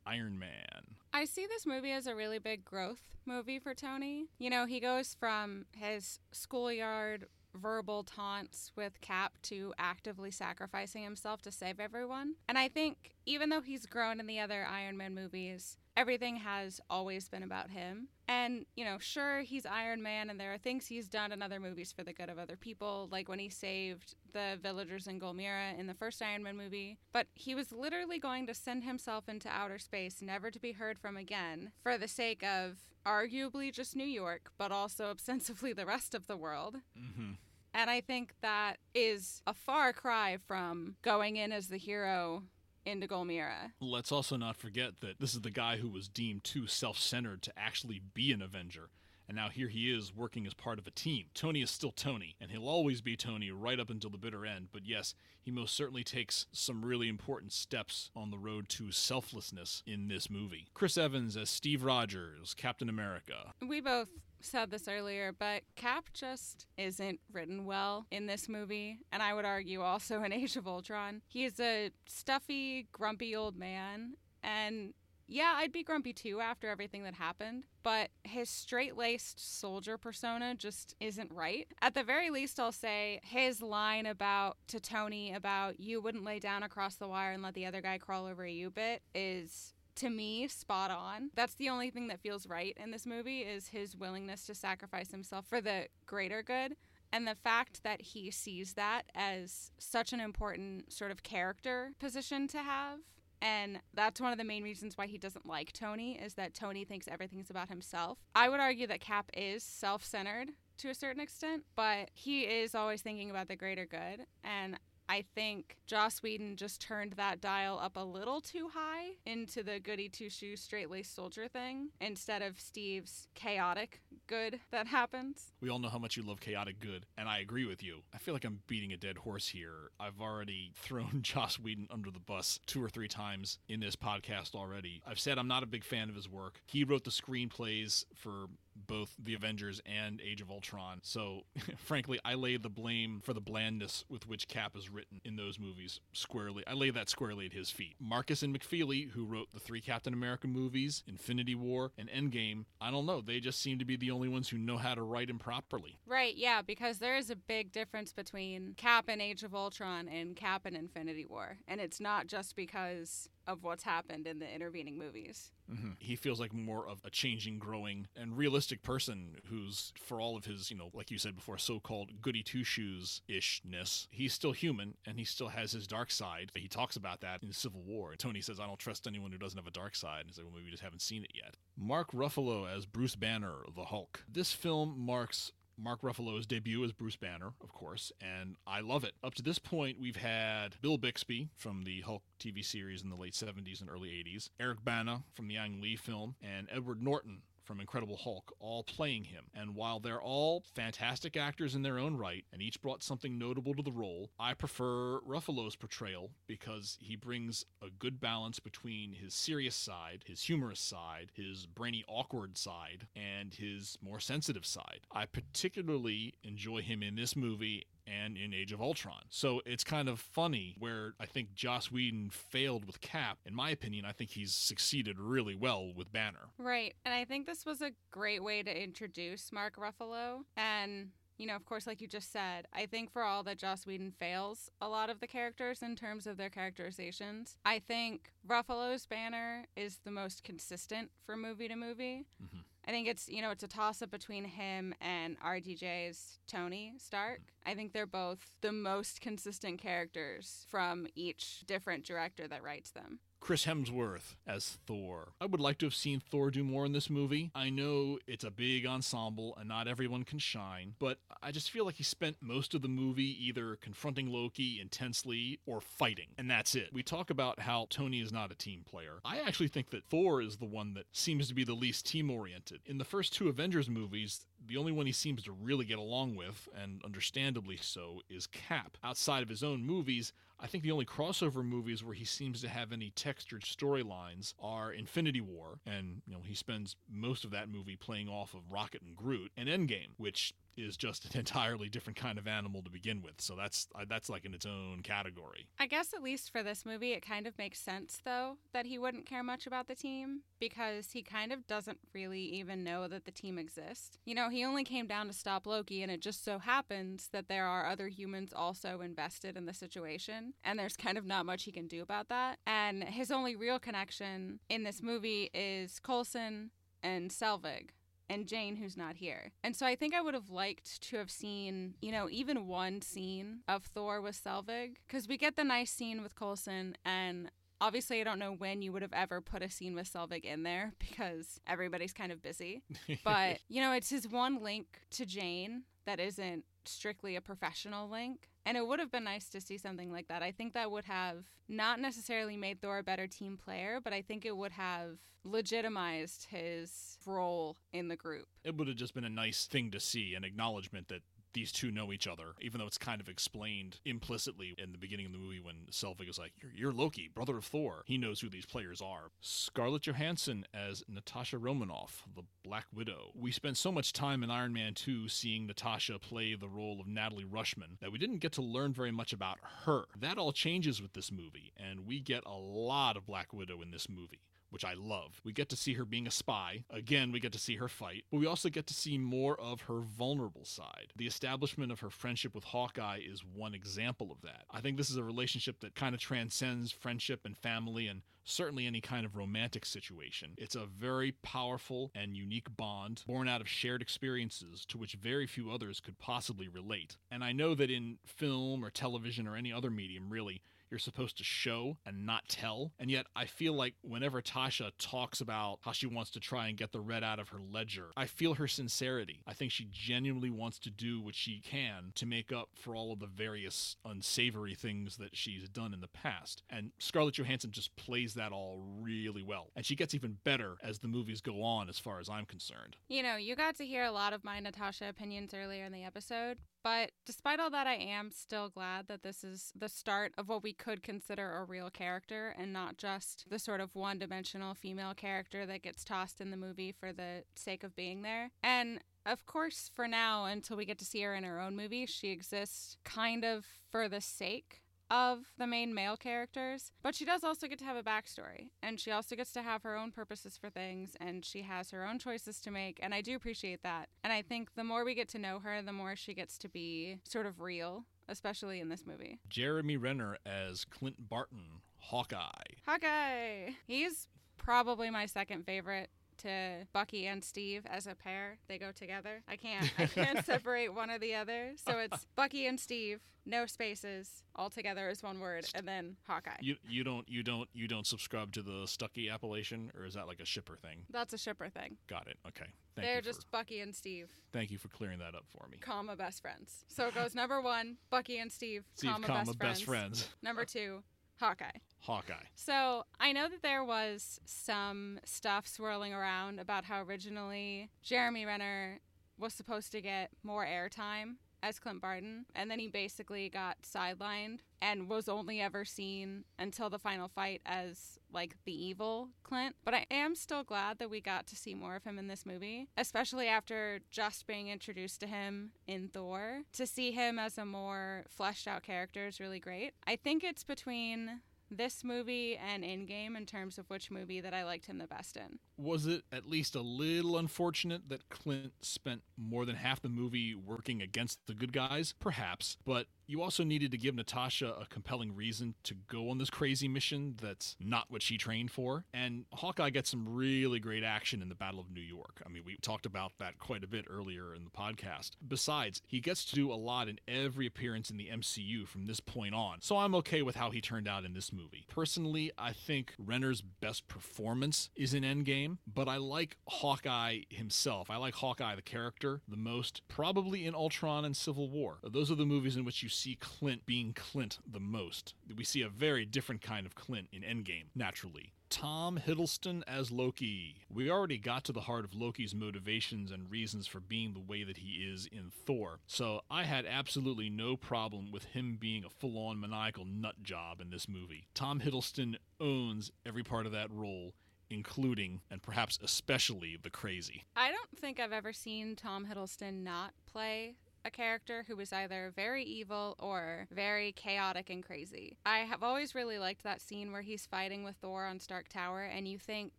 Iron 0.05 0.39
Man. 0.39 0.95
I 1.13 1.25
see 1.25 1.45
this 1.45 1.65
movie 1.65 1.91
as 1.91 2.07
a 2.07 2.15
really 2.15 2.39
big 2.39 2.63
growth 2.63 3.01
movie 3.25 3.59
for 3.59 3.73
Tony. 3.73 4.27
You 4.39 4.49
know, 4.49 4.65
he 4.65 4.79
goes 4.79 5.13
from 5.19 5.65
his 5.75 6.19
schoolyard 6.31 7.27
verbal 7.53 8.03
taunts 8.03 8.71
with 8.77 9.01
Cap 9.01 9.33
to 9.43 9.73
actively 9.77 10.31
sacrificing 10.31 11.03
himself 11.03 11.41
to 11.41 11.51
save 11.51 11.81
everyone. 11.81 12.35
And 12.47 12.57
I 12.57 12.69
think 12.69 13.13
even 13.25 13.49
though 13.49 13.61
he's 13.61 13.87
grown 13.87 14.21
in 14.21 14.25
the 14.25 14.39
other 14.39 14.65
Iron 14.65 14.95
Man 14.95 15.13
movies, 15.13 15.75
everything 15.97 16.37
has 16.37 16.79
always 16.89 17.27
been 17.27 17.43
about 17.43 17.71
him. 17.71 18.07
And, 18.27 18.65
you 18.75 18.85
know, 18.85 18.97
sure, 18.99 19.41
he's 19.41 19.65
Iron 19.65 20.01
Man, 20.01 20.29
and 20.29 20.39
there 20.39 20.53
are 20.53 20.57
things 20.57 20.87
he's 20.87 21.09
done 21.09 21.31
in 21.31 21.41
other 21.41 21.59
movies 21.59 21.91
for 21.91 22.03
the 22.03 22.13
good 22.13 22.29
of 22.29 22.39
other 22.39 22.55
people, 22.55 23.09
like 23.11 23.27
when 23.27 23.39
he 23.39 23.49
saved 23.49 24.15
the 24.31 24.57
villagers 24.61 25.07
in 25.07 25.19
Gulmira 25.19 25.77
in 25.77 25.87
the 25.87 25.93
first 25.93 26.21
Iron 26.21 26.43
Man 26.43 26.55
movie. 26.55 26.97
But 27.11 27.27
he 27.35 27.53
was 27.53 27.71
literally 27.71 28.19
going 28.19 28.47
to 28.47 28.53
send 28.53 28.85
himself 28.85 29.27
into 29.27 29.49
outer 29.49 29.77
space, 29.77 30.21
never 30.21 30.51
to 30.51 30.59
be 30.59 30.71
heard 30.71 30.97
from 30.97 31.17
again, 31.17 31.71
for 31.81 31.97
the 31.97 32.07
sake 32.07 32.43
of 32.43 32.77
arguably 33.05 33.73
just 33.73 33.95
New 33.95 34.05
York, 34.05 34.51
but 34.57 34.71
also 34.71 35.05
ostensibly 35.11 35.73
the 35.73 35.85
rest 35.85 36.15
of 36.15 36.27
the 36.27 36.37
world. 36.37 36.77
Mm-hmm. 36.97 37.33
And 37.73 37.89
I 37.89 38.01
think 38.01 38.35
that 38.41 38.77
is 38.93 39.41
a 39.47 39.53
far 39.53 39.93
cry 39.93 40.37
from 40.37 40.95
going 41.01 41.37
in 41.37 41.51
as 41.51 41.67
the 41.67 41.77
hero 41.77 42.43
into 42.85 43.07
Gulmira. 43.07 43.71
Let's 43.79 44.11
also 44.11 44.35
not 44.37 44.57
forget 44.57 45.01
that 45.01 45.19
this 45.19 45.33
is 45.33 45.41
the 45.41 45.49
guy 45.49 45.77
who 45.77 45.89
was 45.89 46.07
deemed 46.07 46.43
too 46.43 46.67
self 46.67 46.97
centered 46.97 47.41
to 47.43 47.53
actually 47.57 48.01
be 48.13 48.31
an 48.31 48.41
Avenger. 48.41 48.89
And 49.27 49.37
now 49.37 49.49
here 49.49 49.69
he 49.69 49.89
is 49.89 50.13
working 50.13 50.45
as 50.45 50.53
part 50.53 50.79
of 50.79 50.87
a 50.87 50.91
team. 50.91 51.27
Tony 51.33 51.61
is 51.61 51.71
still 51.71 51.91
Tony, 51.91 52.35
and 52.41 52.51
he'll 52.51 52.67
always 52.67 53.01
be 53.01 53.15
Tony 53.15 53.51
right 53.51 53.79
up 53.79 53.89
until 53.89 54.09
the 54.09 54.17
bitter 54.17 54.45
end. 54.45 54.67
But 54.73 54.85
yes, 54.85 55.15
he 55.41 55.49
most 55.49 55.75
certainly 55.75 56.03
takes 56.03 56.45
some 56.51 56.83
really 56.83 57.07
important 57.07 57.53
steps 57.53 58.11
on 58.15 58.31
the 58.31 58.37
road 58.37 58.67
to 58.69 58.91
selflessness 58.91 59.81
in 59.87 60.09
this 60.09 60.29
movie. 60.29 60.67
Chris 60.73 60.97
Evans 60.97 61.37
as 61.37 61.49
Steve 61.49 61.83
Rogers, 61.83 62.53
Captain 62.53 62.89
America. 62.89 63.53
We 63.65 63.79
both 63.79 64.09
said 64.45 64.71
this 64.71 64.87
earlier, 64.87 65.31
but 65.37 65.63
Cap 65.75 66.09
just 66.13 66.67
isn't 66.77 67.19
written 67.31 67.65
well 67.65 68.05
in 68.11 68.27
this 68.27 68.47
movie, 68.49 68.99
and 69.11 69.23
I 69.23 69.33
would 69.33 69.45
argue 69.45 69.81
also 69.81 70.23
in 70.23 70.33
Age 70.33 70.55
of 70.55 70.67
Ultron. 70.67 71.21
He's 71.27 71.59
a 71.59 71.91
stuffy, 72.07 72.87
grumpy 72.91 73.35
old 73.35 73.57
man, 73.57 74.15
and 74.43 74.93
yeah, 75.27 75.53
I'd 75.55 75.71
be 75.71 75.83
grumpy 75.83 76.13
too 76.13 76.41
after 76.41 76.69
everything 76.69 77.03
that 77.03 77.15
happened, 77.15 77.65
but 77.81 78.09
his 78.23 78.49
straight 78.49 78.97
laced 78.97 79.59
soldier 79.59 79.97
persona 79.97 80.53
just 80.53 80.95
isn't 80.99 81.31
right. 81.31 81.67
At 81.81 81.93
the 81.93 82.03
very 82.03 82.29
least, 82.29 82.59
I'll 82.59 82.71
say 82.71 83.19
his 83.23 83.61
line 83.61 84.05
about 84.05 84.57
to 84.67 84.79
Tony 84.79 85.33
about 85.33 85.79
you 85.79 86.01
wouldn't 86.01 86.25
lay 86.25 86.39
down 86.39 86.61
across 86.63 86.95
the 86.95 87.07
wire 87.07 87.31
and 87.31 87.41
let 87.41 87.53
the 87.53 87.65
other 87.65 87.81
guy 87.81 87.97
crawl 87.97 88.25
over 88.25 88.45
you 88.45 88.69
bit 88.69 89.01
is 89.15 89.73
to 89.95 90.09
me 90.09 90.47
spot 90.47 90.91
on 90.91 91.29
that's 91.35 91.55
the 91.55 91.69
only 91.69 91.89
thing 91.89 92.07
that 92.07 92.19
feels 92.19 92.47
right 92.47 92.77
in 92.81 92.91
this 92.91 93.05
movie 93.05 93.39
is 93.39 93.67
his 93.67 93.95
willingness 93.95 94.45
to 94.45 94.55
sacrifice 94.55 95.11
himself 95.11 95.45
for 95.45 95.61
the 95.61 95.87
greater 96.05 96.41
good 96.41 96.75
and 97.11 97.27
the 97.27 97.35
fact 97.35 97.83
that 97.83 98.01
he 98.01 98.31
sees 98.31 98.73
that 98.73 99.03
as 99.13 99.71
such 99.77 100.13
an 100.13 100.19
important 100.19 100.91
sort 100.91 101.11
of 101.11 101.23
character 101.23 101.91
position 101.99 102.47
to 102.47 102.57
have 102.59 102.99
and 103.43 103.81
that's 103.93 104.21
one 104.21 104.31
of 104.31 104.37
the 104.37 104.45
main 104.45 104.63
reasons 104.63 104.97
why 104.97 105.05
he 105.05 105.17
doesn't 105.17 105.45
like 105.45 105.73
Tony 105.73 106.13
is 106.17 106.35
that 106.35 106.53
Tony 106.53 106.85
thinks 106.85 107.09
everything's 107.09 107.49
about 107.49 107.67
himself. 107.67 108.17
I 108.33 108.47
would 108.47 108.61
argue 108.61 108.87
that 108.87 109.01
Cap 109.01 109.29
is 109.33 109.63
self-centered 109.63 110.51
to 110.77 110.89
a 110.89 110.95
certain 110.95 111.21
extent, 111.21 111.65
but 111.75 112.09
he 112.13 112.43
is 112.43 112.73
always 112.73 113.01
thinking 113.01 113.29
about 113.29 113.49
the 113.49 113.57
greater 113.57 113.85
good 113.85 114.25
and 114.45 114.79
I 115.09 115.23
think 115.35 115.77
Joss 115.85 116.23
Whedon 116.23 116.55
just 116.55 116.81
turned 116.81 117.13
that 117.13 117.41
dial 117.41 117.79
up 117.79 117.97
a 117.97 118.03
little 118.03 118.41
too 118.41 118.69
high 118.73 119.11
into 119.25 119.63
the 119.63 119.79
goody 119.79 120.09
two 120.09 120.29
shoes, 120.29 120.61
straight 120.61 120.89
laced 120.89 121.15
soldier 121.15 121.47
thing 121.47 121.89
instead 121.99 122.41
of 122.41 122.59
Steve's 122.59 123.27
chaotic 123.35 124.01
good 124.27 124.59
that 124.71 124.87
happens. 124.87 125.51
We 125.61 125.69
all 125.69 125.79
know 125.79 125.89
how 125.89 125.99
much 125.99 126.17
you 126.17 126.23
love 126.23 126.39
chaotic 126.39 126.79
good, 126.79 127.05
and 127.17 127.27
I 127.27 127.39
agree 127.39 127.65
with 127.65 127.83
you. 127.83 127.99
I 128.13 128.17
feel 128.17 128.33
like 128.33 128.45
I'm 128.45 128.59
beating 128.67 128.93
a 128.93 128.97
dead 128.97 129.17
horse 129.17 129.47
here. 129.47 129.91
I've 129.99 130.21
already 130.21 130.71
thrown 130.75 131.19
Joss 131.21 131.59
Whedon 131.59 131.87
under 131.91 132.09
the 132.09 132.19
bus 132.19 132.59
two 132.65 132.83
or 132.83 132.89
three 132.89 133.07
times 133.07 133.59
in 133.67 133.79
this 133.79 133.95
podcast 133.95 134.55
already. 134.55 135.01
I've 135.05 135.19
said 135.19 135.37
I'm 135.37 135.47
not 135.47 135.63
a 135.63 135.67
big 135.67 135.83
fan 135.83 136.09
of 136.09 136.15
his 136.15 136.29
work. 136.29 136.61
He 136.65 136.83
wrote 136.83 137.03
the 137.03 137.11
screenplays 137.11 138.05
for 138.15 138.47
both 138.75 139.15
the 139.21 139.33
Avengers 139.33 139.81
and 139.85 140.21
Age 140.21 140.41
of 140.41 140.51
Ultron. 140.51 140.99
So, 141.01 141.41
frankly, 141.77 142.19
I 142.23 142.35
lay 142.35 142.57
the 142.57 142.69
blame 142.69 143.21
for 143.23 143.33
the 143.33 143.41
blandness 143.41 144.05
with 144.09 144.27
which 144.27 144.47
Cap 144.47 144.75
is 144.75 144.89
written 144.89 145.21
in 145.23 145.35
those 145.35 145.59
movies 145.59 145.99
squarely. 146.13 146.63
I 146.67 146.73
lay 146.73 146.89
that 146.91 147.09
squarely 147.09 147.45
at 147.45 147.53
his 147.53 147.69
feet. 147.69 147.95
Markus 147.99 148.43
and 148.43 148.57
McFeely, 148.57 149.09
who 149.11 149.25
wrote 149.25 149.51
the 149.51 149.59
three 149.59 149.81
Captain 149.81 150.13
America 150.13 150.47
movies, 150.47 151.03
Infinity 151.07 151.55
War, 151.55 151.91
and 151.97 152.09
Endgame, 152.09 152.65
I 152.81 152.91
don't 152.91 153.05
know. 153.05 153.21
They 153.21 153.39
just 153.39 153.61
seem 153.61 153.79
to 153.79 153.85
be 153.85 153.95
the 153.95 154.11
only 154.11 154.29
ones 154.29 154.49
who 154.49 154.57
know 154.57 154.77
how 154.77 154.95
to 154.95 155.01
write 155.01 155.29
him 155.29 155.39
properly. 155.39 155.99
Right, 156.05 156.35
yeah, 156.35 156.61
because 156.61 156.99
there 156.99 157.15
is 157.15 157.29
a 157.29 157.35
big 157.35 157.71
difference 157.71 158.13
between 158.13 158.73
Cap 158.77 159.05
and 159.07 159.21
Age 159.21 159.43
of 159.43 159.55
Ultron 159.55 160.07
and 160.07 160.35
Cap 160.35 160.65
and 160.65 160.75
Infinity 160.75 161.25
War. 161.25 161.57
And 161.67 161.79
it's 161.79 161.99
not 161.99 162.27
just 162.27 162.55
because 162.55 163.29
of 163.47 163.63
what's 163.63 163.83
happened 163.83 164.27
in 164.27 164.39
the 164.39 164.53
intervening 164.53 164.97
movies. 164.97 165.51
Mm-hmm. 165.71 165.91
He 165.99 166.15
feels 166.15 166.39
like 166.39 166.53
more 166.53 166.87
of 166.87 166.99
a 167.03 167.09
changing, 167.09 167.59
growing, 167.59 168.07
and 168.15 168.37
realistic 168.37 168.81
person 168.83 169.37
who's, 169.49 169.93
for 170.01 170.19
all 170.19 170.35
of 170.35 170.45
his, 170.45 170.69
you 170.69 170.77
know, 170.77 170.89
like 170.93 171.11
you 171.11 171.17
said 171.17 171.35
before, 171.35 171.57
so 171.57 171.79
called 171.79 172.21
goody 172.21 172.43
two 172.43 172.63
shoes 172.63 173.21
ishness, 173.29 174.07
he's 174.11 174.33
still 174.33 174.51
human 174.51 174.95
and 175.05 175.17
he 175.17 175.25
still 175.25 175.49
has 175.49 175.71
his 175.71 175.87
dark 175.87 176.11
side. 176.11 176.51
He 176.55 176.67
talks 176.67 176.95
about 176.95 177.21
that 177.21 177.43
in 177.43 177.51
Civil 177.53 177.81
War. 177.81 178.15
Tony 178.17 178.41
says, 178.41 178.59
I 178.59 178.67
don't 178.67 178.79
trust 178.79 179.07
anyone 179.07 179.31
who 179.31 179.37
doesn't 179.37 179.57
have 179.57 179.67
a 179.67 179.71
dark 179.71 179.95
side. 179.95 180.21
And 180.21 180.29
he's 180.29 180.37
like, 180.37 180.45
well, 180.45 180.53
maybe 180.55 180.65
we 180.65 180.71
just 180.71 180.83
haven't 180.83 181.01
seen 181.01 181.23
it 181.23 181.31
yet. 181.33 181.55
Mark 181.77 182.11
Ruffalo 182.11 182.69
as 182.69 182.85
Bruce 182.85 183.15
Banner, 183.15 183.53
the 183.75 183.85
Hulk. 183.85 184.23
This 184.31 184.53
film 184.53 184.95
marks 184.97 185.51
Mark 185.77 186.01
Ruffalo's 186.01 186.45
debut 186.45 186.83
as 186.83 186.91
Bruce 186.91 187.15
Banner, 187.15 187.53
of 187.61 187.73
course, 187.73 188.11
and 188.21 188.55
I 188.67 188.81
love 188.81 189.03
it. 189.03 189.13
Up 189.23 189.33
to 189.35 189.43
this 189.43 189.59
point, 189.59 189.99
we've 189.99 190.15
had 190.15 190.75
Bill 190.81 190.97
Bixby 190.97 191.49
from 191.55 191.83
the 191.83 192.01
Hulk 192.01 192.23
TV 192.39 192.63
series 192.63 193.01
in 193.01 193.09
the 193.09 193.15
late 193.15 193.33
70s 193.33 193.81
and 193.81 193.89
early 193.89 194.09
80s, 194.09 194.49
Eric 194.59 194.83
Bana 194.83 195.23
from 195.33 195.47
the 195.47 195.57
Ang 195.57 195.81
Lee 195.81 195.95
film, 195.95 196.35
and 196.41 196.67
Edward 196.71 197.01
Norton 197.01 197.41
from 197.63 197.79
Incredible 197.79 198.17
Hulk, 198.17 198.53
all 198.59 198.83
playing 198.83 199.25
him. 199.25 199.45
And 199.53 199.75
while 199.75 199.99
they're 199.99 200.21
all 200.21 200.63
fantastic 200.73 201.37
actors 201.37 201.75
in 201.75 201.81
their 201.81 201.99
own 201.99 202.17
right, 202.17 202.45
and 202.51 202.61
each 202.61 202.81
brought 202.81 203.03
something 203.03 203.37
notable 203.37 203.73
to 203.75 203.83
the 203.83 203.91
role, 203.91 204.31
I 204.39 204.53
prefer 204.53 205.19
Ruffalo's 205.21 205.75
portrayal 205.75 206.31
because 206.47 206.97
he 206.99 207.15
brings 207.15 207.65
a 207.81 207.89
good 207.89 208.19
balance 208.19 208.59
between 208.59 209.13
his 209.13 209.33
serious 209.33 209.75
side, 209.75 210.23
his 210.25 210.43
humorous 210.43 210.79
side, 210.79 211.31
his 211.33 211.65
brainy, 211.65 212.03
awkward 212.07 212.57
side, 212.57 213.07
and 213.15 213.53
his 213.53 213.97
more 214.01 214.19
sensitive 214.19 214.65
side. 214.65 215.01
I 215.11 215.25
particularly 215.25 216.35
enjoy 216.43 216.81
him 216.81 217.01
in 217.03 217.15
this 217.15 217.35
movie 217.35 217.85
and 218.07 218.37
in 218.37 218.53
Age 218.53 218.71
of 218.71 218.81
Ultron. 218.81 219.23
So 219.29 219.61
it's 219.65 219.83
kind 219.83 220.09
of 220.09 220.19
funny 220.19 220.75
where 220.79 221.13
I 221.19 221.25
think 221.25 221.53
Joss 221.53 221.91
Whedon 221.91 222.29
failed 222.29 222.85
with 222.85 223.01
Cap. 223.01 223.37
In 223.45 223.55
my 223.55 223.69
opinion, 223.69 224.05
I 224.05 224.11
think 224.11 224.31
he's 224.31 224.53
succeeded 224.53 225.19
really 225.19 225.55
well 225.55 225.91
with 225.95 226.11
Banner. 226.11 226.49
Right. 226.57 226.93
And 227.05 227.13
I 227.13 227.25
think 227.25 227.45
this 227.45 227.65
was 227.65 227.81
a 227.81 227.91
great 228.11 228.43
way 228.43 228.63
to 228.63 228.83
introduce 228.83 229.51
Mark 229.51 229.77
Ruffalo. 229.77 230.41
And 230.57 231.09
you 231.37 231.47
know, 231.47 231.55
of 231.55 231.65
course, 231.65 231.87
like 231.87 231.99
you 231.99 232.07
just 232.07 232.31
said, 232.31 232.67
I 232.73 232.85
think 232.85 233.11
for 233.11 233.23
all 233.23 233.43
that 233.43 233.57
Joss 233.57 233.85
Whedon 233.85 234.13
fails 234.19 234.69
a 234.79 234.87
lot 234.87 235.09
of 235.09 235.19
the 235.19 235.27
characters 235.27 235.81
in 235.81 235.95
terms 235.95 236.27
of 236.27 236.37
their 236.37 236.49
characterizations, 236.49 237.57
I 237.65 237.79
think 237.79 238.31
Ruffalo's 238.47 239.05
banner 239.07 239.65
is 239.75 239.99
the 240.03 240.11
most 240.11 240.43
consistent 240.43 241.09
from 241.25 241.41
movie 241.41 241.67
to 241.67 241.75
movie. 241.75 242.25
Mm-hmm. 242.41 242.59
I 242.85 242.91
think 242.91 243.07
it's 243.07 243.29
you 243.29 243.41
know 243.41 243.51
it's 243.51 243.63
a 243.63 243.67
toss 243.67 244.01
up 244.01 244.11
between 244.11 244.43
him 244.43 244.93
and 245.01 245.39
RDJ's 245.39 246.39
Tony 246.47 246.93
Stark. 246.97 247.39
Mm-hmm. 247.39 247.69
I 247.71 247.75
think 247.75 247.93
they're 247.93 248.05
both 248.05 248.39
the 248.61 248.71
most 248.71 249.21
consistent 249.21 249.81
characters 249.81 250.65
from 250.69 251.07
each 251.15 251.63
different 251.65 252.05
director 252.05 252.47
that 252.47 252.63
writes 252.63 252.91
them. 252.91 253.19
Chris 253.43 253.65
Hemsworth 253.65 254.35
as 254.47 254.77
Thor. 254.87 255.33
I 255.41 255.45
would 255.47 255.59
like 255.59 255.77
to 255.79 255.85
have 255.85 255.93
seen 255.93 256.21
Thor 256.21 256.49
do 256.49 256.63
more 256.63 256.85
in 256.85 256.93
this 256.93 257.09
movie. 257.09 257.51
I 257.53 257.69
know 257.69 258.17
it's 258.25 258.45
a 258.45 258.49
big 258.49 258.85
ensemble 258.85 259.53
and 259.59 259.67
not 259.67 259.85
everyone 259.85 260.23
can 260.23 260.39
shine, 260.39 260.95
but 260.97 261.17
I 261.41 261.51
just 261.51 261.69
feel 261.69 261.83
like 261.83 261.95
he 261.95 262.05
spent 262.05 262.37
most 262.39 262.73
of 262.73 262.81
the 262.81 262.87
movie 262.87 263.35
either 263.45 263.75
confronting 263.81 264.31
Loki 264.31 264.79
intensely 264.79 265.59
or 265.65 265.81
fighting, 265.81 266.27
and 266.37 266.49
that's 266.49 266.73
it. 266.73 266.93
We 266.93 267.03
talk 267.03 267.29
about 267.29 267.59
how 267.59 267.87
Tony 267.89 268.21
is 268.21 268.31
not 268.31 268.49
a 268.49 268.55
team 268.55 268.85
player. 268.89 269.19
I 269.25 269.39
actually 269.39 269.67
think 269.67 269.89
that 269.89 270.05
Thor 270.05 270.41
is 270.41 270.55
the 270.55 270.65
one 270.65 270.93
that 270.93 271.07
seems 271.11 271.49
to 271.49 271.53
be 271.53 271.65
the 271.65 271.73
least 271.73 272.05
team 272.05 272.31
oriented. 272.31 272.79
In 272.85 272.97
the 272.97 273.03
first 273.03 273.33
two 273.33 273.49
Avengers 273.49 273.89
movies, 273.89 274.45
the 274.65 274.77
only 274.77 274.93
one 274.93 275.05
he 275.05 275.11
seems 275.11 275.43
to 275.43 275.51
really 275.51 275.83
get 275.83 275.99
along 275.99 276.37
with, 276.37 276.69
and 276.81 277.01
understandably 277.03 277.75
so, 277.75 278.21
is 278.29 278.47
Cap. 278.47 278.97
Outside 279.03 279.43
of 279.43 279.49
his 279.49 279.63
own 279.63 279.83
movies, 279.83 280.31
I 280.59 280.67
think 280.67 280.83
the 280.83 280.91
only 280.91 281.05
crossover 281.05 281.63
movies 281.63 282.03
where 282.03 282.13
he 282.13 282.25
seems 282.25 282.61
to 282.61 282.69
have 282.69 282.91
any 282.91 283.11
textured 283.11 283.63
storylines 283.63 284.53
are 284.59 284.93
Infinity 284.93 285.41
War, 285.41 285.79
and 285.85 286.21
you 286.25 286.33
know 286.33 286.41
he 286.43 286.55
spends 286.55 286.95
most 287.11 287.43
of 287.43 287.51
that 287.51 287.69
movie 287.69 287.95
playing 287.95 288.29
off 288.29 288.53
of 288.53 288.71
Rocket 288.71 289.01
and 289.01 289.15
Groot, 289.15 289.51
and 289.57 289.67
Endgame, 289.67 290.11
which 290.17 290.53
is 290.77 290.97
just 290.97 291.25
an 291.25 291.39
entirely 291.39 291.89
different 291.89 292.17
kind 292.17 292.37
of 292.37 292.47
animal 292.47 292.81
to 292.81 292.89
begin 292.89 293.21
with. 293.21 293.39
So 293.39 293.55
that's 293.55 293.87
uh, 293.95 294.05
that's 294.07 294.29
like 294.29 294.45
in 294.45 294.53
its 294.53 294.65
own 294.65 295.01
category. 295.03 295.67
I 295.79 295.87
guess 295.87 296.13
at 296.13 296.23
least 296.23 296.51
for 296.51 296.63
this 296.63 296.85
movie, 296.85 297.13
it 297.13 297.25
kind 297.25 297.47
of 297.47 297.57
makes 297.57 297.79
sense 297.79 298.19
though 298.23 298.57
that 298.73 298.85
he 298.85 298.97
wouldn't 298.97 299.25
care 299.25 299.43
much 299.43 299.67
about 299.67 299.87
the 299.87 299.95
team 299.95 300.41
because 300.59 301.11
he 301.11 301.21
kind 301.21 301.51
of 301.51 301.67
doesn't 301.67 301.99
really 302.13 302.41
even 302.41 302.83
know 302.83 303.07
that 303.07 303.25
the 303.25 303.31
team 303.31 303.57
exists. 303.57 304.17
You 304.25 304.35
know, 304.35 304.49
he 304.49 304.63
only 304.63 304.83
came 304.83 305.07
down 305.07 305.27
to 305.27 305.33
stop 305.33 305.67
Loki, 305.67 306.01
and 306.01 306.11
it 306.11 306.21
just 306.21 306.43
so 306.43 306.59
happens 306.59 307.29
that 307.31 307.47
there 307.47 307.65
are 307.65 307.85
other 307.85 308.07
humans 308.07 308.53
also 308.55 309.01
invested 309.01 309.57
in 309.57 309.65
the 309.65 309.73
situation, 309.73 310.52
and 310.63 310.77
there's 310.77 310.97
kind 310.97 311.17
of 311.17 311.25
not 311.25 311.45
much 311.45 311.63
he 311.63 311.71
can 311.71 311.87
do 311.87 312.01
about 312.01 312.29
that. 312.29 312.59
And 312.65 313.03
his 313.03 313.31
only 313.31 313.55
real 313.55 313.79
connection 313.79 314.59
in 314.69 314.83
this 314.83 315.01
movie 315.01 315.49
is 315.53 315.99
Coulson 315.99 316.71
and 317.01 317.29
Selvig 317.29 317.89
and 318.29 318.47
Jane, 318.47 318.77
who's 318.77 318.97
not 318.97 319.17
here. 319.17 319.51
And 319.63 319.75
so 319.75 319.85
I 319.85 319.95
think 319.95 320.13
I 320.13 320.21
would 320.21 320.33
have 320.33 320.49
liked 320.49 321.01
to 321.09 321.17
have 321.17 321.29
seen, 321.29 321.95
you 322.01 322.11
know, 322.11 322.29
even 322.29 322.67
one 322.67 323.01
scene 323.01 323.59
of 323.67 323.83
Thor 323.83 324.21
with 324.21 324.41
Selvig, 324.41 324.95
because 325.07 325.27
we 325.27 325.37
get 325.37 325.55
the 325.55 325.63
nice 325.63 325.91
scene 325.91 326.21
with 326.23 326.35
Coulson, 326.35 326.95
and 327.05 327.51
obviously 327.81 328.21
I 328.21 328.23
don't 328.23 328.39
know 328.39 328.53
when 328.53 328.81
you 328.81 328.91
would 328.93 329.01
have 329.01 329.13
ever 329.13 329.41
put 329.41 329.61
a 329.61 329.69
scene 329.69 329.93
with 329.93 330.11
Selvig 330.11 330.45
in 330.45 330.63
there 330.63 330.93
because 330.99 331.59
everybody's 331.67 332.13
kind 332.13 332.31
of 332.31 332.41
busy. 332.41 332.81
But, 333.23 333.59
you 333.69 333.81
know, 333.81 333.91
it's 333.91 334.09
his 334.09 334.27
one 334.27 334.63
link 334.63 334.99
to 335.11 335.25
Jane 335.25 335.83
that 336.05 336.19
isn't 336.19 336.65
strictly 336.87 337.35
a 337.35 337.41
professional 337.41 338.09
link. 338.09 338.49
And 338.65 338.77
it 338.77 338.87
would 338.87 338.99
have 338.99 339.11
been 339.11 339.25
nice 339.25 339.49
to 339.49 339.61
see 339.61 339.77
something 339.77 340.11
like 340.11 340.27
that. 340.29 340.41
I 340.41 340.51
think 340.51 340.73
that 340.73 340.91
would 340.91 341.05
have 341.05 341.43
not 341.67 341.99
necessarily 341.99 342.55
made 342.57 342.81
Thor 342.81 342.99
a 342.99 343.03
better 343.03 343.27
team 343.27 343.57
player, 343.57 343.99
but 344.03 344.13
I 344.13 344.21
think 344.21 344.45
it 344.45 344.55
would 344.55 344.71
have 344.71 345.17
legitimized 345.43 346.47
his 346.49 347.17
role 347.25 347.77
in 347.91 348.07
the 348.07 348.15
group. 348.15 348.47
It 348.63 348.77
would 348.77 348.87
have 348.87 348.95
just 348.95 349.13
been 349.13 349.25
a 349.25 349.29
nice 349.29 349.65
thing 349.65 349.91
to 349.91 349.99
see, 349.99 350.35
an 350.35 350.43
acknowledgement 350.43 351.09
that 351.09 351.21
these 351.53 351.71
two 351.71 351.91
know 351.91 352.11
each 352.11 352.27
other, 352.27 352.53
even 352.61 352.79
though 352.79 352.87
it's 352.87 352.97
kind 352.97 353.21
of 353.21 353.29
explained 353.29 353.99
implicitly 354.05 354.75
in 354.77 354.91
the 354.91 354.97
beginning 354.97 355.25
of 355.25 355.31
the 355.31 355.37
movie 355.37 355.59
when 355.59 355.87
Selvig 355.91 356.29
is 356.29 356.39
like, 356.39 356.53
you're, 356.61 356.71
you're, 356.75 356.93
Loki, 356.93 357.29
brother 357.33 357.57
of 357.57 357.65
Thor. 357.65 358.03
He 358.05 358.17
knows 358.17 358.41
who 358.41 358.49
these 358.49 358.65
players 358.65 359.01
are. 359.01 359.31
Scarlett 359.41 360.03
Johansson 360.03 360.65
as 360.73 361.03
Natasha 361.07 361.57
Romanoff, 361.57 362.23
the 362.35 362.43
Black 362.63 362.85
Widow. 362.93 363.31
We 363.35 363.51
spent 363.51 363.77
so 363.77 363.91
much 363.91 364.13
time 364.13 364.43
in 364.43 364.51
Iron 364.51 364.73
Man 364.73 364.93
2 364.93 365.27
seeing 365.27 365.67
Natasha 365.67 366.19
play 366.19 366.55
the 366.55 366.67
role 366.67 366.99
of 366.99 367.07
Natalie 367.07 367.45
Rushman 367.45 367.99
that 368.01 368.11
we 368.11 368.17
didn't 368.17 368.37
get 368.37 368.51
to 368.53 368.61
learn 368.61 368.93
very 368.93 369.11
much 369.11 369.33
about 369.33 369.59
her. 369.85 370.03
That 370.19 370.37
all 370.37 370.51
changes 370.51 371.01
with 371.01 371.13
this 371.13 371.31
movie, 371.31 371.73
and 371.77 372.05
we 372.05 372.19
get 372.19 372.43
a 372.45 372.53
lot 372.53 373.17
of 373.17 373.25
Black 373.25 373.53
Widow 373.53 373.81
in 373.81 373.91
this 373.91 374.09
movie 374.09 374.41
which 374.73 374.83
I 374.83 374.93
love. 374.95 375.39
We 375.43 375.53
get 375.53 375.69
to 375.69 375.75
see 375.75 375.93
her 375.93 376.05
being 376.05 376.27
a 376.27 376.31
spy. 376.31 376.83
Again, 376.89 377.31
we 377.31 377.39
get 377.39 377.53
to 377.53 377.59
see 377.59 377.75
her 377.75 377.87
fight, 377.87 378.25
but 378.31 378.39
we 378.39 378.47
also 378.47 378.69
get 378.69 378.87
to 378.87 378.93
see 378.93 379.17
more 379.17 379.59
of 379.59 379.81
her 379.81 379.99
vulnerable 379.99 380.65
side. 380.65 381.13
The 381.15 381.27
establishment 381.27 381.91
of 381.91 381.99
her 381.99 382.09
friendship 382.09 382.55
with 382.55 382.63
Hawkeye 382.63 383.19
is 383.25 383.43
one 383.45 383.75
example 383.75 384.31
of 384.31 384.41
that. 384.41 384.65
I 384.71 384.81
think 384.81 384.97
this 384.97 385.09
is 385.09 385.17
a 385.17 385.23
relationship 385.23 385.79
that 385.81 385.95
kind 385.95 386.15
of 386.15 386.21
transcends 386.21 386.91
friendship 386.91 387.41
and 387.45 387.57
family 387.57 388.07
and 388.07 388.23
certainly 388.45 388.85
any 388.85 389.01
kind 389.01 389.25
of 389.25 389.35
romantic 389.35 389.85
situation. 389.85 390.53
It's 390.57 390.75
a 390.75 390.85
very 390.85 391.33
powerful 391.43 392.11
and 392.15 392.35
unique 392.35 392.75
bond 392.75 393.23
born 393.27 393.47
out 393.47 393.61
of 393.61 393.69
shared 393.69 394.01
experiences 394.01 394.85
to 394.87 394.97
which 394.97 395.13
very 395.13 395.47
few 395.47 395.71
others 395.71 395.99
could 395.99 396.19
possibly 396.19 396.67
relate. 396.67 397.17
And 397.31 397.43
I 397.43 397.51
know 397.51 397.75
that 397.75 397.89
in 397.89 398.17
film 398.25 398.83
or 398.83 398.89
television 398.89 399.47
or 399.47 399.55
any 399.55 399.71
other 399.71 399.89
medium, 399.89 400.29
really, 400.29 400.61
you're 400.93 400.99
supposed 400.99 401.37
to 401.39 401.43
show 401.43 401.97
and 402.05 402.23
not 402.23 402.47
tell. 402.47 402.91
And 402.99 403.09
yet, 403.09 403.25
I 403.35 403.45
feel 403.45 403.73
like 403.73 403.95
whenever 404.03 404.43
Tasha 404.43 404.91
talks 404.99 405.41
about 405.41 405.79
how 405.81 405.91
she 405.91 406.05
wants 406.05 406.29
to 406.31 406.39
try 406.39 406.67
and 406.67 406.77
get 406.77 406.91
the 406.91 407.01
red 407.01 407.23
out 407.23 407.39
of 407.39 407.49
her 407.49 407.57
ledger, 407.59 408.11
I 408.15 408.27
feel 408.27 408.53
her 408.53 408.67
sincerity. 408.67 409.41
I 409.47 409.55
think 409.55 409.71
she 409.71 409.87
genuinely 409.91 410.51
wants 410.51 410.77
to 410.79 410.91
do 410.91 411.19
what 411.19 411.33
she 411.33 411.61
can 411.65 412.11
to 412.13 412.27
make 412.27 412.51
up 412.51 412.69
for 412.75 412.95
all 412.95 413.11
of 413.11 413.19
the 413.19 413.25
various 413.25 413.95
unsavory 414.05 414.75
things 414.75 415.17
that 415.17 415.35
she's 415.35 415.67
done 415.67 415.95
in 415.95 416.01
the 416.01 416.07
past. 416.07 416.61
And 416.69 416.91
Scarlett 416.99 417.39
Johansson 417.39 417.71
just 417.71 417.95
plays 417.95 418.35
that 418.35 418.51
all 418.51 418.79
really 419.01 419.41
well. 419.41 419.71
And 419.75 419.83
she 419.83 419.95
gets 419.95 420.13
even 420.13 420.37
better 420.43 420.75
as 420.83 420.99
the 420.99 421.07
movies 421.07 421.41
go 421.41 421.63
on, 421.63 421.89
as 421.89 421.97
far 421.97 422.19
as 422.19 422.29
I'm 422.29 422.45
concerned. 422.45 422.97
You 423.07 423.23
know, 423.23 423.35
you 423.35 423.55
got 423.55 423.77
to 423.77 423.85
hear 423.85 424.03
a 424.03 424.11
lot 424.11 424.33
of 424.33 424.43
my 424.43 424.59
Natasha 424.59 425.09
opinions 425.09 425.55
earlier 425.55 425.85
in 425.85 425.91
the 425.91 426.03
episode, 426.03 426.59
but 426.83 427.11
despite 427.25 427.59
all 427.59 427.69
that, 427.69 427.87
I 427.87 427.95
am 427.95 428.31
still 428.31 428.69
glad 428.69 429.07
that 429.07 429.23
this 429.23 429.43
is 429.43 429.71
the 429.75 429.89
start 429.89 430.33
of 430.37 430.49
what 430.49 430.63
we 430.63 430.73
could 430.73 431.01
consider 431.01 431.57
a 431.57 431.63
real 431.63 431.89
character 431.89 432.53
and 432.57 432.73
not 432.73 432.97
just 432.97 433.45
the 433.49 433.59
sort 433.59 433.79
of 433.79 433.95
one 433.95 434.19
dimensional 434.19 434.73
female 434.73 435.13
character 435.13 435.65
that 435.65 435.81
gets 435.81 436.03
tossed 436.03 436.41
in 436.41 436.51
the 436.51 436.57
movie 436.57 436.91
for 436.91 437.13
the 437.13 437.43
sake 437.55 437.83
of 437.83 437.95
being 437.95 438.21
there. 438.21 438.51
And 438.61 438.99
of 439.25 439.45
course, 439.45 439.89
for 439.93 440.07
now, 440.07 440.45
until 440.45 440.75
we 440.75 440.85
get 440.85 440.99
to 440.99 441.05
see 441.05 441.21
her 441.21 441.33
in 441.33 441.45
her 441.45 441.59
own 441.59 441.75
movie, 441.75 442.05
she 442.05 442.29
exists 442.29 442.97
kind 443.05 443.45
of 443.45 443.65
for 443.89 444.09
the 444.09 444.19
sake 444.21 444.82
of 445.13 445.41
the 445.59 445.67
main 445.67 445.93
male 445.93 446.17
characters, 446.17 446.91
but 447.03 447.13
she 447.13 447.23
does 447.23 447.43
also 447.43 447.67
get 447.67 447.77
to 447.77 447.85
have 447.85 447.95
a 447.95 448.01
backstory, 448.01 448.69
and 448.81 448.99
she 448.99 449.11
also 449.11 449.35
gets 449.35 449.51
to 449.51 449.61
have 449.61 449.83
her 449.83 449.95
own 449.95 450.11
purposes 450.11 450.57
for 450.57 450.71
things, 450.71 451.15
and 451.21 451.45
she 451.45 451.61
has 451.61 451.91
her 451.91 452.03
own 452.03 452.17
choices 452.17 452.59
to 452.61 452.71
make, 452.71 452.99
and 452.99 453.13
I 453.13 453.21
do 453.21 453.35
appreciate 453.35 453.83
that. 453.83 454.09
And 454.23 454.33
I 454.33 454.41
think 454.41 454.73
the 454.75 454.83
more 454.83 455.05
we 455.05 455.13
get 455.13 455.29
to 455.29 455.37
know 455.37 455.59
her, 455.59 455.83
the 455.83 455.93
more 455.93 456.15
she 456.15 456.33
gets 456.33 456.57
to 456.57 456.67
be 456.67 457.19
sort 457.25 457.45
of 457.45 457.61
real, 457.61 458.05
especially 458.27 458.79
in 458.79 458.89
this 458.89 459.05
movie. 459.05 459.39
Jeremy 459.47 459.97
Renner 459.97 460.35
as 460.47 460.83
Clint 460.83 461.29
Barton, 461.29 461.81
Hawkeye. 461.99 462.73
Hawkeye! 462.87 463.73
He's 463.85 464.27
probably 464.57 465.11
my 465.11 465.27
second 465.27 465.67
favorite 465.67 466.09
to 466.39 466.87
Bucky 466.93 467.27
and 467.27 467.43
Steve 467.43 467.85
as 467.85 468.07
a 468.07 468.15
pair. 468.15 468.57
They 468.67 468.77
go 468.77 468.91
together. 468.91 469.43
I 469.47 469.55
can't 469.55 469.91
I 469.97 470.05
can't 470.05 470.45
separate 470.45 470.93
one 470.93 471.09
or 471.09 471.19
the 471.19 471.35
other. 471.35 471.73
So 471.75 471.99
it's 471.99 472.25
Bucky 472.35 472.65
and 472.67 472.79
Steve, 472.79 473.19
no 473.45 473.65
spaces, 473.65 474.43
all 474.55 474.69
together 474.69 475.09
as 475.09 475.23
one 475.23 475.39
word, 475.39 475.65
and 475.75 475.87
then 475.87 476.17
Hawkeye. 476.27 476.51
You 476.61 476.75
you 476.87 477.03
don't 477.03 477.27
you 477.29 477.43
don't 477.43 477.69
you 477.73 477.87
don't 477.87 478.07
subscribe 478.07 478.51
to 478.53 478.61
the 478.61 478.85
Stucky 478.85 479.29
appellation, 479.29 479.91
or 479.97 480.05
is 480.05 480.13
that 480.15 480.27
like 480.27 480.39
a 480.39 480.45
shipper 480.45 480.75
thing? 480.75 481.03
That's 481.09 481.33
a 481.33 481.37
shipper 481.37 481.69
thing. 481.69 481.97
Got 482.07 482.27
it. 482.27 482.37
Okay. 482.47 482.65
Thank 482.95 483.07
They're 483.07 483.21
just 483.21 483.41
for, 483.41 483.47
Bucky 483.51 483.79
and 483.79 483.95
Steve, 483.95 484.29
thank 484.51 484.69
you 484.69 484.77
for 484.77 484.87
clearing 484.87 485.17
that 485.17 485.33
up 485.33 485.45
for 485.49 485.67
me. 485.67 485.77
comma 485.79 486.15
best 486.15 486.41
friends. 486.43 486.85
So 486.87 487.07
it 487.07 487.15
goes 487.15 487.33
number 487.33 487.59
one, 487.59 487.97
Bucky 488.11 488.37
and 488.37 488.51
Steve, 488.51 488.83
Steve, 488.93 489.11
comma, 489.11 489.25
comma, 489.25 489.45
best, 489.45 489.57
best 489.59 489.83
friends. 489.85 490.23
friends. 490.23 490.29
Number 490.43 490.63
two, 490.63 491.01
Hawkeye. 491.39 491.79
Hawkeye. 491.99 492.33
So 492.55 493.05
I 493.19 493.31
know 493.31 493.49
that 493.49 493.61
there 493.61 493.83
was 493.83 494.39
some 494.45 495.19
stuff 495.25 495.67
swirling 495.67 496.13
around 496.13 496.59
about 496.59 496.85
how 496.85 497.01
originally 497.01 497.89
Jeremy 498.01 498.45
Renner 498.45 498.99
was 499.37 499.53
supposed 499.53 499.91
to 499.93 500.01
get 500.01 500.29
more 500.43 500.65
airtime 500.65 501.35
as 501.61 501.79
Clint 501.79 502.01
Barton, 502.01 502.45
and 502.55 502.69
then 502.69 502.77
he 502.77 502.89
basically 502.89 503.47
got 503.49 503.77
sidelined 503.83 504.59
and 504.83 505.07
was 505.07 505.29
only 505.29 505.61
ever 505.61 505.85
seen 505.85 506.43
until 506.59 506.89
the 506.89 506.99
final 506.99 507.29
fight 507.29 507.61
as 507.65 508.19
like 508.33 508.57
the 508.65 508.85
evil 508.85 509.29
Clint. 509.43 509.75
But 509.85 509.93
I 509.93 510.05
am 510.11 510.35
still 510.35 510.63
glad 510.63 510.99
that 510.99 511.09
we 511.09 511.21
got 511.21 511.47
to 511.47 511.55
see 511.55 511.73
more 511.73 511.95
of 511.95 512.03
him 512.03 512.19
in 512.19 512.27
this 512.27 512.45
movie, 512.45 512.89
especially 512.97 513.47
after 513.47 514.01
just 514.11 514.45
being 514.45 514.67
introduced 514.67 515.21
to 515.21 515.27
him 515.27 515.71
in 515.87 516.09
Thor. 516.09 516.63
To 516.73 516.85
see 516.85 517.11
him 517.11 517.39
as 517.39 517.57
a 517.57 517.65
more 517.65 518.25
fleshed 518.27 518.67
out 518.67 518.83
character 518.83 519.25
is 519.25 519.39
really 519.39 519.59
great. 519.59 519.93
I 520.05 520.17
think 520.17 520.43
it's 520.43 520.65
between 520.65 521.41
this 521.77 522.03
movie 522.03 522.57
and 522.57 522.83
Endgame 522.83 523.35
in 523.35 523.45
terms 523.45 523.77
of 523.77 523.89
which 523.89 524.11
movie 524.11 524.41
that 524.41 524.53
I 524.53 524.63
liked 524.63 524.85
him 524.85 524.97
the 524.97 525.07
best 525.07 525.37
in. 525.37 525.59
Was 525.77 526.05
it 526.05 526.23
at 526.31 526.47
least 526.47 526.75
a 526.75 526.81
little 526.81 527.37
unfortunate 527.37 528.09
that 528.09 528.29
Clint 528.29 528.73
spent 528.81 529.23
more 529.37 529.65
than 529.65 529.75
half 529.75 530.01
the 530.01 530.09
movie 530.09 530.55
working 530.55 531.01
against 531.01 531.39
the 531.47 531.53
good 531.53 531.73
guys? 531.73 532.13
Perhaps, 532.19 532.77
but 532.85 533.07
you 533.33 533.41
also 533.41 533.63
needed 533.63 533.89
to 533.89 533.97
give 533.97 534.13
Natasha 534.13 534.75
a 534.79 534.85
compelling 534.85 535.35
reason 535.35 535.73
to 535.81 535.95
go 536.07 536.29
on 536.29 536.37
this 536.37 536.51
crazy 536.51 536.87
mission 536.87 537.33
that's 537.41 537.75
not 537.79 538.05
what 538.09 538.21
she 538.21 538.37
trained 538.37 538.69
for. 538.69 539.05
And 539.11 539.45
Hawkeye 539.53 539.89
gets 539.89 540.11
some 540.11 540.29
really 540.29 540.79
great 540.79 541.03
action 541.03 541.41
in 541.41 541.49
the 541.49 541.55
Battle 541.55 541.79
of 541.79 541.89
New 541.89 541.99
York. 541.99 542.43
I 542.45 542.49
mean, 542.49 542.61
we 542.63 542.77
talked 542.83 543.07
about 543.07 543.31
that 543.39 543.57
quite 543.57 543.83
a 543.83 543.87
bit 543.87 544.05
earlier 544.07 544.53
in 544.53 544.63
the 544.63 544.69
podcast. 544.69 545.31
Besides, 545.47 546.03
he 546.05 546.19
gets 546.19 546.45
to 546.45 546.53
do 546.53 546.71
a 546.71 546.75
lot 546.75 547.07
in 547.07 547.19
every 547.27 547.65
appearance 547.65 548.11
in 548.11 548.17
the 548.17 548.29
MCU 548.31 548.87
from 548.87 549.07
this 549.07 549.19
point 549.19 549.55
on. 549.55 549.77
So 549.81 549.97
I'm 549.97 550.13
okay 550.13 550.43
with 550.43 550.55
how 550.55 550.69
he 550.69 550.79
turned 550.79 551.07
out 551.07 551.25
in 551.25 551.33
this 551.33 551.51
movie. 551.51 551.87
Personally, 551.89 552.51
I 552.55 552.71
think 552.71 553.15
Renner's 553.17 553.61
best 553.61 554.07
performance 554.07 554.91
is 554.95 555.15
in 555.15 555.23
Endgame, 555.23 555.79
but 555.91 556.07
I 556.07 556.17
like 556.17 556.57
Hawkeye 556.67 557.39
himself. 557.49 558.11
I 558.11 558.17
like 558.17 558.35
Hawkeye 558.35 558.75
the 558.75 558.83
character 558.83 559.41
the 559.47 559.57
most, 559.57 560.07
probably 560.07 560.67
in 560.67 560.75
Ultron 560.75 561.25
and 561.25 561.35
Civil 561.35 561.67
War. 561.67 561.97
Those 562.03 562.29
are 562.29 562.35
the 562.35 562.45
movies 562.45 562.75
in 562.75 562.85
which 562.85 563.01
you 563.01 563.09
see 563.09 563.22
Clint 563.39 563.85
being 563.85 564.13
Clint 564.13 564.59
the 564.69 564.79
most. 564.79 565.33
We 565.55 565.63
see 565.63 565.81
a 565.81 565.89
very 565.89 566.25
different 566.25 566.61
kind 566.61 566.85
of 566.85 566.95
Clint 566.95 567.27
in 567.31 567.41
Endgame, 567.41 567.85
naturally. 567.95 568.53
Tom 568.69 569.19
Hiddleston 569.19 569.83
as 569.87 570.11
Loki. 570.11 570.77
We 570.89 571.09
already 571.09 571.37
got 571.37 571.63
to 571.65 571.71
the 571.71 571.81
heart 571.81 572.05
of 572.05 572.15
Loki's 572.15 572.55
motivations 572.55 573.31
and 573.31 573.51
reasons 573.51 573.85
for 573.85 573.99
being 573.99 574.33
the 574.33 574.39
way 574.39 574.63
that 574.63 574.77
he 574.77 575.03
is 575.03 575.27
in 575.31 575.51
Thor, 575.65 575.99
so 576.07 576.41
I 576.49 576.63
had 576.63 576.85
absolutely 576.87 577.49
no 577.49 577.77
problem 577.77 578.31
with 578.31 578.45
him 578.45 578.77
being 578.79 579.03
a 579.05 579.09
full 579.09 579.37
on 579.37 579.59
maniacal 579.59 580.05
nut 580.05 580.41
job 580.41 580.81
in 580.81 580.89
this 580.89 581.07
movie. 581.07 581.45
Tom 581.53 581.81
Hiddleston 581.81 582.35
owns 582.59 583.11
every 583.25 583.43
part 583.43 583.65
of 583.65 583.71
that 583.71 583.91
role 583.91 584.33
including 584.69 585.39
and 585.51 585.61
perhaps 585.61 585.99
especially 586.01 586.77
the 586.81 586.89
crazy. 586.89 587.43
I 587.55 587.69
don't 587.71 587.99
think 587.99 588.19
I've 588.19 588.33
ever 588.33 588.53
seen 588.53 588.95
Tom 588.95 589.27
Hiddleston 589.27 589.83
not 589.83 590.13
play 590.25 590.77
a 591.05 591.11
character 591.11 591.65
who 591.67 591.75
was 591.75 591.93
either 591.93 592.31
very 592.35 592.63
evil 592.63 593.15
or 593.19 593.67
very 593.71 594.11
chaotic 594.11 594.69
and 594.69 594.83
crazy. 594.83 595.37
I 595.45 595.59
have 595.59 595.83
always 595.83 596.15
really 596.15 596.39
liked 596.39 596.63
that 596.63 596.81
scene 596.81 597.11
where 597.11 597.21
he's 597.21 597.45
fighting 597.45 597.83
with 597.83 597.95
Thor 597.97 598.25
on 598.25 598.39
Stark 598.39 598.69
Tower, 598.69 599.03
and 599.03 599.27
you 599.27 599.37
think 599.37 599.71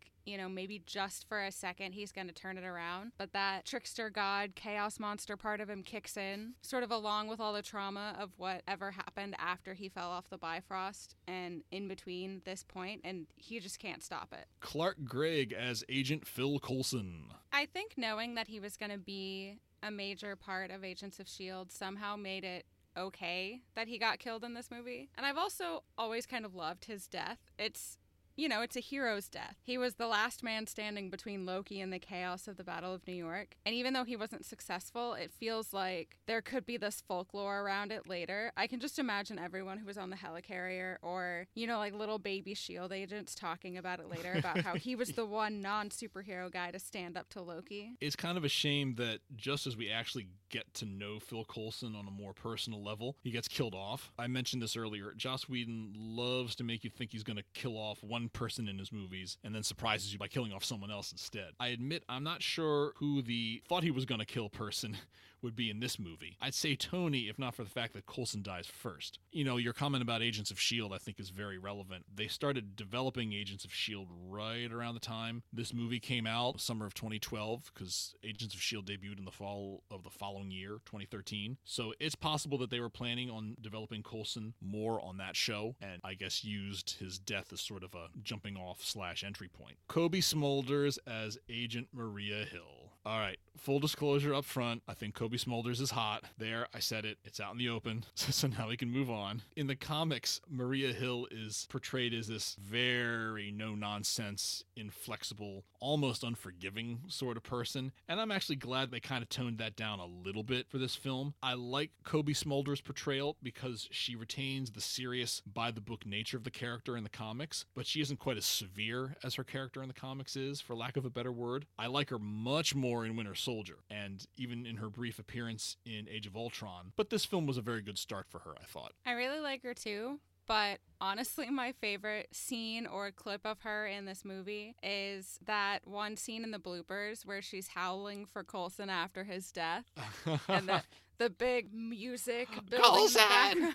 you 0.25 0.39
know, 0.39 0.49
maybe 0.49 0.83
just 0.87 1.29
for 1.29 1.43
a 1.45 1.53
second 1.53 1.93
he's 1.93 2.13
going 2.13 2.27
to 2.27 2.35
turn 2.35 2.59
it 2.59 2.65
around. 2.65 3.13
But 3.19 3.33
that 3.33 3.65
trickster 3.65 4.11
god, 4.11 4.55
chaos 4.55 4.99
monster 4.99 5.37
part 5.37 5.61
of 5.61 5.69
him 5.69 5.83
kicks 5.83 6.17
in, 6.17 6.55
sort 6.63 6.83
of 6.83 6.91
along 6.91 7.29
with 7.29 7.41
all 7.41 7.53
the 7.53 7.63
trauma 7.63 8.17
of 8.19 8.31
whatever 8.37 8.93
happened 8.93 9.37
after 9.39 9.75
he 9.75 9.89
fell 9.89 10.11
off 10.11 10.31
the 10.31 10.39
Bifrost 10.39 11.17
and 11.27 11.63
in 11.71 11.89
between 11.89 12.43
this 12.45 12.63
point, 12.63 13.03
and 13.05 13.27
he 13.37 13.61
just 13.61 13.79
can't 13.79 14.03
stop 14.03 14.33
it. 14.33 14.47
Clark 14.61 15.05
Gregg 15.05 15.53
as 15.53 15.85
Agent 15.89 16.27
Phil 16.27 16.59
Coulson. 16.59 17.27
I 17.53 17.67
think 17.67 17.95
knowing 17.97 18.35
that 18.35 18.49
he 18.49 18.61
was 18.61 18.77
going 18.77 18.93
to 18.93 18.99
be 18.99 19.59
a 19.85 19.91
major 19.91 20.35
part 20.35 20.71
of 20.71 20.83
Agents 20.83 21.21
of 21.21 21.27
S.H.I.E.L.D. 21.27 21.71
somehow 21.73 22.17
made 22.17 22.43
it 22.45 22.65
okay 22.97 23.61
that 23.75 23.89
he 23.89 23.99
got 23.99 24.19
killed 24.19 24.45
in 24.45 24.55
this 24.55 24.71
movie. 24.71 25.11
And 25.17 25.27
I've 25.27 25.37
also 25.37 25.83
always 25.99 26.27
kind 26.27 26.45
of 26.45 26.55
loved 26.55 26.87
his 26.87 27.07
death. 27.07 27.39
It's 27.59 27.99
you 28.37 28.49
know, 28.49 28.63
it's 28.63 28.77
a 28.77 28.81
hero's 28.81 29.29
death. 29.29 29.57
He 29.63 29.79
was 29.79 29.95
the 29.95 30.07
last 30.07 30.43
man 30.43 30.67
standing 30.67 31.11
between 31.11 31.47
Loki 31.47 31.81
and 31.81 31.93
the 31.93 31.99
chaos 31.99 32.49
of 32.49 32.57
the 32.57 32.65
Battle 32.65 32.93
of 32.93 33.07
New 33.07 33.15
York. 33.15 33.57
And 33.65 33.75
even 33.75 33.93
though 33.93 34.05
he 34.05 34.17
wasn't 34.17 34.45
successful, 34.45 35.15
it 35.15 35.31
feels 35.31 35.73
like 35.73 36.19
there 36.27 36.43
could 36.43 36.67
be 36.67 36.77
this 36.77 37.03
folklore 37.07 37.61
around 37.61 37.93
it 37.93 38.09
later. 38.09 38.53
I 38.57 38.67
can 38.67 38.81
just 38.81 38.99
imagine 38.99 39.39
everyone 39.39 39.79
who 39.79 39.87
was 39.87 39.99
on 39.99 40.11
the 40.11 40.17
helicarrier 40.17 40.97
or, 41.03 41.47
you 41.55 41.67
know, 41.67 41.79
like 41.79 41.95
little 41.95 42.19
baby 42.19 42.53
S.H.I.E.L.D. 42.53 42.95
agents 42.95 43.35
talking 43.35 43.79
about 43.79 44.01
it 44.01 44.09
later 44.09 44.35
about 44.37 44.59
how 44.59 44.75
he 44.75 44.97
was 44.97 45.09
the 45.13 45.27
one 45.27 45.63
non 45.63 45.91
superhero 45.91 46.51
guy 46.51 46.71
to 46.71 46.79
stand 46.79 47.17
up 47.17 47.29
to 47.31 47.43
Loki. 47.43 47.93
It's 48.01 48.17
kind 48.17 48.37
of 48.37 48.45
a 48.45 48.49
shame 48.49 48.95
that 48.97 49.21
just 49.37 49.67
as 49.67 49.77
we 49.77 49.91
actually 49.91 50.29
get 50.51 50.73
to 50.75 50.85
know 50.87 51.19
Phil 51.19 51.45
Coulson 51.45 51.95
on 51.95 52.07
a 52.07 52.11
more 52.11 52.33
personal 52.33 52.83
level, 52.83 53.17
he 53.23 53.31
gets 53.31 53.49
killed 53.49 53.75
off. 53.75 54.13
I 54.19 54.27
mentioned 54.27 54.63
this 54.63 54.77
earlier. 54.77 55.13
Joss 55.17 55.49
Whedon 55.49 55.93
loves 55.97 56.55
to 56.57 56.65
make 56.65 56.85
you 56.85 56.91
think 56.91 57.13
he's 57.13 57.23
going 57.23 57.37
to 57.37 57.45
kill 57.55 57.77
off 57.77 58.03
one 58.03 58.24
one 58.25 58.31
person 58.31 58.69
in 58.69 58.79
his 58.79 58.91
movies 58.91 59.37
and 59.45 59.55
then 59.55 59.63
surprises 59.63 60.13
you 60.13 60.19
by 60.19 60.29
killing 60.29 60.53
off 60.53 60.65
someone 60.65 60.91
else 60.91 61.13
instead. 61.13 61.51
I 61.61 61.69
admit 61.69 62.05
I'm 62.09 62.25
not 62.25 62.43
sure 62.43 62.93
who 62.97 63.21
the 63.21 63.63
thought 63.69 63.83
he 63.83 63.91
was 63.91 64.07
going 64.07 64.21
to 64.21 64.25
kill 64.25 64.49
person 64.49 64.97
would 65.43 65.55
be 65.55 65.69
in 65.69 65.79
this 65.79 65.99
movie. 65.99 66.39
I'd 66.41 66.55
say 66.55 66.75
Tony, 66.75 67.29
if 67.29 67.39
not 67.39 67.55
for 67.55 67.65
the 67.65 67.71
fact 67.71 67.93
that 67.93 68.07
Coulson 68.07 68.43
dies 68.43 68.67
first. 68.67 69.19
You 69.31 69.45
know, 69.45 69.59
your 69.59 69.75
comment 69.75 70.03
about 70.03 70.23
Agents 70.23 70.51
of 70.51 70.57
S.H.I.E.L.D., 70.57 70.95
I 70.95 70.99
think, 70.99 71.21
is 71.21 71.29
very 71.29 71.59
relevant. 71.59 72.07
They 72.13 72.29
started 72.29 72.77
developing 72.77 73.35
Agents 73.35 73.65
of 73.65 73.71
S.H.I.E.L.D. 73.71 74.09
right 74.27 74.73
around 74.73 74.95
the 74.95 75.01
time 75.01 75.43
this 75.53 75.75
movie 75.75 76.01
came 76.01 76.27
out, 76.27 76.61
summer 76.61 76.87
of 76.87 76.95
2012, 76.95 77.71
because 77.75 78.15
Agents 78.25 78.55
of 78.55 78.61
S.H.I.E.L.D. 78.61 78.97
debuted 78.97 79.19
in 79.19 79.27
the 79.27 79.31
fall 79.31 79.83
of 79.91 80.03
the 80.03 80.11
following 80.11 80.51
year, 80.51 80.79
2013. 80.87 81.59
So 81.65 81.93
it's 82.01 82.15
possible 82.15 82.57
that 82.59 82.71
they 82.71 82.81
were 82.81 82.89
planning 82.89 83.29
on 83.29 83.57
developing 83.61 84.03
Coulson 84.03 84.55
more 84.63 84.99
on 85.03 85.19
that 85.19 85.37
show, 85.37 85.77
and 85.83 86.01
I 86.03 86.15
guess 86.15 86.43
used 86.43 86.97
his 86.99 87.19
death 87.19 87.53
as 87.53 87.61
sort 87.61 87.85
of 87.85 87.95
a 87.95 88.09
jumping 88.23 88.57
off 88.57 88.83
slash 88.83 89.25
entry 89.25 89.49
point. 89.49 89.77
Cobie 89.89 90.21
Smulders 90.21 90.99
as 91.07 91.39
Agent 91.49 91.89
Maria 91.93 92.45
Hill. 92.45 92.74
All 93.07 93.19
right, 93.19 93.39
full 93.59 93.81
disclosure 93.81 94.35
up 94.35 94.47
front. 94.47 94.83
I 94.89 94.95
think 94.95 95.15
Cobie 95.15 95.37
Smulders 95.37 95.79
is 95.79 95.91
hot. 95.91 96.25
There, 96.39 96.69
I 96.75 96.79
said 96.79 97.05
it. 97.05 97.19
It's 97.23 97.39
out 97.39 97.53
in 97.53 97.59
the 97.59 97.69
open. 97.69 98.05
So, 98.35 98.49
now 98.49 98.69
we 98.69 98.77
can 98.77 98.91
move 98.91 99.11
on. 99.11 99.43
In 99.55 99.69
the 99.69 99.77
comics, 99.77 100.41
Maria 100.49 100.93
Hill 100.93 101.29
is 101.31 101.69
portrayed 101.71 102.13
as 102.13 102.27
this 102.27 102.57
very 102.59 103.53
no 103.53 103.75
nonsense, 103.75 104.65
inflexible, 104.77 105.65
almost 105.79 106.25
unforgiving 106.25 107.01
sort 107.07 107.37
of 107.37 107.43
person. 107.43 107.93
And 108.09 108.21
I'm 108.21 108.33
actually 108.33 108.57
glad 108.57 108.91
they 108.91 108.99
kind 108.99 109.23
of 109.23 109.29
toned 109.29 109.59
that 109.59 109.77
down 109.77 110.01
a 110.01 110.07
little 110.07 110.43
bit 110.43 110.69
for 110.69 110.79
this 110.79 110.97
film. 110.97 111.35
I 111.43 111.55
like 111.55 111.91
Cobie 112.03 112.35
Smulders' 112.35 112.83
portrayal 112.83 113.37
because 113.43 113.89
she 113.93 114.17
retains 114.17 114.71
the 114.73 114.81
serious, 114.81 115.43
by 115.47 115.71
the 115.71 115.81
book 115.81 116.05
nature 116.07 116.37
of 116.37 116.45
the 116.45 116.51
character 116.51 116.97
in 116.97 117.05
the 117.05 117.11
comics, 117.11 117.67
but 117.75 117.87
she 117.87 118.01
isn't 118.01 118.19
quite 118.19 118.39
as 118.39 118.47
severe 118.47 119.17
as 119.23 119.35
her 119.35 119.45
character 119.45 119.83
in 119.83 119.89
the 119.89 119.95
comics 119.95 120.35
is, 120.35 120.61
for 120.61 120.75
lack 120.75 120.97
of 120.97 121.05
a 121.05 121.11
better 121.11 121.33
word. 121.33 121.67
I 121.79 121.87
like 121.87 122.11
her 122.11 122.19
much 122.19 122.75
more 122.75 122.94
more 122.95 123.05
in 123.05 123.17
Winter 123.17 123.35
Soldier, 123.35 123.79
and 123.91 124.25
even 124.37 124.67
in 124.67 124.77
her 124.77 124.89
brief 124.89 125.19
appearance 125.19 125.77
in 125.85 126.07
Age 126.09 126.29
of 126.29 126.37
Ultron. 126.37 126.93
But 126.97 127.11
this 127.11 127.25
film 127.25 127.45
was 127.45 127.57
a 127.59 127.61
very 127.61 127.83
good 127.83 127.99
start 127.99 128.27
for 128.29 128.41
her, 128.41 128.55
I 128.61 128.65
thought. 128.65 128.93
I 129.05 129.13
really 129.13 129.41
like 129.41 129.65
her 129.65 129.75
too. 129.75 130.21
But 130.47 130.79
honestly, 131.01 131.51
my 131.51 131.73
favorite 131.73 132.29
scene 132.31 132.87
or 132.87 133.11
clip 133.11 133.41
of 133.45 133.63
her 133.63 133.87
in 133.87 134.05
this 134.05 134.25
movie 134.25 134.77
is 134.83 135.41
that 135.45 135.81
one 135.89 136.17
scene 136.17 136.45
in 136.45 136.53
the 136.53 136.59
bloopers 136.59 137.27
where 137.27 137.43
she's 137.43 137.69
howling 137.69 138.27
for 138.27 138.45
Coulson 138.45 138.91
after 138.91 139.25
his 139.25 139.51
death. 139.51 139.87
and 140.49 140.69
the, 140.69 140.83
the 141.19 141.31
big 141.31 141.73
music 141.75 142.49
Coulson! 142.71 143.23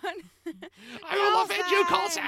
I 1.03 1.15
will 1.15 1.43
avenge 1.43 1.71
you, 1.71 1.83
Coulson! 1.85 2.23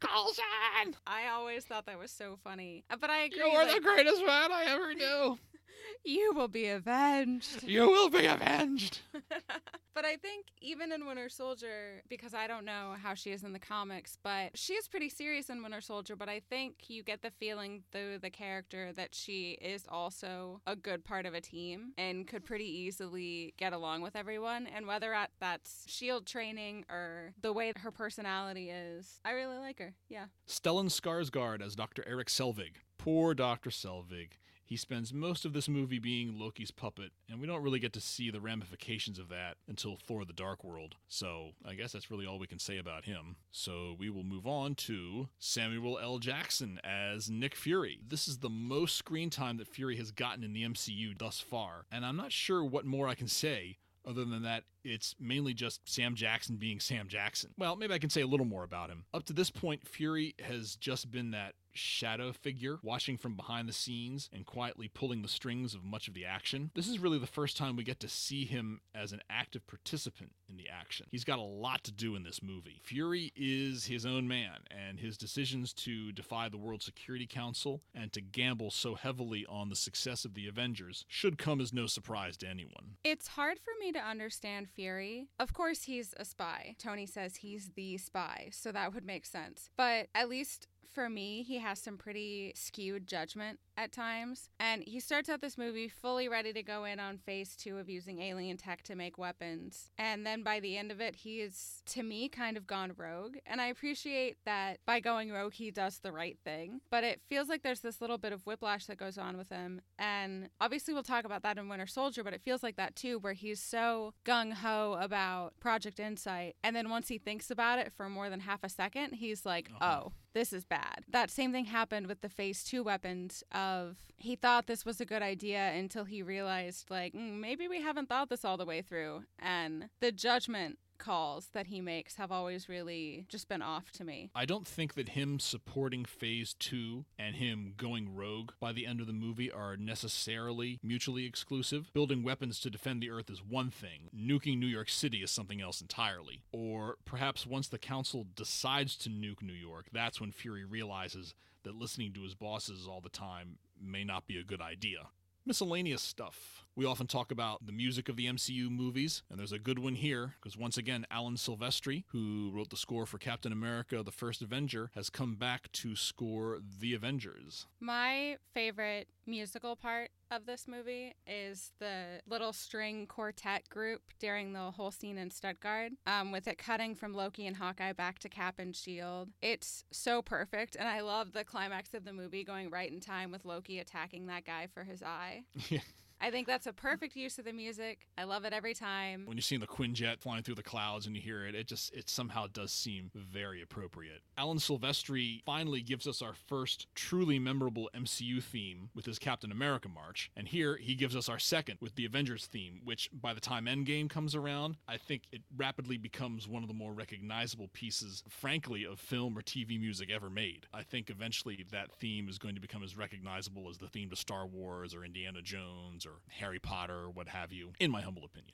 Coulson! 0.00 0.96
I 1.06 1.28
always 1.32 1.64
thought 1.64 1.86
that 1.86 1.98
was 1.98 2.12
so 2.12 2.38
funny. 2.42 2.84
But 2.88 3.10
I 3.10 3.24
agree. 3.24 3.40
You 3.40 3.48
are 3.48 3.66
like, 3.66 3.74
the 3.74 3.80
greatest 3.80 4.24
man 4.24 4.52
I 4.52 4.64
ever 4.68 4.94
knew. 4.94 5.38
You 6.04 6.32
will 6.34 6.48
be 6.48 6.66
avenged. 6.66 7.62
You 7.62 7.86
will 7.86 8.10
be 8.10 8.26
avenged. 8.26 9.00
but 9.94 10.04
I 10.04 10.16
think 10.16 10.46
even 10.60 10.90
in 10.90 11.06
Winter 11.06 11.28
Soldier, 11.28 12.02
because 12.08 12.34
I 12.34 12.48
don't 12.48 12.64
know 12.64 12.94
how 13.00 13.14
she 13.14 13.30
is 13.30 13.44
in 13.44 13.52
the 13.52 13.60
comics, 13.60 14.18
but 14.22 14.50
she 14.54 14.74
is 14.74 14.88
pretty 14.88 15.08
serious 15.08 15.48
in 15.48 15.62
Winter 15.62 15.80
Soldier. 15.80 16.16
But 16.16 16.28
I 16.28 16.40
think 16.50 16.74
you 16.88 17.04
get 17.04 17.22
the 17.22 17.30
feeling 17.30 17.84
through 17.92 18.18
the 18.18 18.30
character 18.30 18.92
that 18.94 19.14
she 19.14 19.52
is 19.62 19.84
also 19.88 20.60
a 20.66 20.74
good 20.74 21.04
part 21.04 21.24
of 21.24 21.34
a 21.34 21.40
team 21.40 21.92
and 21.96 22.26
could 22.26 22.44
pretty 22.44 22.66
easily 22.66 23.54
get 23.56 23.72
along 23.72 24.02
with 24.02 24.16
everyone. 24.16 24.66
And 24.66 24.86
whether 24.86 25.14
that's 25.40 25.84
shield 25.86 26.26
training 26.26 26.84
or 26.90 27.32
the 27.40 27.52
way 27.52 27.72
her 27.76 27.92
personality 27.92 28.70
is, 28.70 29.20
I 29.24 29.32
really 29.32 29.58
like 29.58 29.78
her. 29.78 29.94
Yeah. 30.08 30.26
Stellan 30.48 30.86
Skarsgård 30.86 31.62
as 31.62 31.76
Dr. 31.76 32.02
Eric 32.08 32.28
Selvig. 32.28 32.76
Poor 32.98 33.34
Dr. 33.34 33.70
Selvig. 33.70 34.32
He 34.72 34.78
spends 34.78 35.12
most 35.12 35.44
of 35.44 35.52
this 35.52 35.68
movie 35.68 35.98
being 35.98 36.38
Loki's 36.38 36.70
puppet, 36.70 37.12
and 37.28 37.38
we 37.38 37.46
don't 37.46 37.62
really 37.62 37.78
get 37.78 37.92
to 37.92 38.00
see 38.00 38.30
the 38.30 38.40
ramifications 38.40 39.18
of 39.18 39.28
that 39.28 39.58
until 39.68 39.98
Thor 39.98 40.24
the 40.24 40.32
Dark 40.32 40.64
World. 40.64 40.94
So 41.08 41.50
I 41.62 41.74
guess 41.74 41.92
that's 41.92 42.10
really 42.10 42.24
all 42.24 42.38
we 42.38 42.46
can 42.46 42.58
say 42.58 42.78
about 42.78 43.04
him. 43.04 43.36
So 43.50 43.94
we 43.98 44.08
will 44.08 44.24
move 44.24 44.46
on 44.46 44.74
to 44.76 45.28
Samuel 45.38 45.98
L. 45.98 46.18
Jackson 46.18 46.80
as 46.82 47.28
Nick 47.28 47.54
Fury. 47.54 48.00
This 48.08 48.26
is 48.26 48.38
the 48.38 48.48
most 48.48 48.96
screen 48.96 49.28
time 49.28 49.58
that 49.58 49.68
Fury 49.68 49.98
has 49.98 50.10
gotten 50.10 50.42
in 50.42 50.54
the 50.54 50.64
MCU 50.64 51.18
thus 51.18 51.38
far, 51.38 51.84
and 51.92 52.06
I'm 52.06 52.16
not 52.16 52.32
sure 52.32 52.64
what 52.64 52.86
more 52.86 53.08
I 53.08 53.14
can 53.14 53.28
say 53.28 53.76
other 54.06 54.24
than 54.24 54.42
that, 54.42 54.64
it's 54.84 55.14
mainly 55.18 55.54
just 55.54 55.80
Sam 55.88 56.14
Jackson 56.14 56.56
being 56.56 56.80
Sam 56.80 57.08
Jackson. 57.08 57.50
Well, 57.58 57.76
maybe 57.76 57.94
I 57.94 57.98
can 57.98 58.10
say 58.10 58.22
a 58.22 58.26
little 58.26 58.46
more 58.46 58.64
about 58.64 58.90
him. 58.90 59.04
Up 59.14 59.24
to 59.26 59.32
this 59.32 59.50
point, 59.50 59.86
Fury 59.86 60.34
has 60.40 60.76
just 60.76 61.10
been 61.10 61.30
that 61.32 61.54
shadow 61.74 62.32
figure 62.32 62.78
watching 62.82 63.16
from 63.16 63.34
behind 63.34 63.68
the 63.68 63.72
scenes 63.72 64.28
and 64.32 64.46
quietly 64.46 64.88
pulling 64.88 65.22
the 65.22 65.28
strings 65.28 65.74
of 65.74 65.84
much 65.84 66.08
of 66.08 66.14
the 66.14 66.24
action. 66.24 66.70
This 66.74 66.88
is 66.88 66.98
really 66.98 67.18
the 67.18 67.26
first 67.26 67.56
time 67.56 67.76
we 67.76 67.84
get 67.84 68.00
to 68.00 68.08
see 68.08 68.44
him 68.44 68.80
as 68.94 69.12
an 69.12 69.22
active 69.30 69.66
participant 69.66 70.32
in 70.48 70.56
the 70.56 70.68
action. 70.68 71.06
He's 71.10 71.24
got 71.24 71.38
a 71.38 71.42
lot 71.42 71.82
to 71.84 71.92
do 71.92 72.14
in 72.14 72.24
this 72.24 72.42
movie. 72.42 72.80
Fury 72.82 73.32
is 73.34 73.86
his 73.86 74.04
own 74.04 74.28
man, 74.28 74.58
and 74.70 75.00
his 75.00 75.16
decisions 75.16 75.72
to 75.72 76.12
defy 76.12 76.48
the 76.48 76.58
World 76.58 76.82
Security 76.82 77.26
Council 77.26 77.80
and 77.94 78.12
to 78.12 78.20
gamble 78.20 78.70
so 78.70 78.94
heavily 78.94 79.46
on 79.48 79.68
the 79.68 79.76
success 79.76 80.24
of 80.24 80.34
the 80.34 80.46
Avengers 80.46 81.04
should 81.08 81.38
come 81.38 81.60
as 81.60 81.72
no 81.72 81.86
surprise 81.86 82.36
to 82.38 82.48
anyone. 82.48 82.96
It's 83.04 83.28
hard 83.28 83.58
for 83.58 83.72
me 83.80 83.92
to 83.92 83.98
understand 83.98 84.68
Fury. 84.74 85.28
Of 85.38 85.52
course, 85.52 85.82
he's 85.82 86.14
a 86.16 86.24
spy. 86.24 86.76
Tony 86.78 87.06
says 87.06 87.36
he's 87.36 87.70
the 87.74 87.98
spy, 87.98 88.48
so 88.52 88.72
that 88.72 88.94
would 88.94 89.04
make 89.04 89.26
sense. 89.26 89.70
But 89.76 90.08
at 90.14 90.28
least 90.28 90.68
for 90.92 91.08
me, 91.08 91.42
he 91.42 91.58
has 91.58 91.78
some 91.78 91.96
pretty 91.96 92.52
skewed 92.54 93.06
judgment 93.06 93.58
at 93.76 93.92
times. 93.92 94.48
And 94.60 94.82
he 94.86 95.00
starts 95.00 95.28
out 95.28 95.40
this 95.40 95.58
movie 95.58 95.88
fully 95.88 96.28
ready 96.28 96.52
to 96.52 96.62
go 96.62 96.84
in 96.84 97.00
on 97.00 97.18
phase 97.18 97.56
two 97.56 97.78
of 97.78 97.88
using 97.88 98.20
alien 98.20 98.56
tech 98.56 98.82
to 98.84 98.94
make 98.94 99.18
weapons. 99.18 99.90
And 99.98 100.26
then 100.26 100.42
by 100.42 100.60
the 100.60 100.76
end 100.76 100.90
of 100.90 101.00
it, 101.00 101.16
he 101.16 101.40
is, 101.40 101.82
to 101.86 102.02
me, 102.02 102.28
kind 102.28 102.56
of 102.56 102.66
gone 102.66 102.92
rogue. 102.96 103.36
And 103.46 103.60
I 103.60 103.66
appreciate 103.66 104.36
that 104.44 104.78
by 104.86 105.00
going 105.00 105.32
rogue, 105.32 105.54
he 105.54 105.70
does 105.70 105.98
the 105.98 106.12
right 106.12 106.38
thing. 106.44 106.80
But 106.90 107.04
it 107.04 107.20
feels 107.28 107.48
like 107.48 107.62
there's 107.62 107.80
this 107.80 108.00
little 108.00 108.18
bit 108.18 108.32
of 108.32 108.44
whiplash 108.46 108.86
that 108.86 108.98
goes 108.98 109.18
on 109.18 109.36
with 109.36 109.48
him. 109.48 109.80
And 109.98 110.48
obviously, 110.60 110.94
we'll 110.94 111.02
talk 111.02 111.24
about 111.24 111.42
that 111.42 111.58
in 111.58 111.68
Winter 111.68 111.86
Soldier, 111.86 112.22
but 112.22 112.34
it 112.34 112.42
feels 112.42 112.62
like 112.62 112.76
that 112.76 112.96
too, 112.96 113.18
where 113.18 113.32
he's 113.32 113.60
so 113.60 114.14
gung 114.24 114.52
ho 114.52 114.98
about 115.00 115.58
Project 115.60 115.98
Insight. 115.98 116.56
And 116.62 116.76
then 116.76 116.90
once 116.90 117.08
he 117.08 117.18
thinks 117.18 117.50
about 117.50 117.78
it 117.78 117.92
for 117.96 118.08
more 118.08 118.28
than 118.28 118.40
half 118.40 118.62
a 118.62 118.68
second, 118.68 119.14
he's 119.14 119.46
like, 119.46 119.70
uh-huh. 119.80 120.00
oh, 120.06 120.12
this 120.34 120.52
is 120.52 120.64
bad. 120.64 121.04
That 121.08 121.30
same 121.30 121.52
thing 121.52 121.66
happened 121.66 122.06
with 122.06 122.20
the 122.20 122.28
phase 122.28 122.64
two 122.64 122.82
weapons. 122.82 123.42
Of 123.52 123.96
he 124.16 124.36
thought 124.36 124.66
this 124.66 124.84
was 124.84 125.00
a 125.00 125.04
good 125.06 125.22
idea 125.22 125.72
until 125.72 126.04
he 126.04 126.22
realized, 126.22 126.90
like, 126.90 127.12
mm, 127.12 127.40
maybe 127.40 127.68
we 127.68 127.82
haven't 127.82 128.08
thought 128.08 128.28
this 128.28 128.44
all 128.44 128.56
the 128.56 128.64
way 128.64 128.82
through. 128.82 129.24
And 129.38 129.88
the 130.00 130.12
judgment 130.12 130.78
calls 131.02 131.48
that 131.52 131.66
he 131.66 131.80
makes 131.80 132.14
have 132.14 132.30
always 132.30 132.68
really 132.68 133.26
just 133.28 133.48
been 133.48 133.60
off 133.60 133.90
to 133.90 134.04
me. 134.04 134.30
I 134.34 134.44
don't 134.44 134.66
think 134.66 134.94
that 134.94 135.10
him 135.10 135.40
supporting 135.40 136.04
phase 136.04 136.54
two 136.54 137.04
and 137.18 137.34
him 137.34 137.74
going 137.76 138.14
rogue 138.14 138.52
by 138.60 138.72
the 138.72 138.86
end 138.86 139.00
of 139.00 139.08
the 139.08 139.12
movie 139.12 139.50
are 139.50 139.76
necessarily 139.76 140.78
mutually 140.82 141.26
exclusive. 141.26 141.90
Building 141.92 142.22
weapons 142.22 142.60
to 142.60 142.70
defend 142.70 143.02
the 143.02 143.10
Earth 143.10 143.28
is 143.28 143.42
one 143.42 143.70
thing, 143.70 144.08
nuking 144.16 144.58
New 144.58 144.66
York 144.66 144.88
City 144.88 145.18
is 145.18 145.30
something 145.30 145.60
else 145.60 145.80
entirely. 145.80 146.42
Or 146.52 146.96
perhaps 147.04 147.46
once 147.46 147.66
the 147.66 147.78
Council 147.78 148.24
decides 148.36 148.96
to 148.98 149.10
nuke 149.10 149.42
New 149.42 149.52
York, 149.52 149.86
that's 149.92 150.20
when 150.20 150.30
Fury 150.30 150.64
realizes 150.64 151.34
that 151.64 151.74
listening 151.74 152.12
to 152.12 152.22
his 152.22 152.34
bosses 152.34 152.86
all 152.88 153.00
the 153.00 153.08
time 153.08 153.58
may 153.80 154.04
not 154.04 154.26
be 154.26 154.38
a 154.38 154.44
good 154.44 154.60
idea. 154.60 155.08
Miscellaneous 155.44 156.02
stuff. 156.02 156.61
We 156.74 156.86
often 156.86 157.06
talk 157.06 157.30
about 157.30 157.66
the 157.66 157.72
music 157.72 158.08
of 158.08 158.16
the 158.16 158.24
MCU 158.26 158.70
movies, 158.70 159.22
and 159.28 159.38
there's 159.38 159.52
a 159.52 159.58
good 159.58 159.78
one 159.78 159.94
here 159.94 160.36
because 160.40 160.56
once 160.56 160.78
again, 160.78 161.04
Alan 161.10 161.34
Silvestri, 161.34 162.04
who 162.08 162.50
wrote 162.54 162.70
the 162.70 162.78
score 162.78 163.04
for 163.04 163.18
Captain 163.18 163.52
America: 163.52 164.02
The 164.02 164.10
First 164.10 164.40
Avenger, 164.40 164.90
has 164.94 165.10
come 165.10 165.34
back 165.34 165.70
to 165.72 165.94
score 165.94 166.60
The 166.80 166.94
Avengers. 166.94 167.66
My 167.78 168.38
favorite 168.54 169.08
musical 169.26 169.76
part 169.76 170.12
of 170.30 170.46
this 170.46 170.66
movie 170.66 171.14
is 171.26 171.72
the 171.78 172.22
little 172.26 172.54
string 172.54 173.06
quartet 173.06 173.68
group 173.68 174.00
during 174.18 174.54
the 174.54 174.70
whole 174.70 174.90
scene 174.90 175.18
in 175.18 175.30
Stuttgart, 175.30 175.92
um, 176.06 176.32
with 176.32 176.48
it 176.48 176.56
cutting 176.56 176.94
from 176.94 177.12
Loki 177.12 177.46
and 177.46 177.58
Hawkeye 177.58 177.92
back 177.92 178.18
to 178.20 178.30
Cap 178.30 178.54
and 178.58 178.74
Shield. 178.74 179.28
It's 179.42 179.84
so 179.92 180.22
perfect, 180.22 180.74
and 180.76 180.88
I 180.88 181.02
love 181.02 181.32
the 181.32 181.44
climax 181.44 181.92
of 181.92 182.06
the 182.06 182.14
movie 182.14 182.44
going 182.44 182.70
right 182.70 182.90
in 182.90 183.00
time 183.00 183.30
with 183.30 183.44
Loki 183.44 183.78
attacking 183.78 184.26
that 184.28 184.46
guy 184.46 184.68
for 184.72 184.84
his 184.84 185.02
eye. 185.02 185.42
I 186.22 186.30
think 186.30 186.46
that's 186.46 186.68
a 186.68 186.72
perfect 186.72 187.16
use 187.16 187.36
of 187.40 187.46
the 187.46 187.52
music. 187.52 188.06
I 188.16 188.22
love 188.22 188.44
it 188.44 188.52
every 188.52 188.74
time. 188.74 189.24
When 189.26 189.36
you 189.36 189.42
see 189.42 189.56
the 189.56 189.66
Quinjet 189.66 190.20
flying 190.20 190.44
through 190.44 190.54
the 190.54 190.62
clouds 190.62 191.06
and 191.06 191.16
you 191.16 191.20
hear 191.20 191.44
it, 191.46 191.56
it 191.56 191.66
just 191.66 191.92
it 191.92 192.08
somehow 192.08 192.46
does 192.46 192.70
seem 192.70 193.10
very 193.12 193.60
appropriate. 193.60 194.22
Alan 194.38 194.58
Silvestri 194.58 195.42
finally 195.44 195.80
gives 195.80 196.06
us 196.06 196.22
our 196.22 196.34
first 196.46 196.86
truly 196.94 197.40
memorable 197.40 197.90
MCU 197.92 198.40
theme 198.40 198.90
with 198.94 199.04
his 199.04 199.18
Captain 199.18 199.50
America 199.50 199.88
march, 199.88 200.30
and 200.36 200.46
here 200.46 200.76
he 200.76 200.94
gives 200.94 201.16
us 201.16 201.28
our 201.28 201.40
second 201.40 201.78
with 201.80 201.96
the 201.96 202.04
Avengers 202.04 202.46
theme, 202.46 202.82
which 202.84 203.10
by 203.12 203.34
the 203.34 203.40
time 203.40 203.64
Endgame 203.64 204.08
comes 204.08 204.36
around, 204.36 204.76
I 204.86 204.98
think 204.98 205.24
it 205.32 205.42
rapidly 205.56 205.96
becomes 205.96 206.46
one 206.46 206.62
of 206.62 206.68
the 206.68 206.74
more 206.74 206.92
recognizable 206.92 207.68
pieces, 207.72 208.22
frankly, 208.28 208.86
of 208.86 209.00
film 209.00 209.36
or 209.36 209.42
TV 209.42 209.80
music 209.80 210.08
ever 210.12 210.30
made. 210.30 210.66
I 210.72 210.84
think 210.84 211.10
eventually 211.10 211.66
that 211.72 211.90
theme 211.90 212.28
is 212.28 212.38
going 212.38 212.54
to 212.54 212.60
become 212.60 212.84
as 212.84 212.96
recognizable 212.96 213.68
as 213.68 213.78
the 213.78 213.88
theme 213.88 214.08
to 214.10 214.16
Star 214.16 214.46
Wars 214.46 214.94
or 214.94 215.04
Indiana 215.04 215.42
Jones 215.42 216.06
or 216.06 216.11
or 216.12 216.20
Harry 216.38 216.58
Potter 216.58 217.04
or 217.04 217.10
what 217.10 217.28
have 217.28 217.52
you, 217.52 217.72
in 217.80 217.90
my 217.90 218.02
humble 218.02 218.24
opinion. 218.24 218.52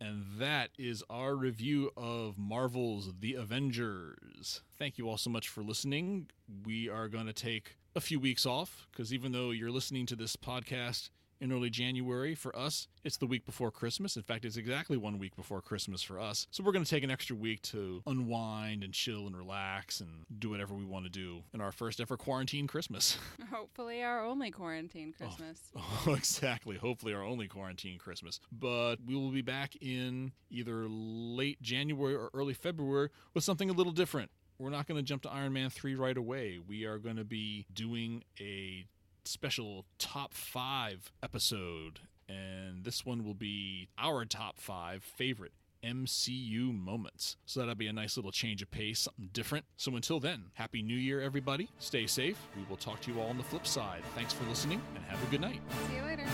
And 0.00 0.24
that 0.38 0.70
is 0.78 1.02
our 1.10 1.36
review 1.36 1.90
of 1.96 2.38
Marvel's 2.38 3.12
The 3.20 3.34
Avengers. 3.34 4.62
Thank 4.78 4.96
you 4.96 5.08
all 5.08 5.18
so 5.18 5.28
much 5.28 5.48
for 5.48 5.62
listening. 5.62 6.30
We 6.64 6.88
are 6.88 7.08
going 7.08 7.26
to 7.26 7.34
take 7.34 7.76
a 7.94 8.00
few 8.00 8.18
weeks 8.18 8.46
off 8.46 8.86
because 8.90 9.12
even 9.12 9.32
though 9.32 9.50
you're 9.50 9.70
listening 9.70 10.06
to 10.06 10.16
this 10.16 10.36
podcast 10.36 11.10
in 11.40 11.52
early 11.52 11.70
January. 11.70 12.34
For 12.34 12.56
us, 12.56 12.88
it's 13.04 13.16
the 13.16 13.26
week 13.26 13.44
before 13.44 13.70
Christmas. 13.70 14.16
In 14.16 14.22
fact, 14.22 14.44
it's 14.44 14.56
exactly 14.56 14.96
one 14.96 15.18
week 15.18 15.36
before 15.36 15.60
Christmas 15.60 16.02
for 16.02 16.20
us. 16.20 16.46
So 16.50 16.62
we're 16.62 16.72
going 16.72 16.84
to 16.84 16.90
take 16.90 17.04
an 17.04 17.10
extra 17.10 17.36
week 17.36 17.62
to 17.62 18.02
unwind 18.06 18.84
and 18.84 18.92
chill 18.92 19.26
and 19.26 19.36
relax 19.36 20.00
and 20.00 20.26
do 20.38 20.50
whatever 20.50 20.74
we 20.74 20.84
want 20.84 21.04
to 21.04 21.10
do 21.10 21.42
in 21.54 21.60
our 21.60 21.72
first 21.72 22.00
ever 22.00 22.16
quarantine 22.16 22.66
Christmas. 22.66 23.18
Hopefully, 23.50 24.02
our 24.02 24.24
only 24.24 24.50
quarantine 24.50 25.14
oh, 25.14 25.24
Christmas. 25.24 25.60
Oh, 25.76 26.02
oh, 26.08 26.14
exactly. 26.14 26.76
Hopefully, 26.76 27.14
our 27.14 27.22
only 27.22 27.48
quarantine 27.48 27.98
Christmas. 27.98 28.40
But 28.52 28.96
we 29.06 29.14
will 29.14 29.30
be 29.30 29.42
back 29.42 29.76
in 29.80 30.32
either 30.50 30.86
late 30.88 31.60
January 31.62 32.14
or 32.14 32.30
early 32.34 32.54
February 32.54 33.08
with 33.34 33.44
something 33.44 33.70
a 33.70 33.72
little 33.72 33.92
different 33.92 34.30
we're 34.60 34.70
not 34.70 34.86
going 34.86 34.98
to 34.98 35.02
jump 35.02 35.22
to 35.22 35.30
Iron 35.30 35.54
Man 35.54 35.70
3 35.70 35.94
right 35.94 36.16
away. 36.16 36.58
We 36.64 36.84
are 36.84 36.98
going 36.98 37.16
to 37.16 37.24
be 37.24 37.66
doing 37.72 38.22
a 38.38 38.84
special 39.28 39.84
top 39.98 40.34
five 40.34 41.12
episode. 41.22 42.00
And 42.28 42.84
this 42.84 43.04
one 43.04 43.24
will 43.24 43.34
be 43.34 43.88
our 43.98 44.24
top 44.24 44.58
five 44.58 45.02
favorite 45.02 45.52
MCU 45.84 46.72
moments. 46.78 47.36
So 47.46 47.60
that'll 47.60 47.74
be 47.74 47.86
a 47.86 47.92
nice 47.92 48.16
little 48.16 48.32
change 48.32 48.62
of 48.62 48.70
pace, 48.70 49.00
something 49.00 49.30
different. 49.32 49.64
So 49.76 49.96
until 49.96 50.20
then, 50.20 50.44
Happy 50.54 50.82
New 50.82 50.96
Year, 50.96 51.20
everybody. 51.20 51.68
Stay 51.78 52.06
safe. 52.06 52.38
We 52.56 52.64
will 52.68 52.76
talk 52.76 53.00
to 53.02 53.12
you 53.12 53.20
all 53.20 53.28
on 53.28 53.38
the 53.38 53.44
flip 53.44 53.66
side. 53.66 54.02
Thanks 54.14 54.32
for 54.32 54.44
listening 54.44 54.80
and 54.94 55.04
have 55.04 55.22
a 55.22 55.30
good 55.30 55.40
night. 55.40 55.60
See 55.88 55.96
you 55.96 56.02
later. 56.02 56.26